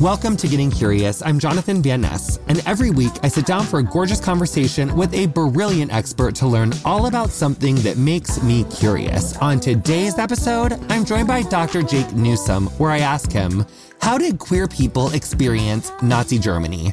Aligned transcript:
Welcome 0.00 0.36
to 0.38 0.46
Getting 0.46 0.70
Curious. 0.70 1.22
I'm 1.22 1.38
Jonathan 1.38 1.80
Van 1.80 2.02
Ness, 2.02 2.38
and 2.48 2.62
every 2.66 2.90
week 2.90 3.12
I 3.22 3.28
sit 3.28 3.46
down 3.46 3.64
for 3.64 3.78
a 3.78 3.82
gorgeous 3.82 4.20
conversation 4.20 4.94
with 4.94 5.14
a 5.14 5.24
brilliant 5.24 5.90
expert 5.90 6.34
to 6.36 6.46
learn 6.46 6.74
all 6.84 7.06
about 7.06 7.30
something 7.30 7.76
that 7.76 7.96
makes 7.96 8.42
me 8.42 8.64
curious. 8.64 9.34
On 9.38 9.58
today's 9.58 10.18
episode, 10.18 10.74
I'm 10.90 11.06
joined 11.06 11.28
by 11.28 11.44
Dr. 11.44 11.82
Jake 11.82 12.12
Newsome, 12.12 12.66
where 12.76 12.90
I 12.90 12.98
ask 12.98 13.32
him, 13.32 13.64
How 14.02 14.18
did 14.18 14.38
queer 14.38 14.68
people 14.68 15.14
experience 15.14 15.90
Nazi 16.02 16.38
Germany? 16.38 16.92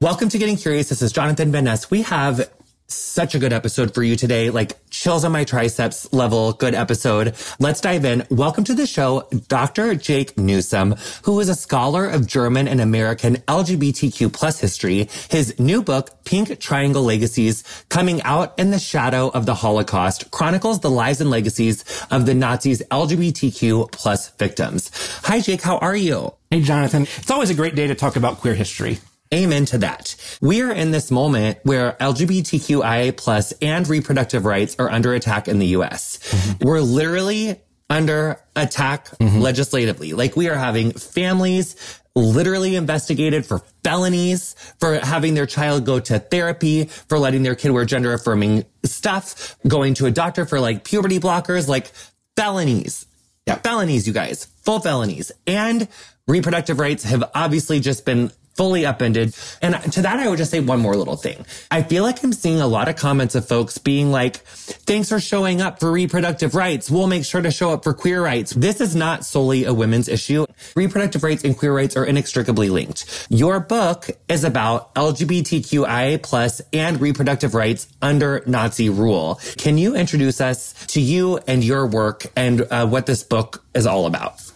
Welcome 0.00 0.30
to 0.30 0.38
Getting 0.38 0.56
Curious. 0.56 0.88
This 0.88 1.02
is 1.02 1.12
Jonathan 1.12 1.52
Van 1.52 1.64
Ness. 1.64 1.90
We 1.90 2.00
have 2.02 2.50
such 2.92 3.34
a 3.34 3.38
good 3.38 3.52
episode 3.52 3.94
for 3.94 4.02
you 4.02 4.16
today. 4.16 4.50
Like 4.50 4.78
chills 4.90 5.24
on 5.24 5.32
my 5.32 5.44
triceps 5.44 6.12
level, 6.12 6.52
good 6.52 6.74
episode. 6.74 7.34
Let's 7.58 7.80
dive 7.80 8.04
in. 8.04 8.26
Welcome 8.30 8.64
to 8.64 8.74
the 8.74 8.86
show, 8.86 9.28
Dr. 9.48 9.94
Jake 9.94 10.36
Newsome, 10.38 10.96
who 11.24 11.40
is 11.40 11.48
a 11.48 11.54
scholar 11.54 12.06
of 12.06 12.26
German 12.26 12.68
and 12.68 12.80
American 12.80 13.36
LGBTQ 13.48 14.32
plus 14.32 14.60
history. 14.60 15.08
His 15.30 15.58
new 15.58 15.82
book, 15.82 16.24
Pink 16.24 16.58
Triangle 16.58 17.02
Legacies, 17.02 17.64
coming 17.88 18.22
out 18.22 18.58
in 18.58 18.70
the 18.70 18.78
shadow 18.78 19.28
of 19.28 19.46
the 19.46 19.54
Holocaust, 19.54 20.30
chronicles 20.30 20.80
the 20.80 20.90
lives 20.90 21.20
and 21.20 21.30
legacies 21.30 21.84
of 22.10 22.26
the 22.26 22.34
Nazis 22.34 22.82
LGBTQ 22.90 23.92
plus 23.92 24.30
victims. 24.36 24.90
Hi, 25.24 25.40
Jake. 25.40 25.62
How 25.62 25.78
are 25.78 25.96
you? 25.96 26.34
Hey, 26.50 26.62
Jonathan. 26.62 27.02
It's 27.02 27.30
always 27.30 27.50
a 27.50 27.54
great 27.54 27.74
day 27.74 27.86
to 27.86 27.94
talk 27.94 28.16
about 28.16 28.38
queer 28.38 28.54
history. 28.54 28.98
Amen 29.32 29.64
to 29.66 29.78
that. 29.78 30.14
We 30.42 30.60
are 30.60 30.72
in 30.72 30.90
this 30.90 31.10
moment 31.10 31.58
where 31.62 31.92
LGBTQIA 31.92 33.16
plus 33.16 33.52
and 33.62 33.88
reproductive 33.88 34.44
rights 34.44 34.76
are 34.78 34.90
under 34.90 35.14
attack 35.14 35.48
in 35.48 35.58
the 35.58 35.68
US. 35.68 36.18
Mm-hmm. 36.18 36.68
We're 36.68 36.80
literally 36.80 37.60
under 37.88 38.38
attack 38.56 39.06
mm-hmm. 39.18 39.38
legislatively. 39.38 40.12
Like 40.12 40.36
we 40.36 40.48
are 40.48 40.54
having 40.54 40.92
families 40.92 42.00
literally 42.14 42.76
investigated 42.76 43.46
for 43.46 43.60
felonies, 43.82 44.54
for 44.78 44.98
having 44.98 45.32
their 45.32 45.46
child 45.46 45.86
go 45.86 45.98
to 45.98 46.18
therapy, 46.18 46.84
for 46.84 47.18
letting 47.18 47.42
their 47.42 47.54
kid 47.54 47.70
wear 47.70 47.86
gender 47.86 48.12
affirming 48.12 48.64
stuff, 48.84 49.56
going 49.66 49.94
to 49.94 50.06
a 50.06 50.10
doctor 50.10 50.44
for 50.44 50.60
like 50.60 50.84
puberty 50.84 51.18
blockers, 51.18 51.68
like 51.68 51.90
felonies. 52.36 53.06
Yeah, 53.46 53.56
felonies, 53.56 54.06
you 54.06 54.12
guys, 54.12 54.44
full 54.62 54.80
felonies. 54.80 55.32
And 55.46 55.88
reproductive 56.28 56.78
rights 56.78 57.04
have 57.04 57.24
obviously 57.34 57.80
just 57.80 58.04
been 58.04 58.30
fully 58.54 58.84
upended. 58.84 59.34
And 59.60 59.74
to 59.92 60.02
that, 60.02 60.18
I 60.18 60.28
would 60.28 60.38
just 60.38 60.50
say 60.50 60.60
one 60.60 60.80
more 60.80 60.94
little 60.94 61.16
thing. 61.16 61.44
I 61.70 61.82
feel 61.82 62.02
like 62.02 62.22
I'm 62.22 62.32
seeing 62.32 62.60
a 62.60 62.66
lot 62.66 62.88
of 62.88 62.96
comments 62.96 63.34
of 63.34 63.46
folks 63.46 63.78
being 63.78 64.10
like, 64.10 64.36
thanks 64.36 65.08
for 65.08 65.20
showing 65.20 65.60
up 65.60 65.80
for 65.80 65.90
reproductive 65.90 66.54
rights. 66.54 66.90
We'll 66.90 67.06
make 67.06 67.24
sure 67.24 67.40
to 67.40 67.50
show 67.50 67.70
up 67.70 67.84
for 67.84 67.94
queer 67.94 68.22
rights. 68.22 68.52
This 68.52 68.80
is 68.80 68.94
not 68.94 69.24
solely 69.24 69.64
a 69.64 69.72
women's 69.72 70.08
issue. 70.08 70.46
Reproductive 70.76 71.22
rights 71.22 71.44
and 71.44 71.56
queer 71.56 71.74
rights 71.74 71.96
are 71.96 72.04
inextricably 72.04 72.68
linked. 72.68 73.26
Your 73.30 73.60
book 73.60 74.10
is 74.28 74.44
about 74.44 74.94
LGBTQIA 74.94 76.22
plus 76.22 76.60
and 76.72 77.00
reproductive 77.00 77.54
rights 77.54 77.88
under 78.00 78.42
Nazi 78.46 78.90
rule. 78.90 79.40
Can 79.56 79.78
you 79.78 79.94
introduce 79.94 80.40
us 80.40 80.74
to 80.88 81.00
you 81.00 81.38
and 81.46 81.64
your 81.64 81.86
work 81.86 82.26
and 82.36 82.62
uh, 82.62 82.86
what 82.86 83.06
this 83.06 83.22
book 83.22 83.64
is 83.74 83.86
all 83.86 84.06
about? 84.06 84.51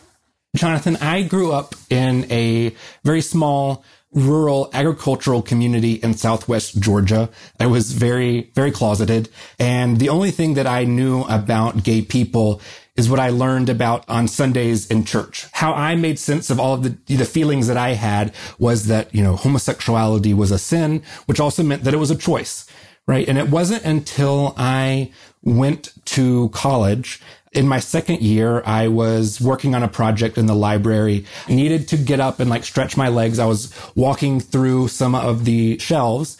Jonathan, 0.56 0.96
I 0.96 1.22
grew 1.22 1.52
up 1.52 1.74
in 1.90 2.30
a 2.30 2.74
very 3.04 3.20
small 3.20 3.84
rural 4.12 4.70
agricultural 4.72 5.42
community 5.42 5.94
in 5.94 6.14
southwest 6.14 6.80
Georgia. 6.80 7.28
I 7.60 7.66
was 7.66 7.92
very, 7.92 8.50
very 8.54 8.70
closeted. 8.70 9.28
And 9.58 9.98
the 9.98 10.08
only 10.08 10.30
thing 10.30 10.54
that 10.54 10.66
I 10.66 10.84
knew 10.84 11.22
about 11.24 11.82
gay 11.84 12.02
people 12.02 12.60
is 12.96 13.10
what 13.10 13.20
I 13.20 13.28
learned 13.28 13.68
about 13.68 14.08
on 14.08 14.26
Sundays 14.26 14.90
in 14.90 15.04
church. 15.04 15.46
How 15.52 15.74
I 15.74 15.94
made 15.96 16.18
sense 16.18 16.48
of 16.48 16.58
all 16.58 16.74
of 16.74 16.82
the, 16.82 17.14
the 17.14 17.26
feelings 17.26 17.66
that 17.66 17.76
I 17.76 17.90
had 17.90 18.34
was 18.58 18.86
that, 18.86 19.14
you 19.14 19.22
know, 19.22 19.36
homosexuality 19.36 20.32
was 20.32 20.50
a 20.50 20.58
sin, 20.58 21.02
which 21.26 21.38
also 21.38 21.62
meant 21.62 21.84
that 21.84 21.92
it 21.92 21.98
was 21.98 22.10
a 22.10 22.16
choice, 22.16 22.66
right? 23.06 23.28
And 23.28 23.36
it 23.36 23.50
wasn't 23.50 23.84
until 23.84 24.54
I 24.56 25.12
went 25.42 25.92
to 26.06 26.48
college 26.50 27.20
in 27.56 27.66
my 27.66 27.80
second 27.80 28.20
year, 28.20 28.62
I 28.66 28.88
was 28.88 29.40
working 29.40 29.74
on 29.74 29.82
a 29.82 29.88
project 29.88 30.36
in 30.36 30.46
the 30.46 30.54
library. 30.54 31.24
I 31.48 31.54
needed 31.54 31.88
to 31.88 31.96
get 31.96 32.20
up 32.20 32.38
and 32.38 32.50
like 32.50 32.64
stretch 32.64 32.96
my 32.96 33.08
legs. 33.08 33.38
I 33.38 33.46
was 33.46 33.72
walking 33.94 34.40
through 34.40 34.88
some 34.88 35.14
of 35.14 35.44
the 35.44 35.78
shelves 35.78 36.36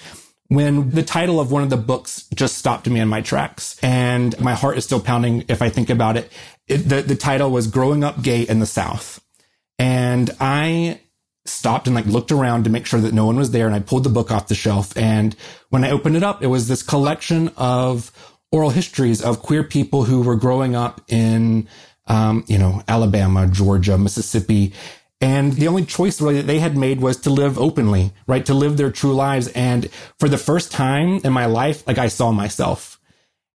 when 0.49 0.91
the 0.91 1.03
title 1.03 1.41
of 1.41 1.50
one 1.50 1.62
of 1.62 1.71
the 1.71 1.77
books 1.77 2.28
just 2.34 2.59
stopped 2.59 2.88
me 2.88 3.00
in 3.00 3.09
my 3.09 3.21
tracks 3.21 3.78
and 3.82 4.38
my 4.41 4.54
heart 4.54 4.78
is 4.78 4.84
still 4.84 5.00
pounding 5.00 5.44
if 5.49 5.62
I 5.62 5.71
think 5.71 5.91
about 5.91 6.16
it. 6.16 6.31
it 6.69 6.78
the, 6.78 7.03
the 7.03 7.16
title 7.16 7.50
was 7.50 7.66
Growing 7.66 8.04
Up 8.04 8.22
Gay 8.22 8.43
in 8.43 8.60
the 8.60 8.66
South. 8.66 9.21
And 9.78 10.31
I 10.38 11.00
stopped 11.47 11.87
and 11.87 11.97
like 11.97 12.06
looked 12.06 12.33
around 12.33 12.65
to 12.65 12.71
make 12.71 12.87
sure 12.87 13.00
that 13.00 13.15
no 13.15 13.27
one 13.27 13.37
was 13.37 13.50
there. 13.50 13.66
And 13.66 13.75
I 13.75 13.81
pulled 13.81 14.04
the 14.04 14.10
book 14.10 14.31
off 14.31 14.48
the 14.48 14.54
shelf. 14.54 14.97
And 14.97 15.34
when 15.71 15.84
I 15.84 15.91
opened 15.91 16.16
it 16.16 16.22
up, 16.22 16.43
it 16.43 16.48
was 16.48 16.69
this 16.69 16.83
collection 16.83 17.50
of 17.56 18.12
oral 18.52 18.70
histories 18.70 19.22
of 19.22 19.42
queer 19.42 19.64
people 19.64 20.04
who 20.04 20.22
were 20.22 20.36
growing 20.36 20.74
up 20.74 21.00
in, 21.08 21.68
um, 22.06 22.44
you 22.46 22.58
know, 22.58 22.82
Alabama, 22.88 23.46
Georgia, 23.46 23.98
Mississippi. 23.98 24.72
And 25.20 25.54
the 25.54 25.68
only 25.68 25.84
choice 25.84 26.20
really 26.20 26.36
that 26.36 26.46
they 26.46 26.58
had 26.58 26.76
made 26.76 27.00
was 27.00 27.16
to 27.18 27.30
live 27.30 27.58
openly, 27.58 28.12
right? 28.26 28.44
To 28.46 28.54
live 28.54 28.76
their 28.76 28.90
true 28.90 29.14
lives. 29.14 29.48
And 29.48 29.90
for 30.18 30.28
the 30.28 30.38
first 30.38 30.70
time 30.70 31.20
in 31.24 31.32
my 31.32 31.46
life, 31.46 31.86
like 31.86 31.98
I 31.98 32.08
saw 32.08 32.32
myself 32.32 33.00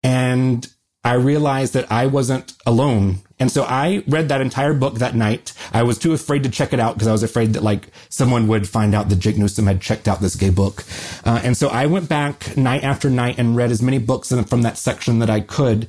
and 0.03 0.67
I 1.09 1.15
realized 1.15 1.73
that 1.75 1.91
I 1.91 2.07
wasn't 2.07 2.53
alone 2.67 3.23
and 3.41 3.51
so 3.51 3.63
I 3.63 4.03
read 4.09 4.29
that 4.29 4.41
entire 4.41 4.75
book 4.75 4.97
that 4.97 5.15
night. 5.15 5.53
I 5.73 5.85
was 5.85 5.99
too 5.99 6.13
afraid 6.13 6.43
to 6.43 6.51
check 6.51 6.73
it 6.73 6.81
out 6.81 6.95
because 6.95 7.07
I 7.07 7.13
was 7.13 7.23
afraid 7.23 7.53
that 7.53 7.63
like 7.63 7.89
someone 8.09 8.49
would 8.49 8.69
find 8.69 8.95
out 8.95 9.09
that 9.09 9.21
Jake 9.21 9.39
Newsome 9.39 9.67
had 9.67 9.81
checked 9.81 10.09
out 10.09 10.21
this 10.21 10.35
gay 10.35 10.51
book. 10.51 10.85
Uh, 11.25 11.41
and 11.45 11.57
so 11.57 11.69
I 11.69 11.87
went 11.87 12.09
back 12.09 12.57
night 12.57 12.83
after 12.83 13.09
night 13.09 13.39
and 13.39 13.55
read 13.55 13.71
as 13.71 13.81
many 13.81 13.99
books 13.99 14.33
from 14.49 14.63
that 14.63 14.77
section 14.77 15.21
that 15.21 15.31
I 15.31 15.41
could. 15.41 15.89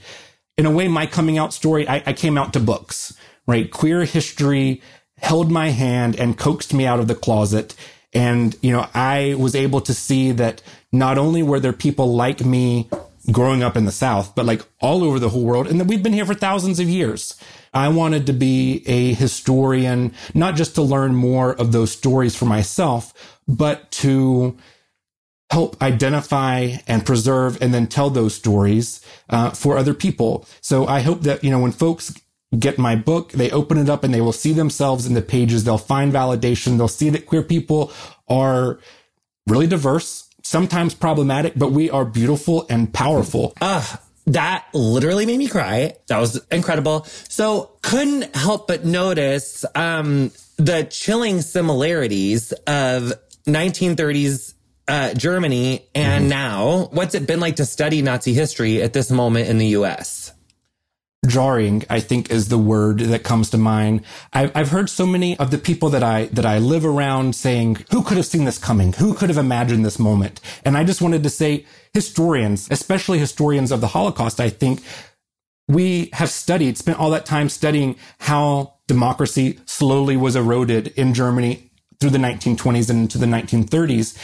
In 0.58 0.66
a 0.66 0.72
way, 0.72 0.88
my 0.88 1.06
coming 1.06 1.38
out 1.38 1.54
story, 1.54 1.88
I, 1.88 2.04
I 2.06 2.14
came 2.14 2.38
out 2.38 2.54
to 2.54 2.60
books, 2.60 3.18
right? 3.48 3.72
Queer 3.72 4.04
history 4.04 4.82
held 5.18 5.50
my 5.50 5.70
hand 5.70 6.16
and 6.18 6.38
coaxed 6.38 6.74
me 6.74 6.86
out 6.86 7.00
of 7.00 7.08
the 7.08 7.16
closet. 7.16 7.76
And, 8.14 8.56
you 8.62 8.72
know, 8.72 8.88
I 8.94 9.36
was 9.40 9.56
able 9.56 9.82
to 9.82 9.94
see 9.94 10.32
that 10.34 10.62
not 10.92 11.18
only 11.18 11.42
were 11.44 11.60
there 11.60 11.74
people 11.74 12.14
like 12.14 12.46
me 12.46 12.90
growing 13.32 13.64
up 13.64 13.78
in 13.78 13.86
the 13.86 13.92
South, 13.92 14.36
but 14.36 14.46
like 14.46 14.66
all 14.80 15.04
over 15.04 15.20
the 15.20 15.30
whole 15.30 15.44
world. 15.44 15.68
And 15.68 15.80
that 15.80 15.88
we've 15.88 16.04
been 16.04 16.14
here 16.14 16.26
for 16.26 16.34
thousands 16.34 16.80
of 16.80 16.90
years. 16.90 17.40
I 17.74 17.90
wanted 17.90 18.26
to 18.28 18.34
be 18.34 18.84
a 18.88 19.14
historian, 19.14 20.14
not 20.34 20.56
just 20.56 20.76
to 20.76 20.82
learn 20.82 21.16
more 21.16 21.54
of 21.54 21.72
those 21.72 21.92
stories 21.92 22.36
for 22.36 22.46
myself, 22.46 23.38
but 23.48 23.92
to 23.92 24.58
help 25.52 25.82
identify 25.82 26.78
and 26.88 27.06
preserve 27.06 27.62
and 27.62 27.74
then 27.74 27.88
tell 27.88 28.10
those 28.10 28.36
stories 28.36 29.02
uh, 29.30 29.50
for 29.52 29.78
other 29.78 29.94
people. 29.94 30.48
So 30.62 30.86
I 30.86 31.02
hope 31.02 31.22
that, 31.22 31.44
you 31.44 31.50
know, 31.50 31.60
when 31.60 31.72
folks 31.72 32.14
get 32.58 32.78
my 32.78 32.96
book, 32.96 33.32
they 33.32 33.52
open 33.52 33.78
it 33.78 33.90
up 33.90 34.04
and 34.04 34.14
they 34.14 34.22
will 34.22 34.32
see 34.32 34.54
themselves 34.54 35.06
in 35.06 35.14
the 35.14 35.22
pages. 35.22 35.64
They'll 35.64 35.78
find 35.78 36.14
validation. 36.14 36.78
They'll 36.78 36.88
see 36.88 37.10
that 37.10 37.26
queer 37.26 37.44
people 37.44 37.92
are 38.28 38.80
really 39.48 39.68
diverse 39.68 40.29
sometimes 40.50 40.96
problematic, 40.96 41.54
but 41.56 41.72
we 41.72 41.92
are 41.92 42.04
beautiful 42.04 42.66
and 42.70 42.92
powerful. 42.92 43.54
Ah. 43.62 43.94
Uh, 43.94 43.98
that 44.28 44.66
literally 44.74 45.26
made 45.26 45.40
me 45.40 45.48
cry. 45.48 45.96
That 46.08 46.20
was 46.20 46.40
incredible. 46.52 47.04
So 47.30 47.72
couldn't 47.82 48.36
help 48.36 48.68
but 48.68 48.86
notice 48.86 49.66
um, 49.74 50.32
the 50.58 50.84
chilling 50.84 51.42
similarities 51.42 52.52
of 52.68 53.14
1930s 53.48 54.54
uh, 54.88 55.14
Germany 55.16 55.88
and 55.96 56.24
mm-hmm. 56.24 56.30
now. 56.30 56.90
What's 56.92 57.16
it 57.16 57.26
been 57.26 57.40
like 57.40 57.56
to 57.56 57.66
study 57.66 58.04
Nazi 58.04 58.34
history 58.34 58.84
at 58.84 58.94
this 58.94 59.10
moment 59.10 59.50
in 59.50 59.58
the 59.58 59.68
US? 59.68 60.32
Jarring, 61.28 61.84
I 61.90 62.00
think 62.00 62.32
is 62.32 62.48
the 62.48 62.58
word 62.58 63.00
that 63.00 63.24
comes 63.24 63.50
to 63.50 63.58
mind. 63.58 64.04
I, 64.32 64.52
I've 64.56 64.70
heard 64.70 64.90
so 64.90 65.06
many 65.06 65.38
of 65.38 65.52
the 65.52 65.58
people 65.58 65.90
that 65.90 66.04
I, 66.04 66.26
that 66.28 66.46
I 66.46 66.60
live 66.60 66.86
around 66.86 67.36
saying, 67.36 67.86
who 67.92 68.04
could 68.04 68.18
have 68.18 68.26
seen 68.26 68.46
this 68.46 68.58
coming? 68.58 68.94
Who 68.94 69.14
could 69.14 69.30
have 69.30 69.38
imagined 69.38 69.86
this 69.86 70.00
moment? 70.00 70.40
And 70.64 70.78
I 70.78 70.84
just 70.84 71.02
wanted 71.02 71.24
to 71.24 71.30
say 71.30 71.66
historians, 71.94 72.68
especially 72.72 73.20
historians 73.20 73.72
of 73.72 73.82
the 73.82 73.88
Holocaust, 73.88 74.40
I 74.40 74.50
think 74.50 74.82
we 75.68 76.10
have 76.14 76.30
studied, 76.30 76.78
spent 76.78 77.00
all 77.00 77.12
that 77.12 77.26
time 77.26 77.50
studying 77.50 77.96
how 78.20 78.76
democracy 78.88 79.60
slowly 79.66 80.18
was 80.18 80.36
eroded 80.36 80.88
in 80.90 81.14
Germany 81.14 81.70
through 82.00 82.10
the 82.10 82.18
1920s 82.18 82.90
and 82.90 83.00
into 83.02 83.18
the 83.18 83.26
1930s. 83.26 84.18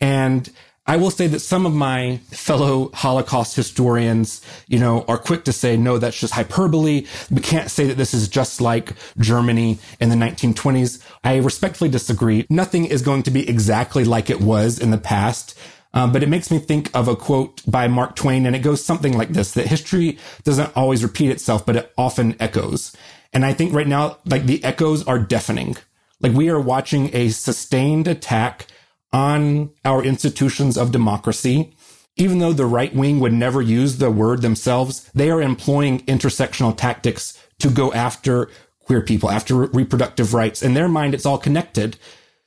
And 0.00 0.48
I 0.84 0.96
will 0.96 1.12
say 1.12 1.28
that 1.28 1.40
some 1.40 1.64
of 1.64 1.72
my 1.72 2.16
fellow 2.30 2.90
Holocaust 2.92 3.54
historians, 3.54 4.40
you 4.66 4.80
know, 4.80 5.04
are 5.06 5.16
quick 5.16 5.44
to 5.44 5.52
say, 5.52 5.76
no, 5.76 5.98
that's 5.98 6.18
just 6.18 6.34
hyperbole. 6.34 7.06
We 7.30 7.40
can't 7.40 7.70
say 7.70 7.86
that 7.86 7.96
this 7.96 8.12
is 8.12 8.26
just 8.26 8.60
like 8.60 8.92
Germany 9.16 9.78
in 10.00 10.08
the 10.08 10.16
1920s. 10.16 11.00
I 11.22 11.36
respectfully 11.36 11.88
disagree. 11.88 12.46
Nothing 12.50 12.84
is 12.86 13.00
going 13.00 13.22
to 13.24 13.30
be 13.30 13.48
exactly 13.48 14.04
like 14.04 14.28
it 14.28 14.40
was 14.40 14.80
in 14.80 14.90
the 14.90 14.98
past. 14.98 15.56
Um, 15.94 16.10
but 16.10 16.22
it 16.22 16.28
makes 16.28 16.50
me 16.50 16.58
think 16.58 16.90
of 16.94 17.06
a 17.06 17.14
quote 17.14 17.62
by 17.70 17.86
Mark 17.86 18.16
Twain, 18.16 18.44
and 18.46 18.56
it 18.56 18.60
goes 18.60 18.84
something 18.84 19.16
like 19.16 19.28
this, 19.28 19.52
that 19.52 19.66
history 19.66 20.18
doesn't 20.42 20.76
always 20.76 21.04
repeat 21.04 21.30
itself, 21.30 21.64
but 21.64 21.76
it 21.76 21.92
often 21.96 22.34
echoes. 22.40 22.96
And 23.32 23.44
I 23.44 23.52
think 23.52 23.72
right 23.72 23.86
now, 23.86 24.18
like 24.24 24.46
the 24.46 24.64
echoes 24.64 25.06
are 25.06 25.18
deafening. 25.18 25.76
Like 26.20 26.32
we 26.32 26.48
are 26.48 26.60
watching 26.60 27.14
a 27.14 27.28
sustained 27.28 28.08
attack 28.08 28.66
on 29.12 29.70
our 29.84 30.02
institutions 30.02 30.76
of 30.76 30.92
democracy. 30.92 31.74
Even 32.16 32.38
though 32.40 32.52
the 32.52 32.66
right 32.66 32.94
wing 32.94 33.20
would 33.20 33.32
never 33.32 33.62
use 33.62 33.96
the 33.96 34.10
word 34.10 34.42
themselves, 34.42 35.10
they 35.14 35.30
are 35.30 35.40
employing 35.40 36.00
intersectional 36.00 36.76
tactics 36.76 37.38
to 37.58 37.70
go 37.70 37.92
after 37.92 38.50
queer 38.80 39.00
people, 39.00 39.30
after 39.30 39.54
re- 39.54 39.68
reproductive 39.72 40.34
rights. 40.34 40.62
In 40.62 40.74
their 40.74 40.88
mind, 40.88 41.14
it's 41.14 41.24
all 41.24 41.38
connected. 41.38 41.96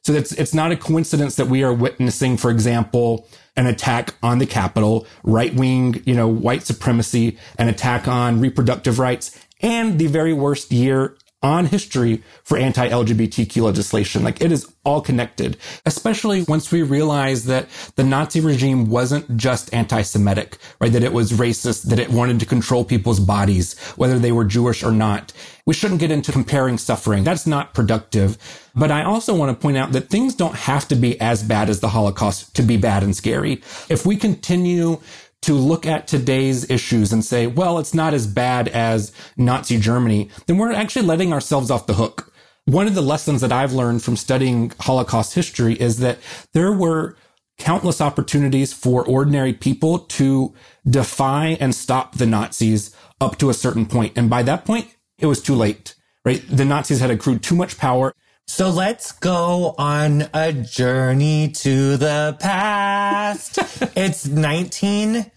So 0.03 0.13
it's, 0.13 0.31
it's 0.33 0.53
not 0.53 0.71
a 0.71 0.77
coincidence 0.77 1.35
that 1.37 1.47
we 1.47 1.63
are 1.63 1.73
witnessing, 1.73 2.37
for 2.37 2.51
example, 2.51 3.27
an 3.55 3.65
attack 3.65 4.13
on 4.21 4.37
the 4.37 4.45
Capitol, 4.45 5.07
right 5.23 5.53
wing, 5.55 6.03
you 6.05 6.13
know, 6.13 6.27
white 6.27 6.63
supremacy, 6.63 7.39
an 7.57 7.69
attack 7.69 8.07
on 8.07 8.39
reproductive 8.39 8.99
rights, 8.99 9.39
and 9.61 9.97
the 9.97 10.07
very 10.07 10.33
worst 10.33 10.71
year 10.71 11.17
on 11.45 11.67
history 11.67 12.23
for 12.43 12.57
anti-LGBTQ 12.57 13.61
legislation. 13.61 14.23
Like 14.23 14.41
it 14.41 14.51
is 14.51 14.67
all 14.83 14.99
connected, 14.99 15.57
especially 15.85 16.43
once 16.43 16.71
we 16.71 16.81
realize 16.81 17.45
that 17.45 17.67
the 17.95 18.03
Nazi 18.03 18.39
regime 18.39 18.89
wasn't 18.89 19.37
just 19.37 19.71
anti-Semitic, 19.73 20.57
right? 20.79 20.91
That 20.91 21.03
it 21.03 21.13
was 21.13 21.33
racist, 21.33 21.83
that 21.83 21.99
it 21.99 22.09
wanted 22.09 22.39
to 22.39 22.47
control 22.47 22.83
people's 22.83 23.19
bodies, 23.19 23.79
whether 23.95 24.17
they 24.17 24.31
were 24.31 24.43
Jewish 24.43 24.83
or 24.83 24.91
not. 24.91 25.33
We 25.67 25.73
shouldn't 25.73 25.99
get 25.99 26.11
into 26.11 26.31
comparing 26.31 26.77
suffering. 26.79 27.23
That's 27.23 27.47
not 27.47 27.73
productive. 27.73 28.37
But 28.75 28.91
I 28.91 29.03
also 29.03 29.33
want 29.35 29.55
to 29.55 29.61
point 29.61 29.77
out 29.77 29.93
that 29.93 30.09
things 30.09 30.35
don't 30.35 30.55
have 30.55 30.87
to 30.89 30.95
be 30.95 31.19
as 31.21 31.43
bad 31.43 31.69
as 31.69 31.79
the 31.79 31.89
Holocaust 31.89 32.55
to 32.55 32.61
be 32.61 32.77
bad 32.77 33.03
and 33.03 33.15
scary. 33.15 33.61
If 33.89 34.05
we 34.05 34.15
continue 34.17 34.99
to 35.45 35.53
look 35.53 35.85
at 35.85 36.07
today's 36.07 36.67
issues 36.71 37.13
and 37.13 37.23
say, 37.23 37.45
well, 37.45 37.77
it's 37.77 37.93
not 37.93 38.15
as 38.15 38.25
bad 38.25 38.67
as 38.69 39.11
Nazi 39.37 39.77
Germany, 39.77 40.29
then 40.47 40.57
we're 40.57 40.71
actually 40.71 41.05
letting 41.05 41.31
ourselves 41.31 41.69
off 41.69 41.85
the 41.85 41.93
hook. 41.93 42.33
One 42.65 42.87
of 42.87 42.95
the 42.95 43.01
lessons 43.01 43.41
that 43.41 43.51
I've 43.51 43.71
learned 43.71 44.01
from 44.01 44.15
studying 44.15 44.71
Holocaust 44.79 45.35
history 45.35 45.75
is 45.75 45.99
that 45.99 46.17
there 46.53 46.71
were 46.71 47.15
countless 47.59 48.01
opportunities 48.01 48.73
for 48.73 49.05
ordinary 49.05 49.53
people 49.53 49.99
to 49.99 50.51
defy 50.89 51.57
and 51.59 51.75
stop 51.75 52.15
the 52.15 52.25
Nazis 52.25 52.95
up 53.21 53.37
to 53.37 53.51
a 53.51 53.53
certain 53.53 53.85
point. 53.85 54.17
And 54.17 54.31
by 54.31 54.41
that 54.41 54.65
point, 54.65 54.87
it 55.19 55.27
was 55.27 55.43
too 55.43 55.53
late, 55.53 55.93
right? 56.25 56.43
The 56.49 56.65
Nazis 56.65 57.01
had 57.01 57.11
accrued 57.11 57.43
too 57.43 57.55
much 57.55 57.77
power. 57.77 58.15
So 58.47 58.71
let's 58.71 59.11
go 59.11 59.75
on 59.77 60.27
a 60.33 60.51
journey 60.53 61.51
to 61.51 61.97
the 61.97 62.35
past. 62.39 63.59
it's 63.95 64.25
19 64.25 65.31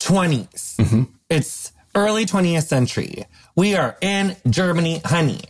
20s. 0.00 0.76
Mm-hmm. 0.76 1.02
It's 1.28 1.72
early 1.94 2.26
20th 2.26 2.66
century. 2.66 3.26
We 3.56 3.74
are 3.74 3.96
in 4.00 4.36
Germany, 4.48 5.00
honey. 5.04 5.40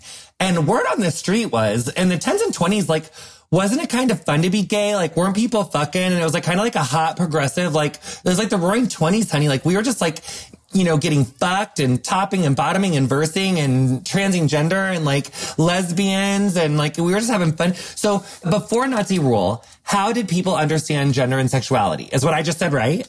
And 0.40 0.66
word 0.66 0.86
on 0.90 1.00
the 1.00 1.10
street 1.10 1.46
was 1.46 1.88
in 1.88 2.08
the 2.08 2.16
10s 2.16 2.42
and 2.42 2.54
20s, 2.54 2.88
like, 2.88 3.10
wasn't 3.50 3.82
it 3.82 3.88
kind 3.88 4.10
of 4.10 4.24
fun 4.24 4.42
to 4.42 4.50
be 4.50 4.62
gay? 4.62 4.94
Like, 4.94 5.16
weren't 5.16 5.34
people 5.34 5.64
fucking? 5.64 6.00
And 6.00 6.14
it 6.14 6.22
was 6.22 6.34
like 6.34 6.44
kind 6.44 6.60
of 6.60 6.64
like 6.64 6.74
a 6.74 6.82
hot 6.82 7.16
progressive, 7.16 7.74
like, 7.74 7.96
it 7.96 8.24
was 8.24 8.38
like 8.38 8.50
the 8.50 8.58
roaring 8.58 8.86
20s, 8.86 9.30
honey. 9.30 9.48
Like, 9.48 9.64
we 9.64 9.76
were 9.76 9.82
just 9.82 10.00
like, 10.00 10.20
you 10.72 10.84
know, 10.84 10.98
getting 10.98 11.24
fucked 11.24 11.80
and 11.80 12.02
topping 12.04 12.44
and 12.44 12.54
bottoming 12.54 12.94
and 12.94 13.08
versing 13.08 13.58
and 13.58 14.04
transing 14.04 14.48
gender 14.48 14.76
and 14.76 15.04
like 15.04 15.30
lesbians 15.58 16.56
and 16.56 16.76
like 16.76 16.98
we 16.98 17.04
were 17.10 17.18
just 17.18 17.30
having 17.30 17.52
fun. 17.52 17.74
So 17.74 18.22
before 18.48 18.86
Nazi 18.86 19.18
rule, 19.18 19.64
how 19.82 20.12
did 20.12 20.28
people 20.28 20.54
understand 20.54 21.14
gender 21.14 21.38
and 21.38 21.50
sexuality? 21.50 22.10
Is 22.12 22.22
what 22.22 22.34
I 22.34 22.42
just 22.42 22.58
said, 22.58 22.74
right? 22.74 23.08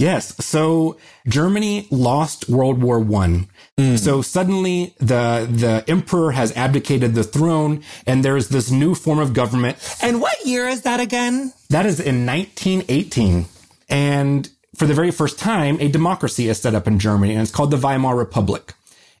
Yes. 0.00 0.34
So 0.42 0.96
Germany 1.28 1.86
lost 1.90 2.48
World 2.48 2.82
War 2.82 2.98
One. 2.98 3.48
Mm. 3.76 3.98
So 3.98 4.22
suddenly 4.22 4.94
the, 4.98 5.46
the 5.50 5.84
emperor 5.88 6.30
has 6.30 6.56
abdicated 6.56 7.14
the 7.14 7.22
throne 7.22 7.82
and 8.06 8.24
there's 8.24 8.48
this 8.48 8.70
new 8.70 8.94
form 8.94 9.18
of 9.18 9.34
government. 9.34 9.76
And 10.02 10.22
what 10.22 10.46
year 10.46 10.66
is 10.66 10.82
that 10.82 11.00
again? 11.00 11.52
That 11.68 11.84
is 11.84 12.00
in 12.00 12.24
1918. 12.24 13.44
And 13.90 14.48
for 14.74 14.86
the 14.86 14.94
very 14.94 15.10
first 15.10 15.38
time, 15.38 15.76
a 15.80 15.88
democracy 15.88 16.48
is 16.48 16.58
set 16.58 16.74
up 16.74 16.86
in 16.86 16.98
Germany 16.98 17.34
and 17.34 17.42
it's 17.42 17.50
called 17.50 17.70
the 17.70 17.76
Weimar 17.76 18.16
Republic. 18.16 18.72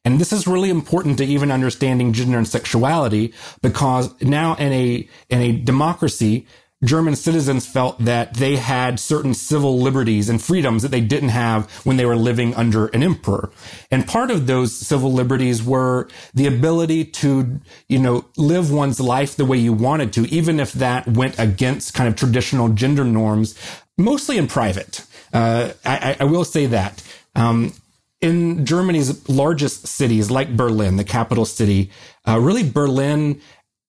And 0.06 0.18
this 0.18 0.32
is 0.32 0.46
really 0.46 0.70
important 0.70 1.18
to 1.18 1.26
even 1.26 1.52
understanding 1.52 2.14
gender 2.14 2.38
and 2.38 2.48
sexuality 2.48 3.34
because 3.60 4.18
now 4.22 4.54
in 4.54 4.72
a, 4.72 5.08
in 5.28 5.40
a 5.42 5.52
democracy, 5.52 6.46
German 6.82 7.14
citizens 7.14 7.66
felt 7.66 7.98
that 7.98 8.34
they 8.34 8.56
had 8.56 8.98
certain 8.98 9.34
civil 9.34 9.78
liberties 9.78 10.30
and 10.30 10.40
freedoms 10.40 10.82
that 10.82 10.90
they 10.90 11.02
didn't 11.02 11.28
have 11.28 11.70
when 11.84 11.98
they 11.98 12.06
were 12.06 12.16
living 12.16 12.54
under 12.54 12.86
an 12.86 13.02
emperor. 13.02 13.50
And 13.90 14.08
part 14.08 14.30
of 14.30 14.46
those 14.46 14.74
civil 14.74 15.12
liberties 15.12 15.62
were 15.62 16.08
the 16.32 16.46
ability 16.46 17.04
to, 17.04 17.60
you 17.88 17.98
know, 17.98 18.24
live 18.38 18.72
one's 18.72 18.98
life 18.98 19.36
the 19.36 19.44
way 19.44 19.58
you 19.58 19.74
wanted 19.74 20.12
to, 20.14 20.22
even 20.28 20.58
if 20.58 20.72
that 20.72 21.06
went 21.06 21.38
against 21.38 21.92
kind 21.92 22.08
of 22.08 22.16
traditional 22.16 22.70
gender 22.70 23.04
norms, 23.04 23.58
mostly 23.98 24.38
in 24.38 24.46
private. 24.46 25.04
Uh, 25.34 25.72
I, 25.84 26.16
I, 26.18 26.24
will 26.24 26.44
say 26.44 26.66
that. 26.66 27.02
Um, 27.36 27.72
in 28.20 28.66
Germany's 28.66 29.28
largest 29.28 29.86
cities, 29.86 30.30
like 30.30 30.56
Berlin, 30.56 30.96
the 30.96 31.04
capital 31.04 31.44
city, 31.44 31.90
uh, 32.26 32.38
really 32.38 32.68
Berlin 32.68 33.40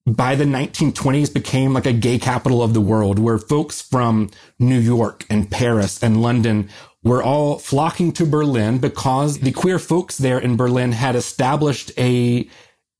by 0.05 0.35
the 0.35 0.45
1920s 0.45 1.33
became 1.33 1.73
like 1.73 1.85
a 1.85 1.93
gay 1.93 2.17
capital 2.17 2.63
of 2.63 2.73
the 2.73 2.81
world 2.81 3.19
where 3.19 3.37
folks 3.37 3.81
from 3.81 4.29
New 4.57 4.79
York 4.79 5.25
and 5.29 5.49
Paris 5.49 6.01
and 6.01 6.21
London 6.21 6.69
were 7.03 7.21
all 7.23 7.59
flocking 7.59 8.11
to 8.13 8.25
Berlin 8.25 8.79
because 8.79 9.39
the 9.39 9.51
queer 9.51 9.79
folks 9.79 10.17
there 10.17 10.39
in 10.39 10.55
Berlin 10.57 10.91
had 10.91 11.15
established 11.15 11.91
a 11.97 12.47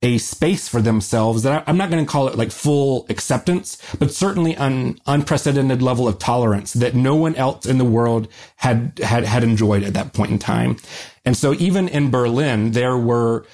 a 0.03 0.18
space 0.18 0.68
for 0.68 0.81
themselves 0.81 1.44
that 1.44 1.63
I, 1.68 1.69
am 1.69 1.77
not 1.77 1.92
going 1.92 2.03
to 2.03 2.12
call 2.12 2.27
it 2.27 2.36
like 2.36 2.51
full 2.51 3.06
acceptance, 3.09 3.77
but 4.00 4.12
certainly 4.12 4.56
an 4.56 5.00
unprecedented 5.06 5.83
level 5.83 6.07
of 6.07 6.18
tolerance 6.18 6.74
that 6.74 6.95
no 6.95 7.15
one 7.15 7.36
else 7.36 7.68
in 7.68 7.77
the 7.77 7.86
world 7.86 8.27
had, 8.56 9.00
had, 9.04 9.25
had 9.25 9.44
enjoyed 9.44 9.83
at 9.83 9.94
that 9.94 10.13
point 10.13 10.31
in 10.31 10.39
time. 10.39 10.77
And 11.24 11.38
so 11.38 11.54
even 11.54 11.88
in 11.88 12.09
Berlin, 12.09 12.71
there 12.71 12.97
were 12.97 13.45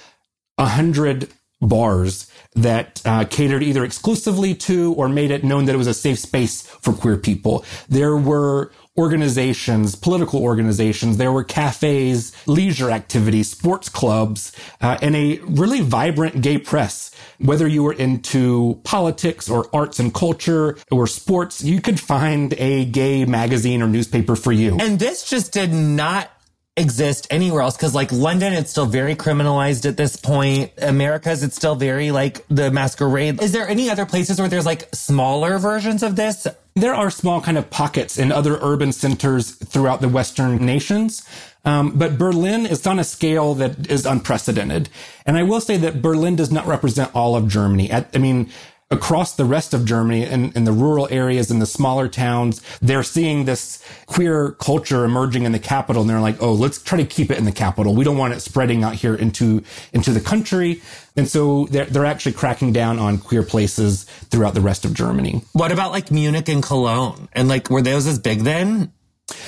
a 0.58 0.68
hundred 0.68 1.30
bars 1.60 2.32
that 2.58 3.02
uh, 3.06 3.26
catered 3.26 3.64
either 3.64 3.84
exclusively 3.84 4.54
to 4.56 4.94
or 4.94 5.08
made 5.08 5.32
it 5.32 5.44
known 5.44 5.66
that 5.66 5.76
it 5.76 5.78
was 5.78 5.88
a 5.88 5.94
safe 5.94 6.20
space 6.20 6.64
for 6.64 6.94
queer 6.94 7.18
people. 7.18 7.64
There 7.88 8.18
were 8.18 8.72
organizations, 8.98 9.96
political 9.96 10.42
organizations. 10.42 11.18
There 11.18 11.32
were 11.32 11.44
cafes, 11.44 12.34
leisure 12.48 12.90
activities, 12.90 13.50
sports 13.50 13.90
clubs, 13.90 14.52
uh, 14.82 14.98
and 15.02 15.16
a 15.16 15.38
really 15.42 15.82
vibrant 15.82 16.42
gay 16.42 16.58
press. 16.58 17.12
Whether 17.38 17.68
you 17.68 17.84
were 17.84 17.94
into 17.94 18.82
politics 18.84 19.50
or 19.50 19.70
arts 19.74 20.00
and 20.00 20.12
culture 20.14 20.78
or 20.90 21.06
sports, 21.06 21.64
you 21.64 21.80
could 21.80 22.00
find 22.00 22.56
a 22.58 22.86
gay 22.86 23.26
magazine 23.26 23.84
or 23.84 23.88
newspaper 23.88 24.36
for 24.36 24.52
you. 24.52 24.78
And 24.80 24.98
this 24.98 25.30
just 25.30 25.54
did 25.54 25.72
not 25.72 26.32
exist 26.78 27.28
anywhere 27.32 27.62
else 27.62 27.76
because 27.76 27.96
like 27.96 28.12
london 28.12 28.54
it's 28.54 28.70
still 28.70 28.86
very 28.86 29.16
criminalized 29.16 29.88
at 29.88 29.98
this 29.98 30.16
point. 30.16 30.72
America's 30.78 31.44
it's 31.44 31.56
still 31.56 31.76
very 31.76 32.12
like 32.12 32.46
the 32.50 32.72
masquerade. 32.72 33.42
Is 33.42 33.52
there 33.52 33.68
any 33.68 33.90
other 33.90 34.06
places 34.06 34.40
where 34.40 34.48
there's 34.48 34.66
like 34.66 34.88
smaller 34.94 35.58
versions 35.58 36.04
of 36.04 36.16
this? 36.16 36.48
There 36.76 36.94
are 36.94 37.10
small 37.10 37.42
kind 37.42 37.58
of 37.58 37.70
pockets 37.72 38.20
in 38.20 38.32
other 38.32 38.60
urban 38.62 38.92
centers 38.92 39.52
throughout 39.52 40.02
the 40.02 40.08
western 40.10 40.58
nations. 40.58 41.28
Um, 41.66 41.98
but 41.98 42.18
berlin 42.18 42.66
is 42.66 42.86
on 42.86 43.00
a 43.00 43.04
scale 43.04 43.56
that 43.56 43.90
is 43.92 44.06
unprecedented. 44.06 44.90
And 45.26 45.36
i 45.38 45.44
will 45.44 45.62
say 45.62 45.78
that 45.78 46.02
berlin 46.02 46.36
does 46.36 46.52
not 46.52 46.68
represent 46.68 47.10
all 47.16 47.36
of 47.36 47.48
germany. 47.48 47.92
I 47.92 48.18
mean 48.18 48.52
across 48.90 49.36
the 49.36 49.44
rest 49.44 49.74
of 49.74 49.84
Germany 49.84 50.24
and 50.24 50.56
in 50.56 50.64
the 50.64 50.72
rural 50.72 51.10
areas 51.12 51.52
and 51.52 51.62
the 51.62 51.66
smaller 51.66 52.08
towns, 52.08 52.62
they're 52.82 53.04
seeing 53.04 53.44
this 53.44 53.84
queer 54.06 54.52
culture 54.54 55.04
emerging 55.04 55.44
in 55.44 55.52
the 55.52 55.60
capital. 55.60 56.02
And 56.02 56.10
they're 56.10 56.22
like, 56.22 56.42
oh, 56.42 56.54
let's 56.54 56.82
try 56.82 56.98
to 56.98 57.06
keep 57.06 57.30
it 57.30 57.38
in 57.38 57.44
the 57.44 57.52
capital. 57.52 57.94
We 57.96 58.06
don't 58.06 58.18
want 58.18 58.34
it 58.34 58.40
spreading 58.40 58.84
out 58.84 58.96
here 58.96 59.14
into, 59.14 59.62
into 59.92 60.12
the 60.12 60.22
country. 60.22 60.82
And 61.18 61.28
so 61.28 61.66
they're, 61.66 61.86
they're 61.86 62.06
actually 62.06 62.32
cracking 62.34 62.72
down 62.72 62.98
on 62.98 63.18
queer 63.18 63.44
places 63.44 64.06
throughout 64.30 64.54
the 64.54 64.62
rest 64.62 64.86
of 64.86 64.94
Germany. 64.94 65.42
What 65.52 65.74
about 65.74 65.92
like 65.92 66.10
Munich 66.10 66.48
and 66.48 66.64
Cologne? 66.64 67.28
And 67.34 67.50
like, 67.50 67.70
were 67.70 67.82
those 67.82 68.08
as 68.08 68.20
big 68.20 68.44
then? 68.44 68.94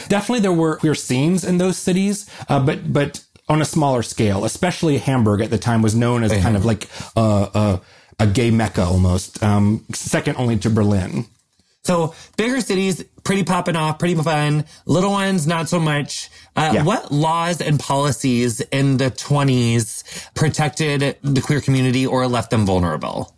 Definitely 0.09 0.41
there 0.41 0.51
were 0.51 0.75
queer 0.75 0.95
scenes 0.95 1.45
in 1.45 1.59
those 1.59 1.77
cities, 1.77 2.29
uh, 2.49 2.59
but, 2.59 2.91
but 2.91 3.23
on 3.47 3.61
a 3.61 3.65
smaller 3.65 4.03
scale, 4.03 4.43
especially 4.43 4.97
Hamburg 4.97 5.39
at 5.39 5.49
the 5.49 5.57
time 5.57 5.81
was 5.81 5.95
known 5.95 6.23
as 6.23 6.33
kind 6.43 6.57
of 6.57 6.65
like, 6.65 6.89
uh, 7.15 7.49
uh, 7.53 7.77
a 8.19 8.27
gay 8.27 8.51
mecca 8.51 8.83
almost, 8.83 9.41
um, 9.43 9.85
second 9.93 10.35
only 10.37 10.57
to 10.57 10.69
Berlin. 10.69 11.25
So 11.83 12.13
bigger 12.37 12.61
cities, 12.61 13.03
pretty 13.23 13.43
popping 13.43 13.75
off, 13.75 13.99
pretty 13.99 14.15
fun. 14.21 14.65
Little 14.85 15.11
ones, 15.11 15.47
not 15.47 15.69
so 15.69 15.79
much. 15.79 16.29
Uh, 16.55 16.71
yeah. 16.75 16.83
What 16.83 17.11
laws 17.11 17.61
and 17.61 17.79
policies 17.79 18.59
in 18.61 18.97
the 18.97 19.11
20s 19.11 20.33
protected 20.35 21.17
the 21.23 21.41
queer 21.41 21.61
community 21.61 22.05
or 22.05 22.27
left 22.27 22.51
them 22.51 22.65
vulnerable? 22.65 23.33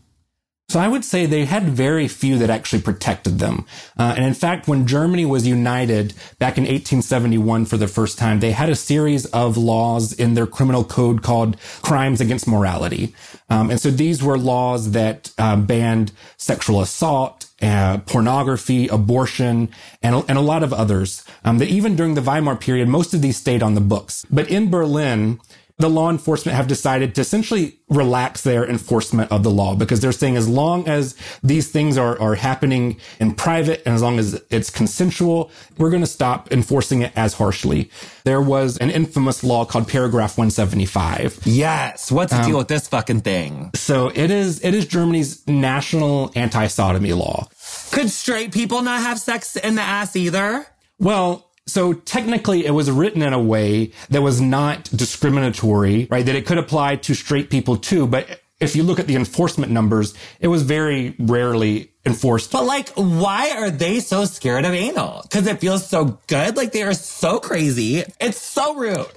So 0.72 0.80
I 0.80 0.88
would 0.88 1.04
say 1.04 1.26
they 1.26 1.44
had 1.44 1.64
very 1.64 2.08
few 2.08 2.38
that 2.38 2.50
actually 2.50 2.82
protected 2.82 3.40
them. 3.40 3.66
Uh, 4.00 4.14
and 4.16 4.24
in 4.24 4.34
fact, 4.34 4.70
when 4.70 4.88
Germany 4.88 5.26
was 5.26 5.46
united 5.46 6.14
back 6.40 6.58
in 6.58 6.64
1871 6.64 7.66
for 7.66 7.76
the 7.76 7.90
first 7.90 8.18
time, 8.18 8.40
they 8.40 8.52
had 8.52 8.70
a 8.70 8.76
series 8.76 9.26
of 9.26 9.58
laws 9.58 10.14
in 10.14 10.34
their 10.34 10.48
criminal 10.48 10.86
code 10.86 11.24
called 11.24 11.58
crimes 11.82 12.22
against 12.22 12.48
morality. 12.48 13.14
Um, 13.50 13.70
and 13.70 13.82
so 13.82 13.92
these 13.92 14.24
were 14.24 14.38
laws 14.38 14.92
that 14.92 15.34
uh, 15.38 15.58
banned 15.58 16.14
sexual 16.38 16.80
assault, 16.80 17.48
uh, 17.62 17.98
pornography, 18.06 18.88
abortion, 18.88 19.68
and, 20.02 20.24
and 20.30 20.38
a 20.38 20.42
lot 20.42 20.64
of 20.64 20.72
others. 20.72 21.26
Um, 21.44 21.58
that 21.58 21.68
even 21.68 21.98
during 21.98 22.14
the 22.14 22.22
Weimar 22.22 22.56
period, 22.56 22.88
most 22.88 23.14
of 23.14 23.22
these 23.22 23.36
stayed 23.36 23.62
on 23.62 23.76
the 23.76 23.82
books. 23.82 24.26
But 24.32 24.50
in 24.50 24.72
Berlin, 24.72 25.42
the 25.82 25.90
law 25.90 26.10
enforcement 26.10 26.56
have 26.56 26.68
decided 26.68 27.16
to 27.16 27.22
essentially 27.22 27.80
relax 27.90 28.42
their 28.44 28.68
enforcement 28.68 29.32
of 29.32 29.44
the 29.44 29.52
law 29.52 29.76
because 29.76 30.00
they're 30.00 30.12
saying 30.12 30.38
as 30.38 30.48
long 30.48 30.88
as 30.88 31.16
these 31.44 31.72
things 31.72 31.98
are, 31.98 32.20
are 32.22 32.36
happening 32.36 32.98
in 33.20 33.34
private 33.34 33.82
and 33.86 33.94
as 33.96 34.02
long 34.02 34.18
as 34.18 34.42
it's 34.50 34.70
consensual, 34.70 35.52
we're 35.78 35.90
going 35.90 36.02
to 36.02 36.08
stop 36.08 36.52
enforcing 36.52 37.02
it 37.02 37.12
as 37.16 37.34
harshly. 37.34 37.90
There 38.24 38.42
was 38.42 38.78
an 38.78 38.90
infamous 38.90 39.44
law 39.44 39.66
called 39.66 39.88
paragraph 39.88 40.38
175. 40.38 41.42
Yes. 41.44 42.12
What's 42.12 42.32
the 42.32 42.40
um, 42.40 42.48
deal 42.48 42.58
with 42.58 42.68
this 42.68 42.88
fucking 42.88 43.22
thing? 43.22 43.72
So 43.76 44.10
it 44.14 44.32
is, 44.32 44.64
it 44.64 44.74
is 44.74 44.86
Germany's 44.86 45.46
national 45.48 46.32
anti-sodomy 46.36 47.14
law. 47.14 47.50
Could 47.92 48.10
straight 48.10 48.54
people 48.54 48.82
not 48.82 49.02
have 49.02 49.20
sex 49.20 49.58
in 49.58 49.76
the 49.76 49.82
ass 49.82 50.16
either? 50.16 50.66
Well, 50.98 51.51
so 51.68 51.94
technically 51.94 52.66
it 52.66 52.72
was 52.72 52.90
written 52.90 53.22
in 53.22 53.34
a 53.34 53.42
way 53.42 53.92
that 54.10 54.22
was 54.22 54.42
not 54.42 54.86
discriminatory, 54.96 56.08
right? 56.10 56.26
That 56.26 56.36
it 56.36 56.46
could 56.46 56.58
apply 56.58 56.98
to 56.98 57.14
straight 57.14 57.50
people 57.50 57.78
too. 57.78 58.08
But 58.08 58.42
if 58.60 58.76
you 58.76 58.84
look 58.84 59.00
at 59.00 59.08
the 59.08 59.16
enforcement 59.16 59.72
numbers, 59.72 60.14
it 60.40 60.48
was 60.48 60.64
very 60.64 61.16
rarely 61.20 61.92
enforced. 62.06 62.52
But 62.52 62.66
like, 62.66 62.90
why 62.90 63.52
are 63.52 63.72
they 63.72 64.00
so 64.00 64.26
scared 64.26 64.66
of 64.66 64.74
anal? 64.74 65.24
Cause 65.32 65.48
it 65.48 65.60
feels 65.60 65.88
so 65.88 66.20
good. 66.28 66.58
Like 66.58 66.72
they 66.72 66.84
are 66.84 66.94
so 66.94 67.40
crazy. 67.40 68.04
It's 68.20 68.42
so 68.42 68.76
rude. 68.76 69.08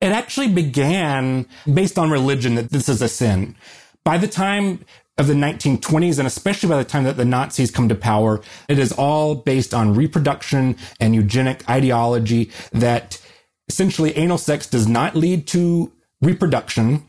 It 0.00 0.12
actually 0.12 0.48
began 0.48 1.46
based 1.72 1.98
on 1.98 2.10
religion 2.10 2.56
that 2.56 2.70
this 2.70 2.88
is 2.88 3.00
a 3.00 3.08
sin. 3.08 3.56
By 4.04 4.18
the 4.18 4.28
time 4.28 4.84
of 5.16 5.28
the 5.28 5.34
1920s, 5.34 6.18
and 6.18 6.26
especially 6.26 6.68
by 6.68 6.76
the 6.76 6.84
time 6.84 7.04
that 7.04 7.16
the 7.16 7.24
Nazis 7.24 7.70
come 7.70 7.88
to 7.88 7.94
power, 7.94 8.40
it 8.68 8.78
is 8.78 8.92
all 8.92 9.34
based 9.36 9.72
on 9.72 9.94
reproduction 9.94 10.76
and 10.98 11.14
eugenic 11.14 11.68
ideology 11.70 12.50
that 12.72 13.20
essentially 13.68 14.16
anal 14.16 14.38
sex 14.38 14.66
does 14.66 14.88
not 14.88 15.14
lead 15.14 15.46
to 15.48 15.92
reproduction. 16.20 17.08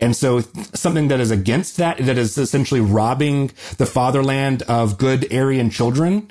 And 0.00 0.14
so 0.14 0.40
something 0.74 1.08
that 1.08 1.20
is 1.20 1.30
against 1.30 1.76
that, 1.76 1.98
that 1.98 2.18
is 2.18 2.36
essentially 2.36 2.80
robbing 2.80 3.48
the 3.78 3.86
fatherland 3.86 4.62
of 4.62 4.98
good 4.98 5.32
Aryan 5.32 5.70
children 5.70 6.30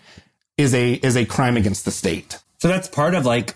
is 0.57 0.73
a, 0.73 0.93
is 0.93 1.15
a 1.15 1.25
crime 1.25 1.57
against 1.57 1.85
the 1.85 1.91
state. 1.91 2.39
So 2.59 2.67
that's 2.67 2.87
part 2.87 3.15
of 3.15 3.25
like 3.25 3.55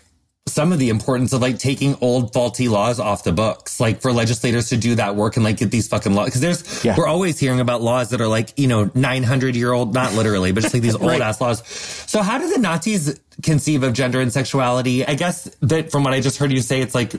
some 0.50 0.72
of 0.72 0.80
the 0.80 0.90
importance 0.90 1.34
of 1.34 1.42
like 1.42 1.60
taking 1.60 1.96
old 2.02 2.34
faulty 2.34 2.68
laws 2.68 3.00
off 3.00 3.24
the 3.24 3.32
books, 3.32 3.80
like 3.80 4.02
for 4.02 4.12
legislators 4.12 4.70
to 4.70 4.78
do 4.78 4.96
that 4.96 5.16
work 5.16 5.36
and 5.36 5.44
like 5.44 5.58
get 5.58 5.72
these 5.72 5.88
fucking 5.88 6.14
laws. 6.14 6.32
Cause 6.32 6.42
there's, 6.42 6.84
yeah. 6.84 6.96
we're 6.98 7.08
always 7.08 7.40
hearing 7.40 7.60
about 7.60 7.82
laws 7.82 8.10
that 8.10 8.22
are 8.22 8.28
like, 8.28 8.58
you 8.58 8.68
know, 8.68 8.92
900 8.94 9.56
year 9.56 9.72
old, 9.72 9.94
not 9.94 10.14
literally, 10.14 10.52
but 10.52 10.62
just 10.62 10.74
like 10.74 10.84
these 10.84 10.96
old 10.96 11.08
right. 11.08 11.22
ass 11.22 11.40
laws. 11.40 11.66
So 11.68 12.22
how 12.22 12.38
did 12.38 12.54
the 12.54 12.60
Nazis 12.60 13.20
conceive 13.44 13.84
of 13.84 13.94
gender 13.94 14.22
and 14.22 14.32
sexuality? 14.32 15.06
I 15.06 15.16
guess 15.16 15.44
that 15.62 15.92
from 15.92 16.04
what 16.04 16.14
I 16.14 16.20
just 16.20 16.38
heard 16.38 16.52
you 16.52 16.62
say, 16.62 16.82
it's 16.82 16.96
like 16.96 17.14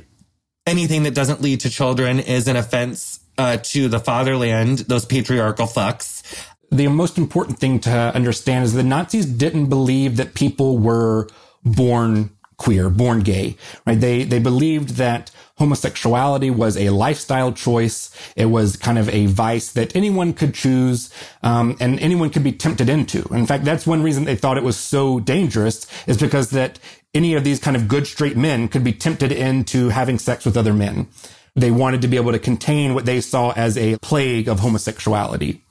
anything 0.67 1.05
that 1.05 1.15
doesn't 1.15 1.41
lead 1.41 1.61
to 1.61 1.71
children 1.71 2.19
is 2.19 2.49
an 2.49 2.57
offense 2.57 3.21
uh, 3.39 3.57
to 3.63 3.89
the 3.89 3.99
fatherland, 3.99 4.81
those 4.81 5.05
patriarchal 5.05 5.67
fucks. 5.67 6.23
The 6.71 6.89
most 6.89 7.19
important 7.19 7.59
thing 7.59 7.81
to 7.81 7.91
understand 7.91 8.65
is 8.65 8.75
the 8.75 8.83
Nazis 8.83 9.27
didn't 9.27 9.67
believe 9.67 10.19
that 10.19 10.35
people 10.35 10.79
were 10.79 11.29
born 11.65 12.31
queer, 12.61 12.91
born 12.91 13.21
gay, 13.21 13.57
right? 13.87 13.99
They, 13.99 14.23
they 14.23 14.39
believed 14.39 14.91
that 14.91 15.31
homosexuality 15.57 16.51
was 16.51 16.77
a 16.77 16.91
lifestyle 16.91 17.53
choice. 17.53 18.11
It 18.37 18.47
was 18.47 18.77
kind 18.77 18.99
of 18.99 19.09
a 19.09 19.27
vice 19.27 19.73
that 19.73 19.97
anyone 19.97 20.35
could 20.35 20.53
choose, 20.53 21.11
um, 21.43 21.77
and 21.81 21.99
anyone 22.01 22.29
could 22.29 22.45
be 22.45 22.53
tempted 22.53 22.91
into. 22.91 23.23
In 23.33 23.47
fact, 23.47 23.65
that's 23.65 23.87
one 23.87 24.03
reason 24.03 24.25
they 24.25 24.37
thought 24.37 24.59
it 24.59 24.63
was 24.63 24.77
so 24.77 25.21
dangerous 25.21 25.87
is 26.07 26.19
because 26.19 26.51
that 26.51 26.79
any 27.15 27.35
of 27.35 27.45
these 27.45 27.59
kind 27.59 27.77
of 27.77 27.89
good 27.89 28.07
straight 28.07 28.37
men 28.37 28.69
could 28.69 28.85
be 28.85 28.93
tempted 28.93 29.33
into 29.33 29.89
having 29.89 30.19
sex 30.19 30.45
with 30.45 30.57
other 30.57 30.75
men. 30.75 31.09
They 31.57 31.71
wanted 31.71 32.03
to 32.03 32.09
be 32.09 32.17
able 32.17 32.33
to 32.33 32.39
contain 32.39 32.95
what 32.95 33.07
they 33.07 33.23
saw 33.23 33.53
as 33.53 33.79
a 33.79 33.97
plague 33.99 34.49
of 34.49 34.61
homosexuality. 34.61 35.63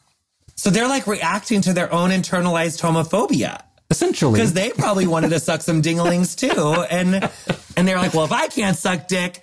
So 0.55 0.69
they're 0.69 0.89
like 0.89 1.07
reacting 1.07 1.61
to 1.61 1.71
their 1.71 1.93
own 1.93 2.09
internalized 2.09 2.81
homophobia. 2.81 3.61
Essentially. 3.89 4.33
Because 4.33 4.53
they 4.53 4.69
probably 4.69 5.07
wanted 5.07 5.29
to 5.29 5.39
suck 5.39 5.61
some 5.61 5.81
dinglings 5.81 6.37
too. 6.37 6.83
And 6.89 7.29
and 7.75 7.87
they're 7.87 7.97
like, 7.97 8.13
well, 8.13 8.25
if 8.25 8.31
I 8.31 8.47
can't 8.47 8.77
suck 8.77 9.07
dick 9.07 9.41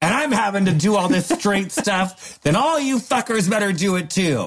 and 0.00 0.14
I'm 0.14 0.30
having 0.32 0.66
to 0.66 0.72
do 0.72 0.94
all 0.96 1.08
this 1.08 1.28
straight 1.28 1.72
stuff, 1.72 2.40
then 2.42 2.54
all 2.54 2.78
you 2.78 2.98
fuckers 2.98 3.50
better 3.50 3.72
do 3.72 3.96
it 3.96 4.10
too. 4.10 4.46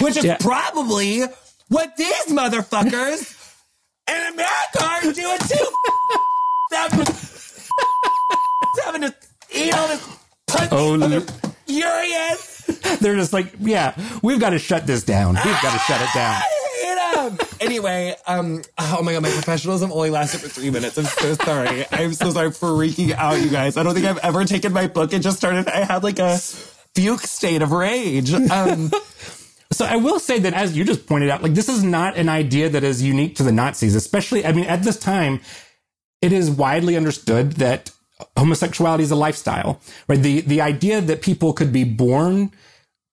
Which 0.00 0.16
is 0.16 0.24
yeah. 0.24 0.36
probably 0.38 1.22
what 1.68 1.96
these 1.96 2.26
motherfuckers 2.26 3.38
in 4.08 4.32
America 4.34 4.84
are 4.84 5.12
doing 5.12 5.38
too. 5.48 5.68
having 8.84 9.02
to 9.02 9.14
eat 9.52 9.74
all 9.74 9.88
this 9.88 10.18
pussy 10.46 10.68
oh, 10.72 11.20
furious. 11.66 12.98
They're 13.00 13.16
just 13.16 13.32
like, 13.32 13.52
yeah, 13.60 13.94
we've 14.22 14.40
got 14.40 14.50
to 14.50 14.58
shut 14.58 14.86
this 14.86 15.04
down. 15.04 15.34
We've 15.34 15.62
got 15.62 15.72
to 15.72 15.78
shut 15.80 16.00
it 16.00 16.08
down. 16.14 16.36
Ah, 16.36 16.61
anyway, 17.60 18.14
um, 18.26 18.62
oh 18.78 19.02
my 19.02 19.12
god, 19.12 19.22
my 19.22 19.30
professionalism 19.30 19.92
only 19.92 20.10
lasted 20.10 20.40
for 20.40 20.48
three 20.48 20.70
minutes. 20.70 20.98
I'm 20.98 21.04
so 21.04 21.34
sorry. 21.34 21.84
I'm 21.90 22.12
so 22.12 22.30
sorry 22.30 22.50
for 22.50 22.68
freaking 22.68 23.12
out, 23.12 23.40
you 23.40 23.50
guys. 23.50 23.76
I 23.76 23.82
don't 23.82 23.94
think 23.94 24.06
I've 24.06 24.18
ever 24.18 24.44
taken 24.44 24.72
my 24.72 24.86
book 24.86 25.12
and 25.12 25.22
just 25.22 25.38
started. 25.38 25.68
I 25.68 25.84
had 25.84 26.02
like 26.02 26.18
a 26.18 26.38
fugue 26.38 27.20
state 27.20 27.62
of 27.62 27.72
rage. 27.72 28.32
Um, 28.32 28.90
so 29.72 29.84
I 29.84 29.96
will 29.96 30.18
say 30.18 30.38
that, 30.40 30.54
as 30.54 30.76
you 30.76 30.84
just 30.84 31.06
pointed 31.06 31.30
out, 31.30 31.42
like 31.42 31.54
this 31.54 31.68
is 31.68 31.82
not 31.82 32.16
an 32.16 32.28
idea 32.28 32.68
that 32.68 32.84
is 32.84 33.02
unique 33.02 33.36
to 33.36 33.42
the 33.42 33.52
Nazis. 33.52 33.94
Especially, 33.94 34.44
I 34.44 34.52
mean, 34.52 34.64
at 34.64 34.82
this 34.82 34.98
time, 34.98 35.40
it 36.20 36.32
is 36.32 36.50
widely 36.50 36.96
understood 36.96 37.52
that 37.52 37.90
homosexuality 38.36 39.02
is 39.02 39.10
a 39.10 39.16
lifestyle, 39.16 39.80
right? 40.08 40.20
The 40.20 40.40
the 40.42 40.60
idea 40.60 41.00
that 41.00 41.22
people 41.22 41.52
could 41.52 41.72
be 41.72 41.84
born 41.84 42.52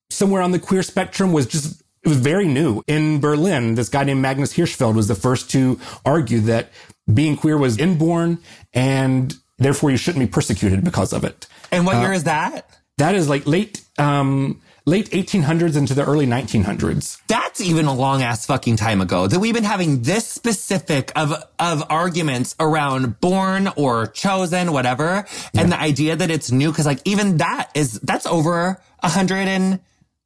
somewhere 0.10 0.41
on 0.41 0.51
the 0.51 0.60
queer 0.60 0.84
spectrum 0.84 1.34
was 1.34 1.46
just 1.46 1.82
it 2.03 2.08
was 2.08 2.18
very 2.18 2.48
new. 2.48 2.82
In 2.88 3.20
Berlin, 3.20 3.75
this 3.75 3.89
guy 3.89 4.03
named 4.03 4.22
Magnus 4.22 4.53
Hirschfeld 4.53 4.96
was 4.96 5.08
the 5.08 5.15
first 5.15 5.51
to 5.51 5.79
argue 6.06 6.39
that 6.41 6.72
being 7.13 7.36
queer 7.36 7.58
was 7.58 7.77
inborn 7.77 8.39
and 8.74 9.36
therefore 9.58 9.91
you 9.91 9.98
shouldn't 9.98 10.24
be 10.24 10.32
persecuted 10.32 10.84
because 10.84 11.12
of 11.12 11.24
it. 11.24 11.48
And 11.72 11.86
what 11.86 11.98
uh, 11.98 12.01
year 12.01 12.13
is 12.13 12.24
that? 12.24 12.70
That 12.98 13.15
is 13.15 13.27
like 13.27 13.46
late, 13.46 13.82
um, 13.98 14.62
late 14.86 15.10
1800s 15.12 15.77
into 15.77 15.94
the 15.94 16.06
early 16.06 16.25
1900s. 16.25 17.22
That's 17.27 17.60
even 17.62 17.86
a 17.86 17.94
long 17.94 18.22
ass 18.22 18.46
fucking 18.46 18.77
time 18.77 19.01
ago 19.01 19.27
that 19.27 19.39
we've 19.39 19.53
been 19.53 19.63
having 19.63 20.01
this 20.01 20.27
specific 20.27 21.12
of, 21.15 21.34
of 21.60 21.84
arguments 21.89 22.56
around 22.60 23.20
born 23.20 23.70
or 23.75 24.08
chosen, 24.08 24.72
whatever. 24.72 25.25
Yeah. 25.53 25.62
And 25.62 25.72
the 25.72 25.79
idea 25.79 26.15
that 26.15 26.32
it's 26.32 26.51
new, 26.51 26.72
cause 26.72 26.86
like 26.86 27.01
even 27.06 27.38
that 27.38 27.72
is, 27.75 28.00
that's 28.00 28.25
over 28.25 28.82
a 29.01 29.10
hundred 29.10 29.48
and 29.48 29.79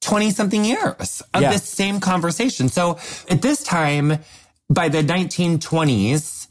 20 0.04 0.32
something 0.32 0.66
years 0.66 1.22
of 1.34 1.42
yeah. 1.42 1.52
this 1.52 1.64
same 1.64 2.00
conversation. 2.00 2.70
So 2.70 3.00
at 3.30 3.42
this 3.42 3.64
time, 3.64 4.20
by 4.70 4.90
the 4.90 5.02
1920s, 5.02 6.48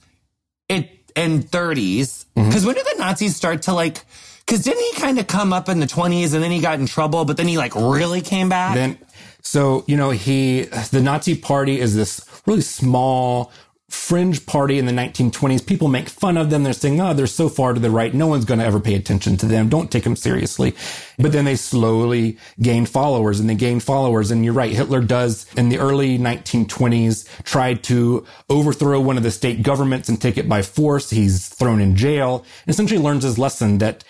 it 0.68 0.88
and 1.14 1.44
30s, 1.44 2.24
because 2.34 2.54
mm-hmm. 2.54 2.66
when 2.66 2.74
did 2.74 2.86
the 2.86 2.96
Nazis 2.98 3.36
start 3.36 3.62
to 3.62 3.74
like, 3.74 4.04
because 4.46 4.62
didn't 4.64 4.82
he 4.82 5.00
kind 5.00 5.18
of 5.18 5.26
come 5.26 5.52
up 5.52 5.68
in 5.68 5.78
the 5.78 5.86
20s 5.86 6.34
and 6.34 6.42
then 6.42 6.50
he 6.50 6.60
got 6.60 6.78
in 6.78 6.86
trouble, 6.86 7.24
but 7.24 7.36
then 7.36 7.46
he 7.46 7.58
like 7.58 7.74
really 7.74 8.20
came 8.22 8.48
back? 8.48 8.74
Then, 8.74 8.98
so, 9.42 9.84
you 9.86 9.96
know, 9.96 10.10
he, 10.10 10.62
the 10.90 11.00
Nazi 11.02 11.36
party 11.36 11.80
is 11.80 11.94
this 11.94 12.24
really 12.46 12.62
small, 12.62 13.52
fringe 13.92 14.46
party 14.46 14.78
in 14.78 14.86
the 14.86 14.92
1920s. 14.92 15.66
People 15.66 15.86
make 15.86 16.08
fun 16.08 16.38
of 16.38 16.48
them. 16.48 16.62
They're 16.62 16.72
saying, 16.72 17.00
oh, 17.00 17.12
they're 17.12 17.26
so 17.26 17.50
far 17.50 17.74
to 17.74 17.80
the 17.80 17.90
right. 17.90 18.14
No 18.14 18.26
one's 18.26 18.46
going 18.46 18.58
to 18.58 18.64
ever 18.64 18.80
pay 18.80 18.94
attention 18.94 19.36
to 19.36 19.46
them. 19.46 19.68
Don't 19.68 19.90
take 19.90 20.04
them 20.04 20.16
seriously. 20.16 20.74
But 21.18 21.32
then 21.32 21.44
they 21.44 21.56
slowly 21.56 22.38
gain 22.60 22.86
followers 22.86 23.38
and 23.38 23.50
they 23.50 23.54
gain 23.54 23.80
followers. 23.80 24.30
And 24.30 24.44
you're 24.44 24.54
right. 24.54 24.72
Hitler 24.72 25.02
does 25.02 25.46
in 25.56 25.68
the 25.68 25.78
early 25.78 26.18
1920s 26.18 27.44
try 27.44 27.74
to 27.74 28.26
overthrow 28.48 28.98
one 28.98 29.18
of 29.18 29.22
the 29.22 29.30
state 29.30 29.62
governments 29.62 30.08
and 30.08 30.20
take 30.20 30.38
it 30.38 30.48
by 30.48 30.62
force. 30.62 31.10
He's 31.10 31.48
thrown 31.48 31.80
in 31.80 31.94
jail 31.94 32.46
and 32.64 32.74
essentially 32.74 33.00
learns 33.00 33.24
his 33.24 33.38
lesson 33.38 33.78
that 33.78 34.04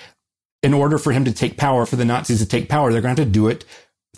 in 0.62 0.72
order 0.72 0.96
for 0.96 1.10
him 1.12 1.24
to 1.24 1.32
take 1.32 1.56
power, 1.56 1.84
for 1.84 1.96
the 1.96 2.04
Nazis 2.04 2.38
to 2.38 2.46
take 2.46 2.68
power, 2.68 2.92
they're 2.92 3.02
going 3.02 3.16
to 3.16 3.22
have 3.22 3.28
to 3.28 3.32
do 3.32 3.48
it 3.48 3.64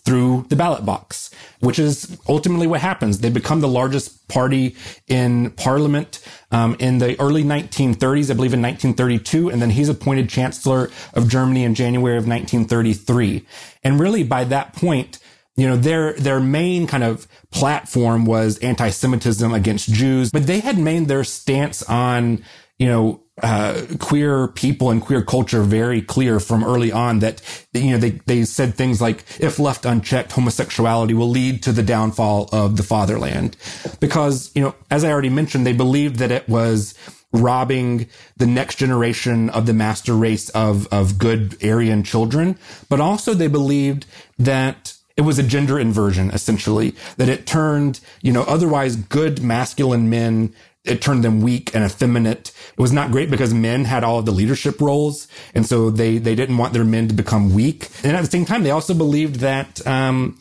through 0.05 0.45
the 0.51 0.57
ballot 0.57 0.85
box, 0.85 1.31
which 1.61 1.79
is 1.79 2.19
ultimately 2.29 2.67
what 2.67 2.81
happens. 2.81 3.19
They 3.19 3.31
become 3.31 3.61
the 3.61 3.69
largest 3.69 4.29
party 4.29 4.77
in 5.09 5.51
parliament 5.53 6.21
um, 6.51 6.77
in 6.79 6.99
the 6.99 7.19
early 7.19 7.43
1930s, 7.43 8.31
I 8.31 8.35
believe 8.35 8.53
in 8.53 8.61
1932, 8.61 9.49
and 9.49 9.63
then 9.63 9.71
he's 9.71 9.89
appointed 9.89 10.29
chancellor 10.29 10.91
of 11.15 11.29
Germany 11.29 11.65
in 11.65 11.75
January 11.75 12.19
of 12.19 12.29
1933. 12.29 13.47
And 13.83 13.99
really, 13.99 14.25
by 14.25 14.45
that 14.45 14.75
point, 14.75 15.19
you 15.57 15.69
know, 15.69 15.77
their, 15.77 16.15
their 16.15 16.41
main 16.41 16.87
kind 16.87 17.05
of 17.05 17.27
platform 17.51 18.27
was 18.27 18.59
anti-Semitism 18.59 19.55
against 19.55 19.91
Jews, 19.91 20.31
but 20.31 20.47
they 20.47 20.61
had 20.61 20.79
made 20.79 21.07
their 21.07 21.25
stance 21.25 21.83
on, 21.85 22.45
you 22.79 22.87
know, 22.87 23.21
uh, 23.43 23.83
queer 23.99 24.49
people 24.49 24.91
and 24.91 25.03
queer 25.03 25.23
culture 25.23 25.63
very 25.63 26.01
clear 26.01 26.39
from 26.39 26.63
early 26.63 26.93
on 26.93 27.19
that, 27.19 27.43
you 27.73 27.91
know, 27.91 27.99
they, 27.99 28.11
they 28.27 28.45
said 28.45 28.75
things 28.75 29.01
like, 29.01 29.25
if 29.41 29.59
left 29.59 29.85
unchecked, 29.85 30.33
homosexuality 30.33 31.15
will 31.15 31.29
lead 31.29 31.63
to 31.63 31.73
the 31.73 31.83
downfall 31.83 32.49
of 32.53 32.77
the 32.77 32.83
fatherland. 32.83 33.57
Because, 33.99 34.53
you 34.55 34.63
know, 34.63 34.75
as 34.91 35.05
I 35.05 35.11
already 35.11 35.31
mentioned, 35.31 35.67
they 35.67 35.73
believed 35.73 36.17
that 36.17 36.31
it 36.31 36.49
was 36.49 36.95
robbing 37.33 38.09
the 38.37 38.47
next 38.47 38.77
generation 38.77 39.51
of 39.51 39.67
the 39.67 39.75
master 39.75 40.15
race 40.15 40.49
of, 40.51 40.87
of 40.93 41.19
good 41.19 41.57
Aryan 41.65 42.05
children. 42.05 42.57
But 42.89 43.01
also 43.01 43.35
they 43.35 43.49
believed 43.49 44.07
that 44.39 44.95
it 45.17 45.23
was 45.23 45.39
a 45.39 45.45
gender 45.45 45.79
inversion, 45.79 46.31
essentially, 46.31 46.95
that 47.17 47.29
it 47.29 47.47
turned, 47.47 47.99
you 48.23 48.33
know, 48.33 48.43
otherwise 48.43 48.95
good 48.97 49.43
masculine 49.43 50.09
men 50.09 50.55
it 50.85 51.01
turned 51.01 51.25
them 51.25 51.41
weak 51.41 51.75
and 51.75 51.85
effeminate. 51.85 52.53
It 52.73 52.79
was 52.79 52.93
not 52.93 53.11
great 53.11 53.31
because 53.31 53.55
men 53.55 53.85
had 53.85 54.05
all 54.05 54.19
of 54.19 54.27
the 54.27 54.33
leadership 54.33 54.81
roles. 54.81 55.29
And 55.55 55.65
so 55.65 55.91
they, 55.91 56.19
they 56.19 56.35
didn't 56.35 56.59
want 56.59 56.75
their 56.75 56.85
men 56.85 57.09
to 57.09 57.15
become 57.15 57.55
weak. 57.55 57.89
And 58.03 58.15
at 58.17 58.21
the 58.21 58.31
same 58.31 58.45
time, 58.45 58.63
they 58.63 58.71
also 58.71 58.93
believed 58.93 59.37
that, 59.37 59.85
um, 59.87 60.39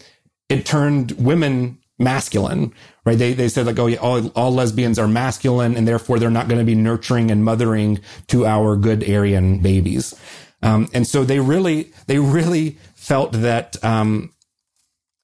it 0.49 0.65
turned 0.65 1.13
women 1.13 1.79
masculine, 1.97 2.73
right? 3.05 3.17
They, 3.17 3.33
they 3.33 3.47
said 3.47 3.65
like, 3.65 3.79
oh 3.79 3.87
yeah, 3.87 3.99
all, 3.99 4.27
all 4.29 4.53
lesbians 4.53 4.99
are 4.99 5.07
masculine 5.07 5.77
and 5.77 5.87
therefore 5.87 6.19
they're 6.19 6.29
not 6.29 6.49
going 6.49 6.59
to 6.59 6.65
be 6.65 6.75
nurturing 6.75 7.31
and 7.31 7.45
mothering 7.45 8.01
to 8.27 8.45
our 8.45 8.75
good 8.75 9.09
Aryan 9.09 9.59
babies. 9.59 10.13
Um, 10.61 10.89
and 10.93 11.07
so 11.07 11.23
they 11.23 11.39
really, 11.39 11.93
they 12.07 12.19
really 12.19 12.77
felt 12.95 13.31
that, 13.31 13.81
um, 13.83 14.32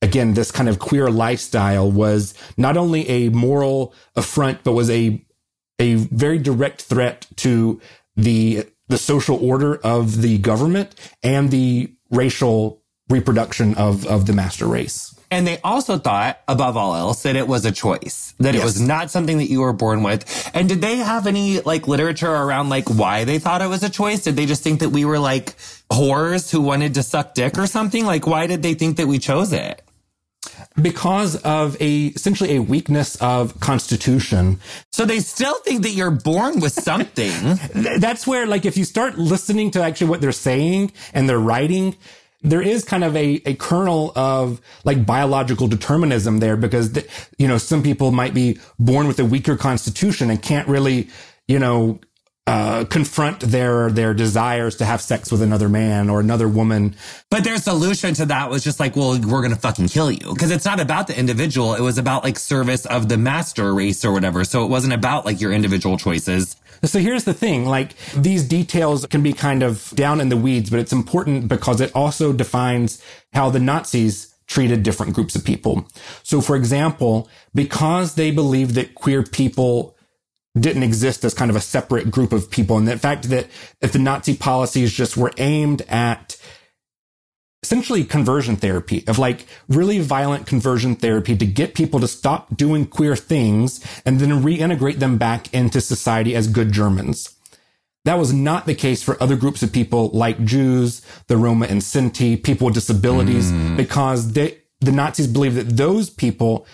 again, 0.02 0.34
this 0.34 0.52
kind 0.52 0.70
of 0.70 0.80
queer 0.80 1.10
lifestyle 1.10 1.92
was 1.92 2.34
not 2.58 2.78
only 2.78 3.08
a 3.10 3.30
moral 3.30 3.94
affront, 4.16 4.64
but 4.64 4.74
was 4.74 4.90
a, 4.90 5.24
a 5.78 5.96
very 5.96 6.38
direct 6.38 6.82
threat 6.82 7.28
to 7.38 7.82
the, 8.16 8.66
the 8.88 8.98
social 8.98 9.38
order 9.46 9.76
of 9.78 10.22
the 10.22 10.38
government 10.38 10.96
and 11.24 11.52
the 11.52 11.94
racial 12.12 12.82
reproduction 13.10 13.76
of, 13.76 14.06
of 14.06 14.26
the 14.26 14.34
master 14.34 14.68
race. 14.68 15.16
And 15.32 15.46
they 15.46 15.60
also 15.64 16.00
thought, 16.00 16.40
above 16.48 16.76
all 16.76 16.96
else, 16.96 17.22
that 17.24 17.36
it 17.36 17.48
was 17.48 17.64
a 17.64 17.72
choice, 17.72 18.34
that 18.40 18.56
yes. 18.56 18.64
it 18.64 18.66
was 18.66 18.82
not 18.82 19.12
something 19.12 19.38
that 19.38 19.50
you 19.50 19.62
were 19.62 19.74
born 19.74 20.02
with. 20.02 20.50
And 20.56 20.68
did 20.68 20.82
they 20.82 20.96
have 20.96 21.28
any 21.28 21.62
like 21.62 21.88
literature 21.88 22.32
around 22.32 22.70
like 22.70 22.90
why 22.90 23.26
they 23.26 23.38
thought 23.38 23.62
it 23.62 23.68
was 23.68 23.84
a 23.84 23.90
choice? 23.90 24.24
Did 24.24 24.36
they 24.36 24.48
just 24.48 24.64
think 24.64 24.80
that 24.80 24.90
we 24.90 25.06
were 25.06 25.20
like 25.20 25.56
whores 25.92 26.50
who 26.50 26.62
wanted 26.62 26.96
to 26.96 27.04
suck 27.04 27.36
dick 27.36 27.60
or 27.60 27.68
something? 27.68 28.06
Like, 28.06 28.26
why 28.26 28.48
did 28.48 28.64
they 28.64 28.74
think 28.74 28.98
that 28.98 29.06
we 29.08 29.20
chose 29.20 29.54
it? 29.54 29.84
Because 30.82 31.36
of 31.38 31.80
a 31.82 32.08
essentially 32.08 32.56
a 32.56 32.62
weakness 32.62 33.16
of 33.18 33.60
constitution. 33.60 34.60
So 34.92 35.06
they 35.06 35.20
still 35.20 35.56
think 35.62 35.84
that 35.84 35.92
you're 35.92 36.12
born 36.12 36.60
with 36.60 36.74
something. 36.74 37.32
That's 38.00 38.26
where 38.26 38.46
like 38.46 38.66
if 38.66 38.78
you 38.78 38.86
start 38.86 39.18
listening 39.18 39.72
to 39.72 39.84
actually 39.84 40.08
what 40.08 40.22
they're 40.22 40.32
saying 40.32 40.92
and 41.14 41.28
they're 41.28 41.40
writing, 41.40 41.96
there 42.42 42.62
is 42.62 42.86
kind 42.86 43.04
of 43.04 43.16
a, 43.16 43.42
a 43.46 43.56
kernel 43.56 44.14
of 44.16 44.62
like 44.86 45.06
biological 45.06 45.68
determinism 45.68 46.40
there 46.40 46.56
because, 46.56 46.94
the, 46.94 47.08
you 47.38 47.48
know, 47.48 47.58
some 47.58 47.84
people 47.84 48.12
might 48.12 48.34
be 48.34 48.60
born 48.80 49.08
with 49.08 49.20
a 49.20 49.26
weaker 49.26 49.58
constitution 49.58 50.30
and 50.30 50.42
can't 50.42 50.68
really, 50.68 51.10
you 51.48 51.60
know, 51.60 52.00
uh, 52.50 52.84
confront 52.86 53.42
their 53.42 53.92
their 53.92 54.16
desires 54.16 54.76
to 54.78 54.84
have 54.84 55.02
sex 55.02 55.32
with 55.32 55.44
another 55.44 55.70
man 55.70 56.10
or 56.10 56.20
another 56.20 56.48
woman. 56.48 56.96
But 57.30 57.44
their 57.44 57.58
solution 57.58 58.16
to 58.16 58.26
that 58.26 58.50
was 58.50 58.64
just 58.64 58.80
like, 58.80 58.96
well, 58.96 59.20
we're 59.22 59.44
gonna 59.44 59.56
fucking 59.56 59.90
kill 59.90 60.12
you 60.12 60.34
because 60.34 60.50
it's 60.50 60.66
not 60.66 60.80
about 60.80 61.06
the 61.06 61.16
individual. 61.16 61.76
It 61.76 61.82
was 61.82 62.00
about 62.00 62.24
like 62.24 62.40
service 62.40 62.88
of 62.88 63.08
the 63.08 63.20
master 63.20 63.72
race 63.72 64.04
or 64.04 64.12
whatever. 64.12 64.44
So 64.46 64.66
it 64.66 64.68
wasn't 64.68 64.94
about 64.94 65.28
like 65.28 65.40
your 65.40 65.54
individual 65.54 65.96
choices. 65.96 66.56
So 66.84 66.98
here's 66.98 67.24
the 67.24 67.36
thing, 67.36 67.66
like 67.66 67.96
these 68.16 68.44
details 68.48 69.06
can 69.06 69.22
be 69.22 69.34
kind 69.34 69.62
of 69.62 69.92
down 69.94 70.20
in 70.20 70.30
the 70.30 70.38
weeds, 70.38 70.72
but 70.72 70.80
it's 70.80 70.94
important 70.94 71.50
because 71.50 71.80
it 71.82 71.92
also 71.94 72.34
defines 72.34 73.00
how 73.32 73.52
the 73.52 73.60
Nazis 73.60 74.34
treated 74.48 74.82
different 74.82 75.14
groups 75.14 75.36
of 75.36 75.46
people. 75.46 75.86
So 76.24 76.42
for 76.42 76.56
example, 76.56 77.30
because 77.54 78.16
they 78.16 78.32
believed 78.32 78.74
that 78.74 78.96
queer 78.96 79.22
people 79.22 79.96
didn't 80.58 80.84
exist 80.84 81.24
as 81.24 81.34
kind 81.34 81.52
of 81.52 81.58
a 81.58 81.62
separate 81.62 82.10
group 82.10 82.32
of 82.32 82.50
people. 82.50 82.78
And 82.78 82.88
the 82.88 82.98
fact 82.98 83.30
that 83.30 83.48
if 83.82 83.92
the 83.92 84.00
Nazi 84.00 84.36
policies 84.36 84.92
just 84.92 85.18
were 85.18 85.32
aimed 85.38 85.84
at 85.84 86.38
essentially 87.62 88.04
conversion 88.04 88.56
therapy 88.56 89.04
of 89.08 89.20
like 89.20 89.46
really 89.68 90.00
violent 90.00 90.48
conversion 90.48 90.96
therapy 90.96 91.36
to 91.36 91.46
get 91.46 91.76
people 91.76 92.00
to 92.00 92.08
stop 92.08 92.56
doing 92.56 92.86
queer 92.86 93.16
things 93.16 93.86
and 94.06 94.20
then 94.20 94.30
reintegrate 94.42 95.00
them 95.00 95.18
back 95.18 95.54
into 95.54 95.82
society 95.82 96.36
as 96.36 96.48
good 96.48 96.72
Germans. 96.72 97.36
That 98.06 98.18
was 98.18 98.32
not 98.32 98.66
the 98.66 98.76
case 98.76 99.04
for 99.04 99.22
other 99.22 99.36
groups 99.36 99.62
of 99.62 99.74
people 99.74 100.10
like 100.10 100.44
Jews, 100.46 101.02
the 101.28 101.38
Roma 101.38 101.66
and 101.68 101.82
Sinti, 101.82 102.42
people 102.42 102.66
with 102.66 102.76
disabilities, 102.76 103.52
mm. 103.52 103.76
because 103.76 104.32
they, 104.32 104.58
the 104.80 104.94
Nazis 104.94 105.28
believed 105.28 105.58
that 105.58 105.76
those 105.76 106.10
people 106.10 106.66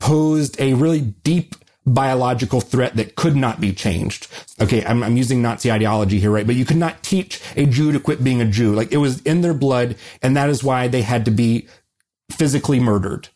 posed 0.00 0.58
a 0.58 0.72
really 0.72 1.02
deep 1.02 1.54
biological 1.94 2.60
threat 2.60 2.96
that 2.96 3.16
could 3.16 3.36
not 3.36 3.60
be 3.60 3.72
changed. 3.72 4.28
Okay, 4.60 4.84
I'm, 4.84 5.02
I'm, 5.02 5.16
using 5.16 5.42
Nazi 5.42 5.70
ideology 5.70 6.18
here, 6.20 6.30
right? 6.30 6.46
But 6.46 6.56
you 6.56 6.64
could 6.64 6.76
not 6.76 7.02
teach 7.02 7.40
a 7.56 7.66
Jew 7.66 7.92
to 7.92 8.00
quit 8.00 8.22
being 8.22 8.40
a 8.40 8.46
Jew. 8.46 8.74
Like 8.74 8.92
it 8.92 8.98
was 8.98 9.20
in 9.22 9.40
their 9.40 9.54
blood, 9.54 9.96
and 10.22 10.36
that 10.36 10.50
is 10.50 10.64
why 10.64 10.88
they 10.88 11.02
had 11.02 11.24
to 11.24 11.30
be 11.30 11.68
physically 12.30 12.80
murdered. 12.80 13.28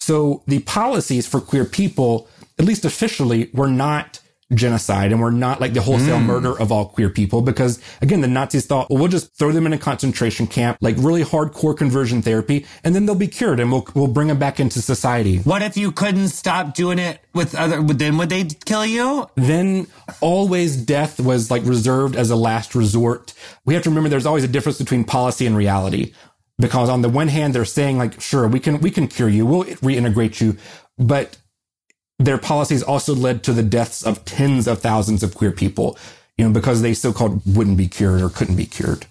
So 0.00 0.42
the 0.46 0.60
policies 0.60 1.26
for 1.26 1.40
queer 1.40 1.64
people, 1.64 2.28
at 2.58 2.64
least 2.64 2.84
officially, 2.84 3.50
were 3.52 3.68
not 3.70 4.20
genocide 4.52 5.10
and 5.10 5.20
we're 5.20 5.30
not 5.30 5.60
like 5.60 5.72
the 5.72 5.80
wholesale 5.80 6.18
mm. 6.18 6.26
murder 6.26 6.58
of 6.60 6.70
all 6.70 6.86
queer 6.86 7.08
people 7.08 7.40
because 7.40 7.80
again, 8.02 8.20
the 8.20 8.28
Nazis 8.28 8.66
thought, 8.66 8.90
well, 8.90 8.98
we'll 8.98 9.08
just 9.08 9.36
throw 9.38 9.52
them 9.52 9.66
in 9.66 9.72
a 9.72 9.78
concentration 9.78 10.46
camp, 10.46 10.78
like 10.80 10.96
really 10.98 11.24
hardcore 11.24 11.76
conversion 11.76 12.20
therapy, 12.20 12.66
and 12.82 12.94
then 12.94 13.06
they'll 13.06 13.14
be 13.14 13.28
cured 13.28 13.60
and 13.60 13.72
we'll, 13.72 13.86
we'll 13.94 14.06
bring 14.06 14.28
them 14.28 14.38
back 14.38 14.60
into 14.60 14.82
society. 14.82 15.38
What 15.38 15.62
if 15.62 15.76
you 15.76 15.92
couldn't 15.92 16.28
stop 16.28 16.74
doing 16.74 16.98
it 16.98 17.20
with 17.32 17.54
other, 17.54 17.82
then 17.82 18.18
would 18.18 18.28
they 18.28 18.44
kill 18.44 18.84
you? 18.84 19.28
Then 19.34 19.86
always 20.20 20.76
death 20.76 21.20
was 21.20 21.50
like 21.50 21.64
reserved 21.64 22.16
as 22.16 22.30
a 22.30 22.36
last 22.36 22.74
resort. 22.74 23.32
We 23.64 23.74
have 23.74 23.82
to 23.84 23.90
remember 23.90 24.08
there's 24.08 24.26
always 24.26 24.44
a 24.44 24.48
difference 24.48 24.78
between 24.78 25.04
policy 25.04 25.46
and 25.46 25.56
reality 25.56 26.12
because 26.58 26.88
on 26.88 27.02
the 27.02 27.08
one 27.08 27.28
hand, 27.28 27.54
they're 27.54 27.64
saying 27.64 27.98
like, 27.98 28.20
sure, 28.20 28.46
we 28.46 28.60
can, 28.60 28.80
we 28.80 28.90
can 28.90 29.08
cure 29.08 29.28
you. 29.28 29.46
We'll 29.46 29.64
reintegrate 29.64 30.40
you. 30.40 30.56
But 30.98 31.36
their 32.24 32.38
policies 32.38 32.82
also 32.82 33.14
led 33.14 33.42
to 33.44 33.52
the 33.52 33.62
deaths 33.62 34.04
of 34.04 34.24
tens 34.24 34.66
of 34.66 34.80
thousands 34.80 35.22
of 35.22 35.34
queer 35.34 35.52
people, 35.52 35.98
you 36.38 36.46
know, 36.46 36.52
because 36.52 36.82
they 36.82 36.94
so-called 36.94 37.42
wouldn't 37.46 37.76
be 37.76 37.88
cured 37.88 38.22
or 38.22 38.28
couldn't 38.28 38.56
be 38.56 38.66
cured. 38.66 39.06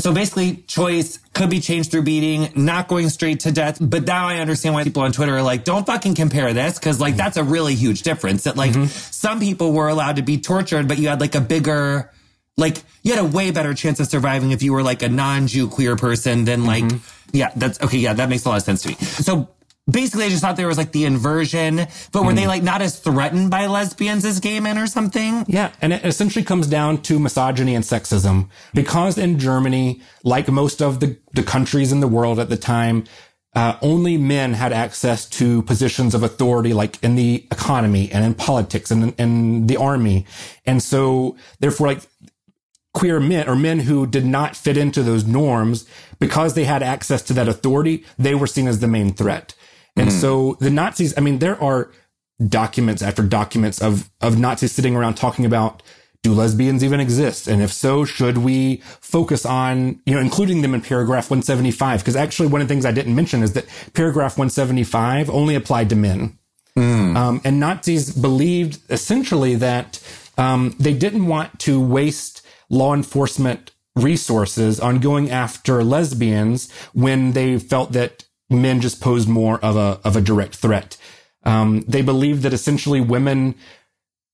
So 0.00 0.12
basically, 0.12 0.56
choice 0.66 1.18
could 1.34 1.50
be 1.50 1.60
changed 1.60 1.90
through 1.90 2.02
beating, 2.02 2.48
not 2.56 2.88
going 2.88 3.08
straight 3.10 3.40
to 3.40 3.52
death. 3.52 3.78
But 3.80 4.04
now 4.06 4.26
I 4.26 4.38
understand 4.38 4.74
why 4.74 4.84
people 4.84 5.02
on 5.02 5.12
Twitter 5.12 5.36
are 5.36 5.42
like, 5.42 5.64
don't 5.64 5.86
fucking 5.86 6.14
compare 6.14 6.52
this. 6.54 6.78
Cause 6.78 6.98
like, 6.98 7.16
that's 7.16 7.36
a 7.36 7.44
really 7.44 7.74
huge 7.74 8.02
difference 8.02 8.44
that 8.44 8.56
like 8.56 8.72
mm-hmm. 8.72 8.86
some 8.86 9.38
people 9.38 9.72
were 9.72 9.88
allowed 9.88 10.16
to 10.16 10.22
be 10.22 10.38
tortured, 10.38 10.88
but 10.88 10.98
you 10.98 11.08
had 11.08 11.20
like 11.20 11.34
a 11.34 11.40
bigger, 11.40 12.10
like 12.56 12.82
you 13.02 13.14
had 13.14 13.22
a 13.22 13.28
way 13.28 13.50
better 13.50 13.74
chance 13.74 14.00
of 14.00 14.06
surviving 14.06 14.50
if 14.50 14.62
you 14.62 14.72
were 14.72 14.82
like 14.82 15.02
a 15.02 15.08
non-Jew 15.08 15.68
queer 15.68 15.94
person 15.94 16.46
than 16.46 16.64
like, 16.64 16.84
mm-hmm. 16.84 17.36
yeah, 17.36 17.52
that's 17.54 17.80
okay. 17.82 17.98
Yeah, 17.98 18.14
that 18.14 18.28
makes 18.28 18.44
a 18.44 18.48
lot 18.48 18.56
of 18.56 18.62
sense 18.62 18.82
to 18.82 18.88
me. 18.88 18.94
So 18.94 19.48
basically 19.90 20.24
I 20.24 20.28
just 20.28 20.42
thought 20.42 20.56
there 20.56 20.68
was 20.68 20.78
like 20.78 20.92
the 20.92 21.04
inversion, 21.04 21.86
but 22.12 22.24
were 22.24 22.32
mm. 22.32 22.36
they 22.36 22.46
like 22.46 22.62
not 22.62 22.82
as 22.82 22.98
threatened 22.98 23.50
by 23.50 23.66
lesbians 23.66 24.24
as 24.24 24.40
gay 24.40 24.60
men 24.60 24.78
or 24.78 24.86
something? 24.86 25.44
Yeah. 25.48 25.72
And 25.80 25.92
it 25.92 26.04
essentially 26.04 26.44
comes 26.44 26.66
down 26.66 27.02
to 27.02 27.18
misogyny 27.18 27.74
and 27.74 27.84
sexism 27.84 28.48
because 28.74 29.18
in 29.18 29.38
Germany, 29.38 30.02
like 30.24 30.48
most 30.48 30.80
of 30.82 31.00
the, 31.00 31.18
the 31.32 31.42
countries 31.42 31.92
in 31.92 32.00
the 32.00 32.08
world 32.08 32.38
at 32.38 32.48
the 32.48 32.56
time, 32.56 33.04
uh, 33.54 33.76
only 33.82 34.16
men 34.16 34.54
had 34.54 34.72
access 34.72 35.28
to 35.28 35.62
positions 35.62 36.14
of 36.14 36.22
authority, 36.22 36.72
like 36.72 37.02
in 37.02 37.16
the 37.16 37.46
economy 37.50 38.10
and 38.10 38.24
in 38.24 38.34
politics 38.34 38.90
and 38.90 39.02
in, 39.02 39.12
in 39.18 39.66
the 39.66 39.76
army. 39.76 40.24
And 40.64 40.82
so 40.82 41.36
therefore, 41.60 41.88
like 41.88 42.00
queer 42.94 43.20
men 43.20 43.48
or 43.48 43.56
men 43.56 43.80
who 43.80 44.06
did 44.06 44.24
not 44.24 44.56
fit 44.56 44.76
into 44.76 45.02
those 45.02 45.26
norms 45.26 45.86
because 46.18 46.54
they 46.54 46.64
had 46.64 46.82
access 46.82 47.22
to 47.22 47.32
that 47.34 47.48
authority, 47.48 48.04
they 48.18 48.34
were 48.34 48.46
seen 48.46 48.68
as 48.68 48.80
the 48.80 48.88
main 48.88 49.12
threat. 49.12 49.54
And 49.96 50.08
mm. 50.08 50.12
so 50.12 50.56
the 50.60 50.70
Nazis, 50.70 51.16
I 51.16 51.20
mean, 51.20 51.38
there 51.38 51.62
are 51.62 51.90
documents 52.48 53.02
after 53.02 53.22
documents 53.22 53.80
of, 53.80 54.10
of 54.20 54.38
Nazis 54.38 54.72
sitting 54.72 54.96
around 54.96 55.14
talking 55.14 55.44
about 55.44 55.82
do 56.22 56.32
lesbians 56.32 56.84
even 56.84 57.00
exist? 57.00 57.48
And 57.48 57.60
if 57.60 57.72
so, 57.72 58.04
should 58.04 58.38
we 58.38 58.76
focus 59.00 59.44
on, 59.44 60.00
you 60.06 60.14
know, 60.14 60.20
including 60.20 60.62
them 60.62 60.72
in 60.72 60.80
paragraph 60.80 61.30
175? 61.30 62.00
Because 62.00 62.16
actually 62.16 62.48
one 62.48 62.60
of 62.60 62.68
the 62.68 62.72
things 62.72 62.86
I 62.86 62.92
didn't 62.92 63.14
mention 63.14 63.42
is 63.42 63.54
that 63.54 63.66
paragraph 63.92 64.38
175 64.38 65.28
only 65.28 65.54
applied 65.54 65.88
to 65.90 65.96
men. 65.96 66.38
Mm. 66.76 67.16
Um, 67.16 67.40
and 67.44 67.58
Nazis 67.58 68.12
believed 68.12 68.80
essentially 68.88 69.56
that 69.56 70.00
um, 70.38 70.74
they 70.78 70.94
didn't 70.94 71.26
want 71.26 71.58
to 71.60 71.80
waste 71.80 72.46
law 72.70 72.94
enforcement 72.94 73.72
resources 73.96 74.80
on 74.80 75.00
going 75.00 75.30
after 75.30 75.84
lesbians 75.84 76.72
when 76.92 77.32
they 77.32 77.58
felt 77.58 77.92
that 77.92 78.24
men 78.52 78.80
just 78.80 79.00
posed 79.00 79.28
more 79.28 79.58
of 79.60 79.76
a 79.76 80.00
of 80.04 80.16
a 80.16 80.20
direct 80.20 80.56
threat. 80.56 80.96
Um, 81.44 81.80
they 81.88 82.02
believed 82.02 82.42
that 82.42 82.52
essentially 82.52 83.00
women 83.00 83.54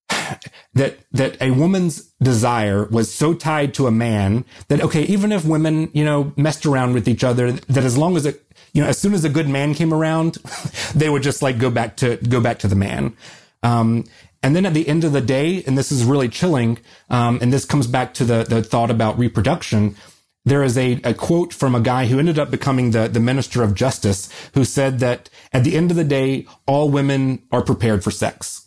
that 0.74 0.98
that 1.12 1.40
a 1.40 1.50
woman's 1.50 2.12
desire 2.22 2.84
was 2.86 3.12
so 3.12 3.34
tied 3.34 3.74
to 3.74 3.86
a 3.86 3.90
man 3.90 4.44
that 4.68 4.80
okay, 4.80 5.02
even 5.02 5.32
if 5.32 5.44
women 5.44 5.90
you 5.92 6.04
know 6.04 6.32
messed 6.36 6.66
around 6.66 6.94
with 6.94 7.08
each 7.08 7.24
other, 7.24 7.52
that 7.52 7.84
as 7.84 7.96
long 7.96 8.16
as 8.16 8.26
it 8.26 8.44
you 8.72 8.82
know 8.82 8.88
as 8.88 8.98
soon 8.98 9.14
as 9.14 9.24
a 9.24 9.28
good 9.28 9.48
man 9.48 9.74
came 9.74 9.92
around, 9.92 10.34
they 10.94 11.08
would 11.08 11.22
just 11.22 11.42
like 11.42 11.58
go 11.58 11.70
back 11.70 11.96
to 11.96 12.16
go 12.16 12.40
back 12.40 12.58
to 12.60 12.68
the 12.68 12.76
man. 12.76 13.16
Um, 13.62 14.04
and 14.42 14.54
then 14.54 14.66
at 14.66 14.74
the 14.74 14.88
end 14.88 15.02
of 15.02 15.12
the 15.12 15.20
day, 15.20 15.64
and 15.66 15.76
this 15.76 15.90
is 15.90 16.04
really 16.04 16.28
chilling, 16.28 16.78
um, 17.10 17.40
and 17.42 17.52
this 17.52 17.64
comes 17.64 17.86
back 17.86 18.14
to 18.14 18.24
the 18.24 18.44
the 18.44 18.62
thought 18.62 18.90
about 18.90 19.18
reproduction. 19.18 19.96
There 20.48 20.62
is 20.62 20.78
a, 20.78 20.98
a 21.04 21.12
quote 21.12 21.52
from 21.52 21.74
a 21.74 21.80
guy 21.80 22.06
who 22.06 22.18
ended 22.18 22.38
up 22.38 22.50
becoming 22.50 22.92
the, 22.92 23.06
the 23.06 23.20
minister 23.20 23.62
of 23.62 23.74
justice 23.74 24.30
who 24.54 24.64
said 24.64 24.98
that 25.00 25.28
at 25.52 25.62
the 25.62 25.76
end 25.76 25.90
of 25.90 25.98
the 25.98 26.04
day, 26.04 26.46
all 26.66 26.88
women 26.88 27.42
are 27.52 27.62
prepared 27.62 28.02
for 28.02 28.10
sex. 28.10 28.66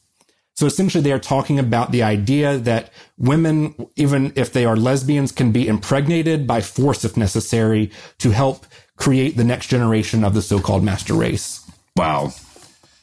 So 0.53 0.67
essentially 0.67 1.03
they 1.03 1.11
are 1.11 1.17
talking 1.17 1.57
about 1.57 1.91
the 1.91 2.03
idea 2.03 2.59
that 2.59 2.91
women, 3.17 3.73
even 3.95 4.31
if 4.35 4.53
they 4.53 4.63
are 4.63 4.75
lesbians, 4.75 5.31
can 5.31 5.51
be 5.51 5.67
impregnated 5.67 6.45
by 6.45 6.61
force 6.61 7.03
if 7.03 7.17
necessary 7.17 7.89
to 8.19 8.29
help 8.29 8.67
create 8.95 9.35
the 9.35 9.43
next 9.43 9.65
generation 9.65 10.23
of 10.23 10.35
the 10.35 10.43
so-called 10.43 10.83
master 10.83 11.15
race. 11.15 11.67
Wow. 11.95 12.31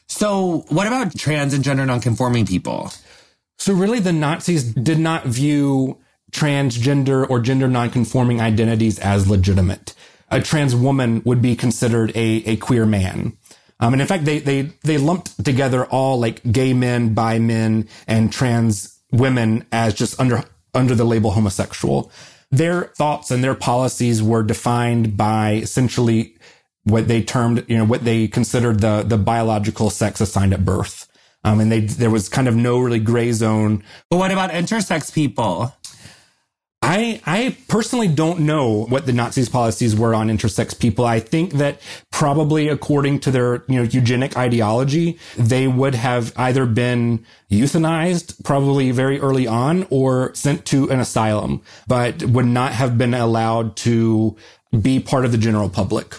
So 0.07 0.63
what 0.69 0.87
about 0.87 1.17
trans 1.17 1.53
and 1.53 1.65
gender 1.65 1.85
nonconforming 1.85 2.45
people? 2.45 2.93
So 3.57 3.73
really 3.73 3.99
the 3.99 4.13
Nazis 4.13 4.63
did 4.63 4.99
not 4.99 5.25
view 5.25 5.97
transgender 6.31 7.29
or 7.29 7.39
gender 7.39 7.67
nonconforming 7.67 8.41
identities 8.41 8.99
as 8.99 9.29
legitimate. 9.29 9.93
A 10.29 10.41
trans 10.41 10.75
woman 10.75 11.21
would 11.25 11.41
be 11.41 11.55
considered 11.55 12.11
a, 12.15 12.43
a 12.45 12.55
queer 12.57 12.85
man. 12.85 13.37
Um, 13.79 13.93
and 13.93 14.01
in 14.01 14.07
fact, 14.07 14.25
they, 14.25 14.39
they, 14.39 14.63
they 14.83 14.97
lumped 14.97 15.43
together 15.43 15.85
all 15.85 16.19
like 16.19 16.43
gay 16.51 16.73
men, 16.73 17.13
bi 17.13 17.39
men, 17.39 17.87
and 18.07 18.31
trans 18.31 18.99
women 19.11 19.65
as 19.71 19.93
just 19.93 20.19
under, 20.19 20.43
under 20.73 20.95
the 20.95 21.05
label 21.05 21.31
homosexual. 21.31 22.11
Their 22.51 22.85
thoughts 22.97 23.31
and 23.31 23.43
their 23.43 23.55
policies 23.55 24.21
were 24.21 24.43
defined 24.43 25.15
by 25.15 25.53
essentially 25.53 26.35
what 26.83 27.07
they 27.07 27.21
termed, 27.21 27.65
you 27.67 27.77
know, 27.77 27.85
what 27.85 28.03
they 28.03 28.27
considered 28.27 28.81
the, 28.81 29.03
the 29.03 29.17
biological 29.17 29.89
sex 29.89 30.19
assigned 30.19 30.53
at 30.53 30.65
birth. 30.65 31.07
Um, 31.43 31.59
and 31.61 31.71
they, 31.71 31.81
there 31.81 32.09
was 32.09 32.27
kind 32.27 32.47
of 32.47 32.55
no 32.55 32.79
really 32.79 32.99
gray 32.99 33.31
zone. 33.31 33.83
But 34.09 34.17
what 34.17 34.31
about 34.31 34.51
intersex 34.51 35.13
people? 35.13 35.73
I, 36.81 37.21
I 37.25 37.57
personally 37.67 38.07
don't 38.07 38.41
know 38.41 38.85
what 38.85 39.05
the 39.05 39.11
Nazis' 39.11 39.49
policies 39.49 39.95
were 39.95 40.15
on 40.15 40.29
intersex 40.29 40.77
people. 40.77 41.05
I 41.05 41.19
think 41.19 41.53
that 41.53 41.81
probably 42.09 42.69
according 42.69 43.19
to 43.21 43.31
their, 43.31 43.63
you 43.67 43.75
know, 43.75 43.83
eugenic 43.83 44.37
ideology, 44.37 45.19
they 45.37 45.67
would 45.67 45.93
have 45.93 46.33
either 46.37 46.65
been 46.65 47.25
euthanized 47.51 48.43
probably 48.45 48.91
very 48.91 49.19
early 49.19 49.45
on 49.45 49.87
or 49.89 50.33
sent 50.35 50.65
to 50.67 50.89
an 50.89 51.01
asylum, 51.01 51.61
but 51.87 52.23
would 52.23 52.45
not 52.45 52.71
have 52.71 52.97
been 52.97 53.13
allowed 53.13 53.75
to 53.77 54.37
be 54.81 55.01
part 55.01 55.25
of 55.25 55.33
the 55.33 55.37
general 55.37 55.69
public. 55.69 56.15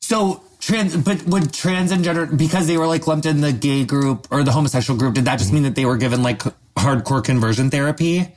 So 0.00 0.42
trans, 0.60 0.96
but 0.98 1.22
would 1.24 1.52
trans 1.52 1.92
and 1.92 2.04
gender, 2.04 2.26
because 2.26 2.66
they 2.66 2.76
were 2.76 2.86
like 2.86 3.06
lumped 3.06 3.24
in 3.24 3.40
the 3.40 3.52
gay 3.52 3.84
group 3.84 4.28
or 4.30 4.44
the 4.44 4.52
homosexual 4.52 4.98
group, 4.98 5.14
did 5.14 5.24
that 5.24 5.38
just 5.38 5.52
mean 5.52 5.62
that 5.62 5.76
they 5.76 5.86
were 5.86 5.96
given 5.96 6.22
like 6.22 6.40
hardcore 6.76 7.24
conversion 7.24 7.70
therapy? 7.70 8.28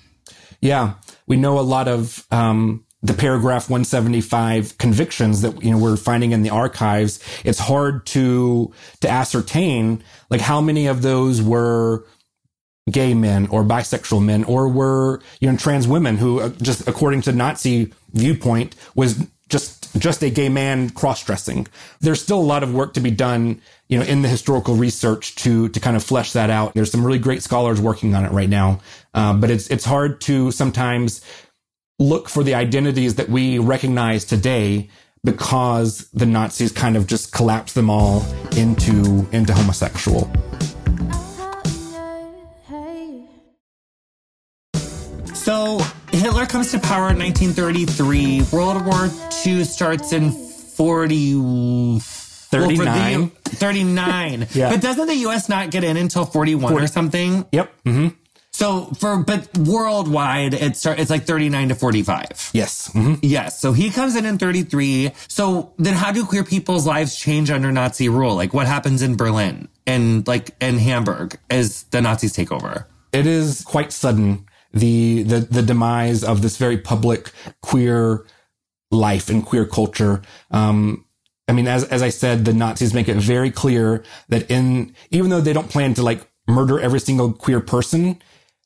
Yeah 0.61 0.93
we 1.27 1.37
know 1.37 1.59
a 1.59 1.61
lot 1.61 1.87
of 1.87 2.25
um, 2.31 2.85
the 3.01 3.13
paragraph 3.13 3.69
175 3.69 4.77
convictions 4.77 5.41
that 5.41 5.63
you 5.63 5.71
know 5.71 5.77
we're 5.77 5.97
finding 5.97 6.31
in 6.31 6.41
the 6.41 6.49
archives. 6.49 7.19
It's 7.43 7.59
hard 7.59 8.05
to 8.07 8.73
to 9.01 9.09
ascertain 9.09 10.03
like 10.29 10.41
how 10.41 10.61
many 10.61 10.87
of 10.87 11.01
those 11.01 11.41
were 11.41 12.05
gay 12.91 13.13
men 13.13 13.47
or 13.47 13.63
bisexual 13.63 14.23
men 14.23 14.43
or 14.43 14.67
were 14.67 15.21
you 15.39 15.51
know 15.51 15.57
trans 15.57 15.87
women 15.87 16.17
who 16.17 16.39
uh, 16.39 16.49
just 16.61 16.87
according 16.87 17.21
to 17.23 17.31
Nazi 17.31 17.93
viewpoint 18.13 18.75
was 18.95 19.27
just 19.49 19.84
just 19.97 20.23
a 20.23 20.29
gay 20.29 20.49
man 20.49 20.89
cross-dressing. 20.89 21.67
There's 22.01 22.21
still 22.21 22.39
a 22.39 22.43
lot 22.43 22.63
of 22.63 22.73
work 22.73 22.93
to 22.95 22.99
be 22.99 23.11
done, 23.11 23.61
you 23.87 23.97
know, 23.97 24.05
in 24.05 24.21
the 24.21 24.27
historical 24.27 24.75
research 24.75 25.35
to 25.35 25.69
to 25.69 25.79
kind 25.79 25.95
of 25.95 26.03
flesh 26.03 26.33
that 26.33 26.49
out. 26.49 26.73
There's 26.73 26.91
some 26.91 27.05
really 27.05 27.19
great 27.19 27.43
scholars 27.43 27.79
working 27.79 28.15
on 28.15 28.25
it 28.25 28.31
right 28.31 28.49
now, 28.49 28.79
uh, 29.13 29.33
but 29.33 29.49
it's 29.49 29.67
it's 29.67 29.85
hard 29.85 30.21
to 30.21 30.51
sometimes 30.51 31.21
look 31.99 32.27
for 32.27 32.43
the 32.43 32.55
identities 32.55 33.15
that 33.15 33.29
we 33.29 33.57
recognize 33.57 34.25
today 34.25 34.89
because 35.23 36.09
the 36.13 36.25
Nazis 36.25 36.71
kind 36.71 36.95
of 36.95 37.07
just 37.07 37.31
collapsed 37.31 37.75
them 37.75 37.89
all 37.89 38.23
into 38.55 39.27
into 39.31 39.53
homosexual. 39.53 40.31
So 45.33 45.79
Hitler 46.15 46.45
comes 46.45 46.71
to 46.71 46.79
power 46.79 47.09
in 47.09 47.19
1933. 47.19 48.43
World 48.51 48.85
War 48.85 49.09
II 49.45 49.63
starts 49.65 50.13
in 50.13 50.31
40. 50.31 51.99
39. 51.99 53.19
Well, 53.19 53.31
39. 53.45 54.47
yeah. 54.53 54.69
But 54.71 54.81
doesn't 54.81 55.07
the 55.07 55.15
US 55.27 55.49
not 55.49 55.71
get 55.71 55.83
in 55.83 55.97
until 55.97 56.25
41 56.25 56.71
40. 56.71 56.83
or 56.83 56.87
something? 56.87 57.45
Yep. 57.51 57.83
Mm-hmm. 57.83 58.07
So 58.51 58.85
for, 58.99 59.17
but 59.17 59.49
worldwide, 59.57 60.53
it 60.53 60.77
start, 60.77 60.99
it's 60.99 61.09
like 61.09 61.25
39 61.25 61.69
to 61.69 61.75
45. 61.75 62.51
Yes. 62.53 62.89
Mm-hmm. 62.93 63.15
Yes. 63.21 63.59
So 63.59 63.73
he 63.73 63.89
comes 63.91 64.15
in 64.15 64.25
in 64.25 64.37
33. 64.37 65.11
So 65.27 65.73
then 65.77 65.93
how 65.93 66.13
do 66.13 66.25
queer 66.25 66.45
people's 66.45 66.87
lives 66.87 67.17
change 67.17 67.51
under 67.51 67.71
Nazi 67.73 68.07
rule? 68.07 68.35
Like 68.35 68.53
what 68.53 68.67
happens 68.67 69.01
in 69.01 69.17
Berlin 69.17 69.67
and 69.85 70.25
like 70.25 70.55
in 70.61 70.77
Hamburg 70.77 71.37
as 71.49 71.83
the 71.91 71.99
Nazis 72.01 72.31
take 72.31 72.51
over? 72.53 72.87
It 73.11 73.27
is 73.27 73.61
quite 73.65 73.91
sudden 73.91 74.45
the, 74.75 75.23
the, 75.23 75.39
the 75.39 75.61
demise 75.63 76.23
of 76.23 76.41
this 76.41 76.57
very 76.57 76.77
public 76.77 77.31
queer 77.61 78.25
life 78.91 79.29
and 79.29 79.45
queer 79.45 79.65
culture. 79.65 80.21
Um, 80.51 81.05
I 81.47 81.53
mean, 81.53 81.67
as, 81.67 81.83
as 81.85 82.01
I 82.03 82.09
said, 82.09 82.45
the 82.45 82.53
Nazis 82.53 82.93
make 82.93 83.07
it 83.07 83.17
very 83.17 83.49
clear 83.49 84.03
that 84.29 84.49
in, 84.51 84.93
even 85.09 85.29
though 85.29 85.41
they 85.41 85.53
don't 85.53 85.69
plan 85.69 85.93
to 85.95 86.03
like 86.03 86.29
murder 86.47 86.79
every 86.79 86.99
single 86.99 87.33
queer 87.33 87.61
person, 87.61 88.21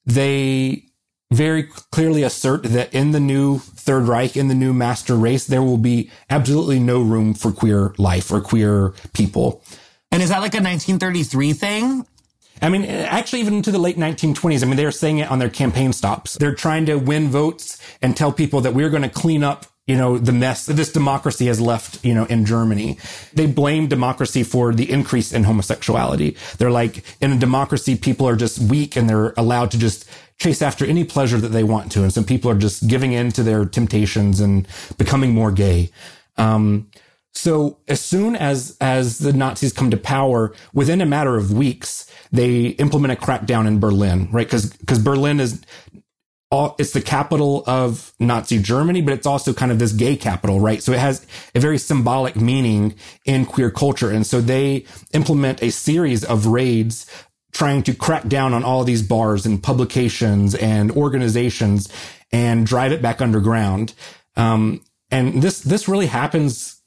they 0.05 0.85
very 1.31 1.63
clearly 1.91 2.23
assert 2.23 2.63
that 2.63 2.93
in 2.93 3.11
the 3.11 3.19
new 3.19 3.59
Third 3.59 4.07
Reich, 4.07 4.35
in 4.35 4.47
the 4.47 4.55
new 4.55 4.73
master 4.73 5.15
race, 5.15 5.45
there 5.45 5.61
will 5.61 5.77
be 5.77 6.09
absolutely 6.29 6.79
no 6.79 7.01
room 7.01 7.33
for 7.33 7.51
queer 7.51 7.93
life 7.97 8.31
or 8.31 8.41
queer 8.41 8.93
people. 9.13 9.63
And 10.11 10.23
is 10.23 10.29
that 10.29 10.39
like 10.39 10.55
a 10.55 10.63
1933 10.63 11.53
thing? 11.53 12.07
I 12.61 12.69
mean, 12.69 12.85
actually, 12.85 13.41
even 13.41 13.55
into 13.55 13.71
the 13.71 13.79
late 13.79 13.97
1920s, 13.97 14.63
I 14.63 14.65
mean, 14.65 14.75
they're 14.75 14.91
saying 14.91 15.19
it 15.19 15.31
on 15.31 15.39
their 15.39 15.49
campaign 15.49 15.93
stops. 15.93 16.33
They're 16.35 16.55
trying 16.55 16.85
to 16.87 16.95
win 16.95 17.29
votes 17.29 17.81
and 18.01 18.15
tell 18.15 18.31
people 18.31 18.61
that 18.61 18.73
we're 18.73 18.89
going 18.89 19.03
to 19.03 19.09
clean 19.09 19.43
up 19.43 19.65
you 19.89 19.97
know, 19.97 20.19
the 20.19 20.31
mess 20.31 20.67
that 20.67 20.75
this 20.75 20.91
democracy 20.91 21.47
has 21.47 21.59
left, 21.59 22.05
you 22.05 22.13
know, 22.13 22.25
in 22.25 22.45
Germany. 22.45 22.99
They 23.33 23.47
blame 23.47 23.87
democracy 23.87 24.43
for 24.43 24.71
the 24.71 24.87
increase 24.87 25.33
in 25.33 25.43
homosexuality. 25.43 26.37
They're 26.59 26.69
like, 26.69 27.03
in 27.21 27.31
a 27.31 27.39
democracy, 27.39 27.95
people 27.95 28.27
are 28.27 28.35
just 28.35 28.59
weak 28.59 28.95
and 28.95 29.09
they're 29.09 29.33
allowed 29.35 29.71
to 29.71 29.79
just 29.79 30.07
chase 30.37 30.61
after 30.61 30.85
any 30.85 31.05
pleasure 31.05 31.37
that 31.37 31.47
they 31.47 31.63
want 31.63 31.91
to. 31.93 32.03
And 32.03 32.13
so 32.13 32.21
people 32.21 32.51
are 32.51 32.55
just 32.55 32.87
giving 32.87 33.13
in 33.13 33.31
to 33.31 33.41
their 33.41 33.65
temptations 33.65 34.39
and 34.39 34.67
becoming 34.99 35.33
more 35.33 35.51
gay. 35.51 35.89
Um, 36.37 36.91
so 37.33 37.77
as 37.87 38.01
soon 38.01 38.35
as, 38.35 38.75
as 38.81 39.19
the 39.19 39.33
Nazis 39.33 39.73
come 39.73 39.91
to 39.91 39.97
power, 39.97 40.53
within 40.73 41.01
a 41.01 41.05
matter 41.05 41.37
of 41.37 41.53
weeks, 41.53 42.09
they 42.31 42.67
implement 42.67 43.13
a 43.13 43.15
crackdown 43.15 43.67
in 43.67 43.79
Berlin, 43.79 44.29
right? 44.31 44.49
Cause, 44.49 44.75
cause 44.85 44.99
Berlin 44.99 45.39
is 45.39 45.61
all, 46.51 46.75
it's 46.79 46.93
the 46.93 47.01
capital 47.01 47.63
of 47.67 48.11
Nazi 48.19 48.59
Germany, 48.59 49.01
but 49.01 49.13
it's 49.13 49.27
also 49.27 49.53
kind 49.53 49.71
of 49.71 49.77
this 49.77 49.91
gay 49.91 50.15
capital, 50.15 50.59
right? 50.59 50.81
So 50.81 50.91
it 50.91 50.99
has 50.99 51.25
a 51.53 51.59
very 51.59 51.77
symbolic 51.77 52.35
meaning 52.35 52.95
in 53.25 53.45
queer 53.45 53.69
culture. 53.69 54.09
And 54.09 54.25
so 54.25 54.41
they 54.41 54.85
implement 55.13 55.61
a 55.61 55.69
series 55.69 56.23
of 56.23 56.47
raids 56.47 57.05
trying 57.51 57.83
to 57.83 57.93
crack 57.93 58.27
down 58.27 58.53
on 58.53 58.63
all 58.63 58.83
these 58.83 59.03
bars 59.03 59.45
and 59.45 59.61
publications 59.61 60.55
and 60.55 60.91
organizations 60.91 61.87
and 62.31 62.65
drive 62.65 62.91
it 62.91 63.01
back 63.01 63.21
underground. 63.21 63.93
Um, 64.35 64.81
and 65.11 65.41
this, 65.41 65.61
this 65.61 65.87
really 65.87 66.07
happens 66.07 66.78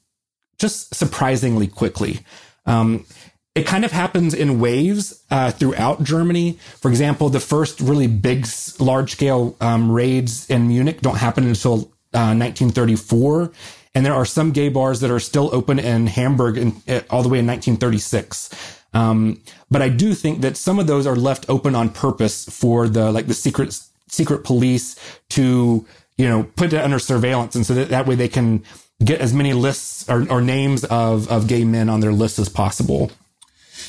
just 0.63 0.95
surprisingly 0.95 1.67
quickly. 1.67 2.21
Um, 2.65 3.05
it 3.53 3.67
kind 3.67 3.83
of 3.83 3.91
happens 3.91 4.33
in 4.33 4.61
waves 4.61 5.21
uh, 5.29 5.51
throughout 5.51 6.03
Germany. 6.03 6.53
For 6.79 6.89
example, 6.89 7.27
the 7.27 7.41
first 7.41 7.81
really 7.81 8.07
big, 8.07 8.47
large 8.79 9.11
scale 9.11 9.57
um, 9.59 9.91
raids 9.91 10.49
in 10.49 10.69
Munich 10.69 11.01
don't 11.01 11.17
happen 11.17 11.45
until 11.45 11.91
uh, 12.13 12.31
1934. 12.33 13.51
And 13.93 14.05
there 14.05 14.13
are 14.13 14.25
some 14.25 14.51
gay 14.51 14.69
bars 14.69 15.01
that 15.01 15.11
are 15.11 15.19
still 15.19 15.49
open 15.53 15.79
in 15.79 16.07
Hamburg 16.07 16.57
in, 16.57 16.81
uh, 16.87 17.01
all 17.09 17.23
the 17.23 17.29
way 17.29 17.39
in 17.39 17.45
1936. 17.45 18.49
Um, 18.93 19.41
but 19.69 19.81
I 19.81 19.89
do 19.89 20.13
think 20.13 20.39
that 20.41 20.55
some 20.55 20.79
of 20.79 20.87
those 20.87 21.05
are 21.05 21.17
left 21.17 21.45
open 21.49 21.75
on 21.75 21.89
purpose 21.89 22.45
for 22.45 22.87
the 22.87 23.11
like 23.11 23.27
the 23.27 23.33
secret 23.33 23.77
secret 24.07 24.45
police 24.45 24.95
to 25.29 25.85
you 26.17 26.29
know 26.29 26.43
put 26.55 26.71
it 26.73 26.81
under 26.81 26.99
surveillance, 26.99 27.55
and 27.55 27.65
so 27.65 27.73
that 27.73 27.89
that 27.89 28.05
way 28.05 28.15
they 28.15 28.27
can 28.27 28.63
get 29.03 29.21
as 29.21 29.33
many 29.33 29.53
lists 29.53 30.09
or, 30.09 30.29
or 30.31 30.41
names 30.41 30.83
of, 30.85 31.29
of 31.29 31.47
gay 31.47 31.63
men 31.63 31.89
on 31.89 31.99
their 31.99 32.11
lists 32.11 32.39
as 32.39 32.49
possible. 32.49 33.11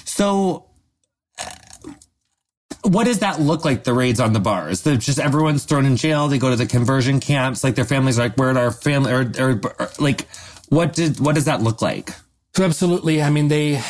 So, 0.05 0.67
what 2.83 3.05
does 3.05 3.21
that 3.21 3.41
look 3.41 3.65
like? 3.65 3.85
The 3.85 3.95
raids 3.95 4.21
on 4.21 4.33
the 4.33 4.41
bars? 4.41 4.83
They're 4.83 4.97
just 4.97 5.19
everyone's 5.19 5.65
thrown 5.65 5.87
in 5.87 5.97
jail. 5.97 6.29
They 6.29 6.39
go 6.39 6.51
to 6.51 6.57
the 6.57 6.67
conversion 6.67 7.21
camps. 7.21 7.65
Like 7.65 7.75
their 7.75 7.85
families 7.85 8.19
are 8.19 8.25
like, 8.25 8.37
where 8.37 8.51
are 8.51 8.59
our 8.59 8.71
family? 8.71 9.13
Or, 9.13 9.33
or, 9.39 9.61
or 9.79 9.91
like, 9.99 10.29
what 10.69 10.93
did 10.93 11.21
what 11.21 11.35
does 11.35 11.47
that 11.47 11.63
look 11.63 11.81
like? 11.81 12.11
So 12.55 12.65
absolutely. 12.65 13.23
I 13.23 13.31
mean, 13.31 13.49
they 13.49 13.83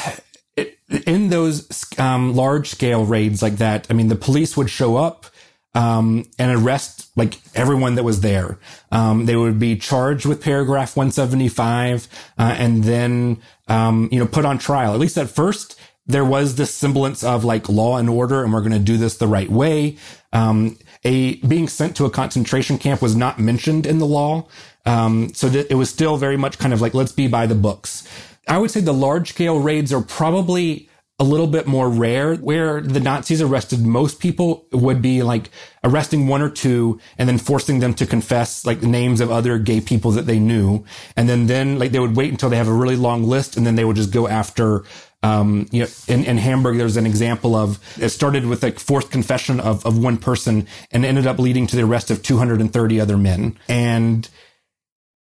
in 1.07 1.29
those 1.29 1.69
um, 1.99 2.35
large 2.35 2.69
scale 2.69 3.05
raids 3.05 3.43
like 3.43 3.57
that. 3.57 3.87
I 3.91 3.95
mean, 3.95 4.09
the 4.09 4.17
police 4.17 4.57
would 4.57 4.71
show 4.71 4.97
up. 4.97 5.27
Um, 5.75 6.25
and 6.39 6.53
arrest 6.53 7.11
like 7.17 7.41
everyone 7.57 7.97
that 7.97 8.05
was 8.05 8.21
there. 8.21 8.59
Um, 8.93 9.27
they 9.27 9.35
would 9.35 9.59
be 9.59 9.77
charged 9.77 10.25
with 10.25 10.41
paragraph 10.41 10.97
175, 10.97 12.07
uh, 12.39 12.55
and 12.57 12.85
then, 12.85 13.43
um, 13.67 14.09
you 14.13 14.21
know, 14.21 14.27
put 14.27 14.45
on 14.45 14.59
trial. 14.59 14.95
At 14.95 15.01
least 15.01 15.19
at 15.19 15.29
first, 15.29 15.77
there 16.07 16.25
was 16.25 16.57
this 16.57 16.73
semblance 16.73 17.25
of 17.25 17.45
like 17.45 17.69
law 17.69 17.97
and 17.97 18.09
order 18.09 18.45
and 18.45 18.53
we're 18.53 18.61
going 18.61 18.73
to 18.73 18.79
do 18.79 18.97
this 18.97 19.17
the 19.17 19.27
right 19.27 19.51
way. 19.51 19.97
Um, 20.33 20.79
a 21.05 21.37
being 21.37 21.69
sent 21.69 21.97
to 21.97 22.05
a 22.05 22.11
concentration 22.11 22.79
camp 22.79 23.01
was 23.01 23.17
not 23.17 23.39
mentioned 23.39 23.87
in 23.87 23.99
the 23.99 24.07
law. 24.07 24.47
Um, 24.87 25.33
so 25.33 25.49
that 25.49 25.71
it 25.71 25.77
was 25.77 25.89
still 25.89 26.19
very 26.19 26.37
much 26.37 26.59
kind 26.59 26.75
of 26.75 26.83
like, 26.83 26.93
let's 26.93 27.13
be 27.13 27.27
by 27.27 27.47
the 27.47 27.55
books. 27.55 28.07
I 28.47 28.59
would 28.59 28.71
say 28.71 28.81
the 28.81 28.93
large 28.93 29.31
scale 29.31 29.59
raids 29.59 29.93
are 29.93 30.03
probably 30.03 30.91
a 31.21 31.25
little 31.25 31.47
bit 31.47 31.67
more 31.69 31.89
rare 31.89 32.35
where 32.35 32.81
the 32.81 32.99
Nazis 32.99 33.41
arrested 33.41 33.81
most 33.87 34.19
people 34.19 34.67
would 34.73 35.01
be 35.01 35.23
like 35.23 35.49
arresting 35.85 36.27
one 36.27 36.43
or 36.43 36.51
two 36.51 36.99
and 37.17 37.29
then 37.29 37.39
forcing 37.39 37.79
them 37.79 37.95
to 37.95 38.07
confess 38.07 38.67
like 38.67 38.81
the 38.81 38.89
names 38.89 39.21
of 39.21 39.31
other 39.31 39.59
gay 39.59 39.81
people 39.81 40.11
that 40.13 40.27
they 40.27 40.41
knew. 40.41 40.85
And 41.17 41.29
then, 41.29 41.47
then 41.47 41.79
like 41.79 41.93
they 41.93 42.01
would 42.01 42.17
wait 42.17 42.33
until 42.33 42.51
they 42.51 42.57
have 42.57 42.67
a 42.67 42.73
really 42.73 42.97
long 42.97 43.23
list 43.23 43.57
and 43.57 43.65
then 43.65 43.77
they 43.77 43.85
would 43.85 43.97
just 43.97 44.13
go 44.13 44.27
after 44.27 44.85
um, 45.23 45.69
you 45.73 45.83
know, 45.83 45.89
in, 46.07 46.23
in 46.25 46.37
Hamburg, 46.37 46.77
there's 46.77 46.99
an 46.99 47.07
example 47.07 47.55
of 47.55 47.79
it 47.99 48.11
started 48.11 48.45
with 48.45 48.63
a 48.63 48.73
forced 48.73 49.11
confession 49.11 49.59
of, 49.59 49.87
of 49.87 49.97
one 49.97 50.19
person 50.19 50.67
and 50.91 51.03
ended 51.07 51.27
up 51.27 51.39
leading 51.39 51.67
to 51.69 51.77
the 51.77 51.83
arrest 51.83 52.11
of 52.11 52.23
230 52.23 53.01
other 53.01 53.17
men. 53.17 53.59
And 53.67 54.29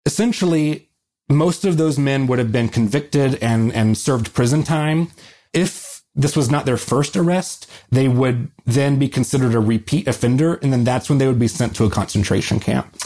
essentially, 0.05 0.89
most 1.29 1.63
of 1.63 1.77
those 1.77 1.97
men 1.97 2.27
would 2.27 2.37
have 2.37 2.51
been 2.51 2.67
convicted 2.67 3.35
and, 3.35 3.71
and 3.71 3.97
served 3.97 4.33
prison 4.33 4.63
time. 4.63 5.09
If 5.53 6.03
this 6.15 6.35
was 6.35 6.49
not 6.49 6.65
their 6.65 6.77
first 6.77 7.15
arrest, 7.15 7.69
they 7.91 8.07
would 8.07 8.51
then 8.65 8.97
be 8.97 9.07
considered 9.07 9.53
a 9.53 9.59
repeat 9.59 10.07
offender. 10.07 10.55
And 10.55 10.73
then 10.73 10.83
that's 10.83 11.09
when 11.09 11.19
they 11.19 11.27
would 11.27 11.39
be 11.39 11.47
sent 11.47 11.75
to 11.77 11.85
a 11.85 11.89
concentration 11.89 12.59
camp. 12.59 12.97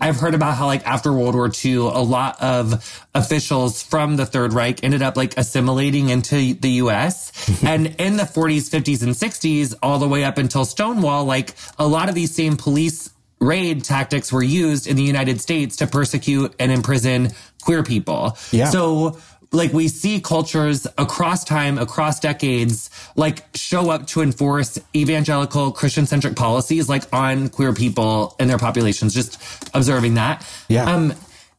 I've 0.00 0.18
heard 0.18 0.34
about 0.34 0.56
how 0.56 0.66
like 0.66 0.86
after 0.86 1.12
World 1.12 1.34
War 1.34 1.50
II, 1.64 1.76
a 1.76 2.00
lot 2.00 2.40
of 2.40 3.04
officials 3.14 3.82
from 3.82 4.16
the 4.16 4.24
Third 4.24 4.54
Reich 4.54 4.82
ended 4.82 5.02
up 5.02 5.16
like 5.16 5.36
assimilating 5.36 6.08
into 6.08 6.54
the 6.54 6.70
US. 6.70 7.30
Mm-hmm. 7.30 7.66
and 7.66 7.86
in 7.98 8.16
the 8.16 8.24
40s, 8.24 8.70
50s, 8.70 9.02
and 9.02 9.12
60s, 9.12 9.74
all 9.82 9.98
the 9.98 10.08
way 10.08 10.24
up 10.24 10.38
until 10.38 10.64
Stonewall, 10.64 11.24
like 11.24 11.54
a 11.78 11.86
lot 11.86 12.08
of 12.08 12.14
these 12.14 12.34
same 12.34 12.56
police 12.56 13.10
raid 13.40 13.84
tactics 13.84 14.32
were 14.32 14.42
used 14.42 14.86
in 14.86 14.96
the 14.96 15.02
United 15.02 15.40
States 15.40 15.76
to 15.76 15.86
persecute 15.86 16.54
and 16.58 16.70
imprison 16.70 17.30
queer 17.62 17.82
people. 17.82 18.36
Yeah. 18.52 18.66
So 18.66 19.18
like 19.52 19.72
we 19.72 19.88
see 19.88 20.20
cultures 20.20 20.86
across 20.96 21.44
time, 21.44 21.78
across 21.78 22.20
decades, 22.20 22.90
like 23.16 23.44
show 23.54 23.90
up 23.90 24.06
to 24.08 24.22
enforce 24.22 24.78
evangelical 24.94 25.72
Christian 25.72 26.06
centric 26.06 26.36
policies, 26.36 26.88
like 26.88 27.12
on 27.12 27.48
queer 27.48 27.72
people 27.72 28.36
and 28.38 28.48
their 28.48 28.58
populations, 28.58 29.12
just 29.12 29.42
observing 29.74 30.14
that. 30.14 30.46
Yeah. 30.68 30.84
Um, 30.84 31.14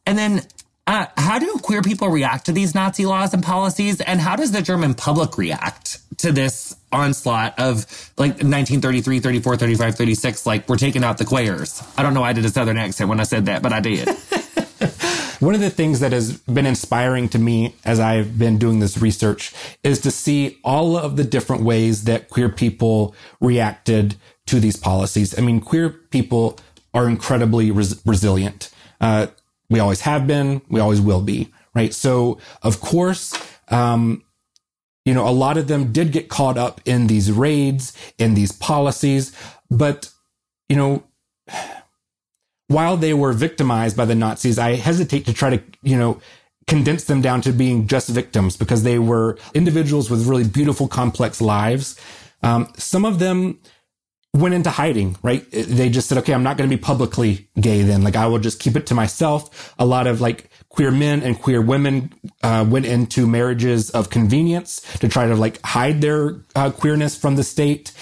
and 0.06 0.18
then, 0.18 0.42
uh, 0.86 1.06
how 1.16 1.38
do 1.38 1.46
queer 1.62 1.80
people 1.80 2.08
react 2.08 2.46
to 2.46 2.52
these 2.52 2.74
Nazi 2.74 3.06
laws 3.06 3.32
and 3.34 3.42
policies? 3.42 4.00
And 4.00 4.20
how 4.20 4.34
does 4.34 4.50
the 4.50 4.62
German 4.62 4.94
public 4.94 5.38
react 5.38 5.98
to 6.18 6.32
this 6.32 6.74
onslaught 6.90 7.58
of 7.58 7.86
like 8.18 8.32
1933, 8.32 9.20
34, 9.20 9.56
35, 9.58 9.94
36? 9.94 10.44
Like 10.44 10.68
we're 10.68 10.76
taking 10.76 11.04
out 11.04 11.18
the 11.18 11.24
queers. 11.24 11.82
I 11.96 12.02
don't 12.02 12.14
know 12.14 12.22
why 12.22 12.30
I 12.30 12.32
did 12.32 12.44
a 12.46 12.48
Southern 12.48 12.78
accent 12.78 13.08
when 13.08 13.20
I 13.20 13.24
said 13.24 13.46
that, 13.46 13.62
but 13.62 13.72
I 13.72 13.78
did. 13.78 14.08
One 15.42 15.56
of 15.56 15.60
the 15.60 15.70
things 15.70 15.98
that 15.98 16.12
has 16.12 16.38
been 16.38 16.66
inspiring 16.66 17.28
to 17.30 17.38
me 17.40 17.74
as 17.84 17.98
I've 17.98 18.38
been 18.38 18.58
doing 18.58 18.78
this 18.78 18.98
research 18.98 19.52
is 19.82 20.00
to 20.02 20.12
see 20.12 20.60
all 20.62 20.96
of 20.96 21.16
the 21.16 21.24
different 21.24 21.64
ways 21.64 22.04
that 22.04 22.30
queer 22.30 22.48
people 22.48 23.12
reacted 23.40 24.14
to 24.46 24.60
these 24.60 24.76
policies. 24.76 25.36
I 25.36 25.42
mean, 25.42 25.60
queer 25.60 25.90
people 25.90 26.60
are 26.94 27.08
incredibly 27.08 27.72
res- 27.72 28.00
resilient. 28.06 28.70
Uh, 29.00 29.26
we 29.68 29.80
always 29.80 30.02
have 30.02 30.28
been. 30.28 30.62
We 30.68 30.78
always 30.78 31.00
will 31.00 31.22
be. 31.22 31.52
Right. 31.74 31.92
So, 31.92 32.38
of 32.62 32.80
course, 32.80 33.34
um, 33.66 34.22
you 35.04 35.12
know, 35.12 35.26
a 35.26 35.30
lot 35.30 35.56
of 35.56 35.66
them 35.66 35.90
did 35.90 36.12
get 36.12 36.28
caught 36.28 36.56
up 36.56 36.80
in 36.84 37.08
these 37.08 37.32
raids, 37.32 37.98
in 38.16 38.34
these 38.34 38.52
policies, 38.52 39.36
but, 39.68 40.08
you 40.68 40.76
know, 40.76 41.02
while 42.68 42.96
they 42.96 43.14
were 43.14 43.32
victimized 43.32 43.96
by 43.96 44.04
the 44.04 44.14
Nazis, 44.14 44.58
I 44.58 44.74
hesitate 44.74 45.26
to 45.26 45.32
try 45.32 45.56
to, 45.56 45.62
you 45.82 45.96
know, 45.96 46.20
condense 46.66 47.04
them 47.04 47.20
down 47.20 47.40
to 47.42 47.52
being 47.52 47.86
just 47.86 48.08
victims 48.08 48.56
because 48.56 48.82
they 48.82 48.98
were 48.98 49.36
individuals 49.54 50.10
with 50.10 50.26
really 50.26 50.44
beautiful, 50.44 50.88
complex 50.88 51.40
lives. 51.40 52.00
Um, 52.42 52.72
some 52.76 53.04
of 53.04 53.18
them 53.18 53.58
went 54.34 54.54
into 54.54 54.70
hiding, 54.70 55.16
right? 55.22 55.44
They 55.50 55.90
just 55.90 56.08
said, 56.08 56.18
okay, 56.18 56.32
I'm 56.32 56.42
not 56.42 56.56
going 56.56 56.68
to 56.68 56.74
be 56.74 56.80
publicly 56.80 57.48
gay 57.60 57.82
then. 57.82 58.02
Like 58.02 58.16
I 58.16 58.26
will 58.26 58.38
just 58.38 58.60
keep 58.60 58.76
it 58.76 58.86
to 58.86 58.94
myself. 58.94 59.74
A 59.78 59.84
lot 59.84 60.06
of 60.06 60.20
like 60.22 60.48
queer 60.70 60.90
men 60.90 61.22
and 61.22 61.38
queer 61.38 61.60
women 61.60 62.14
uh, 62.42 62.64
went 62.66 62.86
into 62.86 63.26
marriages 63.26 63.90
of 63.90 64.08
convenience 64.08 64.80
to 65.00 65.08
try 65.08 65.26
to 65.26 65.36
like 65.36 65.60
hide 65.62 66.00
their 66.00 66.42
uh, 66.56 66.70
queerness 66.70 67.16
from 67.16 67.36
the 67.36 67.44
state. 67.44 67.92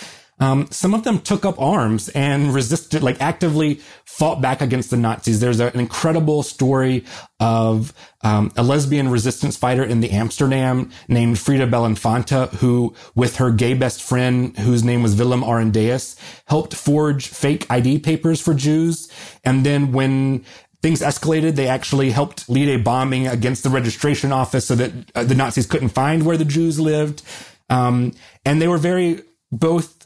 Um, 0.40 0.66
some 0.70 0.94
of 0.94 1.04
them 1.04 1.20
took 1.20 1.44
up 1.44 1.60
arms 1.60 2.08
and 2.08 2.52
resisted, 2.54 3.02
like 3.02 3.20
actively 3.20 3.80
fought 4.06 4.40
back 4.40 4.62
against 4.62 4.90
the 4.90 4.96
Nazis. 4.96 5.38
There's 5.38 5.60
an 5.60 5.78
incredible 5.78 6.42
story 6.42 7.04
of 7.38 7.92
um, 8.22 8.50
a 8.56 8.62
lesbian 8.62 9.10
resistance 9.10 9.56
fighter 9.56 9.84
in 9.84 10.00
the 10.00 10.10
Amsterdam 10.10 10.90
named 11.08 11.38
Frieda 11.38 11.66
Belinfante, 11.66 12.50
who, 12.54 12.94
with 13.14 13.36
her 13.36 13.50
gay 13.50 13.74
best 13.74 14.02
friend, 14.02 14.56
whose 14.58 14.82
name 14.82 15.02
was 15.02 15.14
Willem 15.14 15.42
Arondeus, 15.42 16.16
helped 16.46 16.74
forge 16.74 17.28
fake 17.28 17.66
ID 17.70 17.98
papers 17.98 18.40
for 18.40 18.54
Jews. 18.54 19.10
And 19.44 19.64
then 19.64 19.92
when 19.92 20.44
things 20.82 21.02
escalated, 21.02 21.56
they 21.56 21.68
actually 21.68 22.10
helped 22.10 22.48
lead 22.48 22.68
a 22.68 22.78
bombing 22.78 23.26
against 23.26 23.62
the 23.62 23.70
registration 23.70 24.32
office 24.32 24.66
so 24.66 24.74
that 24.74 24.92
uh, 25.14 25.24
the 25.24 25.34
Nazis 25.34 25.66
couldn't 25.66 25.90
find 25.90 26.24
where 26.24 26.38
the 26.38 26.44
Jews 26.44 26.80
lived. 26.80 27.22
Um, 27.68 28.12
and 28.44 28.60
they 28.60 28.68
were 28.68 28.78
very 28.78 29.22
both 29.52 29.99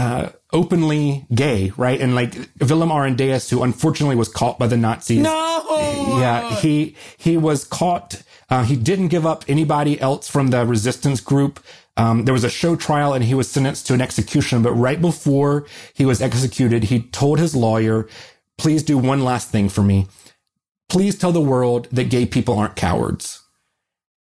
uh, 0.00 0.32
openly 0.50 1.26
gay, 1.34 1.72
right? 1.76 2.00
And 2.00 2.14
like 2.14 2.34
Willem 2.58 2.88
Arondeus, 2.90 3.50
who 3.50 3.62
unfortunately 3.62 4.16
was 4.16 4.30
caught 4.30 4.58
by 4.58 4.66
the 4.66 4.78
Nazis. 4.78 5.22
No. 5.22 6.18
Yeah, 6.18 6.56
he 6.56 6.96
he 7.18 7.36
was 7.36 7.64
caught. 7.64 8.22
Uh, 8.48 8.64
he 8.64 8.76
didn't 8.76 9.08
give 9.08 9.26
up 9.26 9.44
anybody 9.46 10.00
else 10.00 10.26
from 10.26 10.48
the 10.48 10.64
resistance 10.64 11.20
group. 11.20 11.60
Um, 11.98 12.24
there 12.24 12.32
was 12.32 12.44
a 12.44 12.50
show 12.50 12.76
trial 12.76 13.12
and 13.12 13.22
he 13.22 13.34
was 13.34 13.50
sentenced 13.50 13.86
to 13.88 13.94
an 13.94 14.00
execution. 14.00 14.62
But 14.62 14.72
right 14.72 14.98
before 14.98 15.66
he 15.92 16.06
was 16.06 16.22
executed, 16.22 16.84
he 16.84 17.02
told 17.02 17.38
his 17.38 17.54
lawyer, 17.54 18.08
"Please 18.56 18.82
do 18.82 18.96
one 18.96 19.22
last 19.22 19.50
thing 19.50 19.68
for 19.68 19.82
me. 19.82 20.06
Please 20.88 21.18
tell 21.18 21.32
the 21.32 21.42
world 21.42 21.88
that 21.92 22.04
gay 22.04 22.24
people 22.24 22.58
aren't 22.58 22.74
cowards." 22.74 23.42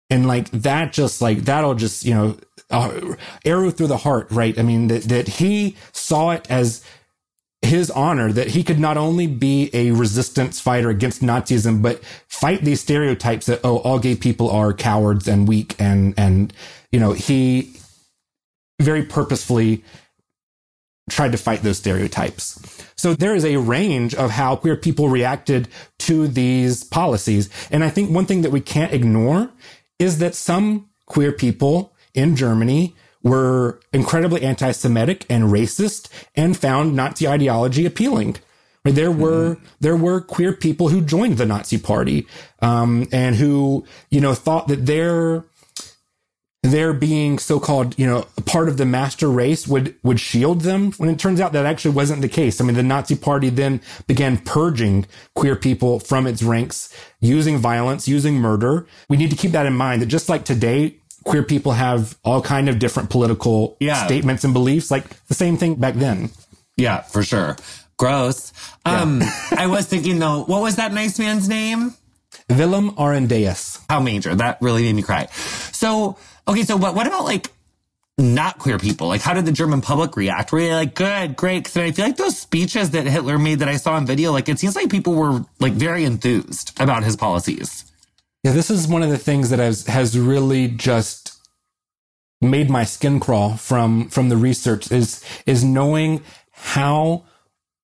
And 0.10 0.28
like 0.28 0.50
that, 0.52 0.92
just 0.92 1.22
like 1.22 1.46
that'll 1.46 1.76
just 1.76 2.04
you 2.04 2.14
know 2.14 2.38
uh, 2.70 3.16
arrow 3.46 3.72
through 3.72 3.88
the 3.88 3.98
heart, 3.98 4.28
right? 4.32 4.58
I 4.58 4.64
mean, 4.64 4.88
that, 4.88 5.04
that 5.04 5.28
he 5.28 5.76
saw 5.92 6.32
it 6.32 6.50
as 6.50 6.84
his 7.62 7.92
honor 7.92 8.32
that 8.32 8.48
he 8.48 8.64
could 8.64 8.80
not 8.80 8.96
only 8.96 9.28
be 9.28 9.70
a 9.74 9.92
resistance 9.92 10.60
fighter 10.60 10.90
against 10.90 11.22
Nazism, 11.22 11.82
but 11.82 12.04
fight 12.28 12.62
these 12.62 12.80
stereotypes 12.80 13.48
that, 13.48 13.60
oh, 13.64 13.80
all 13.80 14.00
gay 14.00 14.16
people 14.16 14.50
are 14.50 14.74
cowards 14.74 15.28
and 15.28 15.48
weak. 15.48 15.76
And, 15.78 16.14
and, 16.18 16.54
you 16.92 17.00
know, 17.00 17.12
he 17.12 17.74
very 18.80 19.04
purposefully 19.04 19.84
tried 21.10 21.32
to 21.34 21.38
fight 21.38 21.64
those 21.64 21.78
stereotypes. 21.78 22.84
So 22.96 23.14
there 23.14 23.36
is 23.36 23.44
a 23.44 23.58
range 23.58 24.14
of 24.14 24.32
how 24.32 24.56
queer 24.56 24.76
people 24.78 25.10
reacted 25.10 25.68
to 26.00 26.28
these 26.28 26.84
policies. 26.84 27.50
And 27.72 27.84
I 27.84 27.90
think 27.90 28.12
one 28.12 28.26
thing 28.26 28.42
that 28.44 28.52
we 28.52 28.62
can't 28.62 28.94
ignore 28.94 29.50
is 29.98 30.20
that 30.20 30.36
some 30.36 30.90
queer 31.08 31.32
people 31.32 31.94
in 32.14 32.36
Germany 32.36 32.96
were 33.24 33.80
incredibly 33.92 34.44
anti-Semitic 34.44 35.26
and 35.30 35.46
racist 35.46 36.10
and 36.36 36.56
found 36.56 36.96
Nazi 36.96 37.28
ideology 37.28 37.86
appealing. 37.86 38.38
There 38.86 39.12
were 39.12 39.56
mm-hmm. 39.56 39.66
there 39.82 39.98
were 39.98 40.22
queer 40.22 40.54
people 40.54 40.88
who 40.88 41.02
joined 41.02 41.38
the 41.38 41.46
Nazi 41.46 41.78
Party 41.78 42.26
um, 42.62 43.08
and 43.12 43.36
who 43.36 43.86
you 44.10 44.22
know 44.22 44.34
thought 44.34 44.68
that 44.70 44.86
their 44.86 45.44
their 46.62 46.92
being 46.92 47.40
so-called, 47.40 47.98
you 47.98 48.06
know, 48.06 48.28
part 48.46 48.68
of 48.68 48.76
the 48.76 48.86
master 48.86 49.30
race 49.30 49.66
would, 49.66 49.96
would 50.04 50.20
shield 50.20 50.62
them 50.62 50.92
when 50.94 51.10
it 51.10 51.18
turns 51.18 51.40
out 51.40 51.54
that 51.54 51.66
actually 51.66 51.96
wasn't 51.96 52.22
the 52.22 52.28
case. 52.28 52.60
I 52.60 52.66
mean, 52.66 52.76
the 52.76 52.84
Nazi 52.84 53.16
party 53.16 53.50
then 53.50 53.80
began 54.08 54.38
purging 54.38 55.06
queer 55.36 55.56
people 55.56 56.02
from 56.02 56.28
its 56.28 56.44
ranks 56.44 56.94
using 57.22 57.58
violence, 57.58 58.10
using 58.10 58.36
murder. 58.36 58.86
We 59.08 59.16
need 59.16 59.30
to 59.30 59.38
keep 59.38 59.52
that 59.52 59.66
in 59.66 59.74
mind 59.74 60.02
that 60.02 60.08
just 60.08 60.28
like 60.28 60.44
today, 60.44 60.99
queer 61.30 61.44
people 61.44 61.74
have 61.74 62.18
all 62.24 62.42
kind 62.42 62.68
of 62.70 62.80
different 62.80 63.12
political 63.12 63.78
yeah. 63.80 64.04
statements 64.06 64.44
and 64.44 64.52
beliefs, 64.52 64.90
like 64.90 65.08
the 65.28 65.36
same 65.36 65.58
thing 65.58 65.76
back 65.76 65.94
then. 65.94 66.32
Yeah, 66.76 67.02
for 67.02 67.24
sure. 67.24 67.56
Gross. 67.98 68.52
Um, 68.84 69.22
yeah. 69.22 69.30
I 69.52 69.68
was 69.68 69.86
thinking 69.86 70.18
though, 70.18 70.44
what 70.46 70.64
was 70.64 70.78
that 70.78 70.92
nice 70.92 71.20
man's 71.20 71.48
name? 71.48 71.94
Willem 72.50 72.92
Arondeus. 72.98 73.80
How 73.88 74.00
major. 74.00 74.34
That 74.34 74.58
really 74.60 74.82
made 74.82 74.96
me 74.96 75.04
cry. 75.04 75.28
So, 75.72 76.18
okay, 76.48 76.64
so 76.64 76.78
what, 76.78 76.96
what 76.96 77.06
about 77.06 77.26
like 77.26 77.52
not 78.18 78.58
queer 78.58 78.80
people? 78.80 79.08
Like, 79.08 79.22
how 79.22 79.36
did 79.36 79.46
the 79.46 79.52
German 79.52 79.82
public 79.82 80.18
react? 80.18 80.52
Were 80.52 80.62
they 80.62 80.74
like, 80.74 80.96
good, 80.96 81.36
great? 81.36 81.66
Cause 81.66 81.78
I 81.78 81.92
feel 81.92 82.06
like 82.06 82.18
those 82.18 82.38
speeches 82.38 82.90
that 82.92 83.06
Hitler 83.06 83.38
made 83.38 83.60
that 83.60 83.70
I 83.70 83.76
saw 83.78 83.94
on 83.94 84.08
video, 84.08 84.32
like, 84.32 84.50
it 84.50 84.58
seems 84.58 84.76
like 84.76 84.90
people 84.90 85.14
were 85.14 85.46
like 85.60 85.74
very 85.74 86.06
enthused 86.06 86.80
about 86.82 87.04
his 87.04 87.16
policies. 87.16 87.86
Yeah, 88.44 88.52
this 88.52 88.70
is 88.70 88.88
one 88.88 89.04
of 89.04 89.10
the 89.10 89.18
things 89.18 89.50
that 89.50 89.60
has, 89.60 89.86
has 89.88 90.18
really 90.18 90.68
just 90.68 91.38
made 92.42 92.70
my 92.70 92.86
skin 92.86 93.20
crawl 93.20 93.58
from, 93.58 94.08
from 94.10 94.30
the 94.30 94.38
research 94.38 94.92
is, 94.92 95.24
is 95.46 95.64
knowing 95.64 96.24
how 96.52 97.26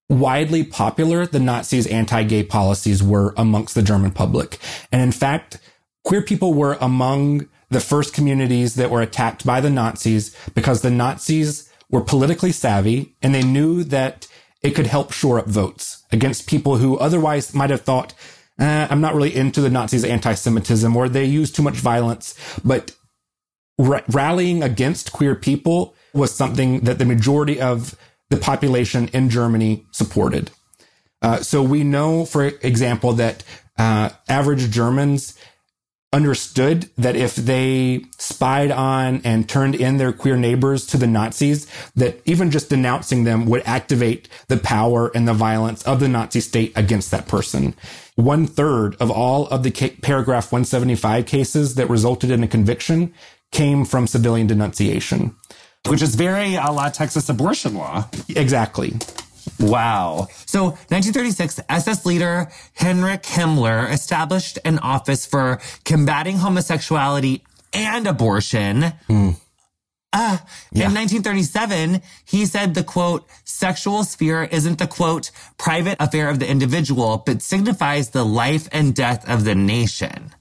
widely 0.10 0.64
popular 0.64 1.26
the 1.26 1.40
Nazis' 1.40 1.88
anti-gay 1.88 2.44
policies 2.44 3.04
were 3.04 3.34
amongst 3.36 3.76
the 3.76 3.82
German 3.82 4.12
public. 4.12 4.60
And 4.92 5.02
in 5.02 5.12
fact, 5.12 5.60
queer 6.04 6.22
people 6.22 6.54
were 6.54 6.78
among 6.80 7.50
the 7.70 7.80
first 7.82 8.14
communities 8.14 8.76
that 8.76 8.92
were 8.92 9.02
attacked 9.02 9.46
by 9.46 9.60
the 9.60 9.70
Nazis 9.70 10.36
because 10.54 10.82
the 10.82 10.92
Nazis 10.92 11.70
were 11.90 12.02
politically 12.02 12.52
savvy 12.52 13.16
and 13.22 13.34
they 13.34 13.44
knew 13.44 13.84
that 13.84 14.28
it 14.62 14.72
could 14.72 14.88
help 14.88 15.12
shore 15.12 15.40
up 15.40 15.48
votes 15.48 16.04
against 16.12 16.48
people 16.48 16.78
who 16.78 16.98
otherwise 16.98 17.54
might 17.54 17.70
have 17.70 17.82
thought, 17.82 18.14
eh, 18.60 18.88
I'm 18.90 19.02
not 19.02 19.16
really 19.16 19.36
into 19.36 19.62
the 19.62 19.70
Nazis' 19.70 20.04
anti-Semitism 20.04 20.96
or 20.96 21.10
they 21.10 21.26
use 21.26 21.52
too 21.52 21.64
much 21.64 21.76
violence. 21.76 22.36
But 22.64 22.96
r- 23.80 24.04
rallying 24.10 24.64
against 24.64 25.12
queer 25.12 25.36
people 25.36 25.96
was 26.14 26.34
something 26.34 26.82
that 26.82 26.98
the 26.98 27.06
majority 27.06 27.60
of 27.60 27.98
the 28.30 28.38
population 28.38 29.10
in 29.10 29.30
Germany 29.30 29.86
supported. 29.92 30.52
Uh, 31.22 31.38
so 31.38 31.62
we 31.62 31.84
know, 31.84 32.26
for 32.26 32.46
example, 32.46 33.14
that 33.14 33.44
uh, 33.78 34.10
average 34.30 34.70
Germans 34.70 35.38
understood 36.16 36.90
that 36.98 37.18
if 37.18 37.36
they 37.36 38.06
spied 38.18 38.72
on 38.72 39.22
and 39.26 39.50
turned 39.50 39.76
in 39.76 39.98
their 39.98 40.14
queer 40.14 40.38
neighbors 40.38 40.88
to 40.88 40.98
the 40.98 41.08
Nazis, 41.08 41.68
that 41.96 42.22
even 42.24 42.52
just 42.52 42.70
denouncing 42.70 43.26
them 43.26 43.46
would 43.48 43.62
activate 43.66 44.30
the 44.48 44.56
power 44.56 45.12
and 45.14 45.28
the 45.28 45.34
violence 45.34 45.84
of 45.84 46.00
the 46.00 46.08
Nazi 46.08 46.40
state 46.40 46.72
against 46.78 47.12
that 47.12 47.28
person. 47.28 47.76
One 48.16 48.48
third 48.48 48.96
of 49.02 49.12
all 49.12 49.48
of 49.48 49.64
the 49.64 49.72
paragraph 50.02 50.54
175 50.54 51.26
cases 51.26 51.76
that 51.76 51.90
resulted 51.90 52.32
in 52.32 52.44
a 52.44 52.48
conviction 52.48 53.14
came 53.52 53.84
from 53.84 54.08
civilian 54.08 54.48
denunciation 54.48 55.36
which 55.88 56.02
is 56.02 56.16
very 56.16 56.56
a 56.56 56.72
la 56.72 56.90
Texas 56.90 57.30
abortion 57.30 57.76
law. 57.76 58.10
Exactly. 58.30 58.94
Wow. 59.60 60.28
So 60.46 60.66
1936, 60.66 61.62
SS 61.70 62.06
leader 62.06 62.50
Heinrich 62.78 63.24
Himmler 63.24 63.92
established 63.92 64.60
an 64.66 64.80
office 64.80 65.26
for 65.26 65.60
combating 65.84 66.38
homosexuality 66.38 67.44
and 67.74 68.08
abortion. 68.08 68.94
Mm. 69.10 69.36
Uh, 70.14 70.38
yeah. 70.72 70.88
In 70.88 70.94
1937, 70.94 72.02
he 72.24 72.46
said 72.46 72.74
the 72.74 72.84
quote, 72.84 73.28
sexual 73.44 74.06
sphere 74.06 74.44
isn't 74.46 74.80
the 74.80 74.88
quote, 74.88 75.30
private 75.58 75.98
affair 76.00 76.30
of 76.30 76.40
the 76.40 76.50
individual, 76.50 77.22
but 77.26 77.42
signifies 77.42 78.12
the 78.12 78.26
life 78.26 78.70
and 78.72 78.96
death 78.96 79.28
of 79.28 79.44
the 79.44 79.56
nation. 79.56 80.32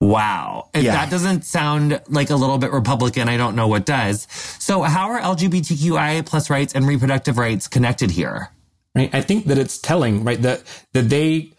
Wow. 0.00 0.68
If 0.74 0.84
yeah. 0.84 0.92
that 0.92 1.10
doesn't 1.10 1.44
sound 1.44 2.00
like 2.08 2.30
a 2.30 2.36
little 2.36 2.58
bit 2.58 2.70
Republican, 2.70 3.28
I 3.28 3.36
don't 3.36 3.56
know 3.56 3.68
what 3.68 3.86
does. 3.86 4.26
So 4.58 4.82
how 4.82 5.10
are 5.10 5.20
LGBTQIA 5.20 6.26
plus 6.26 6.50
rights 6.50 6.74
and 6.74 6.86
reproductive 6.86 7.38
rights 7.38 7.66
connected 7.66 8.10
here? 8.10 8.50
Right. 8.94 9.14
I 9.14 9.20
think 9.20 9.46
that 9.46 9.58
it's 9.58 9.78
telling, 9.78 10.24
right, 10.24 10.40
that, 10.42 10.62
that 10.92 11.08
they 11.08 11.52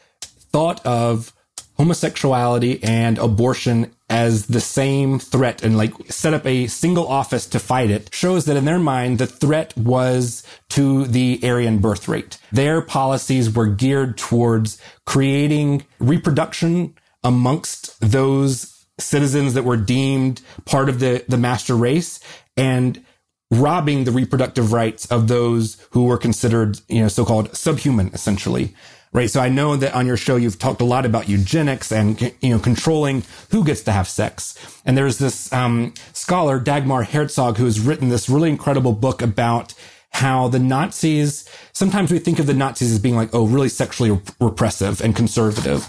thought 0.51 0.85
of 0.85 1.33
homosexuality 1.77 2.83
and 2.83 3.17
abortion 3.19 3.91
as 4.09 4.47
the 4.47 4.61
same 4.61 5.19
threat 5.19 5.63
and 5.63 5.77
like 5.77 5.93
set 6.09 6.33
up 6.33 6.45
a 6.45 6.65
single 6.67 7.07
office 7.07 7.45
to 7.45 7.59
fight 7.59 7.91
it 7.91 8.09
shows 8.13 8.45
that 8.45 8.57
in 8.57 8.65
their 8.65 8.79
mind, 8.79 9.19
the 9.19 9.27
threat 9.27 9.75
was 9.77 10.43
to 10.69 11.05
the 11.05 11.39
Aryan 11.43 11.79
birth 11.79 12.07
rate. 12.07 12.39
Their 12.51 12.81
policies 12.81 13.53
were 13.53 13.67
geared 13.67 14.17
towards 14.17 14.81
creating 15.05 15.85
reproduction 15.99 16.95
amongst 17.23 17.99
those 17.99 18.85
citizens 18.99 19.53
that 19.53 19.63
were 19.63 19.77
deemed 19.77 20.41
part 20.65 20.89
of 20.89 20.99
the, 20.99 21.23
the 21.27 21.37
master 21.37 21.75
race 21.75 22.19
and 22.55 23.03
robbing 23.51 24.03
the 24.03 24.11
reproductive 24.11 24.73
rights 24.73 25.05
of 25.07 25.27
those 25.27 25.77
who 25.91 26.05
were 26.05 26.17
considered, 26.17 26.79
you 26.89 27.01
know, 27.01 27.07
so-called 27.07 27.55
subhuman, 27.55 28.09
essentially. 28.13 28.73
Right. 29.13 29.29
So 29.31 29.39
I 29.39 29.47
know 29.47 29.77
that 29.77 29.95
on 29.95 30.05
your 30.05 30.17
show, 30.17 30.35
you've 30.35 30.59
talked 30.59 30.81
a 30.81 30.85
lot 30.85 31.05
about 31.05 31.29
eugenics 31.29 31.93
and, 31.93 32.21
you 32.41 32.49
know, 32.49 32.59
controlling 32.59 33.23
who 33.51 33.63
gets 33.63 33.81
to 33.83 33.91
have 33.93 34.07
sex. 34.07 34.81
And 34.85 34.97
there's 34.97 35.17
this, 35.17 35.51
um, 35.53 35.93
scholar, 36.11 36.59
Dagmar 36.59 37.03
Herzog, 37.03 37.57
who 37.57 37.65
has 37.65 37.79
written 37.79 38.09
this 38.09 38.27
really 38.27 38.49
incredible 38.49 38.91
book 38.91 39.21
about 39.21 39.73
how 40.09 40.49
the 40.49 40.59
Nazis, 40.59 41.49
sometimes 41.71 42.11
we 42.11 42.19
think 42.19 42.37
of 42.39 42.47
the 42.47 42.53
Nazis 42.53 42.91
as 42.91 42.99
being 42.99 43.15
like, 43.15 43.29
oh, 43.33 43.45
really 43.45 43.69
sexually 43.69 44.19
repressive 44.41 44.99
and 45.01 45.15
conservative. 45.15 45.87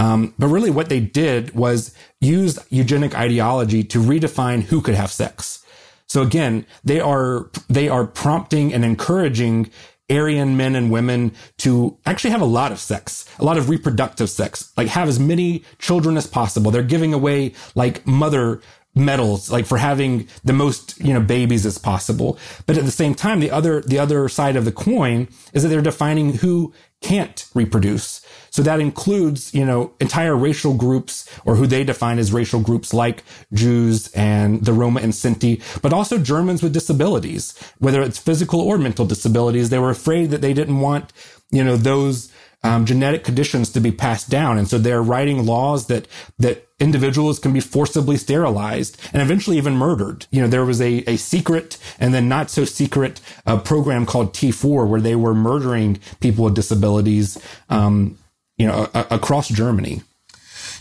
Um, 0.00 0.32
but 0.38 0.46
really 0.48 0.70
what 0.70 0.88
they 0.88 0.98
did 0.98 1.54
was 1.54 1.94
use 2.22 2.58
eugenic 2.70 3.14
ideology 3.14 3.84
to 3.84 3.98
redefine 3.98 4.62
who 4.62 4.80
could 4.80 4.94
have 4.94 5.12
sex. 5.12 5.62
So 6.06 6.22
again, 6.22 6.64
they 6.82 7.00
are, 7.00 7.50
they 7.68 7.90
are 7.90 8.06
prompting 8.06 8.72
and 8.72 8.82
encouraging 8.82 9.70
Aryan 10.10 10.56
men 10.56 10.74
and 10.74 10.90
women 10.90 11.32
to 11.58 11.98
actually 12.06 12.30
have 12.30 12.40
a 12.40 12.46
lot 12.46 12.72
of 12.72 12.80
sex, 12.80 13.26
a 13.38 13.44
lot 13.44 13.58
of 13.58 13.68
reproductive 13.68 14.30
sex, 14.30 14.72
like 14.74 14.88
have 14.88 15.06
as 15.06 15.20
many 15.20 15.64
children 15.78 16.16
as 16.16 16.26
possible. 16.26 16.70
They're 16.70 16.82
giving 16.82 17.12
away 17.12 17.52
like 17.74 18.06
mother 18.06 18.62
medals, 18.94 19.50
like 19.50 19.66
for 19.66 19.76
having 19.76 20.26
the 20.42 20.54
most, 20.54 20.98
you 20.98 21.12
know, 21.12 21.20
babies 21.20 21.66
as 21.66 21.76
possible. 21.76 22.38
But 22.66 22.78
at 22.78 22.86
the 22.86 22.90
same 22.90 23.14
time, 23.14 23.38
the 23.38 23.50
other, 23.50 23.82
the 23.82 23.98
other 23.98 24.28
side 24.30 24.56
of 24.56 24.64
the 24.64 24.72
coin 24.72 25.28
is 25.52 25.62
that 25.62 25.68
they're 25.68 25.82
defining 25.82 26.38
who 26.38 26.72
can't 27.02 27.46
reproduce. 27.54 28.19
So 28.50 28.62
that 28.62 28.80
includes, 28.80 29.54
you 29.54 29.64
know, 29.64 29.92
entire 30.00 30.36
racial 30.36 30.74
groups 30.74 31.28
or 31.44 31.56
who 31.56 31.66
they 31.66 31.84
define 31.84 32.18
as 32.18 32.32
racial 32.32 32.60
groups 32.60 32.92
like 32.92 33.22
Jews 33.52 34.10
and 34.12 34.64
the 34.64 34.72
Roma 34.72 35.00
and 35.00 35.12
Sinti, 35.12 35.62
but 35.82 35.92
also 35.92 36.18
Germans 36.18 36.62
with 36.62 36.72
disabilities, 36.72 37.54
whether 37.78 38.02
it's 38.02 38.18
physical 38.18 38.60
or 38.60 38.78
mental 38.78 39.06
disabilities. 39.06 39.70
They 39.70 39.78
were 39.78 39.90
afraid 39.90 40.30
that 40.30 40.40
they 40.40 40.52
didn't 40.52 40.80
want, 40.80 41.12
you 41.50 41.64
know, 41.64 41.76
those 41.76 42.30
um, 42.62 42.84
genetic 42.84 43.24
conditions 43.24 43.70
to 43.70 43.80
be 43.80 43.90
passed 43.90 44.28
down. 44.28 44.58
And 44.58 44.68
so 44.68 44.78
they're 44.78 45.02
writing 45.02 45.46
laws 45.46 45.86
that, 45.86 46.06
that 46.38 46.68
individuals 46.78 47.38
can 47.38 47.52
be 47.52 47.60
forcibly 47.60 48.16
sterilized 48.16 49.00
and 49.12 49.22
eventually 49.22 49.56
even 49.56 49.74
murdered. 49.74 50.26
You 50.30 50.42
know, 50.42 50.48
there 50.48 50.64
was 50.64 50.80
a, 50.80 51.02
a 51.10 51.16
secret 51.16 51.78
and 51.98 52.12
then 52.12 52.28
not 52.28 52.50
so 52.50 52.64
secret 52.64 53.20
uh, 53.46 53.58
program 53.58 54.04
called 54.04 54.34
T4 54.34 54.88
where 54.88 55.00
they 55.00 55.16
were 55.16 55.34
murdering 55.34 56.00
people 56.20 56.44
with 56.44 56.54
disabilities, 56.54 57.38
um, 57.70 58.18
you 58.60 58.66
know, 58.66 58.90
a, 58.92 59.06
across 59.10 59.48
Germany. 59.48 60.02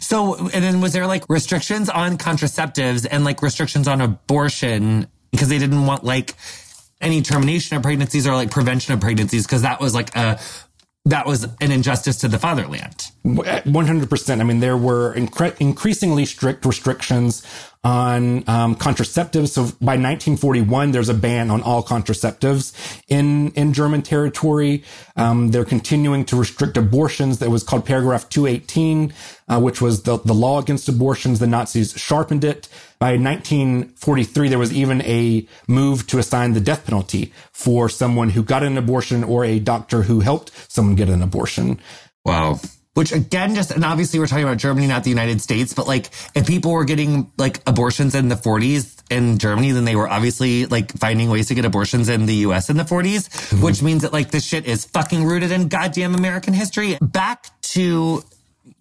So, 0.01 0.35
and 0.35 0.63
then 0.63 0.81
was 0.81 0.91
there 0.91 1.07
like 1.07 1.23
restrictions 1.29 1.89
on 1.89 2.17
contraceptives 2.17 3.07
and 3.09 3.23
like 3.23 3.41
restrictions 3.41 3.87
on 3.87 4.01
abortion 4.01 5.07
because 5.31 5.47
they 5.47 5.59
didn't 5.59 5.85
want 5.85 6.03
like 6.03 6.35
any 6.99 7.21
termination 7.21 7.77
of 7.77 7.83
pregnancies 7.83 8.27
or 8.27 8.33
like 8.33 8.51
prevention 8.51 8.93
of 8.93 8.99
pregnancies 8.99 9.45
because 9.45 9.61
that 9.61 9.79
was 9.79 9.95
like 9.95 10.13
a 10.17 10.41
that 11.05 11.25
was 11.25 11.45
an 11.61 11.71
injustice 11.71 12.17
to 12.17 12.27
the 12.27 12.37
fatherland. 12.37 13.11
100%. 13.25 14.29
Eh, 14.29 14.33
I 14.33 14.43
mean, 14.43 14.59
there 14.59 14.75
were 14.75 15.13
incre- 15.15 15.55
increasingly 15.61 16.25
strict 16.25 16.65
restrictions 16.65 17.45
on 17.83 18.43
um, 18.49 18.75
contraceptives. 18.75 19.49
So 19.49 19.63
by 19.79 19.95
1941, 19.95 20.91
there's 20.91 21.07
a 21.07 21.13
ban 21.13 21.49
on 21.49 21.61
all 21.61 21.81
contraceptives 21.81 22.73
in 23.07 23.51
in 23.51 23.71
German 23.73 24.01
territory. 24.01 24.83
Um, 25.15 25.51
they're 25.51 25.65
continuing 25.65 26.25
to 26.25 26.35
restrict 26.35 26.75
abortions. 26.75 27.39
That 27.39 27.49
was 27.49 27.63
called 27.63 27.86
paragraph 27.86 28.27
218, 28.27 29.13
uh, 29.47 29.61
which 29.61 29.82
was 29.82 30.03
the 30.03 30.17
the 30.17 30.34
law 30.34 30.59
against 30.59 30.89
abortions. 30.89 31.39
The 31.39 31.47
Nazis 31.47 31.93
sharpened 31.93 32.43
it. 32.43 32.67
By 32.99 33.11
1943, 33.11 34.49
there 34.49 34.59
was 34.59 34.73
even 34.73 35.01
a 35.03 35.47
move 35.69 36.05
to 36.07 36.19
assign 36.19 36.51
the 36.51 36.59
death 36.59 36.86
penalty 36.86 37.32
for 37.53 37.88
someone 37.88 38.32
who 38.32 38.43
got 38.43 38.61
an 38.61 38.77
abortion 38.77 39.23
or 39.23 39.45
a 39.45 39.59
doctor 39.59 40.01
who 40.01 40.19
helped 40.19 40.51
someone 40.69 40.95
get 40.95 41.07
an 41.07 41.21
abortion. 41.21 41.80
Wow 42.25 42.59
which 43.00 43.14
again, 43.14 43.56
just, 43.56 43.72
and 43.72 43.86
obviously 43.86 44.20
we're 44.20 44.28
talking 44.28 44.43
about 44.43 44.58
Germany, 44.58 44.86
not 44.86 45.06
the 45.06 45.10
United 45.10 45.39
States, 45.39 45.74
but 45.74 45.88
like 45.88 46.10
if 46.36 46.45
people 46.45 46.74
were 46.74 46.84
getting 46.84 47.32
like 47.38 47.62
abortions 47.66 48.14
in 48.14 48.28
the 48.28 48.36
40s 48.36 49.02
in 49.10 49.38
Germany, 49.38 49.72
then 49.72 49.86
they 49.86 49.95
were 49.95 50.10
obviously 50.10 50.66
like 50.66 50.91
finding 50.97 51.30
ways 51.30 51.47
to 51.47 51.56
get 51.56 51.64
abortions 51.64 52.10
in 52.10 52.26
the 52.26 52.36
US 52.47 52.70
in 52.70 52.76
the 52.76 52.84
40s, 52.84 53.30
mm-hmm. 53.30 53.64
which 53.64 53.82
means 53.82 54.02
that 54.02 54.12
like 54.12 54.32
this 54.32 54.43
shit 54.43 54.66
is 54.66 54.84
fucking 54.84 55.24
rooted 55.24 55.50
in 55.50 55.70
goddamn 55.70 56.14
American 56.14 56.54
history. 56.54 56.97
Back 57.02 57.45
to 57.72 58.22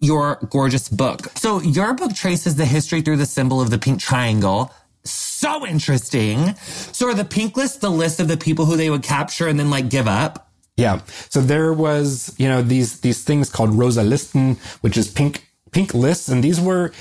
your 0.01 0.37
gorgeous 0.49 0.89
book. 0.89 1.27
So 1.37 1.61
your 1.61 1.93
book 1.93 2.13
traces 2.13 2.57
the 2.57 2.65
history 2.65 2.99
through 2.99 3.17
the 3.17 3.25
symbol 3.25 3.61
of 3.61 3.69
the 3.69 3.77
pink 3.77 4.01
triangle. 4.01 4.73
So 5.05 5.65
interesting. 5.65 6.55
So 6.57 7.07
are 7.07 7.13
the 7.13 7.23
pink 7.23 7.55
list 7.55 7.79
the 7.79 7.89
list 7.89 8.19
of 8.19 8.27
the 8.27 8.35
people 8.35 8.65
who 8.65 8.75
they 8.75 8.89
would 8.89 9.03
capture 9.03 9.47
and 9.47 9.57
then 9.57 9.69
like 9.69 9.87
give 9.87 10.09
up? 10.09 10.48
Yeah. 10.79 11.01
So 11.29 11.41
there 11.41 11.73
was, 11.73 12.33
you 12.37 12.47
know, 12.47 12.61
these 12.61 13.01
these 13.01 13.23
things 13.23 13.49
called 13.49 13.73
Rosa 13.75 14.03
Listen, 14.03 14.57
which 14.81 14.97
is 14.97 15.11
pink 15.11 15.47
pink 15.71 15.93
lists, 15.93 16.29
and 16.29 16.43
these 16.43 16.59
were 16.59 16.91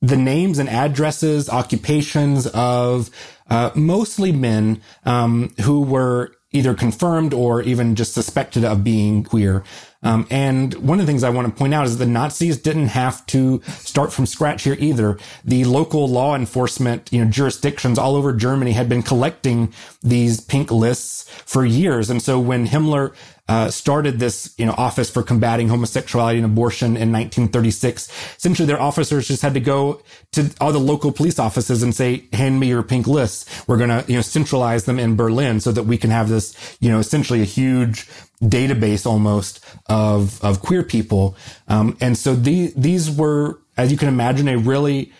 the 0.00 0.16
names 0.16 0.58
and 0.58 0.68
addresses, 0.68 1.48
occupations 1.48 2.46
of 2.48 3.10
uh, 3.50 3.70
mostly 3.74 4.32
men 4.32 4.80
um, 5.04 5.52
who 5.62 5.82
were 5.82 6.32
either 6.52 6.74
confirmed 6.74 7.34
or 7.34 7.62
even 7.62 7.94
just 7.94 8.14
suspected 8.14 8.64
of 8.64 8.82
being 8.82 9.22
queer. 9.22 9.62
Um, 10.02 10.26
and 10.30 10.74
one 10.74 11.00
of 11.00 11.06
the 11.06 11.10
things 11.10 11.24
I 11.24 11.30
want 11.30 11.48
to 11.48 11.58
point 11.58 11.74
out 11.74 11.86
is 11.86 11.98
the 11.98 12.06
Nazis 12.06 12.56
didn't 12.56 12.88
have 12.88 13.26
to 13.26 13.60
start 13.66 14.12
from 14.12 14.26
scratch 14.26 14.62
here 14.62 14.76
either. 14.78 15.18
The 15.44 15.64
local 15.64 16.06
law 16.06 16.36
enforcement, 16.36 17.08
you 17.12 17.24
know, 17.24 17.30
jurisdictions 17.30 17.98
all 17.98 18.14
over 18.14 18.32
Germany 18.32 18.72
had 18.72 18.88
been 18.88 19.02
collecting 19.02 19.72
these 20.02 20.40
pink 20.40 20.70
lists 20.70 21.28
for 21.46 21.64
years. 21.64 22.10
And 22.10 22.22
so 22.22 22.38
when 22.38 22.66
Himmler 22.68 23.12
uh, 23.48 23.70
started 23.70 24.18
this, 24.18 24.54
you 24.58 24.66
know, 24.66 24.74
office 24.76 25.08
for 25.08 25.22
combating 25.22 25.68
homosexuality 25.68 26.36
and 26.36 26.44
abortion 26.44 26.88
in 26.88 27.10
1936. 27.10 28.08
Essentially, 28.36 28.66
their 28.66 28.80
officers 28.80 29.26
just 29.26 29.42
had 29.42 29.54
to 29.54 29.60
go 29.60 30.02
to 30.32 30.50
all 30.60 30.70
the 30.70 30.78
local 30.78 31.12
police 31.12 31.38
offices 31.38 31.82
and 31.82 31.94
say, 31.94 32.24
"Hand 32.32 32.60
me 32.60 32.68
your 32.68 32.82
pink 32.82 33.06
lists. 33.06 33.66
We're 33.66 33.78
going 33.78 33.88
to, 33.88 34.04
you 34.06 34.16
know, 34.16 34.22
centralize 34.22 34.84
them 34.84 34.98
in 34.98 35.16
Berlin 35.16 35.60
so 35.60 35.72
that 35.72 35.84
we 35.84 35.96
can 35.96 36.10
have 36.10 36.28
this, 36.28 36.54
you 36.80 36.90
know, 36.90 36.98
essentially 36.98 37.40
a 37.40 37.46
huge 37.46 38.06
database 38.42 39.06
almost 39.06 39.64
of 39.86 40.42
of 40.44 40.60
queer 40.60 40.82
people." 40.82 41.34
Um, 41.68 41.96
and 42.00 42.18
so 42.18 42.34
the, 42.34 42.72
these 42.76 43.10
were, 43.10 43.60
as 43.78 43.90
you 43.90 43.96
can 43.96 44.08
imagine, 44.08 44.48
a 44.48 44.58
really 44.58 45.10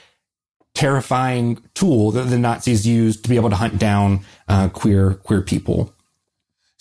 terrifying 0.75 1.63
tool 1.75 2.13
that 2.13 2.25
the 2.25 2.39
Nazis 2.39 2.87
used 2.87 3.25
to 3.25 3.29
be 3.29 3.37
able 3.37 3.51
to 3.51 3.57
hunt 3.57 3.79
down 3.79 4.21
uh, 4.49 4.69
queer 4.69 5.15
queer 5.15 5.41
people. 5.41 5.95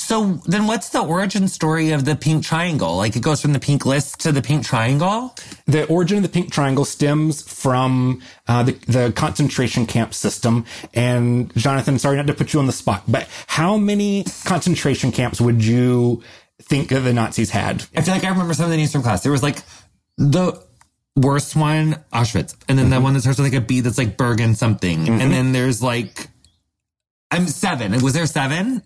So 0.08 0.40
then 0.46 0.68
what's 0.68 0.88
the 0.88 1.02
origin 1.02 1.50
story 1.50 1.92
of 1.92 2.06
the 2.06 2.16
pink 2.16 2.46
triangle? 2.46 2.96
Like 2.96 3.18
it 3.18 3.22
goes 3.22 3.42
from 3.42 3.52
the 3.52 3.60
pink 3.60 3.86
list 3.86 4.22
to 4.22 4.32
the 4.32 4.42
pink 4.42 4.66
triangle? 4.66 5.36
The 5.66 5.86
origin 5.88 6.16
of 6.16 6.24
the 6.24 6.30
pink 6.30 6.50
triangle 6.50 6.86
stems 6.86 7.42
from 7.42 8.22
uh, 8.48 8.64
the, 8.64 8.72
the 8.88 9.12
concentration 9.14 9.86
camp 9.86 10.14
system. 10.14 10.64
And 10.94 11.54
Jonathan, 11.58 12.00
sorry 12.00 12.16
not 12.16 12.28
to 12.28 12.34
put 12.34 12.54
you 12.54 12.62
on 12.62 12.68
the 12.68 12.72
spot, 12.72 13.04
but 13.06 13.28
how 13.48 13.76
many 13.76 14.24
concentration 14.46 15.12
camps 15.12 15.42
would 15.42 15.62
you 15.62 16.24
think 16.62 16.88
the 16.88 17.12
Nazis 17.12 17.50
had? 17.50 17.84
I 17.94 18.00
feel 18.00 18.14
like 18.14 18.24
I 18.24 18.30
remember 18.30 18.54
some 18.54 18.64
of 18.64 18.72
the 18.72 18.78
names 18.78 18.94
from 18.94 19.04
class. 19.04 19.24
There 19.24 19.32
was 19.34 19.44
like 19.44 19.62
the 20.18 20.58
worst 21.18 21.54
one, 21.58 22.02
Auschwitz. 22.14 22.56
And 22.70 22.80
then 22.80 22.86
mm-hmm. 22.86 22.92
that 22.92 23.02
one 23.02 23.14
that 23.16 23.24
starts 23.24 23.40
with 23.40 23.54
like 23.54 23.62
a 23.62 23.66
B 23.66 23.82
that's 23.82 23.98
like 23.98 24.16
Bergen 24.16 24.56
something. 24.56 25.00
Mm-hmm. 25.00 25.20
And 25.20 25.34
then 25.34 25.52
there's 25.52 25.84
like, 25.84 26.30
I'm 27.30 27.48
seven. 27.48 27.92
Was 28.02 28.14
there 28.14 28.26
seven? 28.26 28.84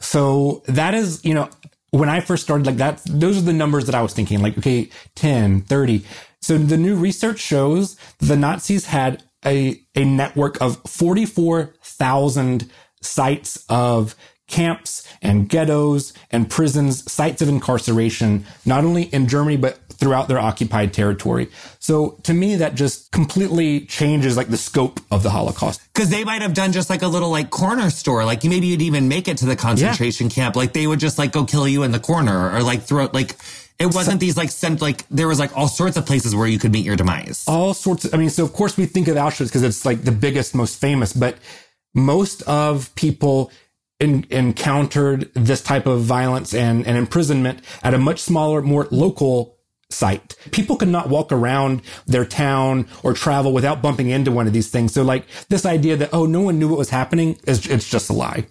So 0.00 0.62
that 0.66 0.94
is, 0.94 1.24
you 1.24 1.34
know, 1.34 1.48
when 1.90 2.08
I 2.08 2.20
first 2.20 2.42
started 2.42 2.66
like 2.66 2.76
that, 2.76 3.00
those 3.06 3.38
are 3.38 3.42
the 3.42 3.52
numbers 3.52 3.86
that 3.86 3.94
I 3.94 4.02
was 4.02 4.12
thinking 4.12 4.42
like, 4.42 4.58
okay, 4.58 4.90
10, 5.14 5.62
30. 5.62 6.04
So 6.42 6.58
the 6.58 6.76
new 6.76 6.96
research 6.96 7.38
shows 7.38 7.96
the 8.18 8.36
Nazis 8.36 8.86
had 8.86 9.22
a, 9.46 9.80
a 9.94 10.04
network 10.04 10.60
of 10.60 10.82
44,000 10.86 12.70
sites 13.00 13.64
of 13.68 14.16
camps 14.48 15.06
and 15.22 15.48
ghettos 15.48 16.12
and 16.30 16.50
prisons, 16.50 17.10
sites 17.10 17.40
of 17.40 17.48
incarceration, 17.48 18.44
not 18.66 18.84
only 18.84 19.04
in 19.04 19.26
Germany, 19.26 19.56
but 19.56 19.78
throughout 19.98 20.28
their 20.28 20.38
occupied 20.38 20.92
territory. 20.92 21.48
So 21.78 22.18
to 22.24 22.34
me, 22.34 22.56
that 22.56 22.74
just 22.74 23.10
completely 23.12 23.80
changes 23.86 24.36
like 24.36 24.48
the 24.48 24.56
scope 24.56 25.00
of 25.10 25.22
the 25.22 25.30
Holocaust. 25.30 25.80
Cause 25.94 26.10
they 26.10 26.24
might 26.24 26.42
have 26.42 26.54
done 26.54 26.72
just 26.72 26.90
like 26.90 27.02
a 27.02 27.08
little 27.08 27.30
like 27.30 27.50
corner 27.50 27.90
store. 27.90 28.24
Like 28.24 28.44
maybe 28.44 28.66
you'd 28.66 28.82
even 28.82 29.08
make 29.08 29.28
it 29.28 29.38
to 29.38 29.46
the 29.46 29.56
concentration 29.56 30.26
yeah. 30.28 30.34
camp. 30.34 30.56
Like 30.56 30.72
they 30.72 30.86
would 30.86 31.00
just 31.00 31.18
like 31.18 31.32
go 31.32 31.44
kill 31.44 31.68
you 31.68 31.82
in 31.82 31.92
the 31.92 32.00
corner 32.00 32.50
or 32.50 32.62
like 32.62 32.82
throw 32.82 33.04
it 33.04 33.14
like, 33.14 33.36
it 33.78 33.92
wasn't 33.92 34.20
these 34.20 34.36
like 34.36 34.50
sent 34.50 34.80
like 34.80 35.06
there 35.08 35.26
was 35.26 35.38
like 35.38 35.56
all 35.56 35.68
sorts 35.68 35.96
of 35.96 36.06
places 36.06 36.34
where 36.34 36.46
you 36.46 36.58
could 36.58 36.72
meet 36.72 36.84
your 36.84 36.96
demise. 36.96 37.44
All 37.48 37.74
sorts. 37.74 38.04
Of, 38.04 38.14
I 38.14 38.18
mean, 38.18 38.30
so 38.30 38.44
of 38.44 38.52
course 38.52 38.76
we 38.76 38.86
think 38.86 39.08
of 39.08 39.16
Auschwitz 39.16 39.46
because 39.46 39.62
it's 39.62 39.84
like 39.84 40.02
the 40.02 40.12
biggest, 40.12 40.54
most 40.54 40.80
famous, 40.80 41.12
but 41.12 41.36
most 41.94 42.42
of 42.42 42.94
people 42.94 43.50
in, 44.00 44.26
encountered 44.30 45.32
this 45.34 45.62
type 45.62 45.86
of 45.86 46.02
violence 46.02 46.54
and, 46.54 46.86
and 46.86 46.96
imprisonment 46.96 47.60
at 47.82 47.94
a 47.94 47.98
much 47.98 48.20
smaller, 48.20 48.62
more 48.62 48.88
local 48.90 49.53
site. 49.94 50.36
People 50.50 50.76
could 50.76 50.88
not 50.88 51.08
walk 51.08 51.32
around 51.32 51.82
their 52.06 52.24
town 52.24 52.86
or 53.02 53.12
travel 53.12 53.52
without 53.52 53.82
bumping 53.82 54.10
into 54.10 54.30
one 54.30 54.46
of 54.46 54.52
these 54.52 54.70
things. 54.70 54.92
So 54.92 55.02
like 55.02 55.26
this 55.48 55.64
idea 55.64 55.96
that, 55.96 56.10
oh, 56.12 56.26
no 56.26 56.40
one 56.40 56.58
knew 56.58 56.68
what 56.68 56.78
was 56.78 56.90
happening 56.90 57.38
is, 57.46 57.66
it's 57.66 57.88
just 57.88 58.10
a 58.10 58.12
lie. 58.12 58.46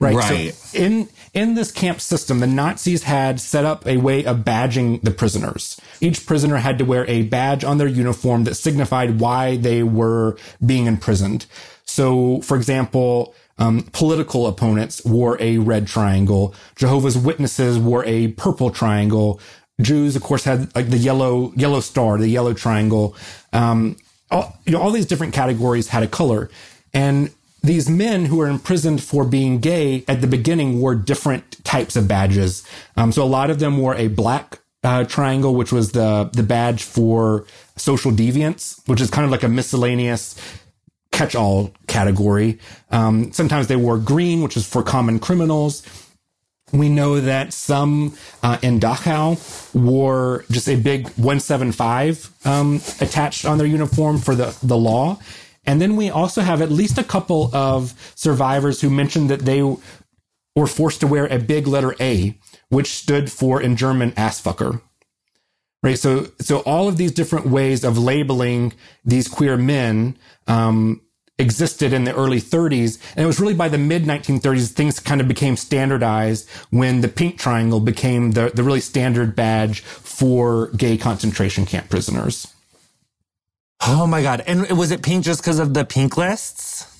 Right. 0.00 0.14
right. 0.14 0.54
So 0.54 0.78
in, 0.78 1.08
in 1.34 1.54
this 1.54 1.72
camp 1.72 2.00
system, 2.00 2.40
the 2.40 2.46
Nazis 2.46 3.02
had 3.02 3.40
set 3.40 3.64
up 3.64 3.86
a 3.86 3.96
way 3.96 4.24
of 4.24 4.38
badging 4.38 5.02
the 5.02 5.10
prisoners. 5.10 5.80
Each 6.00 6.24
prisoner 6.24 6.56
had 6.56 6.78
to 6.78 6.84
wear 6.84 7.04
a 7.06 7.22
badge 7.22 7.64
on 7.64 7.78
their 7.78 7.88
uniform 7.88 8.44
that 8.44 8.54
signified 8.54 9.18
why 9.20 9.56
they 9.56 9.82
were 9.82 10.36
being 10.64 10.86
imprisoned. 10.86 11.46
So, 11.84 12.40
for 12.42 12.56
example, 12.56 13.34
um, 13.58 13.88
political 13.92 14.46
opponents 14.46 15.04
wore 15.04 15.36
a 15.40 15.58
red 15.58 15.88
triangle. 15.88 16.54
Jehovah's 16.76 17.18
Witnesses 17.18 17.78
wore 17.78 18.04
a 18.04 18.28
purple 18.28 18.70
triangle. 18.70 19.40
Jews, 19.80 20.16
of 20.16 20.22
course, 20.22 20.44
had 20.44 20.74
like 20.74 20.90
the 20.90 20.98
yellow 20.98 21.52
yellow 21.54 21.80
star, 21.80 22.18
the 22.18 22.28
yellow 22.28 22.52
triangle. 22.52 23.16
Um, 23.52 23.96
all, 24.30 24.58
you 24.66 24.72
know, 24.72 24.80
all 24.80 24.90
these 24.90 25.06
different 25.06 25.32
categories 25.32 25.88
had 25.88 26.02
a 26.02 26.08
color, 26.08 26.50
and 26.92 27.30
these 27.62 27.88
men 27.88 28.26
who 28.26 28.36
were 28.36 28.48
imprisoned 28.48 29.02
for 29.02 29.24
being 29.24 29.60
gay 29.60 30.04
at 30.08 30.20
the 30.20 30.26
beginning 30.26 30.80
wore 30.80 30.94
different 30.94 31.62
types 31.64 31.96
of 31.96 32.06
badges. 32.06 32.64
Um, 32.96 33.12
so 33.12 33.22
a 33.22 33.26
lot 33.26 33.50
of 33.50 33.58
them 33.58 33.78
wore 33.78 33.94
a 33.94 34.08
black 34.08 34.60
uh, 34.84 35.04
triangle, 35.04 35.54
which 35.54 35.72
was 35.72 35.92
the 35.92 36.30
the 36.32 36.42
badge 36.42 36.82
for 36.82 37.46
social 37.76 38.12
deviance, 38.12 38.80
which 38.88 39.00
is 39.00 39.10
kind 39.10 39.24
of 39.24 39.30
like 39.30 39.42
a 39.42 39.48
miscellaneous 39.48 40.36
catch-all 41.10 41.72
category. 41.86 42.58
Um, 42.90 43.32
sometimes 43.32 43.66
they 43.66 43.76
wore 43.76 43.98
green, 43.98 44.42
which 44.42 44.56
is 44.56 44.66
for 44.66 44.82
common 44.82 45.18
criminals. 45.18 45.82
We 46.72 46.88
know 46.88 47.20
that 47.20 47.52
some 47.52 48.16
uh, 48.42 48.58
in 48.62 48.78
Dachau 48.80 49.74
wore 49.74 50.44
just 50.50 50.68
a 50.68 50.76
big 50.76 51.06
175 51.10 52.30
um, 52.44 52.80
attached 53.00 53.44
on 53.44 53.58
their 53.58 53.66
uniform 53.66 54.18
for 54.18 54.34
the, 54.34 54.56
the 54.62 54.76
law. 54.76 55.18
And 55.66 55.80
then 55.80 55.96
we 55.96 56.10
also 56.10 56.40
have 56.40 56.62
at 56.62 56.70
least 56.70 56.98
a 56.98 57.04
couple 57.04 57.54
of 57.54 57.94
survivors 58.14 58.80
who 58.80 58.90
mentioned 58.90 59.30
that 59.30 59.40
they 59.40 59.62
were 59.62 60.66
forced 60.66 61.00
to 61.00 61.06
wear 61.06 61.26
a 61.26 61.38
big 61.38 61.66
letter 61.66 61.94
A, 62.00 62.36
which 62.68 62.88
stood 62.88 63.30
for 63.30 63.60
in 63.60 63.76
German 63.76 64.12
Assfucker. 64.12 64.80
Right. 65.82 65.98
So, 65.98 66.26
so 66.40 66.58
all 66.60 66.88
of 66.88 66.96
these 66.96 67.12
different 67.12 67.46
ways 67.46 67.84
of 67.84 67.96
labeling 67.96 68.72
these 69.04 69.28
queer 69.28 69.56
men, 69.56 70.18
um, 70.48 71.00
existed 71.38 71.92
in 71.92 72.04
the 72.04 72.14
early 72.14 72.40
30s. 72.40 72.98
And 73.16 73.24
it 73.24 73.26
was 73.26 73.40
really 73.40 73.54
by 73.54 73.68
the 73.68 73.78
mid 73.78 74.04
1930s 74.04 74.72
things 74.72 75.00
kind 75.00 75.20
of 75.20 75.28
became 75.28 75.56
standardized 75.56 76.48
when 76.70 77.00
the 77.00 77.08
pink 77.08 77.38
triangle 77.38 77.80
became 77.80 78.32
the, 78.32 78.50
the 78.54 78.62
really 78.62 78.80
standard 78.80 79.36
badge 79.36 79.80
for 79.80 80.68
gay 80.68 80.96
concentration 80.96 81.64
camp 81.66 81.88
prisoners. 81.88 82.52
Oh 83.86 84.06
my 84.06 84.22
God. 84.22 84.42
And 84.46 84.68
was 84.76 84.90
it 84.90 85.02
pink 85.02 85.24
just 85.24 85.40
because 85.40 85.58
of 85.58 85.74
the 85.74 85.84
pink 85.84 86.16
lists? 86.16 86.94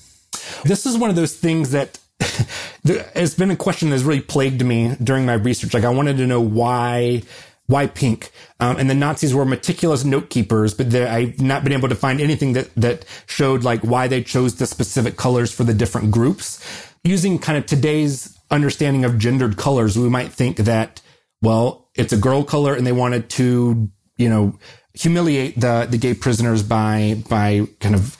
This 0.63 0.85
is 0.85 0.97
one 0.97 1.09
of 1.09 1.15
those 1.15 1.35
things 1.35 1.71
that 1.71 1.99
it's 2.83 3.33
been 3.33 3.51
a 3.51 3.55
question 3.55 3.89
that's 3.89 4.03
really 4.03 4.21
plagued 4.21 4.63
me 4.65 4.95
during 5.03 5.25
my 5.25 5.33
research. 5.33 5.73
Like 5.73 5.83
I 5.83 5.89
wanted 5.89 6.17
to 6.17 6.27
know 6.27 6.41
why 6.41 7.23
why 7.69 7.85
pink? 7.85 8.31
Um, 8.59 8.77
and 8.77 8.89
the 8.89 8.95
Nazis 8.95 9.35
were 9.35 9.45
meticulous 9.45 10.03
note 10.03 10.31
keepers, 10.31 10.73
but 10.73 10.93
I've 10.95 11.39
not 11.39 11.63
been 11.63 11.71
able 11.71 11.87
to 11.87 11.95
find 11.95 12.19
anything 12.19 12.53
that, 12.53 12.73
that 12.73 13.05
showed 13.27 13.63
like 13.63 13.81
why 13.81 14.07
they 14.07 14.23
chose 14.23 14.55
the 14.55 14.65
specific 14.65 15.17
colors 15.17 15.53
for 15.53 15.63
the 15.63 15.73
different 15.73 16.09
groups. 16.09 16.59
Using 17.03 17.37
kind 17.37 17.59
of 17.59 17.67
today's 17.67 18.35
understanding 18.49 19.05
of 19.05 19.19
gendered 19.19 19.55
colors, 19.57 19.99
we 19.99 20.09
might 20.09 20.31
think 20.31 20.57
that, 20.57 20.99
well, 21.43 21.87
it's 21.93 22.11
a 22.11 22.17
girl 22.17 22.43
color 22.43 22.73
and 22.73 22.87
they 22.87 22.91
wanted 22.91 23.29
to, 23.29 23.87
you 24.17 24.29
know, 24.29 24.57
humiliate 24.95 25.59
the, 25.59 25.87
the 25.87 25.99
gay 25.99 26.15
prisoners 26.15 26.63
by, 26.63 27.21
by 27.29 27.67
kind 27.79 27.93
of 27.93 28.17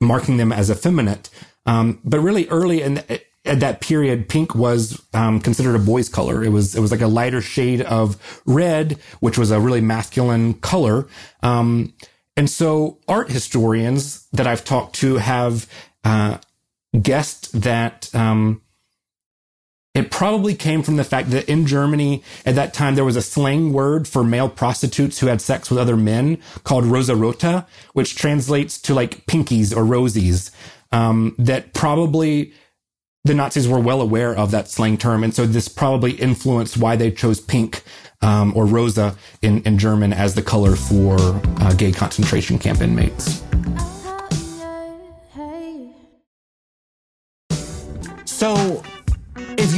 marking 0.00 0.38
them 0.38 0.50
as 0.50 0.70
effeminate. 0.70 1.28
Um, 1.66 2.00
but 2.04 2.20
really 2.20 2.48
early 2.48 2.80
in, 2.80 3.02
at 3.48 3.60
that 3.60 3.80
period, 3.80 4.28
pink 4.28 4.54
was 4.54 5.02
um, 5.14 5.40
considered 5.40 5.74
a 5.74 5.78
boy's 5.78 6.08
color. 6.08 6.44
It 6.44 6.50
was 6.50 6.74
it 6.74 6.80
was 6.80 6.90
like 6.90 7.00
a 7.00 7.08
lighter 7.08 7.40
shade 7.40 7.82
of 7.82 8.40
red, 8.46 8.98
which 9.20 9.38
was 9.38 9.50
a 9.50 9.60
really 9.60 9.80
masculine 9.80 10.54
color. 10.54 11.08
Um, 11.42 11.94
and 12.36 12.48
so, 12.48 12.98
art 13.08 13.30
historians 13.30 14.28
that 14.32 14.46
I've 14.46 14.64
talked 14.64 14.96
to 14.96 15.16
have 15.16 15.66
uh, 16.04 16.38
guessed 17.02 17.60
that 17.62 18.14
um, 18.14 18.62
it 19.94 20.12
probably 20.12 20.54
came 20.54 20.84
from 20.84 20.96
the 20.96 21.04
fact 21.04 21.30
that 21.30 21.48
in 21.48 21.66
Germany 21.66 22.22
at 22.46 22.54
that 22.54 22.72
time 22.72 22.94
there 22.94 23.04
was 23.04 23.16
a 23.16 23.22
slang 23.22 23.72
word 23.72 24.06
for 24.06 24.22
male 24.22 24.48
prostitutes 24.48 25.18
who 25.18 25.26
had 25.26 25.40
sex 25.40 25.70
with 25.70 25.78
other 25.80 25.96
men 25.96 26.38
called 26.62 26.84
Rosa 26.84 27.16
Rota, 27.16 27.66
which 27.94 28.14
translates 28.14 28.80
to 28.82 28.94
like 28.94 29.26
pinkies 29.26 29.76
or 29.76 29.82
rosies. 29.82 30.52
Um, 30.92 31.34
that 31.38 31.74
probably 31.74 32.52
the 33.24 33.34
Nazis 33.34 33.68
were 33.68 33.80
well 33.80 34.00
aware 34.00 34.34
of 34.34 34.50
that 34.52 34.68
slang 34.68 34.96
term, 34.96 35.22
and 35.22 35.34
so 35.34 35.46
this 35.46 35.68
probably 35.68 36.12
influenced 36.12 36.76
why 36.76 36.96
they 36.96 37.10
chose 37.10 37.40
pink 37.40 37.82
um, 38.20 38.52
or 38.56 38.66
rosa 38.66 39.16
in, 39.42 39.62
in 39.62 39.78
German 39.78 40.12
as 40.12 40.34
the 40.34 40.42
color 40.42 40.76
for 40.76 41.16
uh, 41.18 41.72
gay 41.74 41.92
concentration 41.92 42.58
camp 42.58 42.80
inmates. 42.80 43.42
So, 48.24 48.54
if 48.54 48.67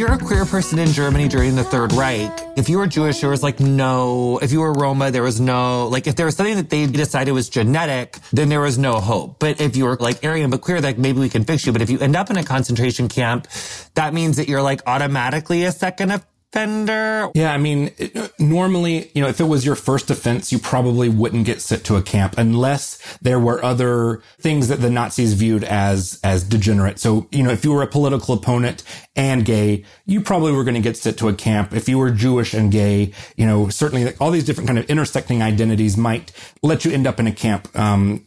you're 0.01 0.14
a 0.14 0.18
queer 0.18 0.46
person 0.46 0.78
in 0.78 0.88
Germany 0.88 1.28
during 1.28 1.57
the 1.57 1.62
Third 1.62 1.92
Reich, 1.92 2.32
if 2.57 2.70
you 2.70 2.78
were 2.78 2.86
Jewish, 2.86 3.20
there 3.20 3.28
was 3.28 3.42
like 3.42 3.61
no, 3.61 4.38
if 4.38 4.51
you 4.51 4.61
were 4.61 4.72
Roma, 4.72 5.11
there 5.11 5.22
was 5.22 5.42
no, 5.42 5.88
like 5.88 6.07
if 6.07 6.16
there 6.16 6.24
was 6.24 6.36
something 6.36 6.57
that 6.57 6.70
they 6.70 6.86
decided 6.86 7.32
was 7.32 7.51
genetic, 7.51 8.16
then 8.32 8.48
there 8.48 8.62
was 8.62 8.78
no 8.78 8.98
hope. 8.98 9.38
But 9.38 9.61
if 9.61 9.76
you 9.76 9.84
were 9.84 9.96
like 9.96 10.24
Aryan 10.24 10.48
but 10.48 10.62
queer, 10.62 10.80
like 10.80 10.96
maybe 10.96 11.20
we 11.20 11.28
can 11.28 11.44
fix 11.44 11.66
you. 11.66 11.72
But 11.72 11.82
if 11.82 11.90
you 11.90 11.98
end 11.98 12.16
up 12.16 12.30
in 12.30 12.38
a 12.38 12.42
concentration 12.42 13.11
camp, 13.11 13.46
that 13.92 14.14
means 14.14 14.38
that 14.38 14.48
you're 14.48 14.62
like 14.62 14.80
automatically 14.86 15.64
a 15.64 15.72
second 15.72 16.12
offender. 16.53 17.30
Yeah, 17.34 17.53
I 17.53 17.59
mean, 17.59 17.90
normally, 18.38 19.11
you 19.14 19.22
know, 19.22 19.28
if 19.28 19.40
it 19.40 19.44
was 19.44 19.64
your 19.64 19.76
first 19.76 20.11
offense, 20.11 20.51
you 20.51 20.59
probably 20.59 21.09
wouldn't 21.09 21.46
get 21.46 21.61
sent 21.61 21.84
to 21.84 21.96
a 21.96 22.03
camp 22.03 22.34
unless 22.36 22.98
there 23.18 23.38
were 23.38 23.64
other 23.64 24.22
things 24.40 24.68
that 24.68 24.80
the 24.80 24.90
Nazis 24.90 25.34
viewed 25.34 25.64
as 25.64 26.18
as 26.24 26.42
degenerate. 26.42 26.98
So, 26.98 27.28
you 27.30 27.42
know, 27.42 27.51
if 27.51 27.64
you 27.64 27.72
were 27.72 27.82
a 27.82 27.86
political 27.86 28.34
opponent 28.34 28.82
and 29.14 29.44
gay, 29.44 29.84
you 30.07 30.20
probably 30.20 30.53
were 30.53 30.64
going 30.64 30.74
to 30.74 30.80
get 30.80 30.96
sent 30.96 31.18
to 31.18 31.28
a 31.28 31.34
camp. 31.34 31.72
If 31.72 31.88
you 31.88 31.98
were 31.98 32.11
Jewish 32.11 32.53
and 32.53 32.72
gay, 32.72 33.12
you 33.36 33.46
know, 33.46 33.68
certainly 33.68 34.12
all 34.16 34.30
these 34.30 34.44
different 34.44 34.66
kind 34.66 34.78
of 34.78 34.90
intersecting 34.90 35.42
identities 35.42 35.96
might 35.96 36.32
let 36.62 36.84
you 36.84 36.90
end 36.90 37.07
up 37.07 37.20
in 37.20 37.26
a 37.26 37.32
camp 37.32 37.68
um, 37.78 38.26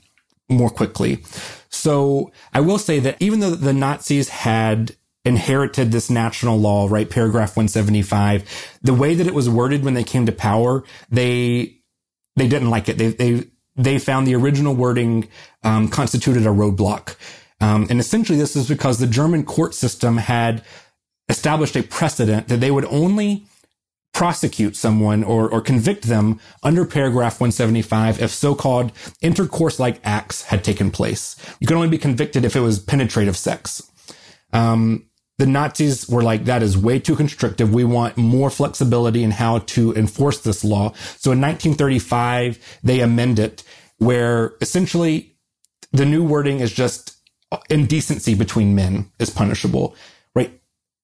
more 0.49 0.69
quickly. 0.69 1.23
So 1.69 2.31
I 2.53 2.61
will 2.61 2.77
say 2.77 2.99
that 2.99 3.17
even 3.19 3.39
though 3.39 3.55
the 3.55 3.73
Nazis 3.73 4.29
had 4.29 4.95
inherited 5.25 5.91
this 5.91 6.09
national 6.09 6.59
law, 6.59 6.87
right? 6.89 7.09
Paragraph 7.09 7.55
175. 7.55 8.77
The 8.81 8.93
way 8.93 9.15
that 9.15 9.27
it 9.27 9.33
was 9.33 9.49
worded 9.49 9.83
when 9.83 9.93
they 9.93 10.03
came 10.03 10.25
to 10.25 10.31
power, 10.31 10.83
they, 11.09 11.77
they 12.35 12.47
didn't 12.47 12.69
like 12.69 12.89
it. 12.89 12.97
They, 12.97 13.07
they, 13.07 13.45
they 13.75 13.99
found 13.99 14.27
the 14.27 14.35
original 14.35 14.75
wording, 14.75 15.29
um, 15.63 15.87
constituted 15.87 16.45
a 16.45 16.49
roadblock. 16.49 17.15
Um, 17.61 17.87
and 17.89 17.99
essentially 17.99 18.37
this 18.37 18.55
is 18.55 18.67
because 18.67 18.97
the 18.97 19.07
German 19.07 19.45
court 19.45 19.73
system 19.73 20.17
had 20.17 20.63
established 21.29 21.77
a 21.77 21.83
precedent 21.83 22.49
that 22.49 22.59
they 22.59 22.71
would 22.71 22.85
only 22.85 23.45
prosecute 24.13 24.75
someone 24.75 25.23
or, 25.23 25.49
or 25.49 25.61
convict 25.61 26.03
them 26.03 26.39
under 26.61 26.85
paragraph 26.85 27.39
175 27.39 28.21
if 28.21 28.29
so-called 28.29 28.91
intercourse-like 29.21 29.99
acts 30.03 30.43
had 30.43 30.63
taken 30.63 30.91
place. 30.91 31.35
You 31.59 31.65
could 31.65 31.75
only 31.77 31.87
be 31.87 31.97
convicted 31.97 32.45
if 32.45 32.55
it 32.55 32.59
was 32.59 32.79
penetrative 32.79 33.37
sex. 33.37 33.81
Um, 34.51 35.07
the 35.39 35.47
Nazis 35.47 36.07
were 36.07 36.23
like, 36.23 36.45
that 36.45 36.61
is 36.61 36.77
way 36.77 36.99
too 36.99 37.15
constrictive. 37.15 37.73
We 37.73 37.83
want 37.83 38.17
more 38.17 38.49
flexibility 38.49 39.23
in 39.23 39.31
how 39.31 39.59
to 39.59 39.93
enforce 39.95 40.41
this 40.41 40.63
law. 40.63 40.93
So 41.17 41.31
in 41.31 41.41
1935, 41.41 42.79
they 42.83 42.99
amend 42.99 43.39
it 43.39 43.63
where 43.97 44.53
essentially 44.61 45.35
the 45.91 46.05
new 46.05 46.23
wording 46.23 46.59
is 46.59 46.71
just 46.71 47.17
indecency 47.69 48.35
between 48.35 48.75
men 48.75 49.11
is 49.19 49.29
punishable, 49.29 49.95
right? 50.35 50.59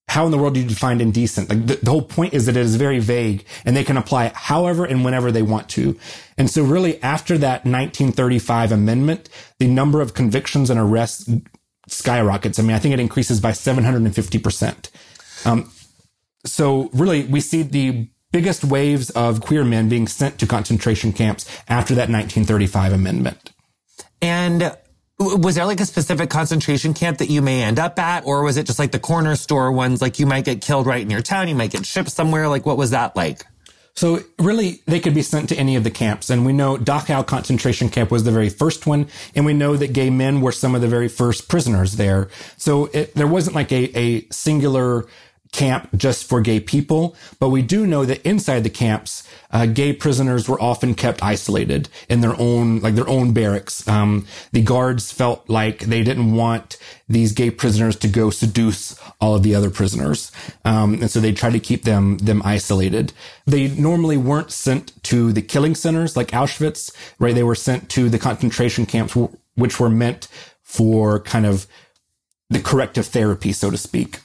How 0.07 0.25
in 0.25 0.31
the 0.31 0.37
world 0.37 0.55
do 0.55 0.59
you 0.59 0.67
define 0.67 1.01
indecent? 1.01 1.49
Like 1.49 1.67
the, 1.67 1.75
the 1.75 1.91
whole 1.91 2.01
point 2.01 2.33
is 2.33 2.47
that 2.47 2.57
it 2.57 2.61
is 2.61 2.75
very 2.75 2.99
vague 2.99 3.45
and 3.65 3.75
they 3.75 3.83
can 3.83 3.97
apply 3.97 4.25
it 4.25 4.33
however 4.33 4.85
and 4.85 5.05
whenever 5.05 5.31
they 5.31 5.43
want 5.43 5.69
to. 5.69 5.97
And 6.37 6.49
so 6.49 6.63
really 6.63 7.01
after 7.03 7.37
that 7.37 7.65
1935 7.65 8.71
amendment, 8.71 9.29
the 9.59 9.67
number 9.67 10.01
of 10.01 10.15
convictions 10.15 10.69
and 10.69 10.79
arrests 10.79 11.29
skyrockets. 11.91 12.59
I 12.59 12.63
mean, 12.63 12.71
I 12.71 12.79
think 12.79 12.93
it 12.93 12.99
increases 12.99 13.39
by 13.39 13.51
750%. 13.51 14.89
Um, 15.45 15.71
so 16.45 16.89
really, 16.93 17.23
we 17.25 17.41
see 17.41 17.63
the 17.63 18.09
biggest 18.31 18.63
waves 18.63 19.09
of 19.11 19.41
queer 19.41 19.65
men 19.65 19.89
being 19.89 20.07
sent 20.07 20.39
to 20.39 20.47
concentration 20.47 21.11
camps 21.13 21.45
after 21.67 21.95
that 21.95 22.09
1935 22.09 22.93
amendment. 22.93 23.51
And 24.21 24.75
was 25.19 25.55
there 25.55 25.65
like 25.65 25.79
a 25.79 25.85
specific 25.85 26.29
concentration 26.29 26.93
camp 26.93 27.17
that 27.17 27.29
you 27.29 27.41
may 27.41 27.63
end 27.63 27.79
up 27.79 27.99
at? 27.99 28.25
Or 28.25 28.43
was 28.43 28.57
it 28.57 28.65
just 28.65 28.79
like 28.79 28.91
the 28.91 28.99
corner 28.99 29.35
store 29.35 29.71
ones? 29.71 30.01
Like 30.01 30.19
you 30.19 30.25
might 30.25 30.45
get 30.45 30.61
killed 30.61 30.85
right 30.85 31.01
in 31.01 31.09
your 31.09 31.21
town. 31.21 31.47
You 31.47 31.55
might 31.55 31.71
get 31.71 31.85
shipped 31.85 32.11
somewhere. 32.11 32.47
Like 32.47 32.65
what 32.65 32.77
was 32.77 32.91
that 32.91 33.15
like? 33.15 33.45
So 33.95 34.21
really, 34.37 34.81
they 34.85 34.99
could 34.99 35.13
be 35.13 35.21
sent 35.21 35.49
to 35.49 35.55
any 35.55 35.75
of 35.75 35.83
the 35.83 35.91
camps. 35.91 36.29
And 36.29 36.45
we 36.45 36.53
know 36.53 36.77
Dachau 36.77 37.25
concentration 37.25 37.89
camp 37.89 38.11
was 38.11 38.23
the 38.23 38.31
very 38.31 38.49
first 38.49 38.87
one. 38.87 39.07
And 39.35 39.45
we 39.45 39.53
know 39.53 39.75
that 39.75 39.93
gay 39.93 40.09
men 40.09 40.41
were 40.41 40.51
some 40.51 40.75
of 40.75 40.81
the 40.81 40.87
very 40.87 41.09
first 41.09 41.49
prisoners 41.49 41.97
there. 41.97 42.29
So 42.57 42.85
it, 42.87 43.13
there 43.15 43.27
wasn't 43.27 43.55
like 43.55 43.71
a, 43.71 43.97
a 43.97 44.27
singular 44.29 45.05
camp 45.51 45.89
just 45.97 46.25
for 46.25 46.41
gay 46.41 46.59
people, 46.59 47.15
but 47.39 47.49
we 47.49 47.61
do 47.61 47.87
know 47.87 48.05
that 48.05 48.21
inside 48.27 48.63
the 48.63 48.69
camps, 48.69 49.23
uh, 49.51 49.65
gay 49.65 49.93
prisoners 49.93 50.47
were 50.47 50.61
often 50.61 50.93
kept 50.93 51.23
isolated 51.23 51.89
in 52.07 52.21
their 52.21 52.39
own, 52.39 52.79
like 52.79 52.95
their 52.95 53.09
own 53.09 53.33
barracks. 53.33 53.87
Um, 53.87 54.27
the 54.51 54.61
guards 54.61 55.11
felt 55.11 55.49
like 55.49 55.79
they 55.79 56.03
didn't 56.03 56.33
want 56.33 56.77
these 57.07 57.31
gay 57.31 57.49
prisoners 57.49 57.95
to 57.97 58.07
go 58.07 58.29
seduce 58.29 58.99
all 59.19 59.35
of 59.35 59.43
the 59.43 59.55
other 59.55 59.69
prisoners, 59.69 60.31
um, 60.65 60.95
and 60.95 61.09
so 61.09 61.19
they 61.19 61.31
tried 61.31 61.53
to 61.53 61.59
keep 61.59 61.83
them 61.83 62.17
them 62.19 62.41
isolated. 62.45 63.13
They 63.47 63.69
normally 63.69 64.17
weren't 64.17 64.51
sent 64.51 65.01
to 65.05 65.33
the 65.33 65.41
killing 65.41 65.75
centers 65.75 66.15
like 66.15 66.29
Auschwitz, 66.29 66.91
right? 67.17 67.33
They 67.33 67.43
were 67.43 67.55
sent 67.55 67.89
to 67.91 68.09
the 68.09 68.19
concentration 68.19 68.85
camps, 68.85 69.17
which 69.55 69.79
were 69.79 69.89
meant 69.89 70.27
for 70.61 71.19
kind 71.19 71.45
of 71.45 71.65
the 72.49 72.59
corrective 72.59 73.07
therapy, 73.07 73.51
so 73.51 73.69
to 73.71 73.77
speak. 73.77 74.19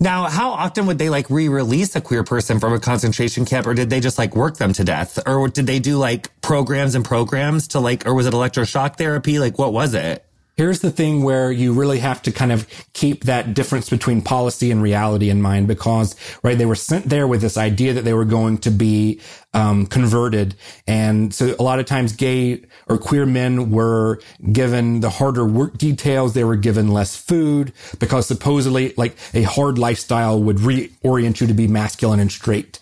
Now, 0.00 0.24
how 0.24 0.50
often 0.50 0.86
would 0.86 0.98
they 0.98 1.08
like 1.08 1.30
re-release 1.30 1.94
a 1.96 2.00
queer 2.00 2.24
person 2.24 2.60
from 2.60 2.72
a 2.72 2.80
concentration 2.80 3.44
camp 3.44 3.66
or 3.66 3.74
did 3.74 3.90
they 3.90 4.00
just 4.00 4.18
like 4.18 4.34
work 4.34 4.56
them 4.56 4.72
to 4.74 4.84
death? 4.84 5.18
Or 5.26 5.48
did 5.48 5.66
they 5.66 5.78
do 5.78 5.98
like 5.98 6.40
programs 6.40 6.94
and 6.94 7.04
programs 7.04 7.68
to 7.68 7.80
like, 7.80 8.06
or 8.06 8.14
was 8.14 8.26
it 8.26 8.34
electroshock 8.34 8.96
therapy? 8.96 9.38
Like 9.38 9.58
what 9.58 9.72
was 9.72 9.94
it? 9.94 10.23
Here's 10.56 10.80
the 10.80 10.90
thing 10.92 11.24
where 11.24 11.50
you 11.50 11.72
really 11.72 11.98
have 11.98 12.22
to 12.22 12.30
kind 12.30 12.52
of 12.52 12.68
keep 12.92 13.24
that 13.24 13.54
difference 13.54 13.90
between 13.90 14.22
policy 14.22 14.70
and 14.70 14.80
reality 14.80 15.28
in 15.28 15.42
mind 15.42 15.66
because, 15.66 16.14
right, 16.44 16.56
they 16.56 16.66
were 16.66 16.76
sent 16.76 17.08
there 17.08 17.26
with 17.26 17.40
this 17.40 17.56
idea 17.56 17.92
that 17.92 18.04
they 18.04 18.14
were 18.14 18.24
going 18.24 18.58
to 18.58 18.70
be 18.70 19.20
um, 19.52 19.86
converted. 19.86 20.54
And 20.86 21.34
so 21.34 21.56
a 21.58 21.62
lot 21.62 21.80
of 21.80 21.86
times 21.86 22.12
gay 22.12 22.62
or 22.88 22.98
queer 22.98 23.26
men 23.26 23.72
were 23.72 24.20
given 24.52 25.00
the 25.00 25.10
harder 25.10 25.44
work 25.44 25.76
details. 25.76 26.34
They 26.34 26.44
were 26.44 26.56
given 26.56 26.88
less 26.88 27.16
food 27.16 27.72
because 27.98 28.26
supposedly 28.26 28.94
like 28.96 29.16
a 29.32 29.42
hard 29.42 29.76
lifestyle 29.76 30.40
would 30.40 30.58
reorient 30.58 31.40
you 31.40 31.48
to 31.48 31.54
be 31.54 31.66
masculine 31.66 32.20
and 32.20 32.30
straight. 32.30 32.78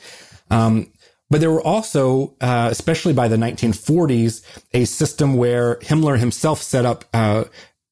Um, 0.50 0.88
but 1.32 1.40
there 1.40 1.50
were 1.50 1.62
also, 1.62 2.34
uh, 2.42 2.68
especially 2.70 3.14
by 3.14 3.26
the 3.26 3.36
1940s, 3.36 4.42
a 4.74 4.84
system 4.84 5.32
where 5.32 5.76
Himmler 5.76 6.18
himself 6.18 6.60
set 6.60 6.84
up 6.84 7.06
uh, 7.14 7.44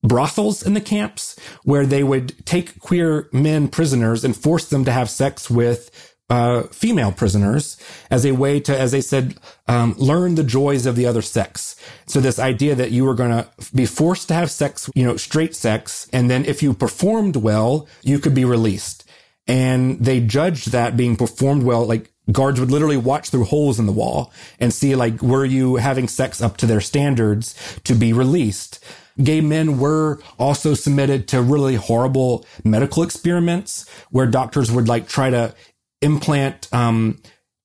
brothels 0.03 0.62
in 0.62 0.74
the 0.74 0.80
camps 0.82 1.41
where 1.64 1.86
they 1.86 2.05
would 2.05 2.45
take 2.45 2.78
queer 2.80 3.30
men 3.32 3.68
prisoners 3.68 4.26
and 4.26 4.36
force 4.36 4.68
them 4.68 4.84
to 4.84 4.93
have 4.93 5.09
sex 5.09 5.49
with 5.49 6.14
uh, 6.28 6.64
female 6.64 7.12
prisoners 7.12 7.78
as 8.11 8.26
a 8.26 8.32
way 8.32 8.61
to, 8.61 8.78
as 8.78 8.93
they 8.93 9.01
said, 9.01 9.38
um, 9.68 9.95
learn 9.97 10.34
the 10.34 10.45
joys 10.45 10.84
of 10.84 10.95
the 10.95 11.07
other 11.07 11.22
sex. 11.22 11.76
So 12.07 12.20
this 12.20 12.38
idea 12.38 12.74
that 12.74 12.91
you 12.91 13.07
were 13.07 13.14
going 13.14 13.30
to 13.30 13.49
be 13.74 13.86
forced 13.86 14.28
to 14.28 14.34
have 14.34 14.51
sex, 14.51 14.91
you 14.95 15.05
know, 15.05 15.16
straight 15.16 15.57
sex, 15.57 16.07
and 16.12 16.28
then 16.28 16.45
if 16.45 16.62
you 16.62 16.74
performed 16.74 17.36
well, 17.36 17.88
you 18.03 18.18
could 18.18 18.34
be 18.34 18.45
released. 18.45 19.05
And 19.47 19.99
they 19.99 20.20
judged 20.20 20.72
that 20.72 20.95
being 20.95 21.16
performed 21.16 21.62
well, 21.62 21.86
like 21.86 22.10
guards 22.33 22.61
would 22.61 22.70
literally 22.70 22.97
watch 22.97 23.31
through 23.31 23.45
holes 23.45 23.78
in 23.78 23.87
the 23.87 23.93
wall 23.93 24.33
and 24.59 24.72
see 24.72 24.95
like, 24.95 25.22
were 25.22 25.45
you 25.45 25.76
having 25.76 26.09
sex 26.09 26.43
up 26.43 26.57
to 26.59 26.66
their 26.66 26.81
standards 26.81 27.55
to 27.85 27.95
be 27.95 28.12
released? 28.12 28.85
Gay 29.22 29.41
men 29.41 29.78
were 29.78 30.20
also 30.39 30.74
submitted 30.74 31.28
to 31.28 31.43
really 31.43 31.74
horrible 31.74 32.47
medical 32.64 33.03
experiments 33.03 33.89
where 34.11 34.26
doctors 34.26 34.70
would 34.70 34.89
like 34.89 35.09
try 35.09 35.31
to 35.31 35.55
implant, 36.01 36.72
um, 36.72 37.20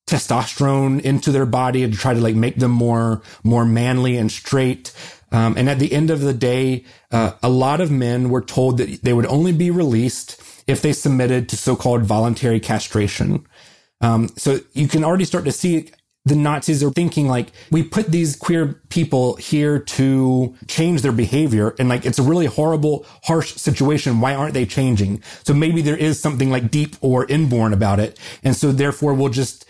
testosterone 0.07 1.01
into 1.01 1.31
their 1.31 1.47
body 1.47 1.83
and 1.83 1.93
try 1.93 2.13
to 2.13 2.21
like 2.21 2.35
make 2.35 2.57
them 2.57 2.71
more, 2.71 3.21
more 3.43 3.65
manly 3.65 4.17
and 4.17 4.31
straight. 4.31 4.91
Um, 5.31 5.57
and 5.57 5.67
at 5.67 5.79
the 5.79 5.91
end 5.91 6.11
of 6.11 6.21
the 6.21 6.33
day, 6.33 6.85
uh, 7.11 7.31
a 7.41 7.49
lot 7.49 7.81
of 7.81 7.89
men 7.89 8.29
were 8.29 8.41
told 8.41 8.77
that 8.77 9.01
they 9.01 9.13
would 9.13 9.25
only 9.25 9.51
be 9.51 9.71
released 9.71 10.41
if 10.67 10.81
they 10.81 10.93
submitted 10.93 11.49
to 11.49 11.57
so-called 11.57 12.03
voluntary 12.03 12.59
castration. 12.59 13.45
Um, 14.05 14.29
so 14.37 14.59
you 14.73 14.87
can 14.87 15.03
already 15.03 15.25
start 15.25 15.45
to 15.45 15.51
see 15.51 15.89
the 16.25 16.35
Nazis 16.35 16.83
are 16.83 16.91
thinking 16.91 17.27
like, 17.27 17.51
we 17.71 17.83
put 17.83 18.07
these 18.07 18.35
queer 18.35 18.81
people 18.89 19.35
here 19.35 19.79
to 19.79 20.55
change 20.67 21.01
their 21.01 21.11
behavior. 21.11 21.75
And 21.79 21.89
like, 21.89 22.05
it's 22.05 22.19
a 22.19 22.23
really 22.23 22.45
horrible, 22.45 23.05
harsh 23.23 23.53
situation. 23.53 24.21
Why 24.21 24.33
aren't 24.33 24.53
they 24.53 24.65
changing? 24.65 25.21
So 25.43 25.53
maybe 25.53 25.81
there 25.81 25.97
is 25.97 26.19
something 26.19 26.49
like 26.49 26.71
deep 26.71 26.95
or 27.01 27.25
inborn 27.25 27.73
about 27.73 27.99
it. 27.99 28.19
And 28.43 28.55
so 28.55 28.71
therefore 28.71 29.13
we'll 29.13 29.29
just 29.29 29.65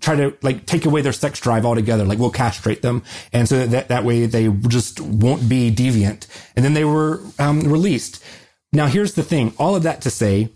try 0.00 0.16
to 0.16 0.34
like 0.42 0.64
take 0.64 0.86
away 0.86 1.02
their 1.02 1.12
sex 1.12 1.40
drive 1.40 1.66
altogether. 1.66 2.04
Like 2.04 2.18
we'll 2.18 2.30
castrate 2.30 2.82
them. 2.82 3.02
And 3.32 3.48
so 3.48 3.66
that, 3.66 3.88
that 3.88 4.04
way 4.04 4.24
they 4.26 4.48
just 4.68 5.00
won't 5.00 5.48
be 5.48 5.70
deviant. 5.70 6.26
And 6.56 6.64
then 6.64 6.74
they 6.74 6.84
were 6.84 7.20
um, 7.38 7.60
released. 7.60 8.22
Now 8.72 8.86
here's 8.86 9.14
the 9.14 9.22
thing. 9.22 9.52
All 9.58 9.76
of 9.76 9.82
that 9.82 10.02
to 10.02 10.10
say, 10.10 10.50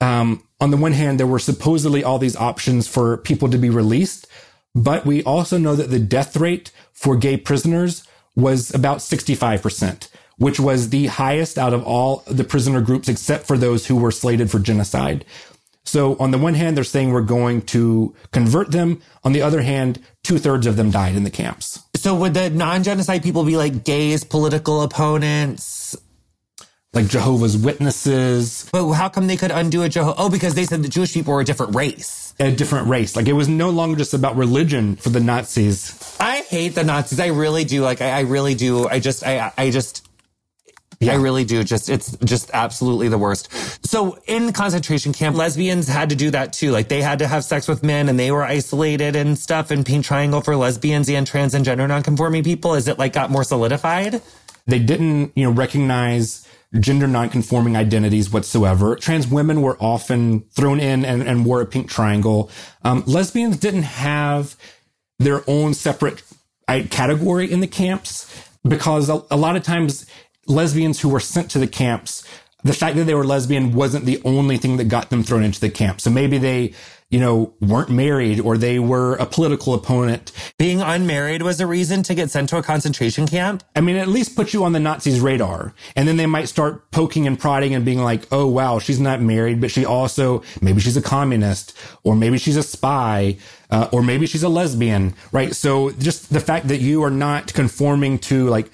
um, 0.00 0.42
on 0.60 0.70
the 0.70 0.76
one 0.76 0.92
hand, 0.92 1.18
there 1.18 1.26
were 1.26 1.38
supposedly 1.38 2.04
all 2.04 2.18
these 2.18 2.36
options 2.36 2.86
for 2.86 3.18
people 3.18 3.48
to 3.50 3.58
be 3.58 3.70
released, 3.70 4.26
but 4.74 5.04
we 5.04 5.22
also 5.24 5.58
know 5.58 5.74
that 5.74 5.90
the 5.90 5.98
death 5.98 6.36
rate 6.36 6.70
for 6.92 7.16
gay 7.16 7.36
prisoners 7.36 8.04
was 8.36 8.72
about 8.74 8.98
65%, 8.98 10.08
which 10.36 10.60
was 10.60 10.90
the 10.90 11.06
highest 11.06 11.58
out 11.58 11.72
of 11.72 11.82
all 11.84 12.22
the 12.26 12.44
prisoner 12.44 12.80
groups 12.80 13.08
except 13.08 13.46
for 13.46 13.58
those 13.58 13.86
who 13.86 13.96
were 13.96 14.10
slated 14.10 14.50
for 14.50 14.58
genocide. 14.58 15.24
So 15.84 16.16
on 16.18 16.30
the 16.30 16.38
one 16.38 16.54
hand, 16.54 16.76
they're 16.76 16.84
saying 16.84 17.10
we're 17.10 17.22
going 17.22 17.62
to 17.62 18.14
convert 18.32 18.70
them. 18.70 19.00
On 19.24 19.32
the 19.32 19.42
other 19.42 19.62
hand, 19.62 20.00
two 20.22 20.38
thirds 20.38 20.66
of 20.66 20.76
them 20.76 20.90
died 20.90 21.16
in 21.16 21.24
the 21.24 21.30
camps. 21.30 21.82
So 21.96 22.14
would 22.14 22.34
the 22.34 22.50
non-genocide 22.50 23.22
people 23.22 23.44
be 23.44 23.56
like 23.56 23.84
gays, 23.84 24.22
political 24.22 24.82
opponents? 24.82 25.96
Like 26.92 27.06
Jehovah's 27.06 27.56
Witnesses. 27.56 28.68
But 28.72 28.90
how 28.92 29.08
come 29.08 29.28
they 29.28 29.36
could 29.36 29.52
undo 29.52 29.82
a 29.84 29.88
Jehovah? 29.88 30.16
Oh, 30.18 30.28
because 30.28 30.54
they 30.54 30.64
said 30.64 30.82
the 30.82 30.88
Jewish 30.88 31.14
people 31.14 31.32
were 31.32 31.40
a 31.40 31.44
different 31.44 31.76
race. 31.76 32.34
A 32.40 32.50
different 32.50 32.88
race. 32.88 33.14
Like 33.14 33.28
it 33.28 33.32
was 33.32 33.48
no 33.48 33.70
longer 33.70 33.96
just 33.96 34.12
about 34.12 34.34
religion 34.34 34.96
for 34.96 35.10
the 35.10 35.20
Nazis. 35.20 36.16
I 36.18 36.40
hate 36.40 36.74
the 36.74 36.82
Nazis. 36.82 37.20
I 37.20 37.28
really 37.28 37.62
do. 37.62 37.82
Like 37.82 38.00
I, 38.00 38.10
I 38.10 38.20
really 38.22 38.56
do. 38.56 38.88
I 38.88 38.98
just, 38.98 39.24
I, 39.24 39.52
I 39.56 39.70
just, 39.70 40.08
yeah. 40.98 41.12
I 41.12 41.16
really 41.16 41.44
do. 41.44 41.62
Just, 41.62 41.88
it's 41.88 42.16
just 42.24 42.50
absolutely 42.52 43.06
the 43.06 43.18
worst. 43.18 43.86
So 43.86 44.18
in 44.26 44.52
concentration 44.52 45.12
camp, 45.12 45.36
lesbians 45.36 45.86
had 45.86 46.10
to 46.10 46.16
do 46.16 46.32
that 46.32 46.52
too. 46.52 46.72
Like 46.72 46.88
they 46.88 47.02
had 47.02 47.20
to 47.20 47.28
have 47.28 47.44
sex 47.44 47.68
with 47.68 47.84
men 47.84 48.08
and 48.08 48.18
they 48.18 48.32
were 48.32 48.42
isolated 48.42 49.14
and 49.14 49.38
stuff 49.38 49.70
and 49.70 49.86
pink 49.86 50.04
triangle 50.04 50.40
for 50.40 50.56
lesbians 50.56 51.08
and 51.08 51.24
trans 51.24 51.54
and 51.54 51.64
gender 51.64 51.86
nonconforming 51.86 52.42
people. 52.42 52.74
Is 52.74 52.88
it 52.88 52.98
like 52.98 53.12
got 53.12 53.30
more 53.30 53.44
solidified? 53.44 54.22
They 54.66 54.80
didn't, 54.80 55.32
you 55.36 55.44
know, 55.44 55.52
recognize 55.52 56.46
gender 56.78 57.08
nonconforming 57.08 57.76
identities 57.76 58.30
whatsoever. 58.30 58.94
Trans 58.96 59.26
women 59.26 59.60
were 59.62 59.76
often 59.80 60.42
thrown 60.50 60.78
in 60.78 61.04
and, 61.04 61.22
and 61.22 61.44
wore 61.44 61.60
a 61.60 61.66
pink 61.66 61.90
triangle. 61.90 62.50
Um, 62.84 63.02
lesbians 63.06 63.56
didn't 63.56 63.82
have 63.82 64.56
their 65.18 65.42
own 65.48 65.74
separate 65.74 66.22
category 66.90 67.50
in 67.50 67.60
the 67.60 67.66
camps 67.66 68.48
because 68.62 69.08
a, 69.08 69.22
a 69.30 69.36
lot 69.36 69.56
of 69.56 69.64
times 69.64 70.06
lesbians 70.46 71.00
who 71.00 71.08
were 71.08 71.20
sent 71.20 71.50
to 71.50 71.58
the 71.58 71.66
camps 71.66 72.24
the 72.62 72.72
fact 72.72 72.96
that 72.96 73.04
they 73.04 73.14
were 73.14 73.24
lesbian 73.24 73.72
wasn't 73.72 74.04
the 74.04 74.20
only 74.24 74.58
thing 74.58 74.76
that 74.76 74.84
got 74.84 75.10
them 75.10 75.22
thrown 75.22 75.42
into 75.42 75.60
the 75.60 75.70
camp. 75.70 76.00
So 76.00 76.10
maybe 76.10 76.38
they 76.38 76.74
you 77.10 77.18
know, 77.18 77.52
weren't 77.60 77.90
married 77.90 78.38
or 78.40 78.56
they 78.56 78.78
were 78.78 79.16
a 79.16 79.26
political 79.26 79.74
opponent. 79.74 80.30
Being 80.58 80.80
unmarried 80.80 81.42
was 81.42 81.60
a 81.60 81.66
reason 81.66 82.04
to 82.04 82.14
get 82.14 82.30
sent 82.30 82.48
to 82.50 82.56
a 82.56 82.62
concentration 82.62 83.26
camp? 83.26 83.64
I 83.74 83.80
mean, 83.80 83.96
at 83.96 84.06
least 84.06 84.36
put 84.36 84.54
you 84.54 84.62
on 84.62 84.72
the 84.72 84.80
Nazis' 84.80 85.20
radar. 85.20 85.74
And 85.96 86.06
then 86.06 86.16
they 86.16 86.26
might 86.26 86.48
start 86.48 86.90
poking 86.92 87.26
and 87.26 87.38
prodding 87.38 87.74
and 87.74 87.84
being 87.84 88.00
like, 88.00 88.28
oh, 88.30 88.46
wow, 88.46 88.78
she's 88.78 89.00
not 89.00 89.20
married, 89.20 89.60
but 89.60 89.72
she 89.72 89.84
also, 89.84 90.42
maybe 90.62 90.80
she's 90.80 90.96
a 90.96 91.02
communist 91.02 91.76
or 92.04 92.14
maybe 92.14 92.38
she's 92.38 92.56
a 92.56 92.62
spy. 92.62 93.36
Uh, 93.70 93.88
or 93.92 94.02
maybe 94.02 94.26
she's 94.26 94.42
a 94.42 94.48
lesbian, 94.48 95.14
right? 95.30 95.54
So 95.54 95.90
just 95.92 96.32
the 96.32 96.40
fact 96.40 96.66
that 96.68 96.80
you 96.80 97.04
are 97.04 97.10
not 97.10 97.54
conforming 97.54 98.18
to 98.18 98.48
like 98.48 98.68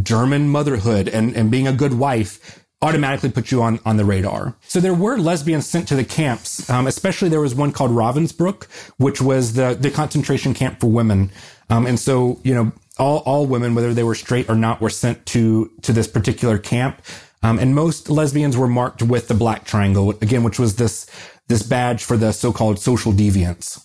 German 0.00 0.48
motherhood 0.48 1.08
and, 1.08 1.34
and 1.34 1.50
being 1.50 1.66
a 1.66 1.72
good 1.72 1.94
wife 1.94 2.64
automatically 2.82 3.30
put 3.30 3.50
you 3.50 3.62
on, 3.62 3.80
on 3.84 3.96
the 3.96 4.04
radar. 4.04 4.54
So 4.62 4.80
there 4.80 4.94
were 4.94 5.18
lesbians 5.18 5.66
sent 5.66 5.88
to 5.88 5.96
the 5.96 6.04
camps. 6.04 6.68
Um, 6.68 6.86
especially 6.86 7.28
there 7.28 7.40
was 7.40 7.54
one 7.54 7.72
called 7.72 7.90
Ravensbrück, 7.90 8.64
which 8.98 9.20
was 9.20 9.54
the, 9.54 9.76
the 9.78 9.90
concentration 9.90 10.54
camp 10.54 10.80
for 10.80 10.88
women. 10.88 11.30
Um, 11.70 11.86
and 11.86 11.98
so, 11.98 12.38
you 12.44 12.54
know, 12.54 12.72
all, 12.98 13.18
all 13.20 13.46
women, 13.46 13.74
whether 13.74 13.94
they 13.94 14.04
were 14.04 14.14
straight 14.14 14.48
or 14.48 14.54
not, 14.54 14.80
were 14.80 14.90
sent 14.90 15.24
to, 15.26 15.70
to 15.82 15.92
this 15.92 16.06
particular 16.06 16.58
camp. 16.58 17.00
Um, 17.42 17.58
and 17.58 17.74
most 17.74 18.10
lesbians 18.10 18.56
were 18.56 18.68
marked 18.68 19.02
with 19.02 19.28
the 19.28 19.34
black 19.34 19.64
triangle, 19.64 20.10
again, 20.10 20.42
which 20.42 20.58
was 20.58 20.76
this, 20.76 21.08
this 21.48 21.62
badge 21.62 22.04
for 22.04 22.16
the 22.16 22.32
so-called 22.32 22.78
social 22.78 23.12
deviants. 23.12 23.84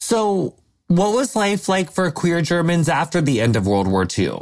So 0.00 0.56
what 0.88 1.14
was 1.14 1.34
life 1.34 1.68
like 1.68 1.90
for 1.90 2.10
queer 2.10 2.42
Germans 2.42 2.88
after 2.88 3.20
the 3.20 3.40
end 3.40 3.56
of 3.56 3.66
World 3.66 3.88
War 3.88 4.06
II? 4.06 4.40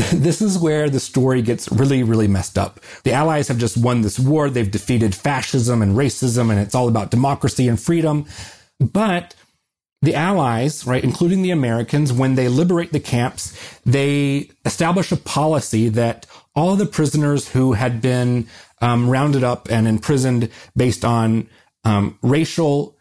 this 0.12 0.40
is 0.40 0.58
where 0.58 0.88
the 0.88 1.00
story 1.00 1.42
gets 1.42 1.70
really, 1.70 2.02
really 2.02 2.28
messed 2.28 2.56
up. 2.56 2.80
The 3.04 3.12
Allies 3.12 3.48
have 3.48 3.58
just 3.58 3.76
won 3.76 4.00
this 4.00 4.18
war. 4.18 4.48
They've 4.48 4.70
defeated 4.70 5.14
fascism 5.14 5.82
and 5.82 5.96
racism, 5.96 6.50
and 6.50 6.58
it's 6.58 6.74
all 6.74 6.88
about 6.88 7.10
democracy 7.10 7.68
and 7.68 7.78
freedom. 7.78 8.26
But 8.78 9.34
the 10.00 10.14
Allies, 10.14 10.86
right, 10.86 11.04
including 11.04 11.42
the 11.42 11.50
Americans, 11.50 12.12
when 12.12 12.34
they 12.34 12.48
liberate 12.48 12.92
the 12.92 13.00
camps, 13.00 13.54
they 13.84 14.50
establish 14.64 15.12
a 15.12 15.16
policy 15.16 15.90
that 15.90 16.26
all 16.54 16.76
the 16.76 16.86
prisoners 16.86 17.50
who 17.50 17.74
had 17.74 18.00
been 18.00 18.46
um, 18.80 19.10
rounded 19.10 19.44
up 19.44 19.70
and 19.70 19.86
imprisoned 19.86 20.48
based 20.74 21.04
on 21.04 21.48
um, 21.84 22.18
racial 22.22 22.96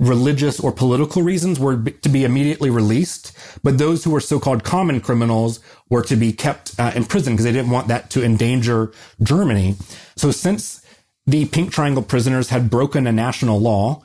religious 0.00 0.58
or 0.58 0.72
political 0.72 1.22
reasons 1.22 1.60
were 1.60 1.76
to 1.76 2.08
be 2.08 2.24
immediately 2.24 2.68
released, 2.70 3.36
but 3.62 3.78
those 3.78 4.02
who 4.02 4.10
were 4.10 4.20
so-called 4.20 4.64
common 4.64 5.00
criminals 5.00 5.60
were 5.88 6.02
to 6.02 6.16
be 6.16 6.32
kept 6.32 6.78
uh, 6.78 6.92
in 6.94 7.04
prison 7.04 7.34
because 7.34 7.44
they 7.44 7.52
didn't 7.52 7.70
want 7.70 7.88
that 7.88 8.10
to 8.10 8.24
endanger 8.24 8.92
Germany. 9.22 9.76
So 10.16 10.30
since 10.30 10.84
the 11.26 11.46
Pink 11.46 11.72
Triangle 11.72 12.02
prisoners 12.02 12.50
had 12.50 12.70
broken 12.70 13.06
a 13.06 13.12
national 13.12 13.60
law 13.60 14.02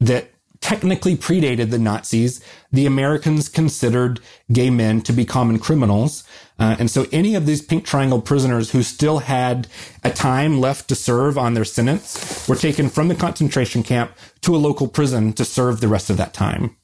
that 0.00 0.30
technically 0.60 1.16
predated 1.16 1.70
the 1.70 1.78
Nazis, 1.78 2.40
the 2.72 2.86
Americans 2.86 3.48
considered 3.48 4.20
gay 4.50 4.70
men 4.70 5.00
to 5.02 5.12
be 5.12 5.24
common 5.24 5.58
criminals. 5.58 6.24
Uh, 6.58 6.76
and 6.78 6.90
so 6.90 7.06
any 7.12 7.34
of 7.34 7.46
these 7.46 7.62
Pink 7.62 7.84
Triangle 7.84 8.20
prisoners 8.20 8.70
who 8.72 8.82
still 8.82 9.18
had 9.18 9.68
a 10.02 10.10
time 10.10 10.60
left 10.60 10.88
to 10.88 10.94
serve 10.94 11.38
on 11.38 11.54
their 11.54 11.64
sentence 11.64 12.48
were 12.48 12.56
taken 12.56 12.88
from 12.88 13.08
the 13.08 13.14
concentration 13.14 13.82
camp 13.82 14.12
to 14.40 14.56
a 14.56 14.58
local 14.58 14.88
prison 14.88 15.32
to 15.34 15.44
serve 15.44 15.80
the 15.80 15.88
rest 15.88 16.10
of 16.10 16.16
that 16.16 16.34
time. 16.34 16.76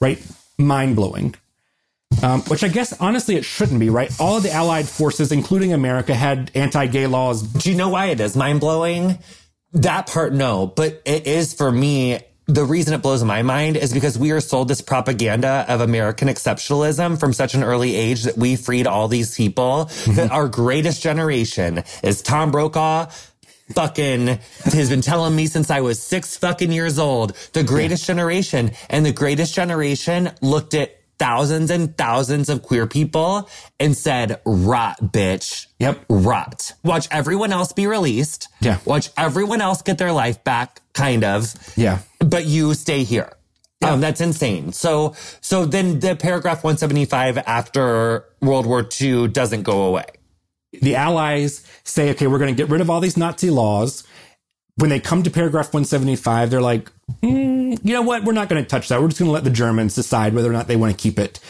Right? 0.00 0.18
Mind 0.58 0.96
blowing. 0.96 1.36
Um, 2.22 2.42
which 2.42 2.64
I 2.64 2.68
guess 2.68 2.98
honestly 3.00 3.36
it 3.36 3.44
shouldn't 3.44 3.80
be, 3.80 3.90
right? 3.90 4.12
All 4.20 4.36
of 4.36 4.42
the 4.42 4.52
Allied 4.52 4.88
forces, 4.88 5.32
including 5.32 5.72
America, 5.72 6.14
had 6.14 6.50
anti-gay 6.54 7.06
laws. 7.06 7.42
Do 7.42 7.70
you 7.70 7.76
know 7.76 7.88
why 7.88 8.06
it 8.06 8.20
is 8.20 8.36
mind 8.36 8.60
blowing? 8.60 9.18
That 9.72 10.06
part, 10.06 10.32
no, 10.32 10.66
but 10.66 11.02
it 11.04 11.26
is 11.26 11.52
for 11.52 11.70
me 11.70 12.20
the 12.46 12.64
reason 12.64 12.94
it 12.94 13.02
blows 13.02 13.24
my 13.24 13.42
mind 13.42 13.76
is 13.76 13.92
because 13.92 14.16
we 14.16 14.30
are 14.30 14.40
sold 14.40 14.68
this 14.68 14.80
propaganda 14.80 15.64
of 15.68 15.80
American 15.80 16.28
exceptionalism 16.28 17.18
from 17.18 17.32
such 17.32 17.54
an 17.54 17.64
early 17.64 17.96
age 17.96 18.22
that 18.22 18.38
we 18.38 18.54
freed 18.54 18.86
all 18.86 19.08
these 19.08 19.34
people. 19.34 19.86
Mm-hmm. 19.86 20.14
That 20.14 20.30
our 20.30 20.48
greatest 20.48 21.02
generation 21.02 21.82
is 22.04 22.22
Tom 22.22 22.52
Brokaw, 22.52 23.10
fucking 23.74 24.38
has 24.64 24.90
been 24.90 25.00
telling 25.00 25.34
me 25.34 25.46
since 25.46 25.70
I 25.70 25.80
was 25.80 26.00
six 26.00 26.36
fucking 26.36 26.70
years 26.70 27.00
old, 27.00 27.36
the 27.52 27.64
greatest 27.64 28.06
generation. 28.06 28.70
And 28.88 29.04
the 29.04 29.12
greatest 29.12 29.54
generation 29.54 30.30
looked 30.40 30.74
at 30.74 30.96
thousands 31.18 31.70
and 31.70 31.96
thousands 31.96 32.48
of 32.48 32.62
queer 32.62 32.86
people 32.86 33.48
and 33.80 33.96
said, 33.96 34.40
rot, 34.44 34.98
bitch. 35.00 35.66
Yep. 35.78 36.04
Rot. 36.08 36.72
Watch 36.82 37.08
everyone 37.10 37.52
else 37.52 37.72
be 37.72 37.86
released. 37.86 38.48
Yeah. 38.60 38.78
Watch 38.84 39.10
everyone 39.16 39.60
else 39.60 39.82
get 39.82 39.98
their 39.98 40.12
life 40.12 40.42
back, 40.44 40.80
kind 40.92 41.24
of. 41.24 41.54
Yeah. 41.76 42.00
But 42.18 42.46
you 42.46 42.74
stay 42.74 43.04
here. 43.04 43.32
Yeah. 43.80 43.90
Um, 43.90 44.00
that's 44.00 44.20
insane. 44.20 44.72
So, 44.72 45.14
so 45.40 45.66
then 45.66 46.00
the 46.00 46.16
paragraph 46.16 46.64
175 46.64 47.38
after 47.38 48.24
World 48.40 48.66
War 48.66 48.86
II 49.00 49.28
doesn't 49.28 49.62
go 49.62 49.82
away. 49.82 50.06
The 50.72 50.96
Allies 50.96 51.66
say, 51.84 52.10
okay, 52.10 52.26
we're 52.26 52.38
going 52.38 52.54
to 52.54 52.56
get 52.62 52.70
rid 52.70 52.80
of 52.80 52.90
all 52.90 53.00
these 53.00 53.16
Nazi 53.16 53.50
laws. 53.50 54.04
When 54.76 54.90
they 54.90 55.00
come 55.00 55.22
to 55.22 55.30
paragraph 55.30 55.72
175, 55.72 56.50
they're 56.50 56.60
like, 56.60 56.90
mm, 57.22 57.55
you 57.82 57.92
know 57.94 58.02
what? 58.02 58.24
We're 58.24 58.32
not 58.32 58.48
going 58.48 58.62
to 58.62 58.68
touch 58.68 58.88
that. 58.88 59.00
We're 59.00 59.08
just 59.08 59.18
going 59.18 59.28
to 59.28 59.32
let 59.32 59.44
the 59.44 59.50
Germans 59.50 59.94
decide 59.94 60.34
whether 60.34 60.50
or 60.50 60.52
not 60.52 60.66
they 60.68 60.76
want 60.76 60.96
to 60.96 61.02
keep 61.02 61.18
it. 61.18 61.40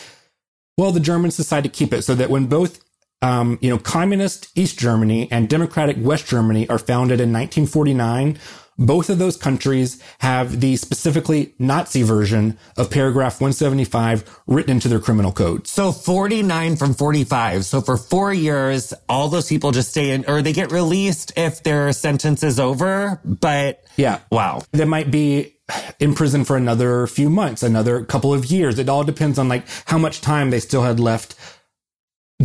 Well, 0.78 0.92
the 0.92 1.00
Germans 1.00 1.36
decide 1.36 1.64
to 1.64 1.70
keep 1.70 1.92
it 1.92 2.02
so 2.02 2.14
that 2.14 2.30
when 2.30 2.46
both, 2.46 2.84
um, 3.22 3.58
you 3.62 3.70
know, 3.70 3.78
communist 3.78 4.50
East 4.54 4.78
Germany 4.78 5.28
and 5.32 5.48
democratic 5.48 5.96
West 5.98 6.26
Germany 6.26 6.68
are 6.68 6.78
founded 6.78 7.20
in 7.20 7.32
1949 7.32 8.38
Both 8.78 9.08
of 9.08 9.18
those 9.18 9.36
countries 9.38 10.02
have 10.18 10.60
the 10.60 10.76
specifically 10.76 11.54
Nazi 11.58 12.02
version 12.02 12.58
of 12.76 12.90
paragraph 12.90 13.40
175 13.40 14.42
written 14.46 14.72
into 14.72 14.88
their 14.88 15.00
criminal 15.00 15.32
code. 15.32 15.66
So 15.66 15.92
49 15.92 16.76
from 16.76 16.92
45. 16.92 17.64
So 17.64 17.80
for 17.80 17.96
four 17.96 18.34
years, 18.34 18.92
all 19.08 19.28
those 19.28 19.48
people 19.48 19.70
just 19.72 19.90
stay 19.90 20.10
in, 20.10 20.26
or 20.28 20.42
they 20.42 20.52
get 20.52 20.72
released 20.72 21.32
if 21.36 21.62
their 21.62 21.92
sentence 21.94 22.42
is 22.42 22.60
over. 22.60 23.18
But 23.24 23.82
yeah, 23.96 24.20
wow. 24.30 24.60
There 24.72 24.86
might 24.86 25.10
be 25.10 25.55
in 25.98 26.14
prison 26.14 26.44
for 26.44 26.56
another 26.56 27.06
few 27.06 27.28
months, 27.28 27.62
another 27.62 28.04
couple 28.04 28.32
of 28.32 28.46
years. 28.46 28.78
It 28.78 28.88
all 28.88 29.04
depends 29.04 29.38
on 29.38 29.48
like 29.48 29.66
how 29.86 29.98
much 29.98 30.20
time 30.20 30.50
they 30.50 30.60
still 30.60 30.82
had 30.82 31.00
left 31.00 31.34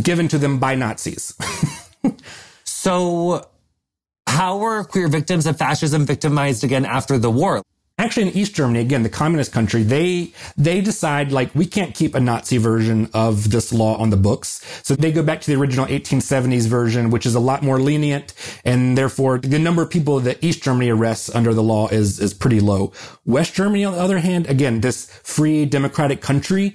given 0.00 0.28
to 0.28 0.38
them 0.38 0.58
by 0.58 0.74
Nazis. 0.74 1.34
so 2.64 3.46
how 4.26 4.58
were 4.58 4.84
queer 4.84 5.08
victims 5.08 5.46
of 5.46 5.58
fascism 5.58 6.06
victimized 6.06 6.64
again 6.64 6.84
after 6.84 7.18
the 7.18 7.30
war? 7.30 7.62
Actually, 7.98 8.28
in 8.28 8.36
East 8.36 8.54
Germany, 8.54 8.80
again, 8.80 9.02
the 9.02 9.08
communist 9.08 9.52
country, 9.52 9.82
they 9.82 10.32
they 10.56 10.80
decide 10.80 11.30
like 11.30 11.54
we 11.54 11.66
can't 11.66 11.94
keep 11.94 12.14
a 12.14 12.20
Nazi 12.20 12.56
version 12.56 13.08
of 13.12 13.50
this 13.50 13.72
law 13.72 13.96
on 13.96 14.10
the 14.10 14.16
books, 14.16 14.64
so 14.82 14.94
they 14.94 15.12
go 15.12 15.22
back 15.22 15.40
to 15.42 15.50
the 15.50 15.60
original 15.60 15.86
1870s 15.86 16.66
version, 16.66 17.10
which 17.10 17.26
is 17.26 17.34
a 17.34 17.40
lot 17.40 17.62
more 17.62 17.78
lenient, 17.78 18.32
and 18.64 18.96
therefore 18.96 19.38
the 19.38 19.58
number 19.58 19.82
of 19.82 19.90
people 19.90 20.20
that 20.20 20.42
East 20.42 20.62
Germany 20.62 20.90
arrests 20.90 21.34
under 21.34 21.52
the 21.52 21.62
law 21.62 21.88
is 21.88 22.18
is 22.18 22.32
pretty 22.32 22.60
low. 22.60 22.92
West 23.26 23.54
Germany, 23.54 23.84
on 23.84 23.92
the 23.92 24.00
other 24.00 24.18
hand, 24.20 24.48
again, 24.48 24.80
this 24.80 25.06
free 25.22 25.66
democratic 25.66 26.22
country, 26.22 26.74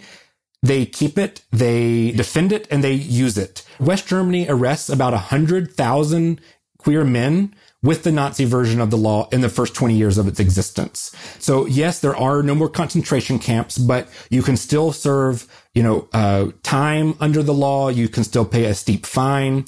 they 0.61 0.85
keep 0.85 1.17
it, 1.17 1.41
they 1.51 2.11
defend 2.11 2.51
it, 2.51 2.67
and 2.69 2.83
they 2.83 2.93
use 2.93 3.37
it. 3.37 3.63
West 3.79 4.07
Germany 4.07 4.45
arrests 4.47 4.89
about 4.89 5.13
a 5.13 5.17
hundred 5.17 5.73
thousand 5.73 6.41
queer 6.77 7.03
men 7.03 7.53
with 7.83 8.03
the 8.03 8.11
Nazi 8.11 8.45
version 8.45 8.81
of 8.81 8.89
the 8.89 8.97
law 8.97 9.29
in 9.31 9.41
the 9.41 9.49
first 9.49 9.75
20 9.75 9.95
years 9.95 10.17
of 10.17 10.27
its 10.27 10.39
existence. 10.39 11.15
So 11.39 11.65
yes, 11.67 11.99
there 11.99 12.15
are 12.15 12.41
no 12.41 12.55
more 12.55 12.69
concentration 12.69 13.37
camps, 13.37 13.77
but 13.77 14.09
you 14.29 14.41
can 14.41 14.57
still 14.57 14.91
serve, 14.91 15.47
you 15.73 15.83
know, 15.83 16.07
uh, 16.11 16.51
time 16.63 17.15
under 17.19 17.43
the 17.43 17.53
law. 17.53 17.89
You 17.89 18.09
can 18.09 18.23
still 18.23 18.45
pay 18.45 18.65
a 18.65 18.73
steep 18.73 19.05
fine. 19.05 19.65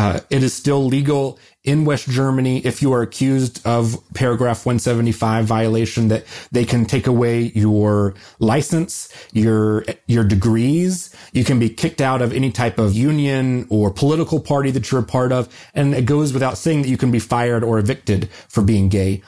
Uh, 0.00 0.18
it 0.30 0.42
is 0.42 0.54
still 0.54 0.82
legal 0.86 1.38
in 1.62 1.84
West 1.84 2.08
Germany 2.08 2.64
if 2.64 2.80
you 2.80 2.90
are 2.94 3.02
accused 3.02 3.60
of 3.66 4.02
paragraph 4.14 4.64
175 4.64 5.44
violation 5.44 6.08
that 6.08 6.24
they 6.50 6.64
can 6.64 6.86
take 6.86 7.06
away 7.06 7.52
your 7.54 8.14
license, 8.38 9.12
your, 9.34 9.84
your 10.06 10.24
degrees. 10.24 11.14
You 11.34 11.44
can 11.44 11.58
be 11.58 11.68
kicked 11.68 12.00
out 12.00 12.22
of 12.22 12.32
any 12.32 12.50
type 12.50 12.78
of 12.78 12.94
union 12.94 13.66
or 13.68 13.90
political 13.90 14.40
party 14.40 14.70
that 14.70 14.90
you're 14.90 15.02
a 15.02 15.04
part 15.04 15.32
of. 15.32 15.54
And 15.74 15.94
it 15.94 16.06
goes 16.06 16.32
without 16.32 16.56
saying 16.56 16.80
that 16.80 16.88
you 16.88 16.96
can 16.96 17.10
be 17.10 17.18
fired 17.18 17.62
or 17.62 17.78
evicted 17.78 18.30
for 18.48 18.62
being 18.62 18.88
gay. 18.88 19.22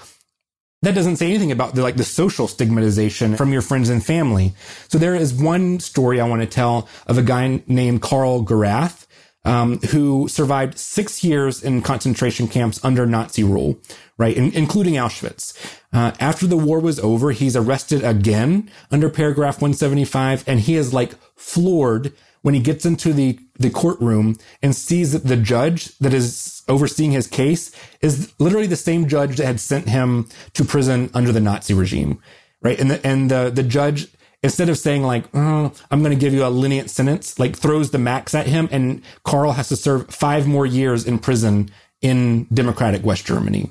That 0.80 0.94
doesn't 0.94 1.16
say 1.16 1.26
anything 1.26 1.52
about 1.52 1.74
the, 1.74 1.82
like 1.82 1.96
the 1.96 2.02
social 2.02 2.48
stigmatization 2.48 3.36
from 3.36 3.52
your 3.52 3.62
friends 3.62 3.90
and 3.90 4.02
family. 4.02 4.54
So 4.88 4.96
there 4.96 5.14
is 5.14 5.34
one 5.34 5.80
story 5.80 6.18
I 6.18 6.26
want 6.26 6.40
to 6.40 6.48
tell 6.48 6.88
of 7.06 7.18
a 7.18 7.22
guy 7.22 7.62
named 7.66 8.00
Karl 8.00 8.42
Gorath 8.42 9.06
um, 9.44 9.78
who 9.90 10.28
survived 10.28 10.78
six 10.78 11.24
years 11.24 11.62
in 11.62 11.82
concentration 11.82 12.46
camps 12.46 12.82
under 12.84 13.06
Nazi 13.06 13.42
rule, 13.42 13.78
right, 14.16 14.36
in, 14.36 14.52
including 14.52 14.94
Auschwitz. 14.94 15.56
Uh, 15.92 16.12
after 16.20 16.46
the 16.46 16.56
war 16.56 16.78
was 16.80 17.00
over, 17.00 17.32
he's 17.32 17.56
arrested 17.56 18.04
again 18.04 18.70
under 18.90 19.10
paragraph 19.10 19.56
175, 19.60 20.44
and 20.46 20.60
he 20.60 20.76
is 20.76 20.94
like 20.94 21.14
floored 21.36 22.12
when 22.42 22.54
he 22.54 22.60
gets 22.60 22.84
into 22.84 23.12
the, 23.12 23.38
the 23.58 23.70
courtroom 23.70 24.36
and 24.62 24.74
sees 24.74 25.12
that 25.12 25.24
the 25.24 25.36
judge 25.36 25.96
that 25.98 26.12
is 26.12 26.62
overseeing 26.68 27.12
his 27.12 27.26
case 27.26 27.72
is 28.00 28.32
literally 28.38 28.66
the 28.66 28.76
same 28.76 29.08
judge 29.08 29.36
that 29.36 29.46
had 29.46 29.60
sent 29.60 29.88
him 29.88 30.28
to 30.52 30.64
prison 30.64 31.10
under 31.14 31.32
the 31.32 31.40
Nazi 31.40 31.74
regime, 31.74 32.20
right? 32.60 32.78
And 32.78 32.90
the, 32.90 33.06
and 33.06 33.30
the, 33.30 33.50
the 33.50 33.62
judge 33.62 34.08
instead 34.42 34.68
of 34.68 34.76
saying 34.78 35.02
like, 35.02 35.24
oh, 35.34 35.72
I'm 35.90 36.02
going 36.02 36.16
to 36.16 36.20
give 36.20 36.34
you 36.34 36.44
a 36.44 36.48
lenient 36.48 36.90
sentence, 36.90 37.38
like 37.38 37.56
throws 37.56 37.90
the 37.90 37.98
max 37.98 38.34
at 38.34 38.46
him. 38.46 38.68
And 38.72 39.02
Karl 39.24 39.52
has 39.52 39.68
to 39.68 39.76
serve 39.76 40.08
five 40.08 40.46
more 40.46 40.66
years 40.66 41.06
in 41.06 41.18
prison 41.18 41.70
in 42.00 42.46
democratic 42.52 43.04
West 43.04 43.24
Germany. 43.24 43.70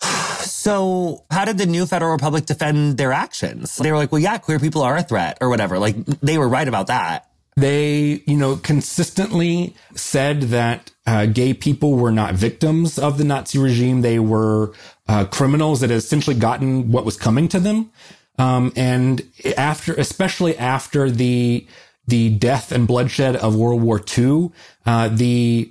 So 0.00 1.24
how 1.30 1.44
did 1.44 1.56
the 1.56 1.66
new 1.66 1.86
Federal 1.86 2.12
Republic 2.12 2.44
defend 2.44 2.98
their 2.98 3.12
actions? 3.12 3.76
They 3.76 3.90
were 3.90 3.96
like, 3.96 4.12
well, 4.12 4.20
yeah, 4.20 4.38
queer 4.38 4.58
people 4.58 4.82
are 4.82 4.96
a 4.96 5.02
threat 5.02 5.38
or 5.40 5.48
whatever. 5.48 5.78
Like 5.78 5.96
they 6.04 6.36
were 6.36 6.48
right 6.48 6.68
about 6.68 6.88
that. 6.88 7.27
They, 7.60 8.22
you 8.26 8.36
know, 8.36 8.56
consistently 8.56 9.74
said 9.94 10.42
that 10.42 10.92
uh, 11.06 11.26
gay 11.26 11.54
people 11.54 11.94
were 11.94 12.12
not 12.12 12.34
victims 12.34 12.98
of 12.98 13.18
the 13.18 13.24
Nazi 13.24 13.58
regime. 13.58 14.02
They 14.02 14.18
were 14.18 14.74
uh, 15.08 15.24
criminals 15.24 15.80
that 15.80 15.90
had 15.90 15.96
essentially 15.96 16.36
gotten 16.36 16.92
what 16.92 17.04
was 17.04 17.16
coming 17.16 17.48
to 17.48 17.58
them. 17.58 17.90
Um, 18.38 18.72
and 18.76 19.22
after, 19.56 19.94
especially 19.94 20.56
after 20.56 21.10
the 21.10 21.66
the 22.06 22.30
death 22.30 22.72
and 22.72 22.86
bloodshed 22.86 23.36
of 23.36 23.54
World 23.54 23.82
War 23.82 24.02
II, 24.16 24.50
uh, 24.86 25.08
the 25.08 25.70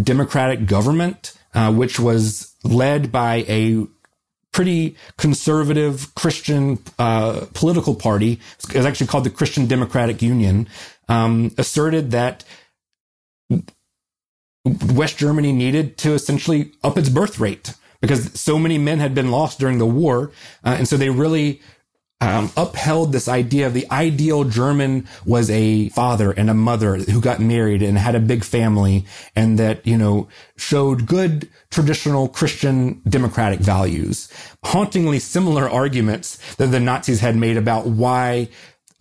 democratic 0.00 0.66
government, 0.66 1.36
uh, 1.52 1.72
which 1.72 1.98
was 1.98 2.54
led 2.62 3.10
by 3.10 3.44
a 3.48 3.86
pretty 4.52 4.96
conservative 5.18 6.14
Christian 6.14 6.78
uh, 6.98 7.46
political 7.54 7.94
party, 7.96 8.40
is 8.72 8.86
actually 8.86 9.08
called 9.08 9.24
the 9.24 9.30
Christian 9.30 9.66
Democratic 9.66 10.22
Union, 10.22 10.68
um, 11.08 11.52
asserted 11.58 12.10
that 12.12 12.44
West 14.64 15.18
Germany 15.18 15.52
needed 15.52 15.98
to 15.98 16.14
essentially 16.14 16.72
up 16.82 16.96
its 16.96 17.08
birth 17.08 17.38
rate 17.38 17.74
because 18.00 18.38
so 18.38 18.58
many 18.58 18.78
men 18.78 18.98
had 18.98 19.14
been 19.14 19.30
lost 19.30 19.58
during 19.58 19.78
the 19.78 19.86
war. 19.86 20.30
Uh, 20.64 20.76
and 20.78 20.88
so 20.88 20.96
they 20.96 21.10
really 21.10 21.60
um, 22.20 22.50
upheld 22.56 23.12
this 23.12 23.28
idea 23.28 23.66
of 23.66 23.74
the 23.74 23.90
ideal 23.90 24.44
German 24.44 25.06
was 25.26 25.50
a 25.50 25.90
father 25.90 26.30
and 26.30 26.48
a 26.48 26.54
mother 26.54 26.96
who 26.96 27.20
got 27.20 27.40
married 27.40 27.82
and 27.82 27.98
had 27.98 28.14
a 28.14 28.20
big 28.20 28.44
family 28.44 29.04
and 29.36 29.58
that, 29.58 29.86
you 29.86 29.98
know, 29.98 30.28
showed 30.56 31.06
good 31.06 31.48
traditional 31.70 32.28
Christian 32.28 33.02
democratic 33.06 33.60
values. 33.60 34.32
Hauntingly 34.64 35.18
similar 35.18 35.68
arguments 35.68 36.54
that 36.56 36.68
the 36.68 36.80
Nazis 36.80 37.20
had 37.20 37.36
made 37.36 37.56
about 37.56 37.86
why 37.86 38.48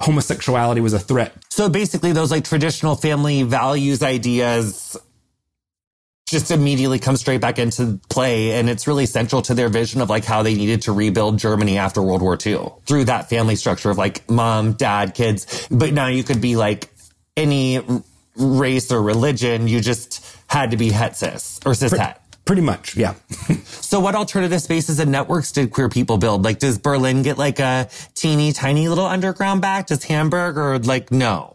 homosexuality 0.03 0.81
was 0.81 0.93
a 0.93 0.99
threat. 0.99 1.33
So 1.49 1.69
basically 1.69 2.11
those 2.11 2.29
like 2.29 2.43
traditional 2.43 2.95
family 2.95 3.43
values 3.43 4.03
ideas 4.03 4.97
just 6.27 6.51
immediately 6.51 6.99
come 6.99 7.15
straight 7.15 7.41
back 7.41 7.59
into 7.59 7.99
play. 8.09 8.51
And 8.51 8.69
it's 8.69 8.87
really 8.87 9.05
central 9.05 9.41
to 9.43 9.53
their 9.53 9.69
vision 9.69 10.01
of 10.01 10.09
like 10.09 10.25
how 10.25 10.43
they 10.43 10.55
needed 10.55 10.81
to 10.83 10.91
rebuild 10.91 11.37
Germany 11.37 11.77
after 11.77 12.01
World 12.01 12.21
War 12.21 12.37
II 12.43 12.71
through 12.85 13.05
that 13.05 13.29
family 13.29 13.55
structure 13.55 13.89
of 13.89 13.97
like 13.97 14.29
mom, 14.29 14.73
dad, 14.73 15.13
kids. 15.13 15.67
But 15.69 15.93
now 15.93 16.07
you 16.07 16.23
could 16.23 16.41
be 16.41 16.55
like 16.55 16.89
any 17.37 17.79
race 18.35 18.91
or 18.91 19.01
religion. 19.01 19.67
You 19.67 19.79
just 19.79 20.25
had 20.47 20.71
to 20.71 20.77
be 20.77 20.89
het 20.89 21.15
cis 21.15 21.59
or 21.65 21.75
cis 21.75 21.91
het. 21.93 22.22
Pretty 22.45 22.61
much, 22.61 22.97
yeah. 22.97 23.13
so 23.63 24.01
what 24.01 24.15
alternative 24.15 24.61
spaces 24.61 24.99
and 24.99 25.11
networks 25.11 25.51
did 25.51 25.71
queer 25.71 25.87
people 25.87 26.17
build? 26.17 26.43
Like, 26.43 26.59
does 26.59 26.77
Berlin 26.77 27.23
get 27.23 27.37
like 27.37 27.59
a 27.59 27.89
teeny 28.15 28.51
tiny 28.51 28.89
little 28.89 29.05
underground 29.05 29.61
back? 29.61 29.87
Does 29.87 30.03
Hamburg 30.03 30.57
or 30.57 30.77
like, 30.79 31.11
no? 31.11 31.53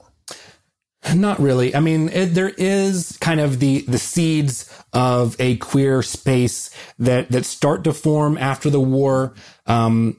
Not 1.15 1.39
really. 1.41 1.75
I 1.75 1.81
mean, 1.81 2.09
it, 2.09 2.27
there 2.35 2.49
is 2.49 3.17
kind 3.21 3.41
of 3.41 3.61
the 3.61 3.83
the 3.83 3.99
seeds 3.99 4.71
of 4.93 5.37
a 5.39 5.57
queer 5.57 6.03
space 6.03 6.71
that 6.99 7.31
that 7.31 7.45
start 7.45 7.85
to 7.85 7.93
form 7.93 8.37
after 8.37 8.69
the 8.69 8.81
war. 8.81 9.35
Um, 9.67 10.19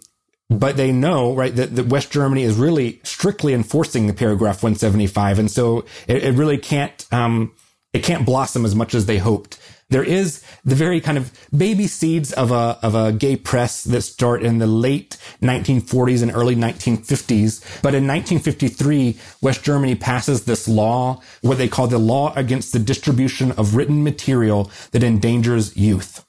but 0.50 0.78
they 0.78 0.92
know, 0.92 1.36
right, 1.36 1.56
that, 1.56 1.76
that 1.76 1.88
West 1.88 2.12
Germany 2.12 2.42
is 2.44 2.56
really 2.56 3.00
strictly 3.04 3.54
enforcing 3.54 4.08
the 4.08 4.14
paragraph 4.14 4.64
175. 4.64 5.38
And 5.40 5.52
so 5.52 5.86
it, 6.08 6.24
it 6.24 6.32
really 6.34 6.58
can't, 6.58 7.06
um, 7.12 7.54
it 7.94 8.04
can't 8.04 8.26
blossom 8.26 8.66
as 8.66 8.74
much 8.74 8.96
as 8.96 9.06
they 9.06 9.20
hoped. 9.20 9.60
There 9.90 10.04
is 10.04 10.44
the 10.64 10.76
very 10.76 11.02
kind 11.02 11.18
of 11.18 11.32
baby 11.56 11.88
seeds 11.88 12.32
of 12.34 12.52
a, 12.52 12.78
of 12.84 12.94
a 12.94 13.12
gay 13.12 13.36
press 13.36 13.84
that 13.86 14.02
start 14.04 14.44
in 14.44 14.60
the 14.60 14.68
late 14.68 15.18
1940s 15.42 16.22
and 16.22 16.32
early 16.32 16.56
1950s. 16.56 17.82
But 17.82 17.96
in 17.96 18.06
1953, 18.06 19.18
West 19.42 19.64
Germany 19.64 19.96
passes 19.96 20.46
this 20.46 20.68
law, 20.68 21.22
what 21.42 21.58
they 21.58 21.68
call 21.68 21.88
the 21.88 21.98
law 21.98 22.34
against 22.36 22.72
the 22.72 22.80
distribution 22.80 23.52
of 23.54 23.76
written 23.76 24.04
material 24.04 24.70
that 24.92 25.04
endangers 25.04 25.76
youth. 25.76 26.24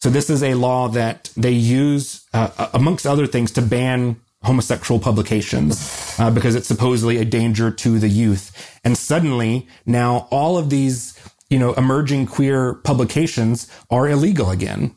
So 0.00 0.08
this 0.08 0.30
is 0.30 0.42
a 0.42 0.54
law 0.54 0.88
that 0.88 1.30
they 1.36 1.52
use, 1.52 2.26
uh, 2.32 2.68
amongst 2.72 3.06
other 3.06 3.26
things, 3.26 3.50
to 3.52 3.62
ban 3.62 4.16
homosexual 4.42 5.00
publications 5.00 6.14
uh, 6.18 6.30
because 6.30 6.54
it's 6.54 6.68
supposedly 6.68 7.18
a 7.18 7.24
danger 7.24 7.70
to 7.70 7.98
the 7.98 8.08
youth. 8.08 8.78
And 8.84 8.96
suddenly, 8.96 9.66
now 9.84 10.28
all 10.30 10.56
of 10.56 10.70
these 10.70 11.18
you 11.50 11.58
know, 11.58 11.72
emerging 11.74 12.26
queer 12.26 12.74
publications 12.74 13.70
are 13.90 14.08
illegal 14.08 14.50
again. 14.50 14.94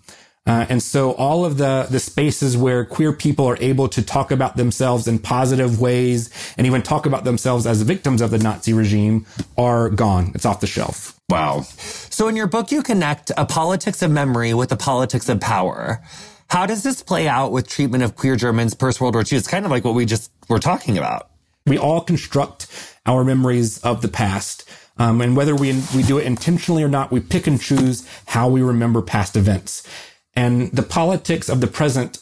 Uh, 0.49 0.65
and 0.69 0.81
so 0.81 1.11
all 1.11 1.45
of 1.45 1.57
the, 1.57 1.85
the 1.91 1.99
spaces 1.99 2.57
where 2.57 2.83
queer 2.83 3.13
people 3.13 3.45
are 3.45 3.57
able 3.59 3.87
to 3.87 4.01
talk 4.01 4.31
about 4.31 4.57
themselves 4.57 5.07
in 5.07 5.19
positive 5.19 5.79
ways 5.79 6.29
and 6.57 6.65
even 6.65 6.81
talk 6.81 7.05
about 7.05 7.23
themselves 7.23 7.67
as 7.67 7.83
victims 7.83 8.19
of 8.19 8.31
the 8.31 8.39
Nazi 8.39 8.73
regime 8.73 9.27
are 9.59 9.89
gone. 9.89 10.31
It's 10.33 10.45
off 10.45 10.59
the 10.59 10.65
shelf. 10.65 11.19
Wow. 11.29 11.61
So 11.61 12.27
in 12.27 12.35
your 12.35 12.47
book, 12.47 12.71
you 12.71 12.81
connect 12.81 13.31
a 13.37 13.45
politics 13.45 14.01
of 14.01 14.09
memory 14.09 14.55
with 14.55 14.71
a 14.71 14.77
politics 14.77 15.29
of 15.29 15.39
power. 15.39 16.01
How 16.49 16.65
does 16.65 16.81
this 16.81 17.03
play 17.03 17.27
out 17.27 17.51
with 17.51 17.67
treatment 17.67 18.03
of 18.03 18.15
queer 18.15 18.35
Germans 18.35 18.73
post 18.73 18.99
World 18.99 19.13
War 19.13 19.23
II? 19.23 19.37
It's 19.37 19.47
kind 19.47 19.65
of 19.65 19.71
like 19.71 19.85
what 19.85 19.93
we 19.93 20.05
just 20.05 20.31
were 20.47 20.57
talking 20.57 20.97
about. 20.97 21.29
We 21.67 21.77
all 21.77 22.01
construct 22.01 22.65
our 23.05 23.23
memories 23.23 23.77
of 23.79 24.01
the 24.01 24.07
past. 24.07 24.67
Um, 24.99 25.21
and 25.21 25.35
whether 25.35 25.55
we, 25.55 25.81
we 25.95 26.03
do 26.03 26.17
it 26.17 26.27
intentionally 26.27 26.83
or 26.83 26.89
not, 26.89 27.11
we 27.11 27.21
pick 27.21 27.47
and 27.47 27.59
choose 27.59 28.07
how 28.27 28.49
we 28.49 28.61
remember 28.61 29.01
past 29.01 29.35
events. 29.35 29.87
And 30.35 30.71
the 30.71 30.83
politics 30.83 31.49
of 31.49 31.61
the 31.61 31.67
present 31.67 32.19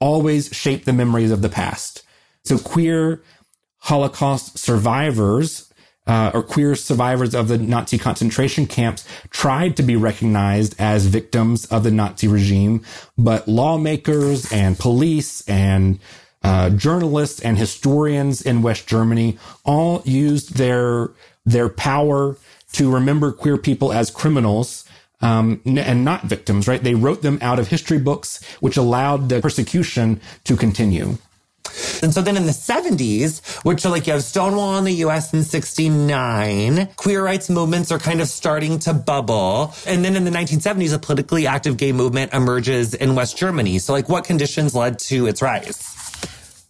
always 0.00 0.48
shape 0.48 0.84
the 0.84 0.92
memories 0.92 1.30
of 1.30 1.40
the 1.40 1.48
past. 1.48 2.02
So 2.44 2.58
queer 2.58 3.22
Holocaust 3.78 4.58
survivors 4.58 5.72
uh, 6.06 6.30
or 6.34 6.42
queer 6.42 6.74
survivors 6.74 7.34
of 7.34 7.48
the 7.48 7.58
Nazi 7.58 7.98
concentration 7.98 8.66
camps 8.66 9.06
tried 9.30 9.76
to 9.76 9.82
be 9.82 9.96
recognized 9.96 10.74
as 10.78 11.06
victims 11.06 11.66
of 11.66 11.82
the 11.82 11.90
Nazi 11.90 12.28
regime, 12.28 12.82
but 13.18 13.48
lawmakers 13.48 14.52
and 14.52 14.78
police 14.78 15.46
and 15.48 15.98
uh, 16.42 16.70
journalists 16.70 17.40
and 17.40 17.58
historians 17.58 18.40
in 18.40 18.62
West 18.62 18.86
Germany 18.86 19.38
all 19.64 20.02
used 20.04 20.56
their 20.56 21.10
their 21.46 21.68
power 21.68 22.36
to 22.72 22.92
remember 22.92 23.32
queer 23.32 23.56
people 23.56 23.92
as 23.92 24.10
criminals 24.10 24.84
um, 25.22 25.62
and 25.64 26.04
not 26.04 26.24
victims. 26.24 26.68
Right? 26.68 26.82
They 26.82 26.94
wrote 26.94 27.22
them 27.22 27.38
out 27.40 27.58
of 27.58 27.68
history 27.68 27.98
books, 27.98 28.44
which 28.60 28.76
allowed 28.76 29.30
the 29.30 29.40
persecution 29.40 30.20
to 30.44 30.56
continue. 30.56 31.16
And 32.02 32.12
so 32.12 32.22
then 32.22 32.36
in 32.36 32.46
the 32.46 32.52
70s, 32.52 33.64
which 33.64 33.84
are 33.84 33.90
like 33.90 34.06
you 34.06 34.12
have 34.12 34.22
Stonewall 34.22 34.78
in 34.78 34.84
the 34.84 34.94
US 35.06 35.32
in 35.34 35.42
69, 35.42 36.88
queer 36.96 37.24
rights 37.24 37.50
movements 37.50 37.90
are 37.90 37.98
kind 37.98 38.20
of 38.20 38.28
starting 38.28 38.78
to 38.80 38.94
bubble. 38.94 39.74
And 39.86 40.04
then 40.04 40.16
in 40.16 40.24
the 40.24 40.30
1970s, 40.30 40.94
a 40.94 40.98
politically 40.98 41.46
active 41.46 41.76
gay 41.76 41.92
movement 41.92 42.32
emerges 42.32 42.94
in 42.94 43.14
West 43.14 43.36
Germany. 43.36 43.78
So 43.78 43.92
like 43.92 44.08
what 44.08 44.24
conditions 44.24 44.74
led 44.74 44.98
to 45.00 45.26
its 45.26 45.42
rise? 45.42 45.96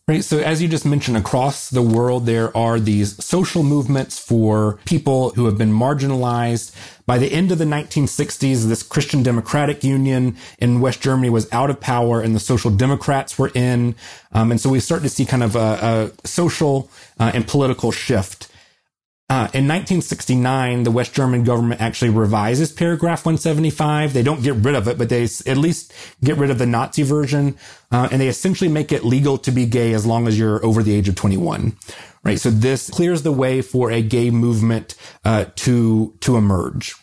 Right. 0.08 0.22
So 0.22 0.38
as 0.38 0.62
you 0.62 0.68
just 0.68 0.86
mentioned, 0.86 1.16
across 1.16 1.68
the 1.68 1.82
world, 1.82 2.26
there 2.26 2.56
are 2.56 2.78
these 2.78 3.24
social 3.24 3.64
movements 3.64 4.20
for 4.20 4.78
people 4.84 5.30
who 5.30 5.46
have 5.46 5.58
been 5.58 5.72
marginalized. 5.72 6.72
By 7.06 7.18
the 7.18 7.32
end 7.32 7.50
of 7.50 7.58
the 7.58 7.64
1960s, 7.64 8.68
this 8.68 8.84
Christian 8.84 9.24
Democratic 9.24 9.82
Union 9.82 10.36
in 10.60 10.80
West 10.80 11.00
Germany 11.00 11.28
was 11.28 11.52
out 11.52 11.70
of 11.70 11.80
power 11.80 12.20
and 12.20 12.36
the 12.36 12.40
Social 12.40 12.70
Democrats 12.70 13.36
were 13.36 13.50
in. 13.52 13.96
Um, 14.30 14.52
and 14.52 14.60
so 14.60 14.70
we 14.70 14.78
start 14.78 15.02
to 15.02 15.08
see 15.08 15.24
kind 15.24 15.42
of 15.42 15.56
a, 15.56 16.12
a 16.22 16.28
social 16.28 16.88
uh, 17.18 17.32
and 17.34 17.44
political 17.44 17.90
shift. 17.90 18.46
Uh, 19.28 19.50
in 19.52 19.66
1969, 19.66 20.84
the 20.84 20.90
West 20.92 21.12
German 21.12 21.42
government 21.42 21.80
actually 21.80 22.10
revises 22.10 22.70
paragraph 22.70 23.26
175. 23.26 24.12
They 24.12 24.22
don't 24.22 24.40
get 24.40 24.54
rid 24.54 24.76
of 24.76 24.86
it, 24.86 24.98
but 24.98 25.08
they 25.08 25.24
at 25.24 25.56
least 25.56 25.92
get 26.22 26.36
rid 26.36 26.50
of 26.50 26.58
the 26.58 26.66
Nazi 26.66 27.02
version, 27.02 27.56
uh, 27.90 28.08
and 28.12 28.20
they 28.20 28.28
essentially 28.28 28.70
make 28.70 28.92
it 28.92 29.04
legal 29.04 29.36
to 29.38 29.50
be 29.50 29.66
gay 29.66 29.94
as 29.94 30.06
long 30.06 30.28
as 30.28 30.38
you're 30.38 30.64
over 30.64 30.80
the 30.80 30.94
age 30.94 31.08
of 31.08 31.16
21. 31.16 31.76
Right. 32.22 32.38
So 32.40 32.50
this 32.50 32.88
clears 32.88 33.22
the 33.22 33.32
way 33.32 33.62
for 33.62 33.90
a 33.90 34.00
gay 34.00 34.30
movement 34.30 34.94
uh, 35.24 35.46
to 35.56 36.14
to 36.20 36.36
emerge. 36.36 36.94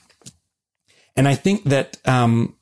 And 1.16 1.28
I 1.28 1.36
think 1.36 1.66
that 1.66 1.98
um, 2.06 2.56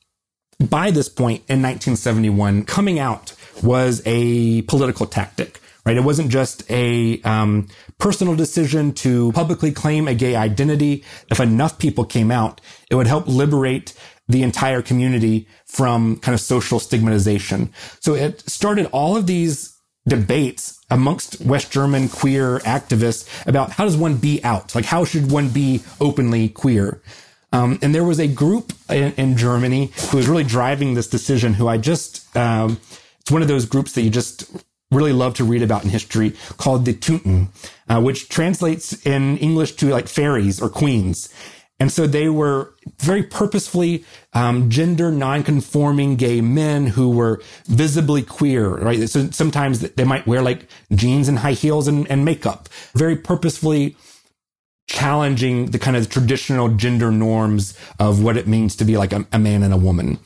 by 0.60 0.90
this 0.90 1.08
point 1.08 1.42
in 1.48 1.62
1971, 1.62 2.64
coming 2.64 2.98
out 2.98 3.34
was 3.62 4.02
a 4.06 4.62
political 4.62 5.06
tactic 5.06 5.60
right? 5.84 5.96
It 5.96 6.04
wasn't 6.04 6.30
just 6.30 6.68
a 6.70 7.20
um, 7.22 7.68
personal 7.98 8.36
decision 8.36 8.92
to 8.94 9.32
publicly 9.32 9.72
claim 9.72 10.08
a 10.08 10.14
gay 10.14 10.36
identity. 10.36 11.04
If 11.30 11.40
enough 11.40 11.78
people 11.78 12.04
came 12.04 12.30
out, 12.30 12.60
it 12.90 12.94
would 12.94 13.06
help 13.06 13.26
liberate 13.26 13.94
the 14.28 14.42
entire 14.42 14.82
community 14.82 15.48
from 15.66 16.16
kind 16.16 16.34
of 16.34 16.40
social 16.40 16.78
stigmatization. 16.78 17.72
So 18.00 18.14
it 18.14 18.48
started 18.48 18.86
all 18.92 19.16
of 19.16 19.26
these 19.26 19.76
debates 20.06 20.80
amongst 20.90 21.40
West 21.40 21.72
German 21.72 22.08
queer 22.08 22.58
activists 22.60 23.28
about 23.46 23.72
how 23.72 23.84
does 23.84 23.96
one 23.96 24.16
be 24.16 24.42
out? 24.44 24.74
Like, 24.74 24.84
how 24.84 25.04
should 25.04 25.30
one 25.30 25.48
be 25.48 25.82
openly 26.00 26.48
queer? 26.48 27.02
Um, 27.52 27.78
and 27.82 27.94
there 27.94 28.04
was 28.04 28.18
a 28.18 28.26
group 28.26 28.72
in, 28.88 29.12
in, 29.14 29.36
Germany 29.36 29.92
who 30.10 30.16
was 30.16 30.26
really 30.26 30.44
driving 30.44 30.94
this 30.94 31.06
decision 31.06 31.52
who 31.52 31.68
I 31.68 31.76
just, 31.76 32.34
um, 32.34 32.80
it's 33.20 33.30
one 33.30 33.42
of 33.42 33.48
those 33.48 33.66
groups 33.66 33.92
that 33.92 34.02
you 34.02 34.10
just 34.10 34.50
really 34.92 35.12
love 35.12 35.34
to 35.34 35.44
read 35.44 35.62
about 35.62 35.84
in 35.84 35.90
history 35.90 36.34
called 36.58 36.84
the 36.84 36.94
Tunten, 36.94 37.48
uh, 37.88 38.00
which 38.00 38.28
translates 38.28 39.04
in 39.06 39.38
English 39.38 39.72
to 39.76 39.88
like 39.88 40.08
fairies 40.08 40.60
or 40.60 40.68
queens. 40.68 41.32
And 41.80 41.90
so 41.90 42.06
they 42.06 42.28
were 42.28 42.74
very 43.00 43.24
purposefully 43.24 44.04
um, 44.34 44.70
gender 44.70 45.10
non-conforming 45.10 46.14
gay 46.14 46.40
men 46.40 46.86
who 46.86 47.10
were 47.10 47.42
visibly 47.66 48.22
queer, 48.22 48.68
right? 48.68 49.08
So 49.08 49.30
sometimes 49.30 49.80
they 49.80 50.04
might 50.04 50.24
wear 50.24 50.42
like 50.42 50.68
jeans 50.94 51.28
and 51.28 51.40
high 51.40 51.54
heels 51.54 51.88
and, 51.88 52.08
and 52.08 52.24
makeup, 52.24 52.68
very 52.94 53.16
purposefully 53.16 53.96
challenging 54.86 55.72
the 55.72 55.78
kind 55.78 55.96
of 55.96 56.08
traditional 56.08 56.68
gender 56.68 57.10
norms 57.10 57.76
of 57.98 58.22
what 58.22 58.36
it 58.36 58.46
means 58.46 58.76
to 58.76 58.84
be 58.84 58.96
like 58.96 59.12
a, 59.12 59.26
a 59.32 59.38
man 59.38 59.64
and 59.64 59.74
a 59.74 59.76
woman, 59.76 60.20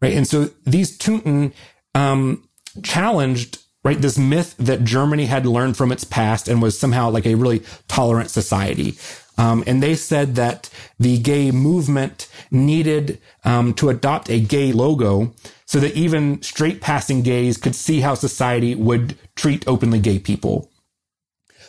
right? 0.00 0.14
And 0.14 0.26
so 0.26 0.48
these 0.64 0.96
Tunten 0.96 1.52
um, 1.94 2.48
challenged 2.82 3.58
right? 3.84 4.00
This 4.00 4.18
myth 4.18 4.54
that 4.58 4.84
Germany 4.84 5.26
had 5.26 5.46
learned 5.46 5.76
from 5.76 5.92
its 5.92 6.04
past 6.04 6.48
and 6.48 6.62
was 6.62 6.78
somehow 6.78 7.10
like 7.10 7.26
a 7.26 7.34
really 7.34 7.62
tolerant 7.88 8.30
society. 8.30 8.96
Um, 9.38 9.64
and 9.66 9.82
they 9.82 9.94
said 9.94 10.34
that 10.36 10.68
the 11.00 11.18
gay 11.18 11.50
movement 11.50 12.28
needed 12.50 13.20
um, 13.44 13.74
to 13.74 13.88
adopt 13.88 14.28
a 14.30 14.40
gay 14.40 14.72
logo 14.72 15.34
so 15.64 15.80
that 15.80 15.94
even 15.94 16.42
straight 16.42 16.80
passing 16.80 17.22
gays 17.22 17.56
could 17.56 17.74
see 17.74 18.00
how 18.00 18.14
society 18.14 18.74
would 18.74 19.16
treat 19.34 19.66
openly 19.66 19.98
gay 19.98 20.18
people. 20.18 20.70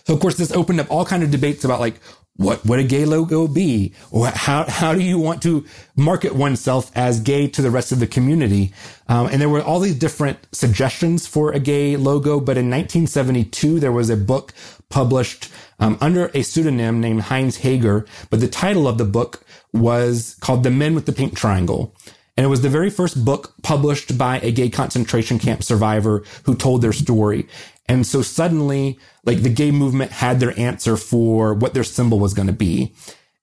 So 0.06 0.14
of 0.14 0.20
course, 0.20 0.36
this 0.36 0.52
opened 0.52 0.82
up 0.82 0.92
all 0.92 1.06
kind 1.06 1.24
of 1.24 1.32
debates 1.32 1.64
about 1.64 1.80
like, 1.80 1.96
what 2.36 2.66
would 2.66 2.80
a 2.80 2.84
gay 2.84 3.06
logo 3.06 3.48
be? 3.48 3.94
Or 4.12 4.28
how, 4.28 4.66
how 4.68 4.94
do 4.94 5.02
you 5.02 5.20
want 5.20 5.44
to 5.44 5.66
market 5.96 6.34
oneself 6.34 6.92
as 6.96 7.20
gay 7.20 7.48
to 7.50 7.62
the 7.62 7.70
rest 7.70 7.92
of 7.92 8.00
the 8.00 8.08
community? 8.08 8.74
Um, 9.08 9.28
and 9.28 9.40
there 9.40 9.50
were 9.50 9.62
all 9.62 9.80
these 9.80 9.98
different 9.98 10.40
suggestions 10.52 11.28
for 11.28 11.52
a 11.52 11.60
gay 11.60 11.96
logo. 11.96 12.40
But 12.40 12.58
in 12.58 12.70
1972, 12.70 13.80
there 13.80 13.92
was 13.92 14.10
a 14.10 14.18
book 14.18 14.54
published 14.90 15.50
um, 15.80 15.98
under 16.02 16.32
a 16.34 16.42
pseudonym 16.42 17.00
named 17.00 17.24
Heinz 17.24 17.58
Heger. 17.58 18.06
But 18.32 18.40
the 18.40 18.48
title 18.48 18.88
of 18.88 18.98
the 18.98 19.06
book 19.06 19.44
was 19.72 20.36
called 20.40 20.64
The 20.64 20.72
Men 20.72 20.96
with 20.96 21.06
the 21.06 21.14
Pink 21.14 21.36
Triangle. 21.36 21.96
And 22.36 22.46
it 22.46 22.50
was 22.50 22.62
the 22.62 22.70
very 22.70 22.90
first 22.90 23.24
book 23.24 23.54
published 23.62 24.18
by 24.18 24.40
a 24.40 24.52
gay 24.52 24.70
concentration 24.70 25.38
camp 25.38 25.62
survivor 25.62 26.24
who 26.46 26.56
told 26.56 26.82
their 26.82 26.94
story. 26.94 27.48
And 27.88 28.08
so 28.08 28.22
suddenly, 28.22 28.98
like 29.26 29.42
the 29.42 29.50
gay 29.50 29.72
movement 29.72 30.12
had 30.12 30.40
their 30.40 30.58
answer 30.58 30.98
for 30.98 31.54
what 31.54 31.74
their 31.74 31.84
symbol 31.84 32.20
was 32.20 32.34
going 32.34 32.48
to 32.48 32.54
be. 32.54 32.94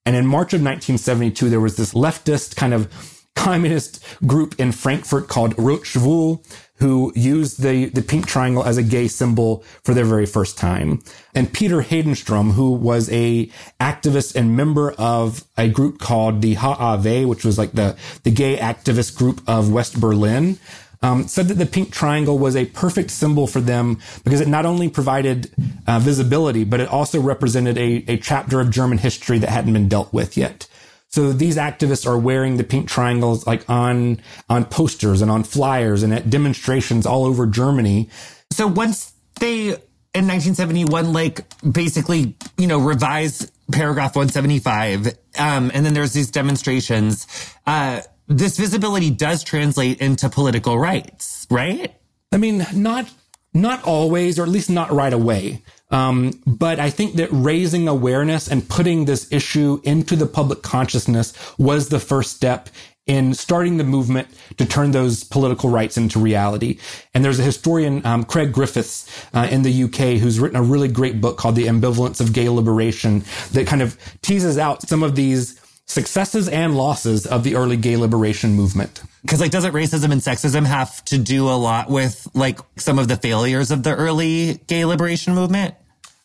And 0.05 0.15
in 0.15 0.25
March 0.25 0.53
of 0.53 0.61
1972, 0.61 1.49
there 1.49 1.59
was 1.59 1.77
this 1.77 1.93
leftist 1.93 2.55
kind 2.55 2.73
of 2.73 2.91
communist 3.35 4.03
group 4.25 4.55
in 4.59 4.71
Frankfurt 4.71 5.27
called 5.27 5.53
Rot 5.57 5.81
Schwul 5.81 6.43
who 6.81 7.13
used 7.15 7.61
the, 7.61 7.85
the 7.89 8.01
pink 8.01 8.25
triangle 8.25 8.63
as 8.63 8.75
a 8.75 8.81
gay 8.81 9.07
symbol 9.07 9.63
for 9.83 9.93
their 9.93 10.03
very 10.03 10.25
first 10.25 10.57
time. 10.57 10.99
And 11.35 11.53
Peter 11.53 11.83
Hedenström, 11.83 12.53
who 12.53 12.71
was 12.71 13.07
a 13.11 13.51
activist 13.79 14.35
and 14.35 14.57
member 14.57 14.91
of 14.93 15.45
a 15.59 15.69
group 15.69 15.99
called 15.99 16.41
the 16.41 16.55
HAW, 16.55 17.27
which 17.27 17.45
was 17.45 17.59
like 17.59 17.73
the, 17.73 17.95
the 18.23 18.31
gay 18.31 18.57
activist 18.57 19.15
group 19.15 19.43
of 19.45 19.71
West 19.71 20.01
Berlin, 20.01 20.57
um, 21.01 21.27
said 21.27 21.47
that 21.47 21.55
the 21.55 21.65
pink 21.65 21.91
triangle 21.91 22.37
was 22.37 22.55
a 22.55 22.65
perfect 22.65 23.11
symbol 23.11 23.47
for 23.47 23.59
them 23.59 23.99
because 24.23 24.41
it 24.41 24.47
not 24.47 24.65
only 24.65 24.89
provided 24.89 25.51
uh, 25.87 25.99
visibility, 25.99 26.63
but 26.63 26.79
it 26.79 26.89
also 26.89 27.19
represented 27.19 27.77
a, 27.77 28.03
a 28.07 28.17
chapter 28.17 28.59
of 28.59 28.69
German 28.69 28.99
history 28.99 29.39
that 29.39 29.49
hadn't 29.49 29.73
been 29.73 29.89
dealt 29.89 30.13
with 30.13 30.37
yet. 30.37 30.67
So 31.11 31.33
these 31.33 31.57
activists 31.57 32.07
are 32.07 32.17
wearing 32.17 32.55
the 32.55 32.63
pink 32.63 32.87
triangles 32.87 33.45
like 33.45 33.69
on, 33.69 34.21
on 34.49 34.63
posters 34.65 35.21
and 35.21 35.29
on 35.29 35.43
flyers 35.43 36.03
and 36.03 36.13
at 36.13 36.29
demonstrations 36.29 37.05
all 37.05 37.25
over 37.25 37.45
Germany. 37.45 38.09
So 38.51 38.65
once 38.67 39.13
they, 39.39 39.69
in 39.69 40.27
1971, 40.27 41.11
like 41.11 41.41
basically, 41.69 42.37
you 42.57 42.67
know, 42.67 42.79
revise 42.79 43.51
paragraph 43.73 44.15
175, 44.15 45.07
um, 45.37 45.71
and 45.73 45.85
then 45.85 45.93
there's 45.93 46.13
these 46.13 46.31
demonstrations, 46.31 47.27
uh, 47.65 48.01
this 48.31 48.57
visibility 48.57 49.09
does 49.09 49.43
translate 49.43 49.99
into 49.99 50.29
political 50.29 50.77
rights, 50.79 51.47
right? 51.49 51.93
I 52.31 52.37
mean, 52.37 52.65
not, 52.73 53.09
not 53.53 53.83
always, 53.83 54.39
or 54.39 54.43
at 54.43 54.49
least 54.49 54.69
not 54.69 54.91
right 54.91 55.13
away. 55.13 55.61
Um, 55.89 56.41
but 56.47 56.79
I 56.79 56.89
think 56.89 57.15
that 57.15 57.29
raising 57.31 57.87
awareness 57.87 58.47
and 58.47 58.67
putting 58.67 59.05
this 59.05 59.29
issue 59.31 59.81
into 59.83 60.15
the 60.15 60.25
public 60.25 60.61
consciousness 60.61 61.33
was 61.57 61.89
the 61.89 61.99
first 61.99 62.33
step 62.33 62.69
in 63.07 63.33
starting 63.33 63.77
the 63.77 63.83
movement 63.83 64.27
to 64.57 64.65
turn 64.65 64.91
those 64.91 65.23
political 65.23 65.69
rights 65.69 65.97
into 65.97 66.19
reality. 66.19 66.79
And 67.13 67.25
there's 67.25 67.39
a 67.39 67.43
historian, 67.43 68.05
um, 68.05 68.23
Craig 68.23 68.53
Griffiths, 68.53 69.09
uh, 69.33 69.47
in 69.51 69.63
the 69.63 69.83
UK, 69.83 70.19
who's 70.19 70.39
written 70.39 70.55
a 70.55 70.63
really 70.63 70.87
great 70.87 71.19
book 71.19 71.37
called 71.37 71.55
The 71.55 71.65
Ambivalence 71.65 72.21
of 72.21 72.31
Gay 72.31 72.47
Liberation 72.47 73.25
that 73.51 73.67
kind 73.67 73.81
of 73.81 73.97
teases 74.21 74.57
out 74.57 74.87
some 74.87 75.03
of 75.03 75.15
these 75.15 75.60
successes 75.91 76.47
and 76.47 76.75
losses 76.75 77.27
of 77.27 77.43
the 77.43 77.55
early 77.55 77.77
gay 77.77 77.97
liberation 77.97 78.53
movement. 78.53 79.03
Cause 79.27 79.41
like, 79.41 79.51
doesn't 79.51 79.73
racism 79.73 80.11
and 80.11 80.21
sexism 80.21 80.65
have 80.65 81.03
to 81.05 81.17
do 81.17 81.49
a 81.49 81.57
lot 81.57 81.89
with 81.89 82.27
like 82.33 82.59
some 82.77 82.97
of 82.97 83.07
the 83.07 83.17
failures 83.17 83.71
of 83.71 83.83
the 83.83 83.95
early 83.95 84.61
gay 84.67 84.85
liberation 84.85 85.35
movement? 85.35 85.75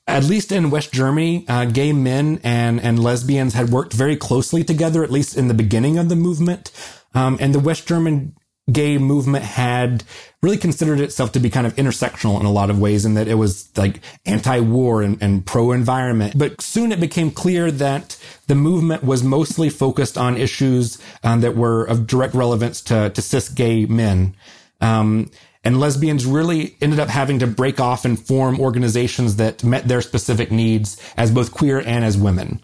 At 0.07 0.23
least 0.23 0.53
in 0.53 0.71
West 0.71 0.93
Germany, 0.93 1.45
uh, 1.49 1.65
gay 1.65 1.93
men 1.93 2.41
and, 2.45 2.81
and 2.81 3.03
lesbians 3.03 3.55
had 3.55 3.71
worked 3.71 3.93
very 3.93 4.17
closely 4.17 4.63
together, 4.63 5.03
at 5.03 5.11
least 5.11 5.37
in 5.37 5.49
the 5.49 5.55
beginning 5.55 5.99
of 5.99 6.09
the 6.09 6.15
movement. 6.15 6.71
Um, 7.13 7.37
and 7.41 7.53
the 7.53 7.59
West 7.59 7.89
German 7.89 8.37
gay 8.71 8.99
movement 8.99 9.45
had 9.45 10.05
really 10.47 10.57
considered 10.57 11.01
itself 11.01 11.33
to 11.33 11.41
be 11.41 11.51
kind 11.51 11.67
of 11.67 11.75
intersectional 11.75 12.39
in 12.39 12.47
a 12.47 12.53
lot 12.53 12.71
of 12.71 12.79
ways 12.79 13.05
in 13.05 13.15
that 13.15 13.27
it 13.27 13.35
was 13.35 13.69
like 13.77 13.99
anti-war 14.27 15.03
and, 15.03 15.21
and 15.21 15.45
pro-environment. 15.45 16.39
But 16.39 16.61
soon 16.61 16.93
it 16.93 17.01
became 17.01 17.33
clear 17.33 17.73
that 17.73 18.17
the 18.47 18.55
movement 18.55 19.03
was 19.03 19.25
mostly 19.25 19.71
focused 19.71 20.17
on 20.17 20.37
issues 20.37 21.03
um, 21.25 21.41
that 21.41 21.57
were 21.57 21.83
of 21.85 22.07
direct 22.07 22.35
relevance 22.35 22.81
to, 22.83 23.11
to 23.11 23.21
cis 23.21 23.49
gay 23.49 23.87
men. 23.87 24.37
Um, 24.81 25.33
and 25.65 25.81
lesbians 25.81 26.25
really 26.25 26.77
ended 26.81 27.01
up 27.01 27.09
having 27.09 27.41
to 27.41 27.49
break 27.49 27.81
off 27.81 28.05
and 28.05 28.17
form 28.17 28.61
organizations 28.61 29.35
that 29.37 29.65
met 29.65 29.89
their 29.89 30.01
specific 30.01 30.53
needs 30.53 30.97
as 31.17 31.33
both 31.33 31.51
queer 31.51 31.81
and 31.81 32.05
as 32.05 32.17
women. 32.17 32.61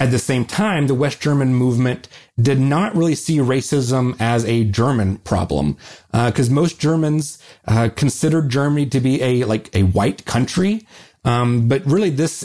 At 0.00 0.10
the 0.10 0.18
same 0.18 0.46
time, 0.46 0.86
the 0.86 0.94
West 0.94 1.20
German 1.20 1.54
movement 1.54 2.08
did 2.40 2.58
not 2.58 2.96
really 2.96 3.14
see 3.14 3.38
racism 3.38 4.16
as 4.18 4.44
a 4.46 4.64
German 4.64 5.18
problem, 5.18 5.76
because 6.10 6.50
uh, 6.50 6.54
most 6.54 6.80
Germans 6.80 7.38
uh, 7.68 7.90
considered 7.94 8.48
Germany 8.48 8.86
to 8.86 9.00
be 9.00 9.22
a 9.22 9.44
like 9.44 9.74
a 9.76 9.82
white 9.82 10.24
country. 10.24 10.86
Um, 11.24 11.68
but 11.68 11.86
really, 11.86 12.10
this 12.10 12.40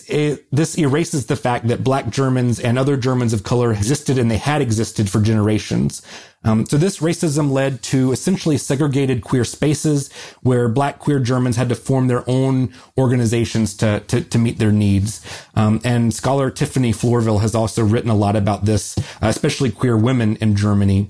this 0.51 0.77
erases 0.77 1.25
the 1.25 1.35
fact 1.35 1.67
that 1.67 1.83
Black 1.83 2.09
Germans 2.09 2.59
and 2.59 2.77
other 2.77 2.95
Germans 2.95 3.33
of 3.33 3.43
color 3.43 3.71
existed 3.71 4.19
and 4.19 4.29
they 4.29 4.37
had 4.37 4.61
existed 4.61 5.09
for 5.09 5.19
generations. 5.19 6.03
Um, 6.43 6.67
so 6.67 6.77
this 6.77 6.99
racism 6.99 7.51
led 7.51 7.81
to 7.83 8.11
essentially 8.11 8.57
segregated 8.57 9.23
queer 9.23 9.43
spaces 9.43 10.13
where 10.43 10.69
Black 10.69 10.99
queer 10.99 11.19
Germans 11.19 11.55
had 11.55 11.69
to 11.69 11.75
form 11.75 12.07
their 12.07 12.23
own 12.29 12.71
organizations 12.99 13.73
to 13.77 14.01
to, 14.01 14.21
to 14.21 14.37
meet 14.37 14.59
their 14.59 14.71
needs. 14.71 15.25
Um, 15.55 15.81
and 15.83 16.13
scholar 16.13 16.51
Tiffany 16.51 16.93
Florvil 16.93 17.41
has 17.41 17.55
also 17.55 17.83
written 17.83 18.11
a 18.11 18.15
lot 18.15 18.35
about 18.35 18.65
this, 18.65 18.95
uh, 18.97 19.01
especially 19.21 19.71
queer 19.71 19.97
women 19.97 20.35
in 20.35 20.55
Germany. 20.55 21.09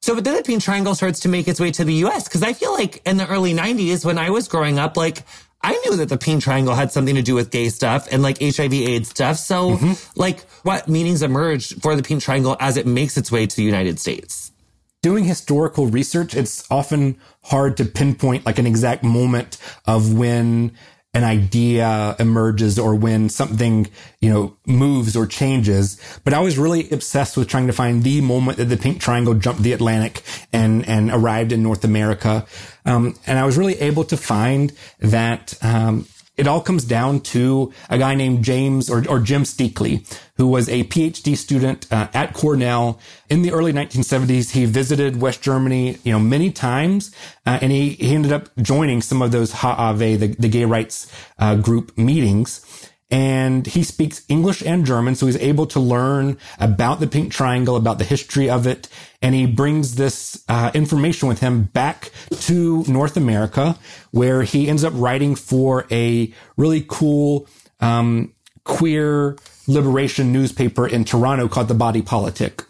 So, 0.00 0.14
but 0.14 0.22
then 0.22 0.36
the 0.36 0.44
Pink 0.44 0.62
Triangle 0.62 0.94
starts 0.94 1.18
to 1.20 1.28
make 1.28 1.48
its 1.48 1.58
way 1.58 1.72
to 1.72 1.82
the 1.82 1.94
US 2.04 2.28
because 2.28 2.44
I 2.44 2.52
feel 2.52 2.72
like 2.72 3.02
in 3.04 3.16
the 3.16 3.26
early 3.26 3.52
90s, 3.52 4.04
when 4.04 4.16
I 4.18 4.30
was 4.30 4.46
growing 4.46 4.78
up, 4.78 4.96
like 4.96 5.24
I 5.60 5.72
knew 5.84 5.96
that 5.96 6.08
the 6.08 6.16
pink 6.16 6.42
triangle 6.42 6.74
had 6.74 6.92
something 6.92 7.16
to 7.16 7.22
do 7.22 7.34
with 7.34 7.50
gay 7.50 7.68
stuff 7.68 8.06
and 8.12 8.22
like 8.22 8.40
HIV 8.40 8.72
AIDS 8.72 9.08
stuff. 9.08 9.38
So 9.38 9.76
mm-hmm. 9.76 10.20
like 10.20 10.40
what 10.62 10.88
meanings 10.88 11.22
emerged 11.22 11.82
for 11.82 11.96
the 11.96 12.02
pink 12.02 12.22
triangle 12.22 12.56
as 12.60 12.76
it 12.76 12.86
makes 12.86 13.16
its 13.16 13.32
way 13.32 13.46
to 13.46 13.56
the 13.56 13.64
United 13.64 13.98
States? 13.98 14.52
Doing 15.02 15.24
historical 15.24 15.86
research, 15.86 16.34
it's 16.34 16.68
often 16.70 17.18
hard 17.44 17.76
to 17.78 17.84
pinpoint 17.84 18.46
like 18.46 18.58
an 18.58 18.66
exact 18.66 19.04
moment 19.04 19.58
of 19.86 20.12
when 20.14 20.72
an 21.14 21.24
idea 21.24 22.14
emerges 22.18 22.78
or 22.78 22.94
when 22.94 23.28
something, 23.28 23.88
you 24.20 24.30
know, 24.30 24.56
moves 24.66 25.16
or 25.16 25.26
changes. 25.26 25.98
But 26.22 26.34
I 26.34 26.40
was 26.40 26.58
really 26.58 26.90
obsessed 26.90 27.36
with 27.36 27.48
trying 27.48 27.66
to 27.66 27.72
find 27.72 28.04
the 28.04 28.20
moment 28.20 28.58
that 28.58 28.66
the 28.66 28.76
pink 28.76 29.00
triangle 29.00 29.34
jumped 29.34 29.62
the 29.62 29.72
Atlantic 29.72 30.22
and, 30.52 30.86
and 30.86 31.10
arrived 31.10 31.50
in 31.50 31.62
North 31.62 31.82
America. 31.82 32.46
Um, 32.84 33.16
and 33.26 33.38
I 33.38 33.46
was 33.46 33.56
really 33.56 33.78
able 33.80 34.04
to 34.04 34.16
find 34.16 34.72
that, 35.00 35.54
um, 35.62 36.06
it 36.38 36.46
all 36.46 36.60
comes 36.60 36.84
down 36.84 37.20
to 37.20 37.72
a 37.90 37.98
guy 37.98 38.14
named 38.14 38.44
James 38.44 38.88
or, 38.88 39.06
or 39.08 39.18
Jim 39.18 39.42
Steakley, 39.42 40.06
who 40.36 40.46
was 40.46 40.68
a 40.68 40.84
PhD 40.84 41.36
student 41.36 41.86
uh, 41.92 42.08
at 42.14 42.32
Cornell 42.32 42.98
in 43.28 43.42
the 43.42 43.52
early 43.52 43.72
1970s. 43.72 44.52
He 44.52 44.64
visited 44.64 45.20
West 45.20 45.42
Germany, 45.42 45.98
you 46.04 46.12
know, 46.12 46.20
many 46.20 46.52
times, 46.52 47.14
uh, 47.44 47.58
and 47.60 47.72
he, 47.72 47.90
he 47.90 48.14
ended 48.14 48.32
up 48.32 48.48
joining 48.56 49.02
some 49.02 49.20
of 49.20 49.32
those 49.32 49.52
HAW, 49.52 49.92
the, 49.94 50.16
the 50.38 50.48
gay 50.48 50.64
rights 50.64 51.12
uh, 51.38 51.56
group 51.56 51.98
meetings 51.98 52.87
and 53.10 53.66
he 53.66 53.82
speaks 53.82 54.22
English 54.28 54.62
and 54.62 54.84
German. 54.84 55.14
So 55.14 55.26
he's 55.26 55.36
able 55.36 55.66
to 55.68 55.80
learn 55.80 56.38
about 56.58 57.00
the 57.00 57.06
pink 57.06 57.32
triangle, 57.32 57.76
about 57.76 57.98
the 57.98 58.04
history 58.04 58.50
of 58.50 58.66
it. 58.66 58.88
And 59.22 59.34
he 59.34 59.46
brings 59.46 59.94
this 59.94 60.44
uh, 60.48 60.70
information 60.74 61.28
with 61.28 61.40
him 61.40 61.64
back 61.64 62.10
to 62.40 62.84
North 62.86 63.16
America, 63.16 63.78
where 64.10 64.42
he 64.42 64.68
ends 64.68 64.84
up 64.84 64.92
writing 64.94 65.34
for 65.34 65.86
a 65.90 66.32
really 66.56 66.84
cool, 66.86 67.48
um, 67.80 68.34
queer 68.64 69.36
liberation 69.66 70.32
newspaper 70.32 70.86
in 70.86 71.04
Toronto 71.04 71.48
called 71.48 71.68
The 71.68 71.74
Body 71.74 72.02
Politic. 72.02 72.62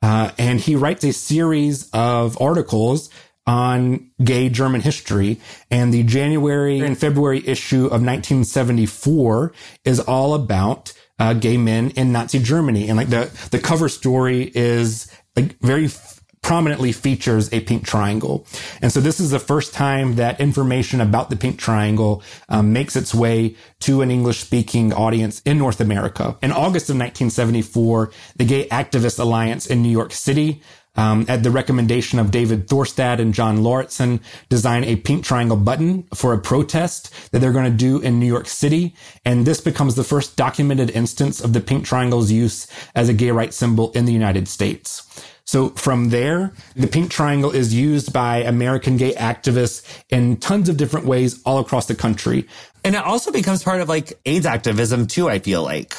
Uh, 0.00 0.30
and 0.38 0.60
he 0.60 0.74
writes 0.76 1.04
a 1.04 1.12
series 1.12 1.88
of 1.92 2.40
articles 2.40 3.10
on 3.46 4.10
gay 4.22 4.48
German 4.48 4.80
history. 4.80 5.40
And 5.70 5.92
the 5.92 6.02
January 6.02 6.80
and 6.80 6.96
February 6.96 7.46
issue 7.46 7.86
of 7.86 8.02
1974 8.02 9.52
is 9.84 10.00
all 10.00 10.34
about 10.34 10.92
uh, 11.18 11.34
gay 11.34 11.56
men 11.56 11.90
in 11.90 12.12
Nazi 12.12 12.38
Germany. 12.38 12.88
And 12.88 12.96
like 12.96 13.08
the, 13.08 13.30
the 13.50 13.58
cover 13.58 13.88
story 13.88 14.50
is 14.54 15.10
like 15.36 15.58
very 15.60 15.86
f- 15.86 16.20
prominently 16.42 16.90
features 16.90 17.52
a 17.52 17.60
pink 17.60 17.86
triangle. 17.86 18.44
And 18.80 18.92
so 18.92 19.00
this 19.00 19.20
is 19.20 19.30
the 19.30 19.38
first 19.38 19.72
time 19.72 20.16
that 20.16 20.40
information 20.40 21.00
about 21.00 21.30
the 21.30 21.36
pink 21.36 21.58
triangle 21.58 22.22
um, 22.48 22.72
makes 22.72 22.96
its 22.96 23.14
way 23.14 23.54
to 23.80 24.02
an 24.02 24.10
English 24.10 24.40
speaking 24.40 24.92
audience 24.92 25.40
in 25.44 25.58
North 25.58 25.80
America. 25.80 26.36
In 26.42 26.50
August 26.50 26.90
of 26.90 26.96
1974, 26.96 28.10
the 28.36 28.44
Gay 28.44 28.66
Activist 28.68 29.20
Alliance 29.20 29.66
in 29.66 29.82
New 29.82 29.88
York 29.88 30.12
City 30.12 30.60
um, 30.94 31.24
at 31.28 31.42
the 31.42 31.50
recommendation 31.50 32.18
of 32.18 32.30
David 32.30 32.68
Thorstad 32.68 33.18
and 33.18 33.32
John 33.32 33.62
Lauritsen, 33.62 34.20
design 34.48 34.84
a 34.84 34.96
pink 34.96 35.24
triangle 35.24 35.56
button 35.56 36.04
for 36.14 36.32
a 36.32 36.38
protest 36.38 37.12
that 37.30 37.40
they're 37.40 37.52
going 37.52 37.70
to 37.70 37.76
do 37.76 38.00
in 38.00 38.18
New 38.18 38.26
York 38.26 38.46
City. 38.46 38.94
And 39.24 39.46
this 39.46 39.60
becomes 39.60 39.94
the 39.94 40.04
first 40.04 40.36
documented 40.36 40.90
instance 40.90 41.40
of 41.40 41.52
the 41.52 41.60
pink 41.60 41.86
triangle's 41.86 42.30
use 42.30 42.66
as 42.94 43.08
a 43.08 43.14
gay 43.14 43.30
rights 43.30 43.56
symbol 43.56 43.90
in 43.92 44.04
the 44.04 44.12
United 44.12 44.48
States. 44.48 45.08
So 45.44 45.70
from 45.70 46.10
there, 46.10 46.52
the 46.76 46.86
pink 46.86 47.10
triangle 47.10 47.50
is 47.50 47.74
used 47.74 48.12
by 48.12 48.38
American 48.38 48.96
gay 48.96 49.12
activists 49.14 49.84
in 50.08 50.36
tons 50.36 50.68
of 50.68 50.76
different 50.76 51.06
ways 51.06 51.42
all 51.44 51.58
across 51.58 51.86
the 51.86 51.94
country. 51.94 52.46
And 52.84 52.96
it 52.96 53.04
also 53.04 53.30
becomes 53.30 53.62
part 53.62 53.80
of 53.80 53.88
like 53.88 54.18
AIDS 54.26 54.46
activism 54.46 55.06
too, 55.06 55.28
I 55.28 55.38
feel 55.38 55.62
like. 55.62 55.94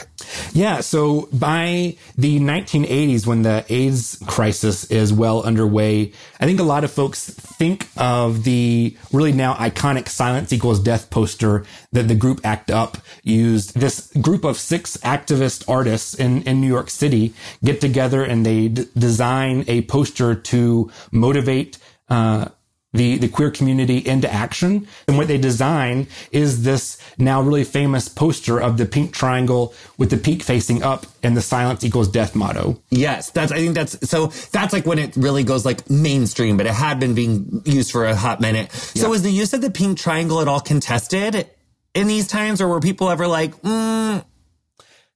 Yeah. 0.51 0.81
So 0.81 1.29
by 1.31 1.95
the 2.17 2.39
1980s, 2.39 3.25
when 3.25 3.43
the 3.43 3.65
AIDS 3.69 4.21
crisis 4.27 4.86
is 4.91 5.13
well 5.13 5.43
underway, 5.43 6.11
I 6.39 6.45
think 6.45 6.59
a 6.59 6.63
lot 6.63 6.84
of 6.84 6.91
folks 6.91 7.29
think 7.29 7.88
of 7.95 8.43
the 8.43 8.97
really 9.11 9.31
now 9.31 9.53
iconic 9.53 10.09
silence 10.09 10.51
equals 10.51 10.79
death 10.79 11.09
poster 11.09 11.65
that 11.93 12.07
the 12.07 12.15
group 12.15 12.41
ACT 12.43 12.71
UP 12.71 12.97
used. 13.23 13.79
This 13.79 14.11
group 14.21 14.43
of 14.43 14.57
six 14.57 14.97
activist 14.97 15.63
artists 15.69 16.13
in, 16.13 16.43
in 16.43 16.59
New 16.59 16.67
York 16.67 16.89
City 16.89 17.34
get 17.63 17.79
together 17.79 18.23
and 18.23 18.45
they 18.45 18.67
d- 18.67 18.88
design 18.97 19.63
a 19.67 19.84
poster 19.84 20.36
to 20.36 20.91
motivate, 21.11 21.77
uh, 22.09 22.49
the, 22.94 23.18
the 23.18 23.28
queer 23.28 23.52
community 23.52 23.98
into 23.98 24.32
action. 24.32 24.88
And 25.08 25.18
what 25.18 25.28
they 25.28 25.38
design 25.38 26.08
is 26.32 26.64
this 26.64 26.98
now 27.18 27.41
really 27.41 27.64
famous 27.64 28.08
poster 28.08 28.60
of 28.60 28.78
the 28.78 28.86
pink 28.86 29.14
triangle 29.14 29.74
with 29.98 30.10
the 30.10 30.18
peak 30.18 30.44
facing 30.44 30.84
up 30.84 31.06
and 31.22 31.36
the 31.36 31.41
silence 31.41 31.84
equals 31.84 32.08
death 32.08 32.36
motto. 32.36 32.82
Yes, 32.89 33.32
that's, 33.32 33.52
I 33.52 33.58
think 33.58 33.76
that's, 33.76 34.10
so 34.10 34.28
that's 34.52 34.74
like 34.74 34.86
when 34.86 35.00
it 35.00 35.16
really 35.16 35.44
goes 35.44 35.66
like 35.66 35.89
mainstream, 35.89 36.58
but 36.58 36.66
it 36.66 36.74
had 36.74 37.00
been 37.00 37.16
being 37.16 37.62
used 37.66 37.91
for 37.91 38.06
a 38.06 38.16
hot 38.16 38.39
minute. 38.39 38.72
So 38.72 39.10
yeah. 39.10 39.16
is 39.16 39.24
the 39.24 39.32
use 39.32 39.54
of 39.54 39.62
the 39.62 39.72
pink 39.72 39.98
triangle 39.98 40.39
at 40.41 40.48
all 40.48 40.60
contested 40.60 41.50
in 41.94 42.08
these 42.08 42.28
times 42.28 42.62
or 42.62 42.68
were 42.68 42.80
people 42.80 43.10
ever 43.10 43.28
like, 43.28 43.56
mm, 43.62 44.24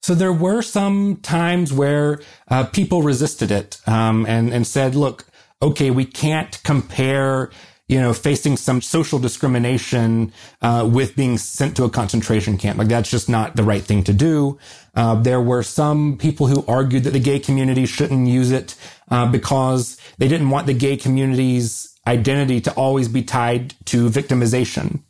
so 0.01 0.15
there 0.15 0.33
were 0.33 0.61
some 0.61 1.17
times 1.17 1.73
where 1.73 2.21
uh, 2.47 2.65
people 2.65 3.01
resisted 3.01 3.51
it 3.51 3.81
um, 3.87 4.25
and 4.25 4.53
and 4.53 4.65
said, 4.65 4.95
"Look, 4.95 5.25
okay, 5.61 5.91
we 5.91 6.05
can't 6.05 6.61
compare, 6.63 7.49
you 7.87 7.99
know, 7.99 8.13
facing 8.13 8.57
some 8.57 8.81
social 8.81 9.19
discrimination 9.19 10.31
uh, 10.61 10.87
with 10.91 11.15
being 11.15 11.37
sent 11.37 11.75
to 11.77 11.83
a 11.83 11.89
concentration 11.89 12.57
camp. 12.57 12.77
Like 12.77 12.87
that's 12.87 13.09
just 13.09 13.29
not 13.29 13.55
the 13.55 13.63
right 13.63 13.83
thing 13.83 14.03
to 14.03 14.13
do. 14.13 14.57
Uh, 14.95 15.15
there 15.15 15.41
were 15.41 15.63
some 15.63 16.17
people 16.17 16.47
who 16.47 16.65
argued 16.67 17.03
that 17.03 17.11
the 17.11 17.19
gay 17.19 17.39
community 17.39 17.85
shouldn't 17.85 18.27
use 18.27 18.51
it 18.51 18.75
uh, 19.09 19.29
because 19.31 19.99
they 20.17 20.27
didn't 20.27 20.49
want 20.49 20.67
the 20.67 20.73
gay 20.73 20.97
community's 20.97 21.97
identity 22.07 22.61
to 22.61 22.71
always 22.73 23.07
be 23.07 23.21
tied 23.21 23.73
to 23.85 24.09
victimization. 24.09 25.01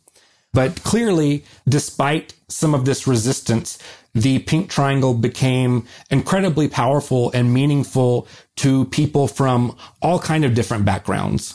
But 0.52 0.82
clearly, 0.82 1.44
despite 1.68 2.34
some 2.48 2.74
of 2.74 2.84
this 2.84 3.06
resistance, 3.06 3.78
the 4.14 4.38
pink 4.40 4.70
triangle 4.70 5.14
became 5.14 5.86
incredibly 6.10 6.68
powerful 6.68 7.30
and 7.32 7.52
meaningful 7.52 8.26
to 8.58 8.84
people 8.86 9.28
from 9.28 9.76
all 10.02 10.18
kind 10.18 10.44
of 10.44 10.54
different 10.54 10.84
backgrounds. 10.84 11.54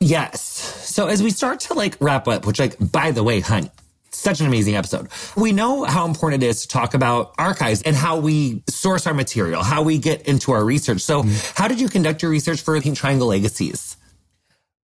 Yes. 0.00 0.40
So 0.40 1.06
as 1.06 1.22
we 1.22 1.30
start 1.30 1.60
to 1.60 1.74
like 1.74 1.96
wrap 2.00 2.26
up, 2.26 2.46
which 2.46 2.58
like, 2.58 2.76
by 2.80 3.10
the 3.10 3.22
way, 3.22 3.40
honey, 3.40 3.70
such 4.12 4.40
an 4.40 4.46
amazing 4.46 4.76
episode. 4.76 5.08
We 5.36 5.52
know 5.52 5.84
how 5.84 6.06
important 6.06 6.42
it 6.42 6.46
is 6.46 6.62
to 6.62 6.68
talk 6.68 6.94
about 6.94 7.32
archives 7.38 7.82
and 7.82 7.96
how 7.96 8.18
we 8.18 8.62
source 8.68 9.06
our 9.06 9.14
material, 9.14 9.62
how 9.62 9.82
we 9.82 9.98
get 9.98 10.22
into 10.22 10.52
our 10.52 10.64
research. 10.64 11.00
So, 11.00 11.22
mm-hmm. 11.22 11.52
how 11.54 11.68
did 11.68 11.80
you 11.80 11.88
conduct 11.88 12.22
your 12.22 12.30
research 12.30 12.60
for 12.60 12.78
Pink 12.80 12.96
Triangle 12.96 13.28
Legacies? 13.28 13.96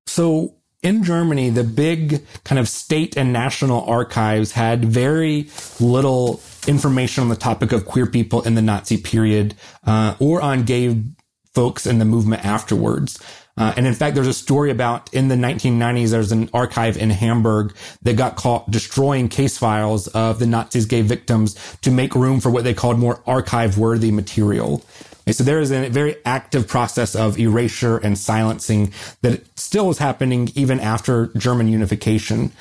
So, 0.06 0.56
in 0.82 1.02
Germany, 1.02 1.50
the 1.50 1.64
big 1.64 2.24
kind 2.44 2.58
of 2.58 2.68
state 2.68 3.16
and 3.16 3.32
national 3.32 3.84
archives 3.84 4.52
had 4.52 4.84
very 4.84 5.48
little 5.80 6.42
information 6.68 7.22
on 7.22 7.28
the 7.28 7.36
topic 7.36 7.72
of 7.72 7.84
queer 7.84 8.06
people 8.06 8.42
in 8.42 8.54
the 8.54 8.62
Nazi 8.62 8.96
period 8.96 9.54
uh, 9.86 10.14
or 10.18 10.40
on 10.40 10.64
gay 10.64 11.02
folks 11.52 11.86
in 11.86 11.98
the 11.98 12.04
movement 12.04 12.44
afterwards. 12.44 13.18
Uh, 13.56 13.72
and 13.76 13.86
in 13.86 13.94
fact, 13.94 14.16
there's 14.16 14.26
a 14.26 14.34
story 14.34 14.70
about 14.70 15.12
in 15.14 15.28
the 15.28 15.36
1990s, 15.36 16.10
there's 16.10 16.32
an 16.32 16.50
archive 16.52 16.96
in 16.96 17.10
Hamburg 17.10 17.74
that 18.02 18.16
got 18.16 18.34
caught 18.34 18.68
destroying 18.70 19.28
case 19.28 19.56
files 19.56 20.08
of 20.08 20.40
the 20.40 20.46
Nazis' 20.46 20.86
gay 20.86 21.02
victims 21.02 21.54
to 21.82 21.92
make 21.92 22.16
room 22.16 22.40
for 22.40 22.50
what 22.50 22.64
they 22.64 22.74
called 22.74 22.98
more 22.98 23.22
archive 23.26 23.78
worthy 23.78 24.10
material. 24.10 24.84
So 25.30 25.44
there 25.44 25.60
is 25.60 25.70
a 25.70 25.88
very 25.88 26.16
active 26.26 26.68
process 26.68 27.14
of 27.14 27.38
erasure 27.38 27.96
and 27.98 28.18
silencing 28.18 28.92
that 29.22 29.58
still 29.58 29.88
is 29.88 29.98
happening 29.98 30.50
even 30.54 30.80
after 30.80 31.28
German 31.36 31.68
unification. 31.68 32.52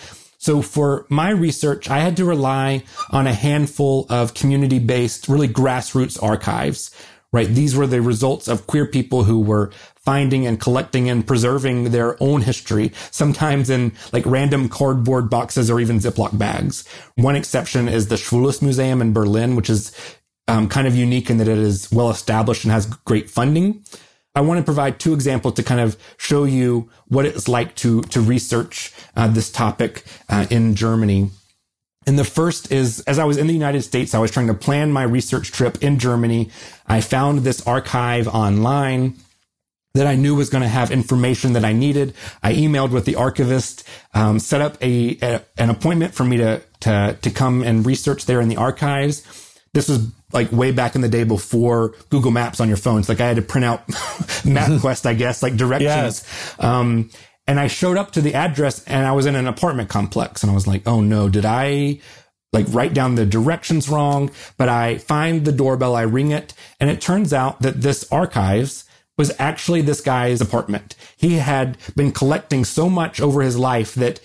So 0.43 0.61
for 0.61 1.05
my 1.07 1.29
research, 1.29 1.89
I 1.89 1.99
had 1.99 2.17
to 2.17 2.25
rely 2.25 2.83
on 3.11 3.27
a 3.27 3.33
handful 3.33 4.05
of 4.09 4.33
community 4.33 4.77
based, 4.77 5.29
really 5.29 5.47
grassroots 5.47 6.21
archives, 6.21 6.93
right? 7.31 7.47
These 7.47 7.77
were 7.77 7.87
the 7.87 8.01
results 8.01 8.49
of 8.49 8.67
queer 8.67 8.85
people 8.85 9.23
who 9.23 9.39
were 9.39 9.71
finding 9.95 10.45
and 10.45 10.59
collecting 10.59 11.09
and 11.09 11.25
preserving 11.25 11.91
their 11.91 12.21
own 12.21 12.41
history, 12.41 12.91
sometimes 13.09 13.69
in 13.69 13.93
like 14.11 14.25
random 14.25 14.67
cardboard 14.67 15.29
boxes 15.29 15.71
or 15.71 15.79
even 15.79 15.99
Ziploc 15.99 16.37
bags. 16.37 16.85
One 17.15 17.37
exception 17.37 17.87
is 17.87 18.09
the 18.09 18.15
Schwules 18.15 18.61
Museum 18.61 19.01
in 19.01 19.13
Berlin, 19.13 19.55
which 19.55 19.69
is 19.69 19.95
um, 20.49 20.67
kind 20.67 20.87
of 20.87 20.95
unique 20.97 21.29
in 21.29 21.37
that 21.37 21.47
it 21.47 21.57
is 21.57 21.89
well 21.89 22.09
established 22.09 22.65
and 22.65 22.73
has 22.73 22.85
great 22.85 23.29
funding. 23.29 23.81
I 24.35 24.41
want 24.41 24.57
to 24.59 24.63
provide 24.63 24.99
two 24.99 25.13
examples 25.13 25.55
to 25.55 25.63
kind 25.63 25.79
of 25.79 25.95
show 26.17 26.43
you 26.43 26.89
what 27.07 27.25
it's 27.25 27.47
like 27.47 27.75
to 27.75 28.01
to 28.03 28.21
research 28.21 28.91
uh, 29.15 29.27
this 29.27 29.51
topic 29.51 30.03
uh, 30.29 30.47
in 30.49 30.75
Germany. 30.75 31.29
And 32.05 32.19
the 32.19 32.25
first 32.25 32.71
is, 32.71 32.99
as 33.01 33.17
I 33.17 33.23
was 33.23 33.37
in 33.37 33.47
the 33.47 33.53
United 33.53 33.83
States, 33.83 34.13
I 34.13 34.19
was 34.19 34.31
trying 34.31 34.47
to 34.47 34.53
plan 34.53 34.91
my 34.91 35.03
research 35.03 35.51
trip 35.51 35.81
in 35.81 35.99
Germany. 35.99 36.49
I 36.85 36.99
found 36.99 37.39
this 37.39 37.65
archive 37.65 38.27
online 38.27 39.15
that 39.93 40.07
I 40.07 40.15
knew 40.15 40.35
was 40.35 40.49
going 40.49 40.63
to 40.63 40.67
have 40.67 40.91
information 40.91 41.53
that 41.53 41.63
I 41.63 41.71
needed. 41.71 42.15
I 42.41 42.53
emailed 42.53 42.91
with 42.91 43.05
the 43.05 43.15
archivist, 43.15 43.87
um, 44.13 44.39
set 44.39 44.59
up 44.59 44.83
a, 44.83 45.17
a, 45.21 45.41
an 45.57 45.69
appointment 45.69 46.15
for 46.15 46.23
me 46.23 46.37
to, 46.37 46.61
to, 46.81 47.17
to 47.21 47.29
come 47.29 47.61
and 47.61 47.85
research 47.85 48.25
there 48.25 48.41
in 48.41 48.49
the 48.49 48.57
archives. 48.57 49.21
This 49.73 49.89
was 49.89 50.07
like 50.31 50.51
way 50.51 50.71
back 50.71 50.95
in 50.95 51.01
the 51.01 51.09
day 51.09 51.23
before 51.23 51.95
Google 52.09 52.31
Maps 52.31 52.59
on 52.59 52.67
your 52.67 52.77
phones. 52.77 53.09
Like 53.09 53.21
I 53.21 53.27
had 53.27 53.37
to 53.37 53.41
print 53.41 53.65
out 53.65 53.87
MapQuest, 53.87 55.05
I 55.07 55.13
guess, 55.13 55.41
like 55.41 55.55
directions. 55.55 56.23
Yes. 56.25 56.55
Um, 56.59 57.09
and 57.47 57.59
I 57.59 57.67
showed 57.67 57.97
up 57.97 58.11
to 58.11 58.21
the 58.21 58.35
address 58.35 58.83
and 58.85 59.05
I 59.05 59.11
was 59.11 59.25
in 59.25 59.35
an 59.35 59.47
apartment 59.47 59.89
complex 59.89 60.43
and 60.43 60.51
I 60.51 60.55
was 60.55 60.67
like, 60.67 60.83
oh 60.87 61.01
no, 61.01 61.27
did 61.27 61.45
I 61.45 61.99
like 62.53 62.67
write 62.69 62.93
down 62.93 63.15
the 63.15 63.25
directions 63.25 63.89
wrong? 63.89 64.31
But 64.57 64.69
I 64.69 64.99
find 64.99 65.43
the 65.43 65.51
doorbell, 65.51 65.95
I 65.95 66.03
ring 66.03 66.31
it, 66.31 66.53
and 66.79 66.89
it 66.89 67.01
turns 67.01 67.33
out 67.33 67.61
that 67.61 67.81
this 67.81 68.05
archives 68.11 68.85
was 69.17 69.31
actually 69.39 69.81
this 69.81 70.01
guy's 70.01 70.41
apartment. 70.41 70.95
He 71.17 71.35
had 71.35 71.77
been 71.95 72.11
collecting 72.11 72.65
so 72.65 72.89
much 72.89 73.19
over 73.19 73.41
his 73.41 73.57
life 73.57 73.93
that 73.95 74.19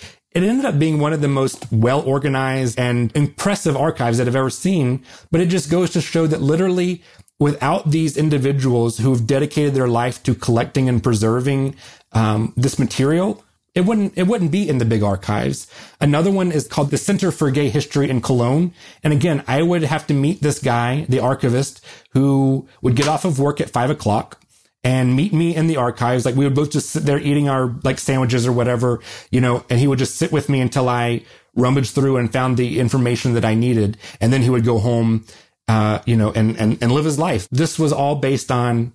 it 0.45 0.49
ended 0.49 0.65
up 0.65 0.79
being 0.79 0.99
one 0.99 1.13
of 1.13 1.21
the 1.21 1.29
most 1.29 1.67
well 1.73 2.01
organized 2.03 2.79
and 2.79 3.15
impressive 3.17 3.77
archives 3.77 4.19
that 4.19 4.29
I've 4.29 4.37
ever 4.37 4.51
seen. 4.51 5.03
But 5.31 5.41
it 5.41 5.47
just 5.47 5.71
goes 5.71 5.91
to 5.91 6.01
show 6.01 6.27
that 6.27 6.43
literally 6.43 7.03
without 7.39 7.91
these 7.91 8.17
individuals 8.17 8.99
who 8.99 9.11
have 9.11 9.27
dedicated 9.27 9.75
their 9.75 9.89
life 9.89 10.23
to 10.25 10.35
collecting 10.35 10.89
and 10.89 11.03
preserving 11.03 11.77
um, 12.13 12.53
this 12.57 12.79
material, 12.79 13.45
it 13.75 13.83
wouldn't 13.83 14.17
it 14.17 14.27
wouldn't 14.27 14.51
be 14.51 14.69
in 14.69 14.79
the 14.79 14.85
big 14.85 15.03
archives. 15.03 15.71
Another 16.01 16.31
one 16.31 16.51
is 16.51 16.67
called 16.67 16.91
the 16.91 16.99
Center 16.99 17.31
for 17.31 17.51
Gay 17.51 17.69
History 17.69 18.11
in 18.11 18.21
Cologne. 18.21 18.73
And 19.05 19.13
again, 19.13 19.45
I 19.47 19.63
would 19.63 19.83
have 19.85 20.07
to 20.09 20.15
meet 20.15 20.41
this 20.41 20.59
guy, 20.59 21.07
the 21.09 21.21
archivist, 21.21 21.85
who 22.11 22.67
would 22.83 22.97
get 22.97 23.09
off 23.09 23.25
of 23.25 23.39
work 23.39 23.61
at 23.61 23.71
five 23.71 23.91
o'clock 23.91 24.41
and 24.85 25.17
meet 25.17 25.33
me 25.33 25.55
in 25.55 25.67
the 25.67 25.77
archives. 25.77 26.25
Like 26.25 26.35
we 26.35 26.45
would 26.45 26.55
both 26.55 26.71
just 26.71 26.91
sit 26.91 27.05
there 27.05 27.19
eating 27.19 27.49
our 27.49 27.75
like 27.83 27.99
sandwiches 27.99 28.47
or 28.47 28.53
whatever, 28.53 29.01
you 29.31 29.41
know, 29.41 29.65
and 29.69 29.79
he 29.79 29.87
would 29.87 29.99
just 29.99 30.17
sit 30.17 30.33
with 30.33 30.49
me 30.49 30.61
until 30.61 30.89
I 30.89 31.25
rummaged 31.55 31.95
through 31.95 32.17
and 32.17 32.33
found 32.33 32.57
the 32.57 32.79
information 32.79 33.35
that 33.35 33.45
I 33.45 33.55
needed. 33.55 33.99
And 34.21 34.33
then 34.33 34.43
he 34.43 34.51
would 34.51 34.65
go 34.65 34.79
home, 34.79 35.25
uh, 35.67 36.01
you 36.07 36.17
know, 36.17 36.33
and, 36.33 36.57
and, 36.57 36.81
and 36.81 36.93
live 36.93 37.05
his 37.05 37.19
life. 37.19 37.49
This 37.51 37.79
was 37.79 37.93
all 37.93 38.17
based 38.17 38.51
on 38.53 38.93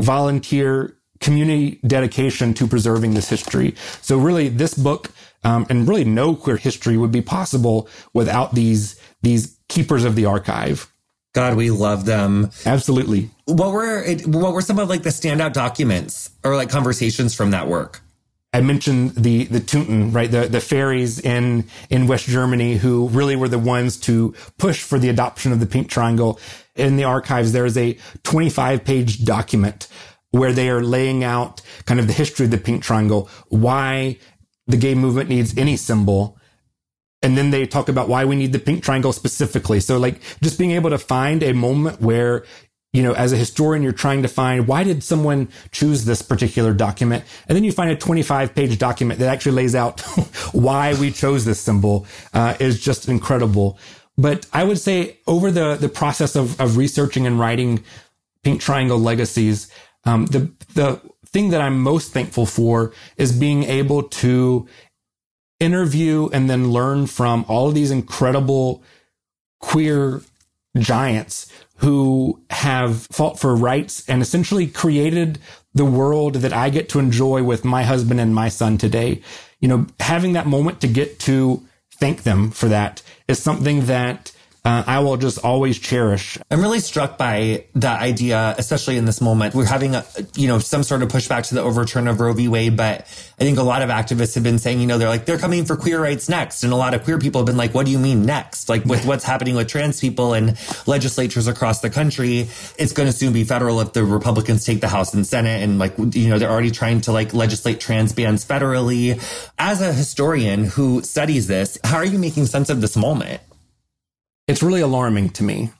volunteer 0.00 0.96
community 1.20 1.78
dedication 1.86 2.54
to 2.54 2.66
preserving 2.66 3.14
this 3.14 3.28
history. 3.28 3.74
So 4.00 4.18
really 4.18 4.48
this 4.48 4.74
book, 4.74 5.10
um, 5.44 5.66
and 5.70 5.86
really 5.86 6.04
no 6.04 6.34
queer 6.34 6.56
history 6.56 6.96
would 6.96 7.12
be 7.12 7.22
possible 7.22 7.88
without 8.12 8.54
these, 8.54 9.00
these 9.22 9.58
keepers 9.68 10.04
of 10.04 10.16
the 10.16 10.26
archive. 10.26 10.90
God, 11.32 11.56
we 11.56 11.70
love 11.70 12.04
them. 12.06 12.50
Absolutely. 12.66 13.30
What 13.44 13.72
were 13.72 14.02
it, 14.02 14.26
what 14.26 14.52
were 14.52 14.62
some 14.62 14.78
of 14.78 14.88
like 14.88 15.02
the 15.02 15.10
standout 15.10 15.52
documents 15.52 16.30
or 16.42 16.56
like 16.56 16.70
conversations 16.70 17.34
from 17.34 17.52
that 17.52 17.68
work? 17.68 18.02
I 18.52 18.60
mentioned 18.62 19.14
the 19.14 19.44
the 19.44 19.60
Tunten, 19.60 20.12
right? 20.12 20.30
The 20.30 20.48
the 20.48 20.60
fairies 20.60 21.20
in 21.20 21.66
in 21.88 22.08
West 22.08 22.26
Germany 22.26 22.76
who 22.76 23.08
really 23.08 23.36
were 23.36 23.48
the 23.48 23.60
ones 23.60 23.96
to 23.98 24.34
push 24.58 24.82
for 24.82 24.98
the 24.98 25.08
adoption 25.08 25.52
of 25.52 25.60
the 25.60 25.66
pink 25.66 25.88
triangle. 25.88 26.40
In 26.74 26.96
the 26.96 27.04
archives, 27.04 27.52
there 27.52 27.66
is 27.66 27.76
a 27.76 27.96
25 28.24 28.84
page 28.84 29.24
document 29.24 29.86
where 30.32 30.52
they 30.52 30.68
are 30.68 30.82
laying 30.82 31.22
out 31.22 31.60
kind 31.84 32.00
of 32.00 32.06
the 32.06 32.12
history 32.12 32.46
of 32.46 32.50
the 32.50 32.58
pink 32.58 32.82
triangle, 32.82 33.28
why 33.48 34.18
the 34.66 34.76
gay 34.76 34.94
movement 34.94 35.28
needs 35.28 35.56
any 35.56 35.76
symbol, 35.76 36.38
and 37.22 37.36
then 37.36 37.50
they 37.50 37.66
talk 37.66 37.88
about 37.88 38.08
why 38.08 38.24
we 38.24 38.36
need 38.36 38.52
the 38.52 38.58
pink 38.58 38.82
triangle 38.82 39.12
specifically. 39.12 39.80
So 39.80 39.98
like 39.98 40.20
just 40.42 40.58
being 40.58 40.72
able 40.72 40.90
to 40.90 40.98
find 40.98 41.42
a 41.42 41.52
moment 41.52 42.00
where, 42.00 42.44
you 42.92 43.02
know, 43.02 43.12
as 43.12 43.32
a 43.32 43.36
historian, 43.36 43.82
you're 43.82 43.92
trying 43.92 44.22
to 44.22 44.28
find 44.28 44.66
why 44.66 44.84
did 44.84 45.04
someone 45.04 45.48
choose 45.70 46.04
this 46.04 46.22
particular 46.22 46.72
document? 46.72 47.24
And 47.46 47.56
then 47.56 47.64
you 47.64 47.72
find 47.72 47.90
a 47.90 47.96
25 47.96 48.54
page 48.54 48.78
document 48.78 49.20
that 49.20 49.28
actually 49.28 49.52
lays 49.52 49.74
out 49.74 50.00
why 50.52 50.94
we 50.94 51.10
chose 51.10 51.44
this 51.44 51.60
symbol, 51.60 52.06
uh, 52.32 52.56
is 52.58 52.80
just 52.80 53.08
incredible. 53.08 53.78
But 54.16 54.46
I 54.52 54.64
would 54.64 54.78
say 54.78 55.18
over 55.26 55.50
the, 55.50 55.76
the 55.76 55.88
process 55.88 56.36
of, 56.36 56.60
of 56.60 56.76
researching 56.76 57.26
and 57.26 57.38
writing 57.38 57.84
pink 58.42 58.60
triangle 58.60 58.98
legacies, 58.98 59.70
um, 60.04 60.26
the, 60.26 60.50
the 60.74 61.00
thing 61.26 61.50
that 61.50 61.60
I'm 61.60 61.80
most 61.80 62.12
thankful 62.12 62.46
for 62.46 62.92
is 63.16 63.32
being 63.32 63.64
able 63.64 64.04
to 64.04 64.66
interview 65.60 66.28
and 66.32 66.50
then 66.50 66.72
learn 66.72 67.06
from 67.06 67.44
all 67.46 67.68
of 67.68 67.74
these 67.74 67.90
incredible 67.90 68.82
queer 69.60 70.22
giants 70.78 71.52
who 71.76 72.40
have 72.50 73.06
fought 73.06 73.38
for 73.38 73.54
rights 73.54 74.06
and 74.08 74.20
essentially 74.20 74.66
created 74.66 75.38
the 75.74 75.84
world 75.84 76.34
that 76.34 76.52
I 76.52 76.70
get 76.70 76.88
to 76.90 76.98
enjoy 76.98 77.42
with 77.42 77.64
my 77.64 77.82
husband 77.84 78.20
and 78.20 78.34
my 78.34 78.48
son 78.48 78.78
today. 78.78 79.22
You 79.60 79.68
know, 79.68 79.86
having 80.00 80.32
that 80.32 80.46
moment 80.46 80.80
to 80.80 80.88
get 80.88 81.18
to 81.20 81.62
thank 81.94 82.22
them 82.22 82.50
for 82.50 82.68
that 82.68 83.02
is 83.28 83.42
something 83.42 83.86
that 83.86 84.32
uh, 84.64 84.84
I 84.86 84.98
will 85.00 85.16
just 85.16 85.38
always 85.38 85.78
cherish. 85.78 86.36
I'm 86.50 86.60
really 86.60 86.80
struck 86.80 87.16
by 87.16 87.64
that 87.76 88.02
idea, 88.02 88.54
especially 88.58 88.98
in 88.98 89.06
this 89.06 89.20
moment. 89.20 89.54
We're 89.54 89.64
having 89.64 89.94
a, 89.94 90.04
you 90.36 90.48
know, 90.48 90.58
some 90.58 90.82
sort 90.82 91.02
of 91.02 91.08
pushback 91.08 91.48
to 91.48 91.54
the 91.54 91.62
overturn 91.62 92.06
of 92.06 92.20
Roe 92.20 92.34
v. 92.34 92.48
Wade, 92.48 92.76
but 92.76 93.00
I 93.40 93.44
think 93.44 93.58
a 93.58 93.62
lot 93.62 93.80
of 93.80 93.88
activists 93.88 94.34
have 94.34 94.44
been 94.44 94.58
saying, 94.58 94.80
you 94.80 94.86
know, 94.86 94.98
they're 94.98 95.08
like, 95.08 95.24
they're 95.24 95.38
coming 95.38 95.64
for 95.64 95.76
queer 95.76 96.02
rights 96.02 96.28
next. 96.28 96.62
And 96.62 96.74
a 96.74 96.76
lot 96.76 96.92
of 96.92 97.04
queer 97.04 97.18
people 97.18 97.40
have 97.40 97.46
been 97.46 97.56
like, 97.56 97.72
what 97.72 97.86
do 97.86 97.92
you 97.92 97.98
mean 97.98 98.26
next? 98.26 98.68
Like 98.68 98.84
with 98.84 99.06
what's 99.06 99.24
happening 99.24 99.54
with 99.54 99.68
trans 99.68 99.98
people 99.98 100.34
and 100.34 100.58
legislatures 100.86 101.48
across 101.48 101.80
the 101.80 101.88
country, 101.88 102.48
it's 102.78 102.92
going 102.92 103.08
to 103.08 103.16
soon 103.16 103.32
be 103.32 103.44
federal 103.44 103.80
if 103.80 103.94
the 103.94 104.04
Republicans 104.04 104.66
take 104.66 104.82
the 104.82 104.88
House 104.88 105.14
and 105.14 105.26
Senate. 105.26 105.62
And 105.62 105.78
like, 105.78 105.94
you 105.96 106.28
know, 106.28 106.38
they're 106.38 106.50
already 106.50 106.70
trying 106.70 107.00
to 107.02 107.12
like 107.12 107.32
legislate 107.32 107.80
trans 107.80 108.12
bans 108.12 108.44
federally. 108.44 109.18
As 109.58 109.80
a 109.80 109.92
historian 109.92 110.64
who 110.64 111.02
studies 111.02 111.46
this, 111.46 111.78
how 111.82 111.96
are 111.96 112.04
you 112.04 112.18
making 112.18 112.44
sense 112.44 112.68
of 112.68 112.82
this 112.82 112.94
moment? 112.94 113.40
It's 114.50 114.62
really 114.62 114.80
alarming 114.80 115.30
to 115.30 115.44
me. 115.44 115.70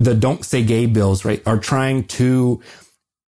The 0.00 0.14
don't 0.14 0.44
say 0.44 0.62
gay 0.62 0.86
bills, 0.86 1.24
right, 1.24 1.42
are 1.46 1.58
trying 1.58 2.04
to 2.08 2.60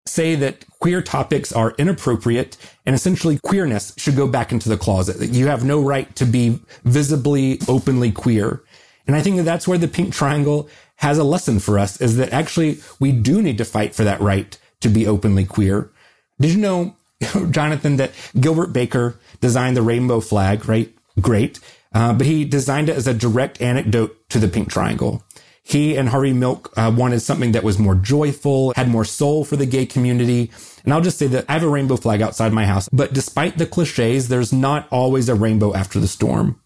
say 0.07 0.35
that 0.37 0.65
queer 0.81 1.03
topics 1.03 1.53
are 1.53 1.75
inappropriate 1.79 2.57
and 2.85 2.95
essentially 2.95 3.39
queerness 3.43 3.93
should 3.97 4.17
go 4.17 4.29
back 4.29 4.53
into 4.53 4.69
the 4.69 4.77
closet. 4.77 5.19
That 5.19 5.31
you 5.31 5.47
have 5.47 5.65
no 5.65 5.81
right 5.81 6.15
to 6.17 6.25
be 6.25 6.61
visibly, 6.85 7.59
openly 7.69 8.13
queer. 8.13 8.63
And 9.07 9.17
I 9.17 9.23
think 9.23 9.37
that 9.37 9.45
that's 9.45 9.67
where 9.67 9.79
the 9.79 9.89
pink 9.89 10.13
triangle 10.13 10.69
has 10.97 11.19
a 11.19 11.25
lesson 11.25 11.59
for 11.59 11.79
us 11.79 12.01
is 12.01 12.17
that 12.17 12.33
actually 12.33 12.79
we 13.01 13.13
do 13.13 13.43
need 13.43 13.59
to 13.59 13.65
fight 13.65 13.95
for 13.95 14.05
that 14.05 14.21
right 14.21 14.59
to 14.81 14.89
be 14.89 15.07
openly 15.07 15.45
queer. 15.45 15.91
Did 16.39 16.53
you 16.53 16.59
know, 16.59 16.97
Jonathan, 17.51 17.97
that 17.97 18.13
Gilbert 18.39 18.73
Baker 18.73 19.19
designed 19.41 19.77
the 19.77 19.83
rainbow 19.83 20.21
flag, 20.21 20.69
right? 20.69 20.93
Great. 21.21 21.61
Uh, 21.97 22.13
but 22.13 22.27
he 22.27 22.45
designed 22.45 22.91
it 22.91 22.97
as 22.97 23.07
a 23.07 23.15
direct 23.15 23.63
anecdote 23.63 24.29
to 24.29 24.39
the 24.39 24.49
pink 24.49 24.71
triangle. 24.71 25.25
He 25.63 25.97
and 25.97 26.11
Harvey 26.11 26.35
Milk 26.35 26.71
uh, 26.77 26.93
wanted 26.95 27.21
something 27.21 27.53
that 27.53 27.65
was 27.65 27.79
more 27.79 27.95
joyful, 27.95 28.75
had 28.77 28.89
more 28.89 29.07
soul 29.07 29.47
for 29.47 29.57
the 29.57 29.65
gay 29.65 29.87
community. 29.87 30.51
And 30.85 30.93
I'll 30.93 31.01
just 31.01 31.19
say 31.19 31.27
that 31.29 31.47
I 31.49 31.55
have 31.55 31.63
a 31.63 31.69
rainbow 31.69 31.97
flag 31.97 32.21
outside 32.21 32.53
my 32.53 32.67
house, 32.67 32.87
but 32.93 33.15
despite 33.15 33.57
the 33.57 33.65
cliches, 33.65 34.29
there's 34.29 34.53
not 34.53 34.87
always 34.91 35.31
a 35.31 35.35
rainbow 35.35 35.73
after 35.73 35.99
the 35.99 36.07
storm. 36.07 36.61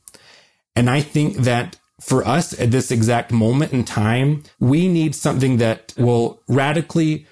And 0.75 0.91
I 0.91 1.01
think 1.01 1.37
that 1.37 1.79
for 2.01 2.27
us 2.27 2.59
at 2.59 2.73
this 2.73 2.91
exact 2.91 3.31
moment 3.31 3.73
in 3.73 3.85
time, 3.85 4.43
we 4.59 4.89
need 4.89 5.15
something 5.15 5.59
that 5.59 5.95
will 5.97 6.43
radically 6.49 7.25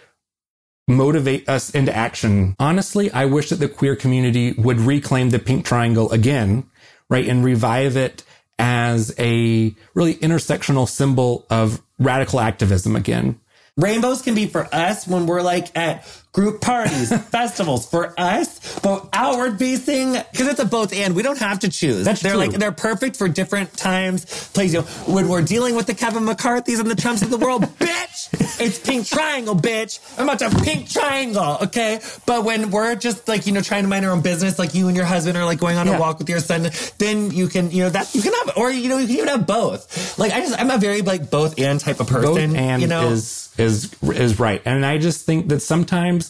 motivate 0.86 1.48
us 1.48 1.70
into 1.70 1.94
action. 1.94 2.54
Honestly, 2.60 3.10
I 3.10 3.24
wish 3.24 3.50
that 3.50 3.56
the 3.56 3.68
queer 3.68 3.96
community 3.96 4.52
would 4.52 4.78
reclaim 4.80 5.30
the 5.30 5.38
pink 5.38 5.66
triangle 5.66 6.10
again, 6.12 6.70
right? 7.09 7.26
And 7.26 7.44
revive 7.44 7.97
it 7.97 8.24
as 8.59 9.14
a 9.18 9.74
really 9.94 10.14
intersectional 10.16 10.89
symbol 10.89 11.47
of 11.51 11.82
radical 11.98 12.40
activism 12.40 12.97
again. 12.97 13.40
Rainbows 13.76 14.22
can 14.22 14.35
be 14.35 14.47
for 14.47 14.68
us 14.74 15.06
when 15.06 15.26
we're 15.26 15.43
like 15.43 15.76
at 15.76 16.05
group 16.39 16.60
parties, 16.60 17.10
festivals 17.31 17.85
for 17.90 18.15
us, 18.16 18.78
but 18.78 19.09
outward 19.12 19.59
facing 19.59 20.12
because 20.12 20.47
it's 20.47 20.60
a 20.60 20.65
both 20.65 20.93
and. 20.93 21.16
We 21.16 21.23
don't 21.24 21.39
have 21.39 21.59
to 21.60 21.69
choose. 21.69 22.05
That's 22.05 22.23
they're 22.23 22.32
true. 22.35 22.40
like 22.40 22.52
they're 22.52 22.70
perfect 22.70 23.16
for 23.16 23.27
different 23.27 23.77
times, 23.77 24.24
places. 24.51 24.74
You 24.74 24.81
know, 24.82 24.86
when 25.12 25.28
we're 25.28 25.43
dealing 25.43 25.74
with 25.74 25.86
the 25.89 25.94
Kevin 25.94 26.24
McCarthy's 26.24 26.78
and 26.78 26.89
the 26.89 26.94
Trumps 26.94 27.23
of 27.23 27.31
the 27.31 27.39
world, 27.39 27.62
bitch, 27.81 28.60
it's 28.60 28.78
pink 28.78 29.09
triangle, 29.09 29.56
bitch. 29.56 29.98
I'm 30.16 30.28
about 30.28 30.39
to 30.39 30.51
pink 30.62 30.89
triangle, 30.89 31.59
okay? 31.62 31.98
But 32.24 32.44
when 32.44 32.70
we're 32.70 32.94
just 32.94 33.27
like 33.27 33.47
you 33.48 33.52
know 33.52 33.60
trying 33.60 33.82
to 33.82 33.89
mind 33.89 34.05
our 34.05 34.12
own 34.12 34.20
business, 34.23 34.60
like 34.60 34.77
you 34.77 34.86
and 34.86 34.97
your 34.97 35.06
husband 35.06 35.36
are 35.36 35.44
like 35.44 35.59
going 35.59 35.77
on 35.77 35.89
Yeah. 35.89 35.97
a 35.97 36.01
walk 36.01 36.20
with 36.20 36.28
your 36.28 36.39
son, 36.39 36.70
then 36.98 37.32
you 37.32 37.48
can 37.48 37.73
you 37.73 37.82
know 37.82 37.90
that 37.90 38.15
you 38.15 38.23
can 38.23 38.32
have 38.32 38.56
or 38.56 38.70
you 38.70 38.89
know 38.89 38.98
you 38.98 39.09
can 39.09 39.16
even 39.16 39.28
have 39.28 39.44
both. 39.44 40.16
Like 40.20 40.31
I 40.32 40.39
just 40.40 40.56
I'm 40.56 40.70
a 40.70 40.78
very 40.78 41.02
like 41.02 41.31
both 41.31 41.59
and 41.59 41.81
type 41.81 41.98
of 41.98 42.06
person. 42.06 42.23
both 42.52 42.56
and 42.56 42.81
you 42.81 42.86
know, 42.86 43.10
is 43.10 43.48
is 43.59 43.93
is 44.02 44.39
right 44.39 44.62
and 44.65 44.86
i 44.86 44.98
just 44.98 45.27
think 45.27 45.48
that 45.48 45.60
sometimes 45.60 46.27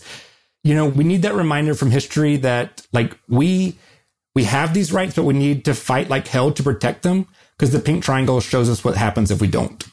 you 0.65 0.75
know 0.75 0.87
we 0.87 1.05
need 1.05 1.23
that 1.23 1.35
reminder 1.35 1.75
from 1.75 1.91
history 1.91 2.37
that 2.39 2.87
like 2.93 3.19
we 3.29 3.79
we 4.35 4.45
have 4.45 4.75
these 4.75 4.93
rights 4.93 5.15
but 5.15 5.25
we 5.25 5.35
need 5.35 5.65
to 5.65 5.75
fight 5.75 6.09
like 6.09 6.29
hell 6.29 6.53
to 6.53 6.63
protect 6.63 7.03
them 7.03 7.27
because 7.57 7.73
the 7.73 7.81
pink 7.81 8.05
triangle 8.05 8.41
shows 8.41 8.69
us 8.69 8.85
what 8.85 8.97
happens 8.97 9.31
if 9.31 9.41
we 9.41 9.49
don't 9.49 9.87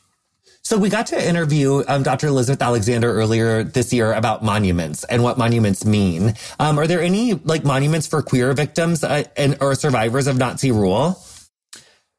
So 0.63 0.77
we 0.77 0.89
got 0.89 1.07
to 1.07 1.29
interview 1.29 1.83
um, 1.87 2.03
Dr. 2.03 2.27
Elizabeth 2.27 2.61
Alexander 2.61 3.11
earlier 3.13 3.63
this 3.63 3.93
year 3.93 4.13
about 4.13 4.43
monuments 4.43 5.03
and 5.05 5.21
what 5.23 5.37
monuments 5.37 5.85
mean. 5.85 6.33
Um, 6.59 6.79
are 6.79 6.87
there 6.87 7.01
any 7.01 7.35
like 7.35 7.63
monuments 7.63 8.07
for 8.07 8.23
queer 8.23 8.51
victims 8.53 9.03
uh, 9.03 9.25
and 9.37 9.57
or 9.61 9.75
survivors 9.75 10.27
of 10.27 10.37
Nazi 10.37 10.71
rule? 10.71 11.19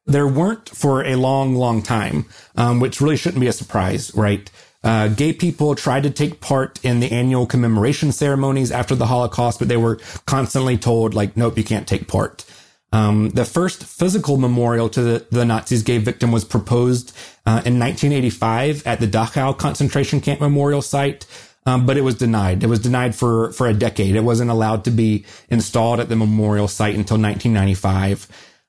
there 0.07 0.27
weren't 0.27 0.69
for 0.69 1.05
a 1.05 1.17
long, 1.17 1.57
long 1.57 1.83
time, 1.83 2.27
um, 2.57 2.81
which 2.81 3.01
really 3.01 3.17
shouldn't 3.17 3.41
be 3.41 3.49
a 3.49 3.53
surprise, 3.53 4.15
right? 4.15 4.51
Uh, 4.85 5.09
gay 5.09 5.33
people 5.33 5.75
tried 5.75 6.05
to 6.05 6.11
take 6.11 6.41
part 6.41 6.79
in 6.85 7.01
the 7.01 7.11
annual 7.11 7.47
commemoration 7.47 8.13
ceremonies 8.13 8.71
after 8.71 8.95
the 8.95 9.07
Holocaust, 9.07 9.59
but 9.59 9.69
they 9.69 9.77
were 9.77 9.97
constantly 10.27 10.79
told, 10.79 11.15
like, 11.15 11.37
nope, 11.37 11.59
you 11.59 11.65
can't 11.65 11.89
take 11.89 12.07
part. 12.07 12.45
Um, 12.93 13.31
the 13.31 13.45
first 13.45 13.85
physical 13.85 14.37
memorial 14.37 14.89
to 14.91 15.03
the, 15.03 15.27
the 15.31 15.45
Nazis' 15.45 15.83
gay 15.83 15.99
victim 15.99 16.31
was 16.33 16.45
proposed 16.45 17.15
uh, 17.45 17.63
in 17.65 17.79
1985 17.79 18.87
at 18.87 19.01
the 19.01 19.07
Dachau 19.07 19.57
concentration 19.59 20.21
camp 20.21 20.41
memorial 20.41 20.83
site. 20.83 21.27
Um, 21.67 21.85
but 21.85 21.97
it 21.97 22.03
was 22.03 22.15
denied. 22.15 22.63
It 22.63 22.69
was 22.69 22.79
denied 22.79 23.17
for, 23.17 23.51
for 23.53 23.67
a 23.67 23.75
decade. 23.75 24.15
It 24.15 24.21
wasn't 24.21 24.51
allowed 24.51 24.85
to 24.85 24.93
be 24.93 25.25
installed 25.51 25.99
at 25.99 26.09
the 26.09 26.15
memorial 26.15 26.69
site 26.69 26.95
until 26.95 27.19
1995. 27.19 28.29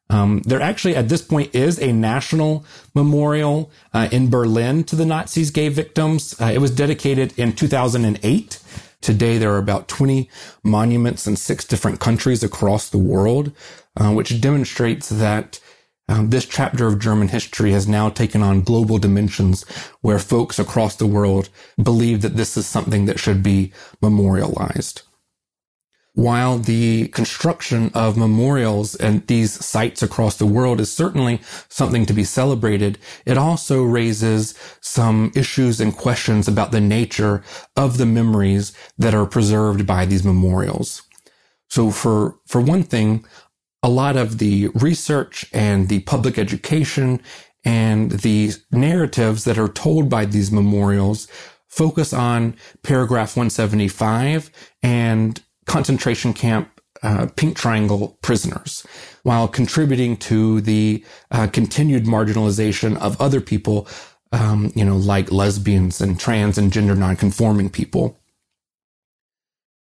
Um, 0.10 0.42
there 0.46 0.62
actually, 0.62 0.96
at 0.96 1.10
this 1.10 1.22
point, 1.22 1.54
is 1.54 1.80
a 1.80 1.92
national 1.92 2.66
memorial 2.96 3.72
uh, 3.94 4.08
in 4.12 4.30
Berlin 4.30 4.84
to 4.86 4.96
the 4.96 5.06
Nazis' 5.06 5.52
gay 5.52 5.70
victims. 5.70 6.36
Uh, 6.40 6.46
it 6.46 6.60
was 6.60 6.72
dedicated 6.72 7.38
in 7.38 7.54
2008. 7.54 8.60
Today, 9.02 9.38
there 9.38 9.54
are 9.54 9.58
about 9.58 9.88
20 9.88 10.30
monuments 10.64 11.28
in 11.28 11.36
six 11.36 11.66
different 11.66 12.00
countries 12.00 12.44
across 12.44 12.90
the 12.90 12.98
world, 12.98 13.52
uh, 13.96 14.12
which 14.14 14.42
demonstrates 14.42 15.10
that 15.10 15.60
um, 16.10 16.30
this 16.30 16.46
chapter 16.46 16.88
of 16.88 17.00
German 17.00 17.28
history 17.28 17.72
has 17.72 17.88
now 17.88 18.10
taken 18.10 18.42
on 18.42 18.62
global 18.62 18.98
dimensions 18.98 19.64
where 20.02 20.20
folks 20.20 20.58
across 20.58 20.96
the 20.96 21.06
world 21.06 21.50
believe 21.82 22.22
that 22.22 22.38
this 22.38 22.56
is 22.56 22.66
something 22.66 23.06
that 23.06 23.20
should 23.20 23.44
be 23.44 23.74
memorialized. 24.02 25.02
While 26.18 26.58
the 26.58 27.10
construction 27.10 27.92
of 27.94 28.18
memorials 28.18 28.96
and 28.96 29.26
these 29.28 29.64
sites 29.64 30.02
across 30.02 30.36
the 30.36 30.48
world 30.48 30.82
is 30.82 30.92
certainly 30.92 31.42
something 31.70 32.08
to 32.08 32.14
be 32.14 32.24
celebrated, 32.24 32.98
it 33.28 33.38
also 33.38 33.84
raises 33.84 34.56
some 34.82 35.32
issues 35.36 35.80
and 35.80 35.96
questions 35.96 36.48
about 36.48 36.72
the 36.72 36.82
nature 36.82 37.44
of 37.76 38.00
the 38.00 38.08
memories 38.08 38.74
that 38.98 39.14
are 39.14 39.28
preserved 39.28 39.86
by 39.86 40.06
these 40.06 40.24
memorials. 40.24 41.04
So 41.70 41.92
for, 41.92 42.40
for 42.48 42.62
one 42.62 42.82
thing, 42.82 43.24
a 43.84 43.90
lot 43.90 44.16
of 44.18 44.40
the 44.40 44.70
research 44.70 45.46
and 45.54 45.88
the 45.88 46.00
public 46.00 46.40
education 46.40 47.22
and 47.64 48.10
the 48.10 48.54
narratives 48.72 49.44
that 49.44 49.60
are 49.60 49.68
told 49.68 50.10
by 50.10 50.26
these 50.26 50.52
memorials 50.52 51.28
focus 51.68 52.12
on 52.12 52.56
paragraph 52.82 53.38
175 53.38 54.50
and 54.82 55.44
concentration 55.68 56.34
camp 56.34 56.70
uh, 57.04 57.28
pink 57.36 57.56
triangle 57.56 58.18
prisoners 58.24 58.86
while 59.24 59.48
contributing 59.48 60.18
to 60.18 60.62
the 60.62 61.04
uh, 61.30 61.48
continued 61.48 62.06
marginalization 62.06 62.98
of 62.98 63.20
other 63.22 63.40
people 63.40 63.88
um, 64.32 64.72
you 64.76 64.84
know 64.84 64.98
like 64.98 65.32
lesbians 65.32 66.02
and 66.02 66.20
trans 66.20 66.58
and 66.58 66.74
gender 66.74 66.96
nonconforming 66.96 67.70
people 67.70 68.20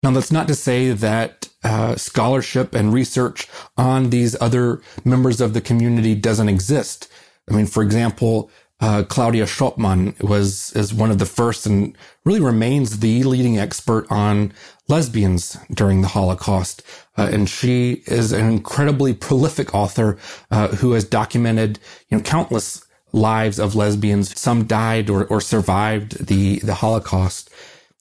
now, 0.03 0.11
that's 0.11 0.31
not 0.31 0.47
to 0.47 0.55
say 0.55 0.91
that 0.91 1.49
uh, 1.63 1.95
scholarship 1.95 2.73
and 2.73 2.91
research 2.91 3.47
on 3.77 4.09
these 4.09 4.39
other 4.41 4.81
members 5.05 5.39
of 5.39 5.53
the 5.53 5.61
community 5.61 6.15
doesn't 6.15 6.49
exist. 6.49 7.07
I 7.49 7.53
mean, 7.53 7.67
for 7.67 7.83
example, 7.83 8.49
uh, 8.79 9.03
Claudia 9.03 9.45
Schoppmann 9.45 10.19
was 10.23 10.73
is 10.73 10.91
one 10.91 11.11
of 11.11 11.19
the 11.19 11.27
first 11.27 11.67
and 11.67 11.95
really 12.25 12.39
remains 12.39 12.99
the 12.99 13.21
leading 13.23 13.59
expert 13.59 14.07
on 14.09 14.53
lesbians 14.91 15.57
during 15.73 16.01
the 16.01 16.09
Holocaust, 16.09 16.84
uh, 17.18 17.30
and 17.31 17.49
she 17.49 18.03
is 18.05 18.31
an 18.31 18.47
incredibly 18.47 19.13
prolific 19.13 19.73
author 19.73 20.18
uh, 20.51 20.68
who 20.68 20.91
has 20.91 21.05
documented 21.05 21.80
you 22.09 22.18
know 22.18 22.23
countless 22.23 22.85
lives 23.13 23.59
of 23.59 23.76
lesbians. 23.76 24.39
Some 24.39 24.65
died 24.65 25.09
or, 25.09 25.26
or 25.26 25.41
survived 25.41 26.27
the 26.27 26.59
the 26.59 26.76
Holocaust. 26.76 27.49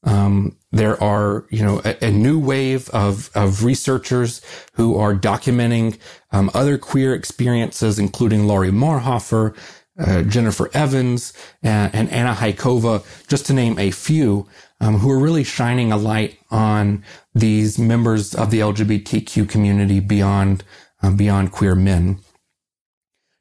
Um, 0.02 0.56
there 0.72 1.02
are, 1.02 1.46
you 1.50 1.62
know, 1.62 1.82
a, 1.84 2.06
a, 2.06 2.10
new 2.10 2.38
wave 2.38 2.88
of, 2.90 3.28
of 3.34 3.64
researchers 3.64 4.40
who 4.72 4.96
are 4.96 5.14
documenting 5.14 5.98
um, 6.32 6.50
other 6.54 6.78
queer 6.78 7.14
experiences, 7.14 7.98
including 7.98 8.46
Laurie 8.46 8.70
Marhoefer, 8.70 9.54
uh, 9.98 10.22
Jennifer 10.22 10.70
Evans, 10.72 11.34
and, 11.62 11.94
and, 11.94 12.10
Anna 12.10 12.34
Hájková, 12.34 13.04
just 13.26 13.44
to 13.46 13.52
name 13.52 13.78
a 13.78 13.90
few, 13.90 14.48
um, 14.80 14.98
who 14.98 15.10
are 15.10 15.18
really 15.18 15.44
shining 15.44 15.92
a 15.92 15.96
light 15.96 16.38
on 16.50 17.04
these 17.34 17.78
members 17.78 18.34
of 18.34 18.50
the 18.50 18.60
LGBTQ 18.60 19.48
community 19.48 20.00
beyond 20.00 20.64
uh, 21.02 21.10
beyond 21.10 21.52
queer 21.52 21.74
men. 21.74 22.18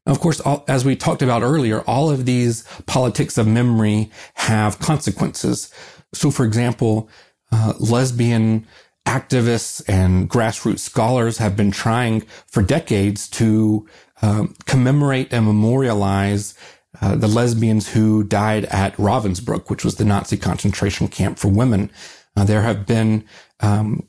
Now, 0.05 0.13
of 0.13 0.19
course, 0.19 0.39
all, 0.39 0.63
as 0.67 0.85
we 0.85 0.95
talked 0.95 1.21
about 1.21 1.41
earlier, 1.41 1.81
all 1.81 2.09
of 2.09 2.25
these 2.25 2.63
politics 2.85 3.37
of 3.37 3.47
memory 3.47 4.11
have 4.35 4.79
consequences. 4.79 5.73
So, 6.13 6.31
for 6.31 6.45
example, 6.45 7.09
uh, 7.51 7.73
lesbian 7.79 8.65
activists 9.05 9.81
and 9.87 10.29
grassroots 10.29 10.79
scholars 10.79 11.37
have 11.37 11.55
been 11.55 11.71
trying 11.71 12.21
for 12.47 12.61
decades 12.61 13.27
to 13.29 13.87
um, 14.21 14.55
commemorate 14.65 15.33
and 15.33 15.45
memorialize 15.45 16.53
uh, 17.01 17.15
the 17.15 17.27
lesbians 17.27 17.93
who 17.93 18.23
died 18.23 18.65
at 18.65 18.95
Ravensbrück, 18.97 19.69
which 19.69 19.83
was 19.83 19.95
the 19.95 20.05
Nazi 20.05 20.37
concentration 20.37 21.07
camp 21.07 21.37
for 21.37 21.47
women. 21.47 21.91
Uh, 22.35 22.43
there 22.43 22.63
have 22.63 22.85
been 22.85 23.25
um, 23.59 24.07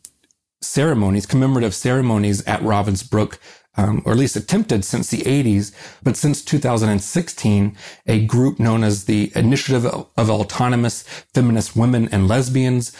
ceremonies, 0.62 1.26
commemorative 1.26 1.74
ceremonies 1.74 2.46
at 2.46 2.60
Ravensbrück 2.60 3.38
um, 3.76 4.02
or 4.04 4.12
at 4.12 4.18
least 4.18 4.36
attempted 4.36 4.84
since 4.84 5.08
the 5.10 5.18
80s. 5.18 5.72
But 6.02 6.16
since 6.16 6.42
2016, 6.44 7.76
a 8.06 8.26
group 8.26 8.58
known 8.58 8.84
as 8.84 9.04
the 9.04 9.32
Initiative 9.34 9.86
of 9.86 10.30
Autonomous 10.30 11.02
Feminist 11.34 11.76
Women 11.76 12.08
and 12.10 12.28
Lesbians 12.28 12.96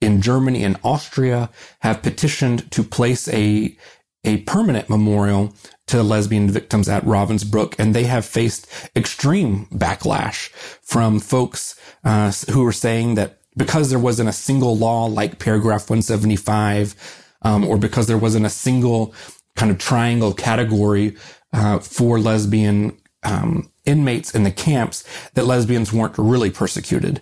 in 0.00 0.20
Germany 0.20 0.64
and 0.64 0.78
Austria 0.82 1.50
have 1.80 2.02
petitioned 2.02 2.70
to 2.72 2.82
place 2.82 3.28
a 3.28 3.76
a 4.24 4.36
permanent 4.42 4.88
memorial 4.88 5.52
to 5.92 6.02
lesbian 6.02 6.50
victims 6.50 6.88
at 6.88 7.04
Ravensbrück, 7.04 7.74
and 7.78 7.94
they 7.94 8.04
have 8.04 8.24
faced 8.24 8.66
extreme 8.96 9.66
backlash 9.66 10.48
from 10.80 11.20
folks 11.20 11.78
uh, 12.02 12.32
who 12.50 12.66
are 12.66 12.72
saying 12.72 13.14
that 13.16 13.38
because 13.58 13.90
there 13.90 13.98
wasn't 13.98 14.28
a 14.28 14.32
single 14.32 14.74
law 14.74 15.04
like 15.04 15.38
paragraph 15.38 15.90
175, 15.90 16.94
um, 17.42 17.64
or 17.66 17.76
because 17.76 18.06
there 18.06 18.16
wasn't 18.16 18.46
a 18.46 18.50
single 18.50 19.14
kind 19.54 19.70
of 19.70 19.76
triangle 19.76 20.32
category 20.32 21.14
uh, 21.52 21.78
for 21.78 22.18
lesbian 22.18 22.96
um, 23.22 23.70
inmates 23.84 24.34
in 24.34 24.44
the 24.44 24.50
camps 24.50 25.04
that 25.34 25.44
lesbians 25.44 25.92
weren't 25.92 26.16
really 26.16 26.50
persecuted. 26.50 27.20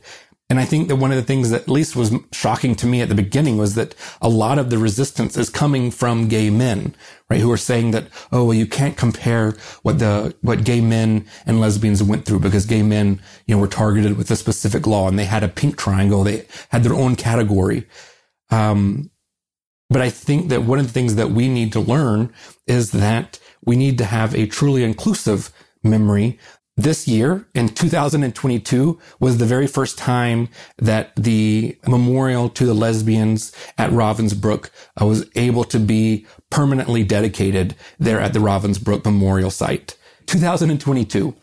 And 0.51 0.61
I 0.61 0.67
think 0.67 0.89
that 0.89 0.97
one 0.97 1.13
of 1.13 1.17
the 1.17 1.23
things 1.23 1.51
that 1.51 1.63
at 1.63 1.69
least 1.69 1.97
was 1.97 2.13
shocking 2.33 2.75
to 2.77 2.87
me 2.87 3.01
at 3.01 3.09
the 3.09 3.15
beginning 3.15 3.57
was 3.57 3.77
that 3.77 3.95
a 4.21 4.29
lot 4.29 4.59
of 4.59 4.69
the 4.69 4.79
resistance 4.79 5.37
is 5.39 5.49
coming 5.49 5.93
from 5.93 6.29
gay 6.29 6.51
men, 6.51 6.97
right? 7.31 7.41
Who 7.41 7.53
are 7.53 7.57
saying 7.57 7.93
that, 7.93 8.09
oh, 8.33 8.47
well, 8.47 8.55
you 8.55 8.67
can't 8.67 8.97
compare 8.97 9.53
what 9.83 10.01
the, 10.01 10.35
what 10.43 10.65
gay 10.65 10.81
men 10.81 11.27
and 11.47 11.61
lesbians 11.61 12.03
went 12.03 12.27
through 12.27 12.41
because 12.41 12.67
gay 12.67 12.83
men, 12.83 13.23
you 13.47 13.55
know, 13.55 13.61
were 13.61 13.69
targeted 13.69 14.19
with 14.19 14.31
a 14.33 14.37
specific 14.37 14.89
law 14.89 15.09
and 15.09 15.19
they 15.19 15.25
had 15.25 15.45
a 15.45 15.49
pink 15.49 15.79
triangle. 15.79 16.25
They 16.25 16.47
had 16.71 16.83
their 16.83 16.95
own 16.95 17.17
category. 17.17 17.87
Um, 18.51 19.11
but 19.89 20.03
I 20.03 20.11
think 20.11 20.49
that 20.49 20.65
one 20.65 20.81
of 20.81 20.87
the 20.87 20.93
things 20.93 21.15
that 21.15 21.31
we 21.31 21.49
need 21.49 21.73
to 21.75 21.81
learn 21.81 22.33
is 22.67 22.91
that 22.93 23.39
we 23.65 23.77
need 23.77 23.99
to 23.99 24.05
have 24.05 24.35
a 24.35 24.47
truly 24.47 24.83
inclusive 24.83 25.53
memory 25.85 26.39
this 26.83 27.07
year 27.07 27.47
in 27.55 27.69
2022 27.69 28.99
was 29.19 29.39
the 29.39 29.45
very 29.45 29.67
first 29.67 29.99
time 29.99 30.49
that 30.79 31.15
the 31.17 31.77
memorial 31.87 32.49
to 32.51 32.67
the 32.67 32.75
lesbians 32.75 33.53
at 33.79 33.91
Ravensbrück 33.91 34.71
uh, 35.01 35.07
was 35.07 35.29
able 35.35 35.65
to 35.65 35.79
be 35.79 36.27
permanently 36.51 37.05
dedicated 37.05 37.75
there 37.99 38.21
at 38.21 38.33
the 38.33 38.39
Ravensbrück 38.39 39.05
Memorial 39.05 39.51
Site. 39.51 39.97
2022. 40.27 41.35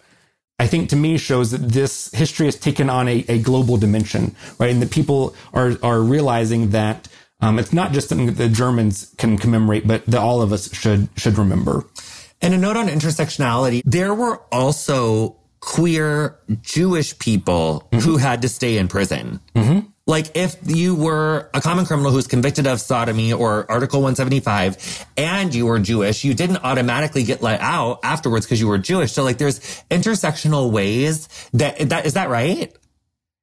I 0.59 0.65
think 0.65 0.89
to 0.89 0.95
me 0.95 1.17
shows 1.17 1.51
that 1.51 1.69
this 1.69 2.11
history 2.13 2.47
has 2.47 2.55
taken 2.55 2.89
on 2.89 3.07
a, 3.07 3.23
a 3.27 3.39
global 3.39 3.77
dimension, 3.77 4.35
right? 4.57 4.71
And 4.71 4.81
that 4.81 4.89
people 4.89 5.35
are, 5.53 5.73
are 5.83 6.01
realizing 6.01 6.71
that 6.71 7.07
um, 7.39 7.59
it's 7.59 7.73
not 7.73 7.91
just 7.91 8.09
something 8.09 8.25
that 8.25 8.37
the 8.37 8.49
Germans 8.49 9.13
can 9.17 9.37
commemorate, 9.37 9.87
but 9.87 10.05
that 10.07 10.19
all 10.19 10.41
of 10.41 10.51
us 10.51 10.73
should 10.73 11.09
should 11.15 11.37
remember. 11.37 11.85
And 12.41 12.53
a 12.53 12.57
note 12.57 12.77
on 12.77 12.87
intersectionality. 12.87 13.81
There 13.85 14.13
were 14.13 14.37
also 14.51 15.37
queer 15.59 16.39
Jewish 16.61 17.17
people 17.17 17.87
mm-hmm. 17.91 17.99
who 17.99 18.17
had 18.17 18.43
to 18.43 18.49
stay 18.49 18.77
in 18.77 18.87
prison. 18.87 19.39
Mm-hmm. 19.55 19.87
Like 20.05 20.37
if 20.37 20.55
you 20.63 20.95
were 20.95 21.49
a 21.53 21.59
common 21.59 21.85
criminal 21.85 22.11
who's 22.11 22.27
convicted 22.27 22.65
of 22.65 22.79
sodomy 22.79 23.33
or 23.33 23.69
Article 23.69 23.99
175 23.99 25.05
and 25.17 25.53
you 25.53 25.65
were 25.65 25.79
Jewish, 25.79 26.23
you 26.23 26.33
didn't 26.33 26.63
automatically 26.63 27.23
get 27.23 27.41
let 27.41 27.59
out 27.59 27.99
afterwards 28.03 28.45
because 28.45 28.61
you 28.61 28.67
were 28.67 28.77
Jewish. 28.77 29.11
So 29.11 29.23
like 29.23 29.37
there's 29.37 29.59
intersectional 29.91 30.71
ways 30.71 31.27
that, 31.53 31.89
that, 31.89 32.05
is 32.05 32.13
that 32.13 32.29
right? 32.29 32.73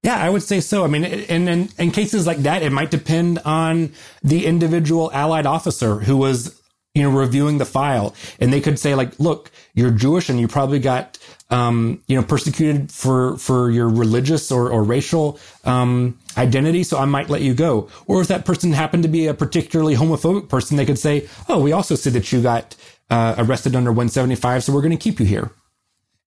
Yeah, 0.03 0.17
I 0.17 0.31
would 0.31 0.43
say 0.43 0.61
so. 0.61 0.85
I 0.85 0.87
mean, 0.87 1.05
in, 1.05 1.49
in, 1.49 1.69
in 1.79 1.91
cases 1.91 2.27
like 2.27 2.39
that, 2.39 2.63
it 2.63 2.73
might 2.73 2.91
depend 2.91 3.41
on 3.45 3.93
the 4.23 4.47
individual 4.47 5.11
allied 5.13 5.47
officer 5.47 5.97
who 5.97 6.17
was 6.17 6.61
you 6.95 7.03
know, 7.03 7.11
reviewing 7.11 7.59
the 7.59 7.65
file 7.65 8.15
and 8.39 8.53
they 8.53 8.61
could 8.61 8.79
say 8.79 8.95
like, 8.95 9.19
look, 9.19 9.51
you're 9.75 9.91
Jewish 9.91 10.29
and 10.29 10.39
you 10.39 10.47
probably 10.47 10.79
got, 10.79 11.19
um, 11.51 12.01
you 12.07 12.17
know, 12.17 12.23
persecuted 12.25 12.93
for, 12.93 13.37
for 13.37 13.69
your 13.71 13.89
religious 13.89 14.53
or, 14.53 14.71
or 14.71 14.85
racial, 14.85 15.41
um, 15.65 16.17
identity. 16.39 16.85
So 16.85 16.97
I 16.99 17.05
might 17.05 17.29
let 17.29 17.41
you 17.41 17.53
go. 17.53 17.89
Or 18.07 18.21
if 18.21 18.29
that 18.29 18.45
person 18.45 18.73
happened 18.73 19.03
to 19.03 19.09
be 19.09 19.27
a 19.27 19.35
particularly 19.35 19.97
homophobic 19.97 20.49
person, 20.49 20.77
they 20.77 20.87
could 20.87 20.99
say, 20.99 21.29
oh, 21.49 21.61
we 21.61 21.73
also 21.73 21.97
see 21.97 22.11
that 22.11 22.33
you 22.33 22.41
got, 22.41 22.77
uh, 23.11 23.35
arrested 23.39 23.75
under 23.75 23.91
175. 23.91 24.63
So 24.63 24.73
we're 24.73 24.81
going 24.81 24.97
to 24.97 24.97
keep 24.97 25.19
you 25.19 25.27
here. 25.27 25.51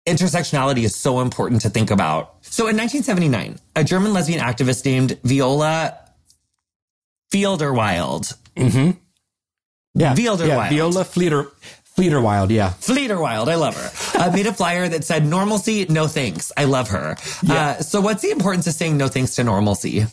Intersectionality 0.06 0.84
is 0.84 0.96
so 0.96 1.22
important 1.22 1.62
to 1.62 1.70
think 1.70 1.92
about. 1.92 2.36
So 2.42 2.68
in 2.68 2.76
1979, 2.76 3.58
a 3.78 3.84
German 3.86 4.12
lesbian 4.12 4.42
activist 4.42 4.84
named 4.84 5.18
Viola 5.24 5.98
Fielderwild 7.32 8.38
mm-hmm 8.56 8.92
yeah. 9.98 10.14
Viola 10.14 10.48
yeah, 10.48 10.70
Viola 10.70 11.04
Fleeter. 11.04 11.52
Fleeterwild, 11.98 12.52
yeah. 12.52 12.70
Fleeterwild, 12.80 13.48
I 13.48 13.56
love 13.56 13.76
her. 13.76 14.20
I 14.20 14.30
made 14.30 14.46
a 14.46 14.54
flyer 14.54 14.88
that 14.88 15.04
said 15.04 15.26
normalcy, 15.26 15.88
no 15.90 16.08
thanks. 16.08 16.52
I 16.56 16.66
love 16.66 16.90
her. 16.90 17.18
Yeah. 17.42 17.54
Uh, 17.56 17.80
so 17.82 18.02
what's 18.02 18.22
the 18.22 18.30
importance 18.30 18.68
of 18.68 18.76
saying 18.76 18.98
no 18.98 19.08
thanks 19.08 19.34
to 19.36 19.44
normalcy? 19.44 20.06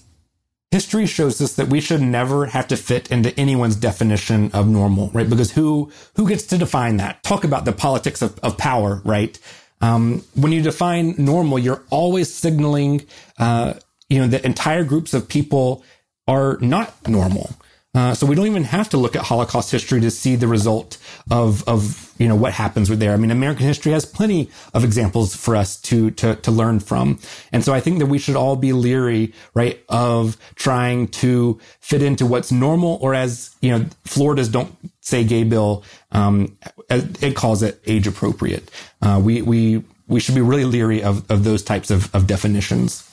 History 0.71 1.05
shows 1.05 1.43
us 1.43 1.57
that 1.57 1.69
we 1.69 1.83
should 1.83 2.01
never 2.01 2.47
have 2.47 2.69
to 2.69 2.77
fit 2.79 3.11
into 3.11 3.39
anyone's 3.39 3.77
definition 3.77 4.51
of 4.53 4.67
normal, 4.67 5.11
right? 5.13 5.29
Because 5.29 5.53
who, 5.53 5.93
who 6.17 6.27
gets 6.27 6.45
to 6.47 6.59
define 6.59 6.97
that? 6.97 7.23
Talk 7.23 7.45
about 7.45 7.67
the 7.67 7.73
politics 7.73 8.23
of, 8.23 8.39
of 8.39 8.57
power, 8.57 9.03
right? 9.05 9.39
Um, 9.83 10.25
when 10.35 10.53
you 10.53 10.63
define 10.63 11.15
normal, 11.19 11.59
you're 11.59 11.83
always 11.91 12.33
signaling, 12.33 13.07
uh, 13.39 13.75
you 14.09 14.21
know, 14.21 14.27
that 14.29 14.47
entire 14.47 14.85
groups 14.85 15.13
of 15.13 15.29
people 15.29 15.85
are 16.27 16.57
not 16.63 17.07
normal. 17.07 17.51
Uh, 17.95 18.13
so 18.13 18.27
we 18.27 18.35
don't 18.35 18.47
even 18.47 18.65
have 18.65 18.89
to 18.89 18.97
look 18.97 19.15
at 19.15 19.23
Holocaust 19.23 19.71
history 19.71 20.01
to 20.01 20.11
see 20.11 20.35
the 20.35 20.49
result 20.49 20.99
of, 21.31 21.67
of, 21.69 22.13
you 22.19 22.27
know, 22.27 22.35
what 22.35 22.53
happens 22.53 22.91
with 22.91 22.99
there. 22.99 23.13
I 23.13 23.17
mean, 23.17 23.31
American 23.31 23.67
history 23.67 23.93
has 23.93 24.05
plenty 24.05 24.51
of 24.73 24.83
examples 24.83 25.37
for 25.37 25.55
us 25.55 25.81
to, 25.83 26.11
to, 26.13 26.35
to 26.37 26.51
learn 26.51 26.81
from. 26.81 27.21
And 27.53 27.65
so 27.65 27.73
I 27.73 27.81
think 27.81 28.01
that 28.01 28.07
we 28.07 28.19
should 28.19 28.37
all 28.37 28.57
be 28.57 28.73
leery, 28.73 29.33
right, 29.55 29.81
of 29.89 30.37
trying 30.57 31.09
to 31.09 31.61
fit 31.81 32.03
into 32.03 32.27
what's 32.27 32.51
normal 32.51 32.99
or 33.01 33.15
as, 33.15 33.55
you 33.61 33.71
know, 33.71 33.87
Florida's 34.05 34.49
don't 34.49 34.75
say 35.01 35.23
gay 35.23 35.45
bill, 35.45 35.85
um, 36.11 36.57
it 36.91 37.37
calls 37.37 37.63
it 37.63 37.81
age 37.87 38.07
appropriate. 38.07 38.71
Uh, 39.03 39.21
we, 39.23 39.43
we, 39.43 39.85
we 40.09 40.19
should 40.19 40.35
be 40.35 40.41
really 40.41 40.65
leery 40.65 41.03
of, 41.03 41.31
of 41.31 41.45
those 41.45 41.63
types 41.63 41.91
of, 41.91 42.13
of 42.15 42.27
definitions. 42.27 43.04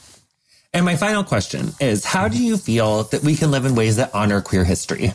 And 0.73 0.85
my 0.85 0.95
final 0.95 1.23
question 1.23 1.71
is 1.79 2.05
how 2.05 2.27
do 2.27 2.41
you 2.41 2.57
feel 2.57 3.03
that 3.03 3.23
we 3.23 3.35
can 3.35 3.51
live 3.51 3.65
in 3.65 3.75
ways 3.75 3.97
that 3.97 4.13
honor 4.15 4.41
queer 4.41 4.63
history? 4.63 5.13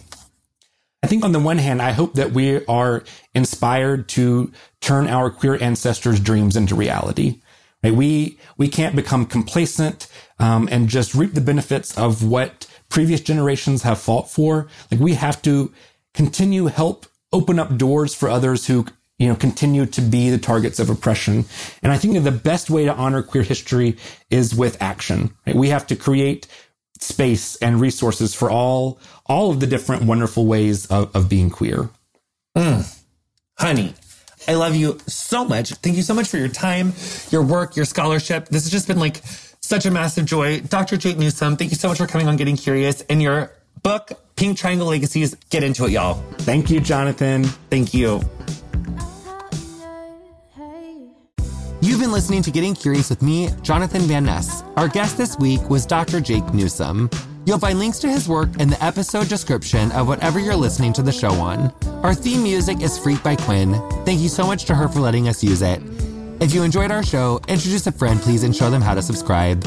I 1.02 1.06
think 1.06 1.24
on 1.24 1.32
the 1.32 1.40
one 1.40 1.58
hand, 1.58 1.80
I 1.80 1.92
hope 1.92 2.14
that 2.14 2.32
we 2.32 2.64
are 2.66 3.04
inspired 3.34 4.08
to 4.10 4.52
turn 4.80 5.06
our 5.06 5.30
queer 5.30 5.60
ancestors' 5.62 6.20
dreams 6.20 6.56
into 6.56 6.74
reality. 6.74 7.40
We 7.82 8.38
we 8.56 8.66
can't 8.66 8.96
become 8.96 9.26
complacent 9.26 10.08
um, 10.40 10.68
and 10.72 10.88
just 10.88 11.14
reap 11.14 11.34
the 11.34 11.40
benefits 11.40 11.96
of 11.96 12.24
what 12.24 12.66
previous 12.88 13.20
generations 13.20 13.82
have 13.82 14.00
fought 14.00 14.28
for. 14.28 14.66
Like 14.90 15.00
we 15.00 15.14
have 15.14 15.40
to 15.42 15.72
continue 16.12 16.66
help 16.66 17.06
open 17.32 17.60
up 17.60 17.76
doors 17.76 18.14
for 18.14 18.28
others 18.28 18.66
who 18.66 18.86
you 19.18 19.28
know, 19.28 19.34
continue 19.34 19.86
to 19.86 20.00
be 20.00 20.30
the 20.30 20.38
targets 20.38 20.78
of 20.78 20.90
oppression. 20.90 21.44
And 21.82 21.90
I 21.92 21.98
think 21.98 22.14
that 22.14 22.20
the 22.20 22.30
best 22.30 22.68
way 22.68 22.84
to 22.84 22.94
honor 22.94 23.22
queer 23.22 23.42
history 23.42 23.96
is 24.30 24.54
with 24.54 24.80
action. 24.82 25.34
Right? 25.46 25.56
We 25.56 25.70
have 25.70 25.86
to 25.88 25.96
create 25.96 26.46
space 27.00 27.56
and 27.56 27.80
resources 27.80 28.34
for 28.34 28.50
all, 28.50 28.98
all 29.26 29.50
of 29.50 29.60
the 29.60 29.66
different 29.66 30.04
wonderful 30.04 30.46
ways 30.46 30.86
of, 30.86 31.14
of 31.14 31.28
being 31.28 31.50
queer. 31.50 31.88
Mm. 32.56 33.02
Honey, 33.58 33.94
I 34.48 34.54
love 34.54 34.76
you 34.76 34.98
so 35.06 35.44
much. 35.44 35.70
Thank 35.74 35.96
you 35.96 36.02
so 36.02 36.14
much 36.14 36.28
for 36.28 36.36
your 36.36 36.48
time, 36.48 36.92
your 37.30 37.42
work, 37.42 37.76
your 37.76 37.84
scholarship. 37.84 38.48
This 38.48 38.64
has 38.64 38.72
just 38.72 38.86
been 38.86 38.98
like 38.98 39.22
such 39.60 39.86
a 39.86 39.90
massive 39.90 40.26
joy. 40.26 40.60
Dr. 40.60 40.96
Jake 40.96 41.18
Newsom, 41.18 41.56
thank 41.56 41.70
you 41.70 41.76
so 41.76 41.88
much 41.88 41.98
for 41.98 42.06
coming 42.06 42.28
on 42.28 42.36
Getting 42.36 42.56
Curious 42.56 43.02
and 43.02 43.22
your 43.22 43.52
book, 43.82 44.12
Pink 44.36 44.58
Triangle 44.58 44.86
Legacies. 44.86 45.34
Get 45.50 45.62
into 45.62 45.86
it, 45.86 45.92
y'all. 45.92 46.14
Thank 46.38 46.70
you, 46.70 46.80
Jonathan. 46.80 47.44
Thank 47.44 47.94
you. 47.94 48.20
You've 51.82 52.00
been 52.00 52.12
listening 52.12 52.42
to 52.42 52.50
Getting 52.50 52.74
Curious 52.74 53.10
with 53.10 53.22
me, 53.22 53.50
Jonathan 53.62 54.02
Van 54.02 54.24
Ness. 54.24 54.62
Our 54.76 54.88
guest 54.88 55.18
this 55.18 55.38
week 55.38 55.68
was 55.68 55.84
Dr. 55.84 56.20
Jake 56.20 56.54
Newsom. 56.54 57.10
You'll 57.44 57.58
find 57.58 57.78
links 57.78 57.98
to 58.00 58.08
his 58.08 58.28
work 58.28 58.48
in 58.58 58.70
the 58.70 58.82
episode 58.82 59.28
description 59.28 59.92
of 59.92 60.08
whatever 60.08 60.40
you're 60.40 60.56
listening 60.56 60.92
to 60.94 61.02
the 61.02 61.12
show 61.12 61.32
on. 61.32 61.72
Our 62.02 62.14
theme 62.14 62.42
music 62.42 62.80
is 62.80 62.98
Freak 62.98 63.22
by 63.22 63.36
Quin. 63.36 63.74
Thank 64.04 64.20
you 64.20 64.28
so 64.28 64.46
much 64.46 64.64
to 64.64 64.74
her 64.74 64.88
for 64.88 65.00
letting 65.00 65.28
us 65.28 65.44
use 65.44 65.62
it. 65.62 65.80
If 66.40 66.54
you 66.54 66.62
enjoyed 66.62 66.90
our 66.90 67.02
show, 67.02 67.40
introduce 67.46 67.86
a 67.86 67.92
friend, 67.92 68.20
please, 68.20 68.42
and 68.42 68.56
show 68.56 68.70
them 68.70 68.82
how 68.82 68.94
to 68.94 69.02
subscribe. 69.02 69.64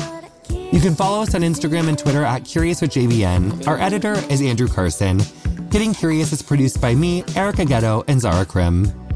You 0.50 0.80
can 0.82 0.96
follow 0.96 1.22
us 1.22 1.36
on 1.36 1.42
Instagram 1.42 1.88
and 1.88 1.98
Twitter 1.98 2.24
at 2.24 2.44
Curious 2.44 2.82
with 2.82 2.92
JVN. 2.92 3.68
Our 3.68 3.78
editor 3.80 4.14
is 4.30 4.42
Andrew 4.42 4.68
Carson. 4.68 5.22
Getting 5.70 5.94
Curious 5.94 6.34
is 6.34 6.42
produced 6.42 6.82
by 6.82 6.96
me, 6.96 7.24
Erica 7.36 7.66
Getto, 7.66 8.04
and 8.08 8.20
Zara 8.20 8.46
Krim. 8.46 9.09